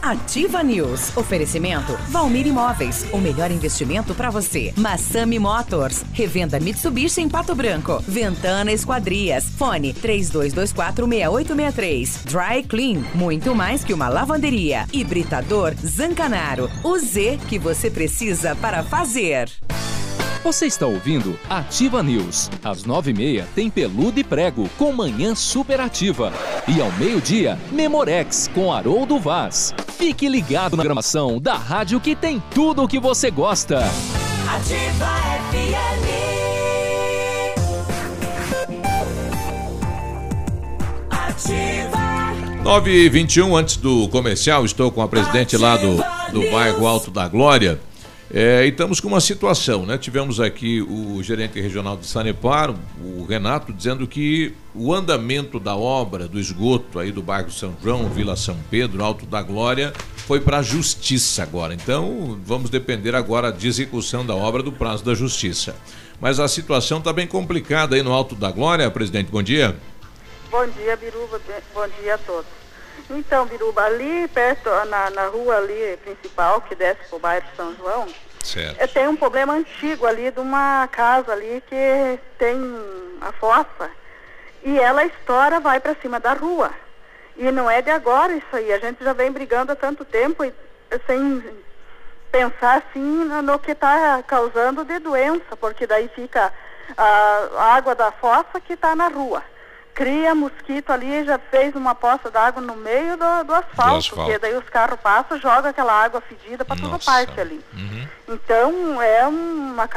Ativa 0.00 0.62
News. 0.62 1.14
Oferecimento 1.18 1.92
Valmir 2.08 2.46
Imóveis. 2.46 3.04
O 3.12 3.18
melhor 3.18 3.50
investimento 3.50 4.14
para 4.14 4.30
você. 4.30 4.72
Massami 4.74 5.38
Motors. 5.38 6.02
Revenda 6.14 6.58
Mitsubishi 6.58 7.20
em 7.20 7.28
Pato 7.28 7.54
Branco. 7.54 8.02
Ventana 8.08 8.72
Esquadrias. 8.72 9.44
Fone 9.58 9.92
32246863. 9.92 12.24
Dry 12.24 12.62
Clean. 12.62 13.04
Muito 13.14 13.54
mais 13.54 13.84
que 13.84 13.92
uma 13.92 14.08
lavanderia. 14.08 14.86
Hibridador 14.94 15.74
Zancanaro. 15.84 16.70
O 16.82 16.98
Z 16.98 17.38
que 17.46 17.58
você 17.58 17.90
precisa 17.90 18.56
para 18.56 18.82
fazer. 18.82 19.50
Você 20.46 20.66
está 20.66 20.86
ouvindo 20.86 21.36
Ativa 21.50 22.04
News. 22.04 22.48
Às 22.62 22.84
nove 22.84 23.10
e 23.10 23.14
meia 23.14 23.48
tem 23.52 23.68
Peludo 23.68 24.20
e 24.20 24.22
Prego 24.22 24.70
com 24.78 24.92
Manhã 24.92 25.34
Superativa. 25.34 26.32
E 26.68 26.80
ao 26.80 26.92
meio-dia, 26.92 27.58
Memorex 27.72 28.48
com 28.54 28.72
Haroldo 28.72 29.18
Vaz. 29.18 29.74
Fique 29.98 30.28
ligado 30.28 30.76
na 30.76 30.84
programação 30.84 31.40
da 31.40 31.56
rádio 31.56 31.98
que 31.98 32.14
tem 32.14 32.40
tudo 32.54 32.84
o 32.84 32.88
que 32.88 33.00
você 33.00 33.28
gosta. 33.28 33.80
Ativa 34.48 35.10
FM. 35.50 36.06
Ativa. 41.10 42.06
9 42.62 42.90
e 42.92 43.08
21 43.08 43.56
antes 43.56 43.76
do 43.78 44.08
comercial, 44.10 44.64
estou 44.64 44.92
com 44.92 45.02
a 45.02 45.08
presidente 45.08 45.56
lá 45.56 45.76
do, 45.76 45.96
do 46.32 46.48
bairro 46.52 46.86
Alto 46.86 47.10
da 47.10 47.26
Glória. 47.26 47.80
É, 48.32 48.64
e 48.64 48.70
estamos 48.70 48.98
com 48.98 49.06
uma 49.06 49.20
situação, 49.20 49.86
né? 49.86 49.96
Tivemos 49.96 50.40
aqui 50.40 50.82
o 50.82 51.22
gerente 51.22 51.60
regional 51.60 51.96
de 51.96 52.06
Sanepar, 52.06 52.74
o 53.00 53.24
Renato, 53.24 53.72
dizendo 53.72 54.06
que 54.06 54.52
o 54.74 54.92
andamento 54.92 55.60
da 55.60 55.76
obra 55.76 56.26
do 56.26 56.38
esgoto 56.38 56.98
aí 56.98 57.12
do 57.12 57.22
bairro 57.22 57.52
São 57.52 57.76
João, 57.80 58.08
Vila 58.08 58.34
São 58.34 58.56
Pedro, 58.68 59.04
Alto 59.04 59.26
da 59.26 59.42
Glória, 59.42 59.92
foi 60.16 60.40
para 60.40 60.58
a 60.58 60.62
justiça 60.62 61.44
agora. 61.44 61.72
Então, 61.72 62.38
vamos 62.44 62.68
depender 62.68 63.14
agora 63.14 63.52
de 63.52 63.68
execução 63.68 64.26
da 64.26 64.34
obra 64.34 64.60
do 64.60 64.72
prazo 64.72 65.04
da 65.04 65.14
justiça. 65.14 65.76
Mas 66.20 66.40
a 66.40 66.48
situação 66.48 66.98
está 66.98 67.12
bem 67.12 67.28
complicada 67.28 67.94
aí 67.94 68.02
no 68.02 68.12
Alto 68.12 68.34
da 68.34 68.50
Glória, 68.50 68.90
presidente. 68.90 69.30
Bom 69.30 69.42
dia. 69.42 69.76
Bom 70.50 70.66
dia, 70.66 70.96
Biruba. 70.96 71.40
Bom 71.72 71.86
dia 72.02 72.16
a 72.16 72.18
todos. 72.18 72.65
Então, 73.08 73.46
Biruba, 73.46 73.84
ali 73.84 74.26
perto, 74.28 74.68
na, 74.86 75.10
na 75.10 75.26
rua 75.26 75.56
ali 75.56 75.96
principal, 76.02 76.60
que 76.60 76.74
desce 76.74 77.00
para 77.08 77.16
o 77.16 77.20
bairro 77.20 77.46
São 77.56 77.74
João, 77.76 78.06
é, 78.78 78.86
tem 78.86 79.08
um 79.08 79.16
problema 79.16 79.54
antigo 79.54 80.06
ali 80.06 80.30
de 80.30 80.40
uma 80.40 80.88
casa 80.90 81.32
ali 81.32 81.62
que 81.66 82.18
tem 82.38 82.56
a 83.20 83.32
fossa 83.32 83.90
e 84.64 84.78
ela 84.78 85.04
estoura, 85.04 85.60
vai 85.60 85.78
para 85.80 85.94
cima 85.96 86.18
da 86.18 86.32
rua. 86.32 86.72
E 87.36 87.50
não 87.50 87.70
é 87.70 87.82
de 87.82 87.90
agora 87.90 88.32
isso 88.32 88.54
aí, 88.56 88.72
a 88.72 88.78
gente 88.78 89.02
já 89.04 89.12
vem 89.12 89.30
brigando 89.30 89.72
há 89.72 89.76
tanto 89.76 90.04
tempo 90.04 90.44
e, 90.44 90.52
sem 91.06 91.42
pensar 92.32 92.78
assim 92.78 93.24
no, 93.24 93.58
que 93.58 93.72
está 93.72 94.22
causando 94.24 94.84
de 94.84 94.98
doença, 94.98 95.56
porque 95.56 95.86
daí 95.86 96.08
fica 96.08 96.52
a, 96.96 97.48
a 97.56 97.74
água 97.74 97.94
da 97.94 98.10
fossa 98.12 98.60
que 98.60 98.72
está 98.72 98.96
na 98.96 99.08
rua 99.08 99.42
cria 99.96 100.34
mosquito 100.34 100.90
ali, 100.90 101.24
já 101.24 101.38
fez 101.38 101.74
uma 101.74 101.94
poça 101.94 102.30
d'água 102.30 102.60
no 102.60 102.76
meio 102.76 103.16
do, 103.16 103.44
do, 103.44 103.54
asfalto, 103.54 103.96
asfalto. 103.96 104.14
porque 104.14 104.38
daí 104.38 104.54
os 104.54 104.68
carros 104.68 105.00
passam, 105.00 105.40
jogam 105.40 105.70
aquela 105.70 106.04
água 106.04 106.20
fedida 106.20 106.66
para 106.66 106.76
toda 106.76 106.98
parte 106.98 107.40
ali. 107.40 107.64
Uhum. 107.72 108.08
Então 108.28 109.00
é 109.00 109.26
uma 109.26 109.88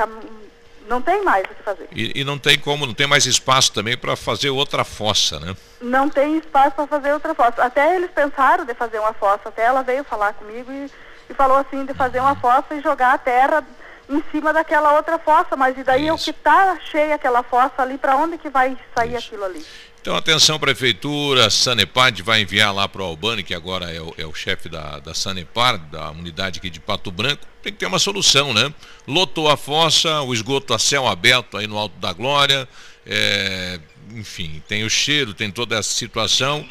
não 0.88 1.02
tem 1.02 1.22
mais 1.24 1.44
o 1.44 1.50
que 1.50 1.62
fazer. 1.62 1.88
E, 1.92 2.22
e 2.22 2.24
não 2.24 2.40
tem 2.40 2.58
como, 2.58 2.88
não 2.88 2.94
tem 2.94 3.06
mais 3.06 3.26
espaço 3.26 3.74
também 3.74 3.98
para 3.98 4.16
fazer 4.16 4.50
outra 4.50 4.86
fossa, 4.86 5.38
né? 5.40 5.56
Não 5.82 6.10
tem 6.10 6.38
espaço 6.38 6.72
para 6.72 6.88
fazer 6.88 7.14
outra 7.14 7.36
fossa. 7.36 7.62
Até 7.62 7.96
eles 7.96 8.10
pensaram 8.10 8.66
de 8.66 8.74
fazer 8.74 9.00
uma 9.00 9.14
fossa, 9.14 9.50
até 9.50 9.66
ela 9.66 9.84
veio 9.84 10.04
falar 10.06 10.34
comigo 10.34 10.72
e, 10.72 10.90
e 11.30 11.34
falou 11.34 11.58
assim 11.58 11.86
de 11.86 11.94
fazer 11.94 12.22
uma 12.22 12.36
fossa 12.38 12.74
e 12.74 12.82
jogar 12.82 13.14
a 13.14 13.18
terra 13.18 13.64
em 14.10 14.24
cima 14.32 14.52
daquela 14.52 14.96
outra 14.96 15.20
fossa, 15.20 15.56
mas 15.56 15.78
e 15.78 15.84
daí 15.84 16.10
o 16.10 16.18
que 16.18 16.32
está 16.32 16.80
cheia 16.92 17.16
aquela 17.16 17.44
fossa 17.44 17.82
ali, 17.82 17.98
para 17.98 18.18
onde 18.18 18.38
que 18.38 18.50
vai 18.50 18.76
sair 18.96 19.16
aquilo 19.16 19.44
ali? 19.46 19.64
Então, 20.02 20.16
atenção, 20.16 20.58
Prefeitura, 20.58 21.50
Sanepad 21.50 22.22
vai 22.24 22.42
enviar 22.42 22.74
lá 22.74 22.88
para 22.88 23.02
o 23.02 23.06
Albani, 23.06 23.44
que 23.44 23.54
agora 23.54 23.92
é 23.92 24.02
o, 24.02 24.14
é 24.18 24.26
o 24.26 24.34
chefe 24.34 24.70
da, 24.70 24.98
da 25.00 25.14
Sanepar, 25.14 25.78
da 25.78 26.10
unidade 26.12 26.60
aqui 26.60 26.70
de 26.70 26.80
Pato 26.80 27.12
Branco. 27.12 27.46
Tem 27.62 27.72
que 27.72 27.80
ter 27.80 27.86
uma 27.86 28.00
solução, 28.00 28.54
né? 28.54 28.74
Lotou 29.06 29.50
a 29.50 29.58
fossa, 29.58 30.22
o 30.22 30.34
esgoto 30.34 30.74
a 30.74 30.80
céu 30.80 31.06
aberto 31.06 31.58
aí 31.58 31.68
no 31.68 31.78
Alto 31.78 32.00
da 32.00 32.14
Glória, 32.14 32.68
é, 33.06 33.80
enfim, 34.14 34.64
tem 34.68 34.84
o 34.86 34.90
cheiro, 34.90 35.34
tem 35.34 35.52
toda 35.52 35.78
essa 35.78 35.94
situação. 35.94 36.68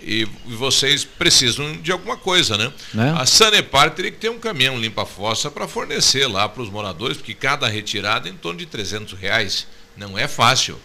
E, 0.00 0.24
vocês 0.46 1.04
precisam 1.04 1.72
de 1.74 1.90
alguma 1.90 2.16
coisa, 2.16 2.56
né? 2.56 2.72
Né? 2.92 3.14
A 3.18 3.24
Sanepar 3.26 3.90
teria 3.90 4.10
que 4.10 4.18
ter 4.18 4.28
um 4.28 4.38
caminhão 4.38 4.78
limpa-fossa 4.78 5.50
para 5.50 5.66
fornecer 5.66 6.26
lá 6.26 6.48
para 6.48 6.62
os 6.62 6.70
moradores, 6.70 7.16
porque 7.16 7.34
cada 7.34 7.66
retirada 7.66 8.28
é 8.28 8.32
em 8.32 8.36
torno 8.36 8.58
de 8.58 8.66
300 8.66 9.18
reais. 9.18 9.66
Não 9.96 10.18
é 10.18 10.28
fácil. 10.28 10.78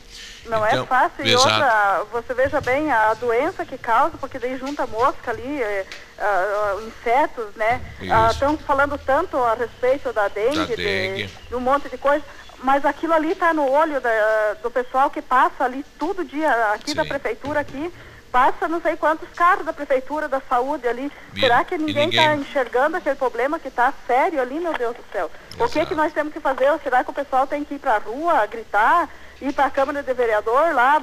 Não 0.46 0.66
Então, 0.66 0.84
é 0.84 0.88
fácil. 0.88 1.26
E 1.28 1.36
outra, 1.36 2.04
você 2.12 2.34
veja 2.34 2.60
bem 2.62 2.92
a 2.92 3.14
doença 3.14 3.64
que 3.66 3.78
causa, 3.78 4.18
porque 4.18 4.40
daí 4.40 4.58
junta 4.58 4.88
mosca 4.88 5.30
ali, 5.30 5.62
é, 5.62 5.86
ah, 6.18 6.24
ah, 6.24 6.82
insetos, 6.88 7.46
né? 7.56 7.82
Isso. 8.02 8.32
Estão 8.32 8.58
falando 8.58 8.98
tanto 8.98 9.38
a 9.38 9.54
respeito 9.54 10.12
da 10.14 10.28
dengue, 10.30 10.56
Da 10.56 10.66
de- 10.66 10.76
dengue. 10.78 11.30
De, 11.50 11.56
um 11.56 11.60
monte 11.60 11.90
de 11.90 11.98
coisa. 11.98 12.24
Mas 12.64 12.86
aquilo 12.86 13.14
ali 13.14 13.32
está 13.34 13.54
no 13.54 13.70
olho 13.70 14.00
da- 14.02 14.54
do 14.64 14.72
pessoal 14.72 15.10
que 15.12 15.22
passa 15.22 15.64
ali 15.64 15.86
todo 16.00 16.24
dia, 16.26 16.50
aqui 16.74 16.94
da 16.94 17.04
prefeitura 17.06 17.60
aqui. 17.60 17.92
Passa 18.32 18.68
não 18.68 18.82
sei 18.82 18.96
quantos 18.96 19.28
carros 19.36 19.66
da 19.66 19.74
prefeitura, 19.74 20.28
da 20.30 20.40
saúde 20.48 20.88
ali. 20.88 21.12
E- 21.36 21.40
Será 21.42 21.64
que 21.66 21.78
ninguém 21.78 22.08
ninguém- 22.08 22.20
está 22.22 22.36
enxergando 22.36 22.96
aquele 22.98 23.16
problema 23.16 23.60
que 23.60 23.68
está 23.68 23.94
sério 24.08 24.40
ali, 24.42 24.60
meu 24.60 24.74
Deus 24.74 24.96
do 24.96 25.04
céu? 25.12 25.30
O 25.60 25.68
que, 25.68 25.86
que 25.86 25.96
nós 25.96 26.14
temos 26.14 26.32
que 26.32 26.40
fazer? 26.40 26.72
Será 26.82 27.04
que 27.04 27.10
o 27.10 27.14
pessoal 27.14 27.46
tem 27.46 27.64
que 27.66 27.76
ir 27.76 27.80
para 27.80 27.96
a 27.96 28.00
rua, 28.00 28.46
gritar, 28.46 29.10
ir 29.42 29.52
para 29.54 29.66
a 29.66 29.70
Câmara 29.72 30.02
de 30.02 30.14
Vereador 30.14 30.74
lá, 30.74 31.02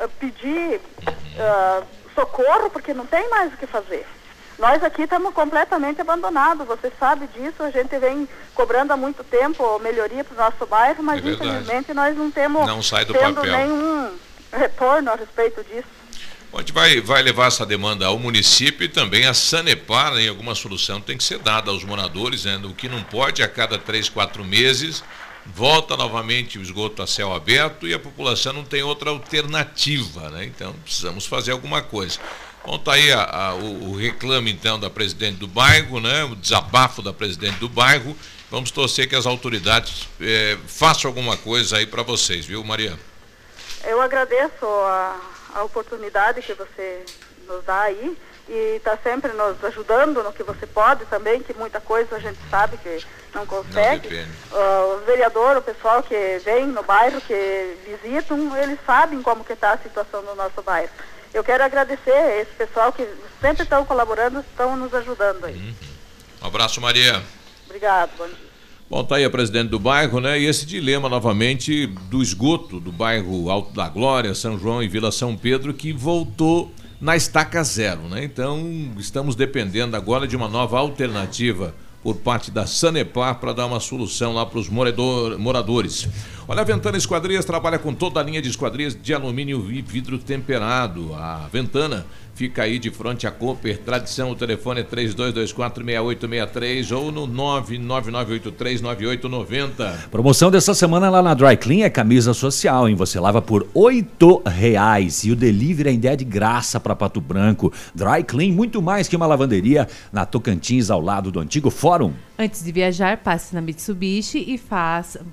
ah, 0.00 0.08
pedir 0.18 0.80
ah, 1.38 1.82
socorro, 2.14 2.70
porque 2.70 2.94
não 2.94 3.04
tem 3.06 3.28
mais 3.28 3.52
o 3.52 3.56
que 3.58 3.66
fazer. 3.66 4.06
Nós 4.58 4.82
aqui 4.84 5.02
estamos 5.02 5.34
completamente 5.34 6.00
abandonados, 6.00 6.66
você 6.66 6.90
sabe 6.98 7.26
disso, 7.28 7.62
a 7.62 7.70
gente 7.70 7.98
vem 7.98 8.28
cobrando 8.54 8.92
há 8.92 8.96
muito 8.96 9.24
tempo 9.24 9.78
melhoria 9.80 10.22
para 10.24 10.34
o 10.34 10.38
nosso 10.38 10.66
bairro, 10.66 11.02
mas 11.02 11.24
É 11.24 11.28
infelizmente 11.30 11.92
nós 11.92 12.16
não 12.16 12.30
temos 12.30 12.66
Não 12.66 12.82
sai 12.82 13.04
do 13.04 13.12
tendo 13.12 13.36
papel. 13.36 13.52
nenhum 13.52 14.16
retorno 14.52 15.10
a 15.10 15.16
respeito 15.16 15.64
disso. 15.64 15.88
A 16.54 16.58
gente 16.58 16.72
vai, 16.72 17.00
vai 17.00 17.22
levar 17.22 17.46
essa 17.46 17.64
demanda 17.64 18.06
ao 18.06 18.18
município 18.18 18.84
e 18.84 18.88
também 18.88 19.24
a 19.26 19.32
Sanepar, 19.32 20.16
em 20.18 20.28
alguma 20.28 20.54
solução 20.54 21.00
tem 21.00 21.16
que 21.16 21.24
ser 21.24 21.38
dada 21.38 21.70
aos 21.70 21.82
moradores, 21.82 22.44
né? 22.44 22.60
o 22.62 22.74
que 22.74 22.88
não 22.90 23.02
pode 23.02 23.42
a 23.42 23.48
cada 23.48 23.78
três, 23.78 24.08
quatro 24.10 24.44
meses, 24.44 25.02
volta 25.46 25.96
novamente 25.96 26.58
o 26.58 26.62
esgoto 26.62 27.02
a 27.02 27.06
céu 27.06 27.32
aberto 27.32 27.88
e 27.88 27.94
a 27.94 27.98
população 27.98 28.52
não 28.52 28.64
tem 28.64 28.82
outra 28.82 29.08
alternativa, 29.10 30.28
né? 30.30 30.44
Então 30.44 30.72
precisamos 30.84 31.24
fazer 31.26 31.52
alguma 31.52 31.80
coisa. 31.82 32.18
Bom, 32.64 32.78
tá 32.78 32.92
aí 32.92 33.10
a- 33.10 33.24
a- 33.24 33.54
o, 33.54 33.90
o 33.90 33.96
reclame 33.96 34.52
então 34.52 34.78
da 34.78 34.88
presidente 34.90 35.38
do 35.38 35.48
bairro, 35.48 36.00
né? 36.00 36.22
O 36.24 36.36
desabafo 36.36 37.00
da 37.02 37.12
presidente 37.14 37.56
do 37.58 37.68
bairro. 37.68 38.16
Vamos 38.50 38.70
torcer 38.70 39.08
que 39.08 39.16
as 39.16 39.24
autoridades 39.26 40.06
eh, 40.20 40.56
façam 40.68 41.08
alguma 41.08 41.36
coisa 41.36 41.78
aí 41.78 41.86
para 41.86 42.02
vocês, 42.02 42.44
viu, 42.46 42.62
Maria? 42.62 42.96
Eu 43.84 44.00
agradeço 44.00 44.64
a, 44.64 45.16
a 45.54 45.62
oportunidade 45.62 46.42
que 46.42 46.54
você 46.54 47.04
nos 47.46 47.64
dá 47.64 47.82
aí 47.82 48.16
e 48.48 48.76
está 48.76 48.96
sempre 48.96 49.32
nos 49.32 49.62
ajudando 49.64 50.22
no 50.22 50.32
que 50.32 50.42
você 50.42 50.66
pode 50.66 51.04
também, 51.06 51.42
que 51.42 51.54
muita 51.54 51.80
coisa 51.80 52.16
a 52.16 52.18
gente 52.18 52.38
sabe 52.50 52.76
que 52.76 53.04
não 53.34 53.46
consegue. 53.46 54.08
depende. 54.08 54.30
Ah, 54.52 54.96
o 54.96 55.04
vereador, 55.04 55.56
o 55.56 55.62
pessoal 55.62 56.02
que 56.02 56.38
vem 56.44 56.66
no 56.66 56.82
bairro, 56.82 57.20
que 57.20 57.78
visitam, 57.86 58.56
eles 58.56 58.78
sabem 58.84 59.22
como 59.22 59.44
que 59.44 59.52
está 59.52 59.72
a 59.72 59.78
situação 59.78 60.22
do 60.22 60.34
nosso 60.34 60.60
bairro. 60.62 60.90
Eu 61.32 61.42
quero 61.42 61.64
agradecer 61.64 62.40
esse 62.40 62.52
pessoal 62.52 62.92
que 62.92 63.08
sempre 63.40 63.62
estão 63.62 63.86
colaborando, 63.86 64.40
estão 64.40 64.76
nos 64.76 64.92
ajudando 64.92 65.46
aí. 65.46 65.74
Um 66.42 66.46
abraço, 66.46 66.80
Maria. 66.80 67.22
Obrigado, 67.66 68.10
bom 68.18 68.26
dia. 68.26 68.51
Bom, 68.92 69.02
tá 69.02 69.16
aí 69.16 69.24
a 69.24 69.30
presidente 69.30 69.70
do 69.70 69.78
bairro, 69.78 70.20
né? 70.20 70.38
E 70.38 70.44
esse 70.44 70.66
dilema 70.66 71.08
novamente 71.08 71.86
do 72.10 72.22
esgoto 72.22 72.78
do 72.78 72.92
bairro 72.92 73.48
Alto 73.48 73.72
da 73.72 73.88
Glória, 73.88 74.34
São 74.34 74.58
João 74.58 74.82
e 74.82 74.86
Vila 74.86 75.10
São 75.10 75.34
Pedro, 75.34 75.72
que 75.72 75.94
voltou 75.94 76.70
na 77.00 77.16
estaca 77.16 77.64
zero, 77.64 78.02
né? 78.02 78.22
Então, 78.22 78.92
estamos 78.98 79.34
dependendo 79.34 79.96
agora 79.96 80.28
de 80.28 80.36
uma 80.36 80.46
nova 80.46 80.78
alternativa 80.78 81.74
por 82.02 82.16
parte 82.16 82.50
da 82.50 82.66
Sanepar 82.66 83.36
para 83.36 83.54
dar 83.54 83.64
uma 83.64 83.80
solução 83.80 84.34
lá 84.34 84.44
para 84.44 84.58
os 84.58 84.68
morador- 84.68 85.38
moradores. 85.38 86.06
Olha, 86.48 86.62
a 86.62 86.64
Ventana 86.64 86.98
Esquadrias 86.98 87.44
trabalha 87.44 87.78
com 87.78 87.94
toda 87.94 88.18
a 88.18 88.22
linha 88.22 88.42
de 88.42 88.48
esquadrias 88.48 89.00
de 89.00 89.14
alumínio 89.14 89.70
e 89.70 89.80
vidro 89.80 90.18
temperado. 90.18 91.14
A 91.14 91.48
Ventana 91.52 92.04
fica 92.34 92.64
aí 92.64 92.80
de 92.80 92.90
frente 92.90 93.28
à 93.28 93.30
Cooper. 93.30 93.78
Tradição, 93.78 94.30
o 94.30 94.34
telefone 94.34 94.80
é 94.80 94.84
32246863 94.84 96.96
ou 96.96 97.12
no 97.12 97.28
999839890. 97.28 100.08
Promoção 100.10 100.50
dessa 100.50 100.74
semana 100.74 101.08
lá 101.08 101.22
na 101.22 101.34
Dry 101.34 101.56
Clean 101.56 101.84
é 101.84 101.90
camisa 101.90 102.34
social, 102.34 102.88
hein? 102.88 102.96
Você 102.96 103.20
lava 103.20 103.40
por 103.40 103.68
oito 103.72 104.42
reais 104.44 105.22
e 105.22 105.30
o 105.30 105.36
delivery 105.36 105.90
ainda 105.90 106.12
é 106.12 106.16
de 106.16 106.24
graça 106.24 106.80
para 106.80 106.96
Pato 106.96 107.20
Branco. 107.20 107.72
Dry 107.94 108.24
Clean, 108.26 108.52
muito 108.52 108.82
mais 108.82 109.06
que 109.06 109.14
uma 109.14 109.26
lavanderia 109.26 109.86
na 110.12 110.26
Tocantins, 110.26 110.90
ao 110.90 111.00
lado 111.00 111.30
do 111.30 111.38
antigo 111.38 111.70
Fórum. 111.70 112.12
Antes 112.36 112.64
de 112.64 112.72
viajar, 112.72 113.18
passe 113.18 113.54
na 113.54 113.60
Mitsubishi 113.60 114.44
e 114.48 114.58
faça 114.58 115.24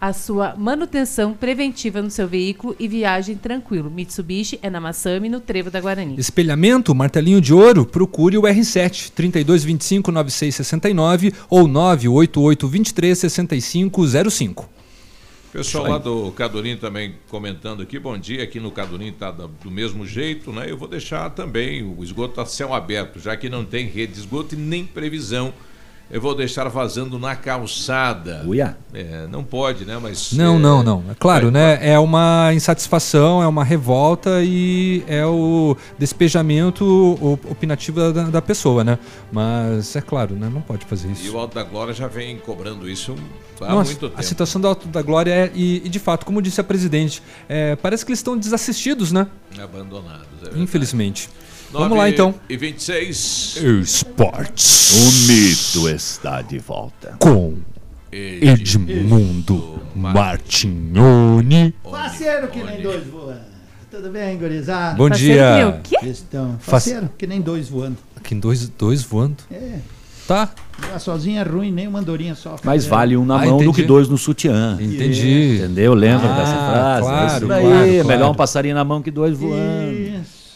a 0.00 0.12
sua 0.12 0.54
manutenção 0.56 1.34
preventiva 1.34 2.00
no 2.00 2.10
seu 2.10 2.28
veículo 2.28 2.74
e 2.78 2.86
viagem 2.86 3.36
tranquilo. 3.36 3.90
Mitsubishi 3.90 4.58
é 4.62 4.70
na 4.70 4.80
Massami, 4.80 5.28
no 5.28 5.40
Trevo 5.40 5.70
da 5.70 5.80
Guarani. 5.80 6.14
Espelhamento, 6.18 6.94
martelinho 6.94 7.40
de 7.40 7.52
ouro, 7.52 7.84
procure 7.84 8.36
o 8.36 8.42
R7 8.42 9.10
3225 9.10 10.12
9669 10.12 11.32
ou 11.48 11.66
988 11.66 12.68
23 12.68 13.18
6505. 13.18 14.78
Pessoal 15.52 15.88
lá 15.88 15.98
do 15.98 16.30
Cadurim 16.32 16.76
também 16.76 17.14
comentando 17.28 17.82
aqui, 17.82 17.98
bom 17.98 18.18
dia, 18.18 18.44
aqui 18.44 18.60
no 18.60 18.70
Cadurim 18.70 19.08
está 19.08 19.30
do 19.30 19.70
mesmo 19.70 20.06
jeito, 20.06 20.52
né? 20.52 20.70
Eu 20.70 20.76
vou 20.76 20.86
deixar 20.86 21.30
também 21.30 21.82
o 21.82 22.04
esgoto 22.04 22.40
a 22.40 22.46
céu 22.46 22.74
aberto, 22.74 23.18
já 23.18 23.34
que 23.34 23.48
não 23.48 23.64
tem 23.64 23.86
rede 23.86 24.12
de 24.12 24.20
esgoto 24.20 24.54
e 24.54 24.58
nem 24.58 24.84
previsão. 24.84 25.54
Eu 26.10 26.22
vou 26.22 26.34
deixar 26.34 26.66
vazando 26.68 27.18
na 27.18 27.36
calçada. 27.36 28.42
Uia. 28.46 28.76
É, 28.94 29.26
não 29.26 29.44
pode, 29.44 29.84
né? 29.84 29.98
Mas 30.00 30.32
Não, 30.32 30.56
é, 30.56 30.58
não, 30.58 30.82
não. 30.82 31.04
É 31.10 31.14
claro, 31.14 31.50
né? 31.50 31.78
É 31.82 31.98
uma 31.98 32.50
insatisfação, 32.54 33.42
é 33.42 33.46
uma 33.46 33.62
revolta 33.62 34.42
e 34.42 35.04
é 35.06 35.26
o 35.26 35.76
despejamento 35.98 36.84
opinativo 37.50 38.12
da, 38.12 38.22
da 38.24 38.42
pessoa, 38.42 38.82
né? 38.82 38.98
Mas 39.30 39.94
é 39.96 40.00
claro, 40.00 40.34
né? 40.34 40.50
Não 40.52 40.60
pode 40.62 40.86
fazer 40.86 41.08
E 41.08 41.12
isso. 41.12 41.34
o 41.34 41.38
Alto 41.38 41.54
da 41.54 41.62
Glória 41.62 41.92
já 41.92 42.06
vem 42.08 42.38
cobrando 42.38 42.88
isso 42.88 43.14
há 43.60 43.68
Nossa, 43.74 43.90
muito 43.90 44.08
tempo. 44.08 44.18
a 44.18 44.22
situação 44.22 44.60
do 44.60 44.66
Alto 44.68 44.88
da 44.88 45.02
Glória 45.02 45.30
é, 45.32 45.50
e, 45.54 45.82
e 45.84 45.88
de 45.88 45.98
fato, 45.98 46.24
como 46.24 46.40
disse 46.40 46.60
a 46.60 46.64
presidente, 46.64 47.22
é, 47.48 47.76
parece 47.76 48.04
que 48.04 48.10
eles 48.10 48.18
estão 48.20 48.36
desassistidos, 48.36 49.12
né? 49.12 49.26
Abandonados. 49.62 50.26
é 50.40 50.44
verdade. 50.44 50.62
Infelizmente. 50.62 51.28
Vamos 51.72 51.96
lá 51.98 52.08
então. 52.08 52.34
E 52.48 52.56
26. 52.56 53.56
Esportes. 53.82 54.92
O 54.92 55.32
mito 55.32 55.88
está 55.94 56.40
de 56.42 56.58
volta. 56.58 57.14
Com 57.18 57.56
Edmundo 58.10 59.80
Martignoni. 59.94 61.74
Faceiro 61.90 62.48
que 62.48 62.62
nem 62.62 62.80
dois 62.82 63.06
voando. 63.06 63.48
Tudo 63.90 64.10
bem, 64.10 64.36
gurizada? 64.38 64.96
Bom 64.96 65.08
Faceiro 65.08 65.34
dia. 65.34 65.80
que 65.82 65.94
nem 65.94 65.98
o 65.98 66.02
quê? 66.02 66.08
Estão. 66.10 66.56
Face- 66.58 66.90
Faceiro 66.90 67.10
que 67.18 67.26
nem 67.26 67.40
dois 67.40 67.68
voando. 67.68 67.96
Aqui 68.16 68.34
em 68.34 68.38
dois, 68.40 68.66
dois 68.68 69.02
voando. 69.02 69.36
É. 69.50 69.78
Tá. 70.26 70.50
Voar 70.78 71.00
sozinho 71.00 71.40
é 71.40 71.42
ruim, 71.42 71.72
nem 71.72 71.88
uma 71.88 72.00
andorinha 72.00 72.34
só. 72.34 72.56
Mais 72.62 72.84
vale 72.86 73.16
um 73.16 73.24
na 73.24 73.36
Ah, 73.36 73.46
mão 73.46 73.56
do 73.56 73.62
entendi. 73.64 73.80
que 73.80 73.82
dois 73.86 74.08
no 74.08 74.18
sutiã. 74.18 74.76
Entendi. 74.78 75.56
Entendeu? 75.56 75.94
Lembra 75.94 76.28
Ah, 76.28 76.36
dessa 76.36 76.52
frase? 76.54 77.00
claro, 77.00 77.24
É 77.24 77.36
isso 77.38 77.46
daí. 77.46 77.62
claro, 77.64 77.86
Melhor 77.86 78.04
claro. 78.18 78.32
um 78.32 78.34
passarinho 78.34 78.74
na 78.74 78.84
mão 78.84 79.00
que 79.00 79.10
dois 79.10 79.34
voando. 79.38 79.90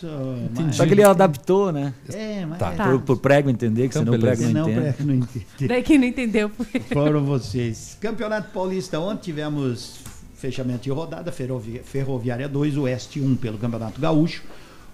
Isso. 0.07 0.63
mas- 0.65 0.77
Só 0.77 0.87
que 0.87 0.93
ele 0.93 1.03
adaptou, 1.03 1.73
né? 1.73 1.93
É, 2.13 2.45
mas. 2.47 2.59
Tá. 2.59 2.71
Por, 2.73 3.01
por 3.01 3.17
prego 3.19 3.49
entender, 3.51 3.83
que 3.89 3.99
Então, 3.99 4.03
senão 4.05 4.17
o 4.17 4.21
prego 4.21 4.43
não 4.49 4.65
o 4.67 4.71
entende. 4.71 4.81
prego 4.93 5.05
não 5.05 5.15
entende. 5.15 5.47
Daí 5.69 5.83
quem 5.83 5.99
não 5.99 6.07
entendeu 6.07 6.49
foi. 6.51 6.81
Foram 6.93 7.25
vocês. 7.25 7.97
Campeonato 8.01 8.51
Paulista, 8.53 8.99
ontem 9.01 9.23
tivemos 9.25 10.01
fechamento 10.37 10.83
de 10.83 10.91
rodada, 10.91 11.31
Ferrovi- 11.31 11.81
Ferroviária 11.85 12.49
2, 12.49 12.77
Oeste 12.77 13.21
1 13.21 13.37
pelo 13.37 13.59
Campeonato 13.59 14.01
Gaúcho. 14.01 14.43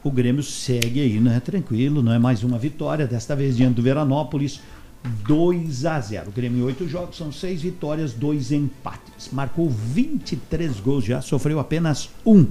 O 0.04 0.10
Grêmio 0.10 0.42
segue 0.42 1.00
aí, 1.00 1.18
não 1.18 1.32
é 1.32 1.40
tranquilo, 1.40 2.02
não 2.02 2.12
é 2.12 2.18
mais 2.18 2.44
uma 2.44 2.58
vitória, 2.58 3.06
desta 3.06 3.34
vez 3.34 3.56
diante 3.56 3.74
do 3.74 3.82
Veranópolis, 3.82 4.60
2 5.26 5.86
a 5.86 5.98
0. 6.00 6.28
O 6.28 6.32
Grêmio, 6.32 6.64
oito 6.66 6.86
jogos, 6.88 7.16
são 7.16 7.32
seis 7.32 7.62
vitórias, 7.62 8.12
dois 8.12 8.52
empates. 8.52 9.30
Marcou 9.32 9.68
23 9.70 10.78
gols 10.80 11.04
já, 11.04 11.20
sofreu 11.20 11.58
apenas 11.58 12.10
um. 12.24 12.46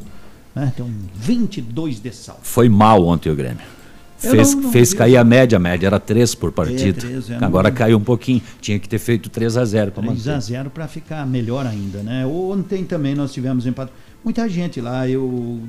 Né? 0.56 0.72
Então, 0.74 0.90
22 1.16 2.00
de 2.00 2.12
saldo. 2.12 2.42
Foi 2.44 2.68
mal 2.70 3.04
ontem 3.06 3.30
o 3.30 3.36
Grêmio. 3.36 3.60
Eu 4.24 4.32
Fez, 4.32 4.56
não- 4.56 4.62
não 4.64 4.72
fez 4.72 4.92
vi. 4.92 4.98
cair 4.98 5.18
a 5.18 5.24
média, 5.24 5.58
a 5.58 5.60
média 5.60 5.86
era 5.86 6.00
3 6.00 6.34
por 6.34 6.52
partida. 6.52 7.00
três, 7.00 7.30
é, 7.30 7.36
Agora 7.40 7.70
não- 7.70 7.76
caiu 7.78 7.98
um 8.00 8.04
pouquinho. 8.04 8.42
Tinha 8.60 8.80
que 8.80 8.90
ter 8.90 8.98
feito 8.98 9.30
3 9.30 9.56
a 9.56 9.64
0 9.64 9.92
para 9.92 10.02
3 10.02 10.28
a 10.28 10.32
manter. 10.32 10.42
0 10.46 10.70
para 10.72 10.88
ficar 10.88 11.26
melhor 11.28 11.68
ainda, 11.68 12.00
né? 12.02 12.26
Ontem 12.26 12.84
também 12.84 13.14
nós 13.14 13.32
tivemos 13.32 13.68
empate. 13.68 13.92
Muita 14.24 14.50
gente 14.50 14.82
lá, 14.82 15.08
eu 15.08 15.62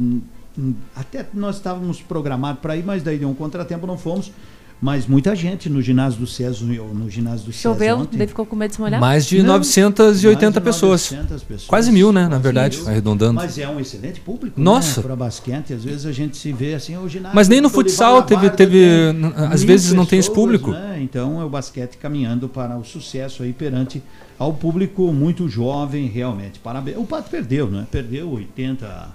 até 0.97 1.27
nós 1.35 1.57
estávamos 1.57 2.01
programados 2.01 2.61
para 2.63 2.75
ir, 2.75 2.83
mas 2.85 3.03
daí 3.03 3.19
deu 3.19 3.29
um 3.29 3.35
contratempo, 3.35 3.87
não 3.87 3.99
fomos. 3.99 4.33
Mas 4.81 5.09
muita 5.09 5.35
gente 5.35 5.69
no 5.69 5.83
ginásio 5.83 6.21
do 6.21 6.27
César, 6.27 6.65
no 6.65 7.11
ginásio 7.11 7.47
do 7.47 7.53
César 7.53 7.63
Choveu, 7.75 7.99
ontem. 7.99 8.25
ficou 8.29 8.47
com 8.47 8.55
medo 8.55 8.71
de 8.71 8.77
se 8.77 8.81
molhar? 8.81 9.01
Mais 9.01 9.27
de 9.27 9.39
Não, 9.43 9.55
980 9.55 10.41
mais 10.45 10.55
de 10.55 10.61
pessoas. 10.61 11.11
900 11.11 11.43
pessoas. 11.43 11.67
Quase 11.67 11.91
mil, 11.91 12.13
né? 12.13 12.23
Na 12.23 12.29
Quase 12.31 12.43
verdade, 12.45 12.77
mil. 12.79 12.89
arredondando. 12.89 13.35
Mas 13.35 13.59
é 13.59 13.69
um 13.69 13.81
excelente 13.81 14.21
público, 14.21 14.61
Nossa. 14.61 15.01
né? 15.01 15.07
Para 15.09 15.17
basquete, 15.17 15.73
às 15.75 15.83
vezes 15.83 16.07
a 16.07 16.13
gente 16.13 16.37
se 16.37 16.53
vê 16.53 16.75
assim, 16.75 16.97
o 16.97 17.09
ginásio. 17.09 17.35
Mas 17.35 17.49
nem 17.49 17.61
no 17.61 17.69
futsal 17.69 18.23
teve- 18.23 18.51
teve- 18.51 19.15
às 19.51 19.65
vezes 19.65 19.93
não 19.93 20.07
tem 20.07 20.21
esse 20.21 20.29
pessoas, 20.29 20.45
público. 20.45 20.71
né? 20.71 21.01
Então 21.03 21.41
é 21.41 21.45
o 21.45 21.49
basquete 21.49 21.97
caminhando 21.97 22.49
para 22.49 22.79
o 22.79 22.85
sucesso 22.85 23.43
aí 23.43 23.53
perante 23.53 24.01
ao 24.39 24.53
público 24.53 25.13
muito 25.13 25.49
jovem, 25.49 26.07
realmente. 26.07 26.61
Parabéns. 26.61 26.97
O 26.99 27.05
Pato 27.05 27.29
perdeu, 27.29 27.69
né? 27.69 27.85
Perdeu 27.91 28.31
80, 28.31 29.09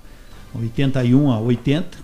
81 0.53 1.31
a 1.31 1.39
80. 1.39 2.02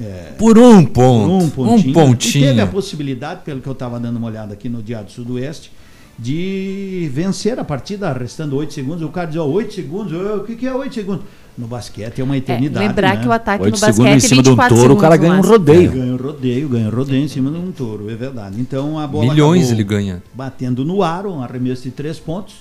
É, 0.00 0.32
Por 0.38 0.58
um 0.58 0.84
ponto. 0.84 1.28
por 1.28 1.30
um 1.30 1.50
pontinho. 1.50 1.90
Um 1.90 1.92
pontinho. 1.92 2.44
E 2.44 2.48
teve 2.48 2.60
a 2.62 2.66
possibilidade, 2.66 3.42
pelo 3.44 3.60
que 3.60 3.68
eu 3.68 3.72
estava 3.74 4.00
dando 4.00 4.16
uma 4.16 4.28
olhada 4.28 4.54
aqui 4.54 4.68
no 4.68 4.82
Diário 4.82 5.10
Sudoeste, 5.10 5.70
de 6.18 7.10
vencer 7.12 7.58
a 7.58 7.64
partida 7.64 8.12
restando 8.12 8.56
8 8.56 8.72
segundos. 8.72 9.02
O 9.02 9.08
cara 9.08 9.26
diz, 9.26 9.36
ó, 9.36 9.46
8 9.46 9.74
segundos, 9.74 10.12
o 10.12 10.44
que, 10.44 10.56
que 10.56 10.66
é 10.66 10.74
8 10.74 10.94
segundos? 10.94 11.24
No 11.58 11.66
basquete 11.66 12.20
é 12.20 12.24
uma 12.24 12.36
eternidade. 12.36 12.86
lembrar 12.86 13.16
né? 13.16 13.22
que 13.22 13.28
o 13.28 13.32
ataque 13.32 13.64
Oito 13.64 13.74
no 13.74 13.80
basquete 13.80 13.94
segundos 13.96 14.12
em 14.12 14.16
é 14.26 14.28
cima 14.28 14.42
de 14.42 14.48
um 14.48 14.52
24 14.52 14.76
touro, 14.76 14.94
o 14.94 14.96
cara 14.96 15.16
ganha 15.16 15.34
um 15.34 15.40
rodeio. 15.42 15.92
Ganha 15.92 16.12
um 16.12 16.16
rodeio, 16.16 16.68
ganha 16.68 16.86
um 16.86 16.90
rodeio 16.90 17.24
em 17.24 17.28
cima 17.28 17.50
de 17.50 17.58
um 17.58 17.72
touro, 17.72 18.10
é 18.10 18.14
verdade. 18.14 18.58
Então 18.60 18.98
a 18.98 19.06
bola 19.06 19.30
Milhões 19.32 19.70
ele 19.70 19.84
ganha. 19.84 20.22
Batendo 20.32 20.84
no 20.84 21.02
aro, 21.02 21.32
um 21.32 21.42
arremesso 21.42 21.82
de 21.82 21.90
3 21.90 22.18
pontos. 22.18 22.54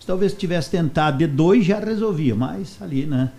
Se 0.00 0.06
talvez 0.06 0.32
tivesse 0.32 0.70
tentado 0.70 1.18
de 1.18 1.26
2 1.28 1.64
já 1.64 1.78
resolvia, 1.78 2.34
mas 2.34 2.76
ali, 2.80 3.06
né? 3.06 3.30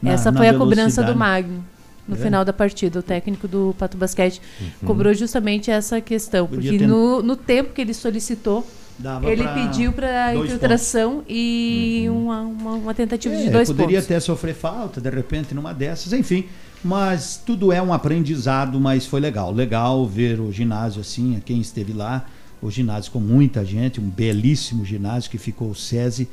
na- 0.00 0.12
Essa 0.12 0.32
foi 0.32 0.48
a 0.48 0.54
cobrança 0.54 1.02
do 1.02 1.16
Magno. 1.16 1.64
No 2.10 2.16
É? 2.16 2.18
final 2.18 2.44
da 2.44 2.52
partida, 2.52 2.98
o 2.98 3.02
técnico 3.02 3.46
do 3.48 3.74
Pato 3.78 3.96
Basquete 3.96 4.40
Uhum. 4.60 4.68
cobrou 4.86 5.14
justamente 5.14 5.70
essa 5.70 6.00
questão, 6.00 6.46
Podia 6.46 6.70
porque 6.72 6.78
ter- 6.78 6.86
no, 6.88 7.22
no 7.22 7.36
tempo 7.36 7.72
que 7.72 7.80
ele 7.80 7.94
solicitou, 7.94 8.66
Dava 8.98 9.30
ele 9.30 9.46
pediu 9.48 9.92
para 9.92 10.34
infiltração 10.34 11.22
e 11.28 12.06
uma, 12.10 12.40
uma, 12.42 12.72
uma 12.74 12.94
tentativa 12.94 13.34
de 13.36 13.46
É, 13.46 13.50
dois 13.50 13.68
poderia 13.68 13.98
pontos. 13.98 14.04
até 14.10 14.20
sofrer 14.20 14.54
falta, 14.54 15.00
de 15.00 15.08
repente, 15.08 15.54
numa 15.54 15.72
dessas, 15.72 16.12
enfim. 16.12 16.44
Mas 16.84 17.40
tudo 17.46 17.72
é 17.72 17.80
um 17.80 17.92
aprendizado, 17.92 18.78
mas 18.80 19.06
foi 19.06 19.20
legal. 19.20 19.52
Legal 19.52 20.06
ver 20.06 20.40
o 20.40 20.50
ginásio 20.52 21.00
assim, 21.00 21.40
quem 21.46 21.60
esteve 21.60 21.92
lá, 21.92 22.26
o 22.60 22.70
ginásio 22.70 23.10
com 23.12 23.20
muita 23.20 23.64
gente, 23.64 24.00
um 24.00 24.08
belíssimo 24.10 24.84
ginásio 24.84 25.30
que 25.30 25.38
ficou 25.38 25.70
o 25.70 25.74
SESI 25.74 26.28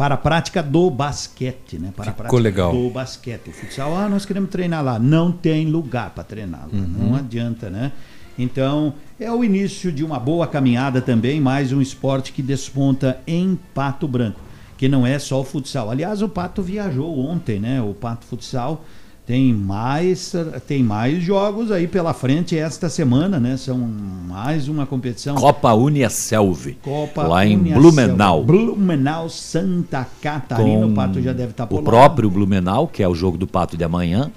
para 0.00 0.14
a 0.14 0.16
prática 0.16 0.62
do 0.62 0.90
basquete, 0.90 1.78
né? 1.78 1.92
Para 1.94 2.04
a 2.04 2.14
Ficou 2.14 2.24
prática 2.24 2.42
legal. 2.42 2.72
do 2.72 2.88
basquete. 2.88 3.48
O 3.50 3.52
futsal, 3.52 3.94
ah, 3.94 4.08
nós 4.08 4.24
queremos 4.24 4.48
treinar 4.48 4.82
lá. 4.82 4.98
Não 4.98 5.30
tem 5.30 5.66
lugar 5.66 6.08
para 6.08 6.24
treinar 6.24 6.62
lá. 6.62 6.68
Uhum. 6.72 7.10
Não 7.10 7.14
adianta, 7.14 7.68
né? 7.68 7.92
Então, 8.38 8.94
é 9.20 9.30
o 9.30 9.44
início 9.44 9.92
de 9.92 10.02
uma 10.02 10.18
boa 10.18 10.46
caminhada 10.46 11.02
também, 11.02 11.38
mais 11.38 11.70
um 11.70 11.82
esporte 11.82 12.32
que 12.32 12.40
desponta 12.40 13.20
em 13.26 13.58
Pato 13.74 14.08
Branco, 14.08 14.40
que 14.78 14.88
não 14.88 15.06
é 15.06 15.18
só 15.18 15.42
o 15.42 15.44
futsal. 15.44 15.90
Aliás, 15.90 16.22
o 16.22 16.30
Pato 16.30 16.62
viajou 16.62 17.18
ontem, 17.18 17.60
né? 17.60 17.82
O 17.82 17.92
Pato 17.92 18.24
Futsal 18.24 18.82
tem 19.30 19.54
mais 19.54 20.34
tem 20.66 20.82
mais 20.82 21.22
jogos 21.22 21.70
aí 21.70 21.86
pela 21.86 22.12
frente 22.12 22.58
esta 22.58 22.88
semana, 22.88 23.38
né? 23.38 23.56
São 23.56 23.78
mais 23.78 24.66
uma 24.66 24.84
competição. 24.86 25.36
Copa 25.36 25.72
Uniaselv. 25.72 26.76
Copa 26.82 27.22
lá 27.22 27.46
em 27.46 27.56
Uniacel. 27.56 27.80
Blumenau. 27.80 28.42
Blumenau, 28.42 29.28
Santa 29.28 30.04
Catarina. 30.20 30.84
O 30.84 30.92
Pato 30.94 31.22
já 31.22 31.32
deve 31.32 31.52
estar 31.52 31.68
por 31.68 31.76
o 31.76 31.78
lá. 31.78 31.84
próprio 31.84 32.28
Blumenau, 32.28 32.88
que 32.88 33.04
é 33.04 33.08
o 33.08 33.14
jogo 33.14 33.38
do 33.38 33.46
Pato 33.46 33.76
de 33.76 33.84
amanhã. 33.84 34.32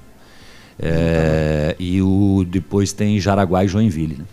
É, 0.77 1.75
e 1.79 1.99
o 1.99 2.45
depois 2.47 2.93
tem 2.93 3.19
Jaraguá 3.19 3.65
e 3.65 3.67
Joinville. 3.67 4.17
né? 4.19 4.25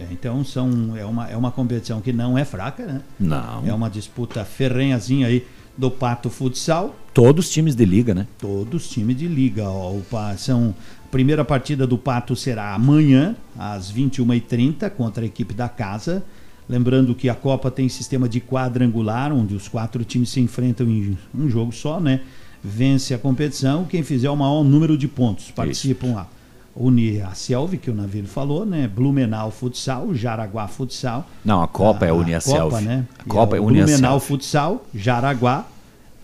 É, 0.00 0.06
então 0.10 0.42
são, 0.42 0.96
é, 0.96 1.04
uma, 1.04 1.28
é 1.28 1.36
uma 1.36 1.52
competição 1.52 2.00
que 2.00 2.12
não 2.12 2.36
é 2.36 2.44
fraca, 2.44 2.84
né? 2.84 3.02
Não. 3.20 3.64
É 3.64 3.72
uma 3.72 3.88
disputa 3.88 4.44
ferrenhazinha 4.44 5.28
aí 5.28 5.46
do 5.76 5.92
Pato 5.92 6.28
Futsal. 6.28 6.96
Todos 7.18 7.46
os 7.46 7.50
times 7.50 7.74
de 7.74 7.84
liga, 7.84 8.14
né? 8.14 8.28
Todos 8.38 8.84
os 8.84 8.90
times 8.90 9.16
de 9.16 9.26
liga. 9.26 9.68
Ó, 9.68 9.90
o 9.90 10.04
são, 10.36 10.72
a 11.04 11.08
primeira 11.10 11.44
partida 11.44 11.84
do 11.84 11.98
Pato 11.98 12.36
será 12.36 12.72
amanhã, 12.72 13.34
às 13.58 13.92
21h30, 13.92 14.88
contra 14.90 15.24
a 15.24 15.26
equipe 15.26 15.52
da 15.52 15.68
casa. 15.68 16.22
Lembrando 16.68 17.16
que 17.16 17.28
a 17.28 17.34
Copa 17.34 17.72
tem 17.72 17.88
sistema 17.88 18.28
de 18.28 18.40
quadrangular, 18.40 19.32
onde 19.32 19.56
os 19.56 19.66
quatro 19.66 20.04
times 20.04 20.28
se 20.28 20.38
enfrentam 20.38 20.88
em 20.88 21.18
um 21.34 21.50
jogo 21.50 21.72
só, 21.72 21.98
né? 21.98 22.20
Vence 22.62 23.12
a 23.12 23.18
competição, 23.18 23.84
quem 23.84 24.04
fizer 24.04 24.30
o 24.30 24.36
maior 24.36 24.62
número 24.62 24.96
de 24.96 25.08
pontos. 25.08 25.50
Participam 25.50 26.14
lá. 26.14 26.28
Uni 26.76 27.20
a 27.20 27.34
Selv, 27.34 27.76
que 27.78 27.90
o 27.90 27.94
Navilho 27.96 28.28
falou, 28.28 28.64
né? 28.64 28.86
Blumenau 28.86 29.50
Futsal, 29.50 30.14
Jaraguá 30.14 30.68
Futsal. 30.68 31.28
Não, 31.44 31.64
a 31.64 31.66
Copa 31.66 32.06
é 32.06 32.10
a 32.10 32.12
A 32.12 32.14
Uniaselv. 32.14 32.70
Copa, 32.70 32.80
né? 32.80 33.04
A 33.18 33.24
Copa 33.24 33.56
é 33.56 33.60
Uniaselv. 33.60 34.00
Blumenau 34.00 34.20
Futsal, 34.20 34.86
Jaraguá, 34.94 35.66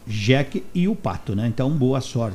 Jeque 0.06 0.64
e 0.74 0.86
o 0.86 0.94
Pato, 0.94 1.34
né? 1.34 1.46
Então, 1.46 1.70
boa 1.70 2.00
sorte 2.00 2.14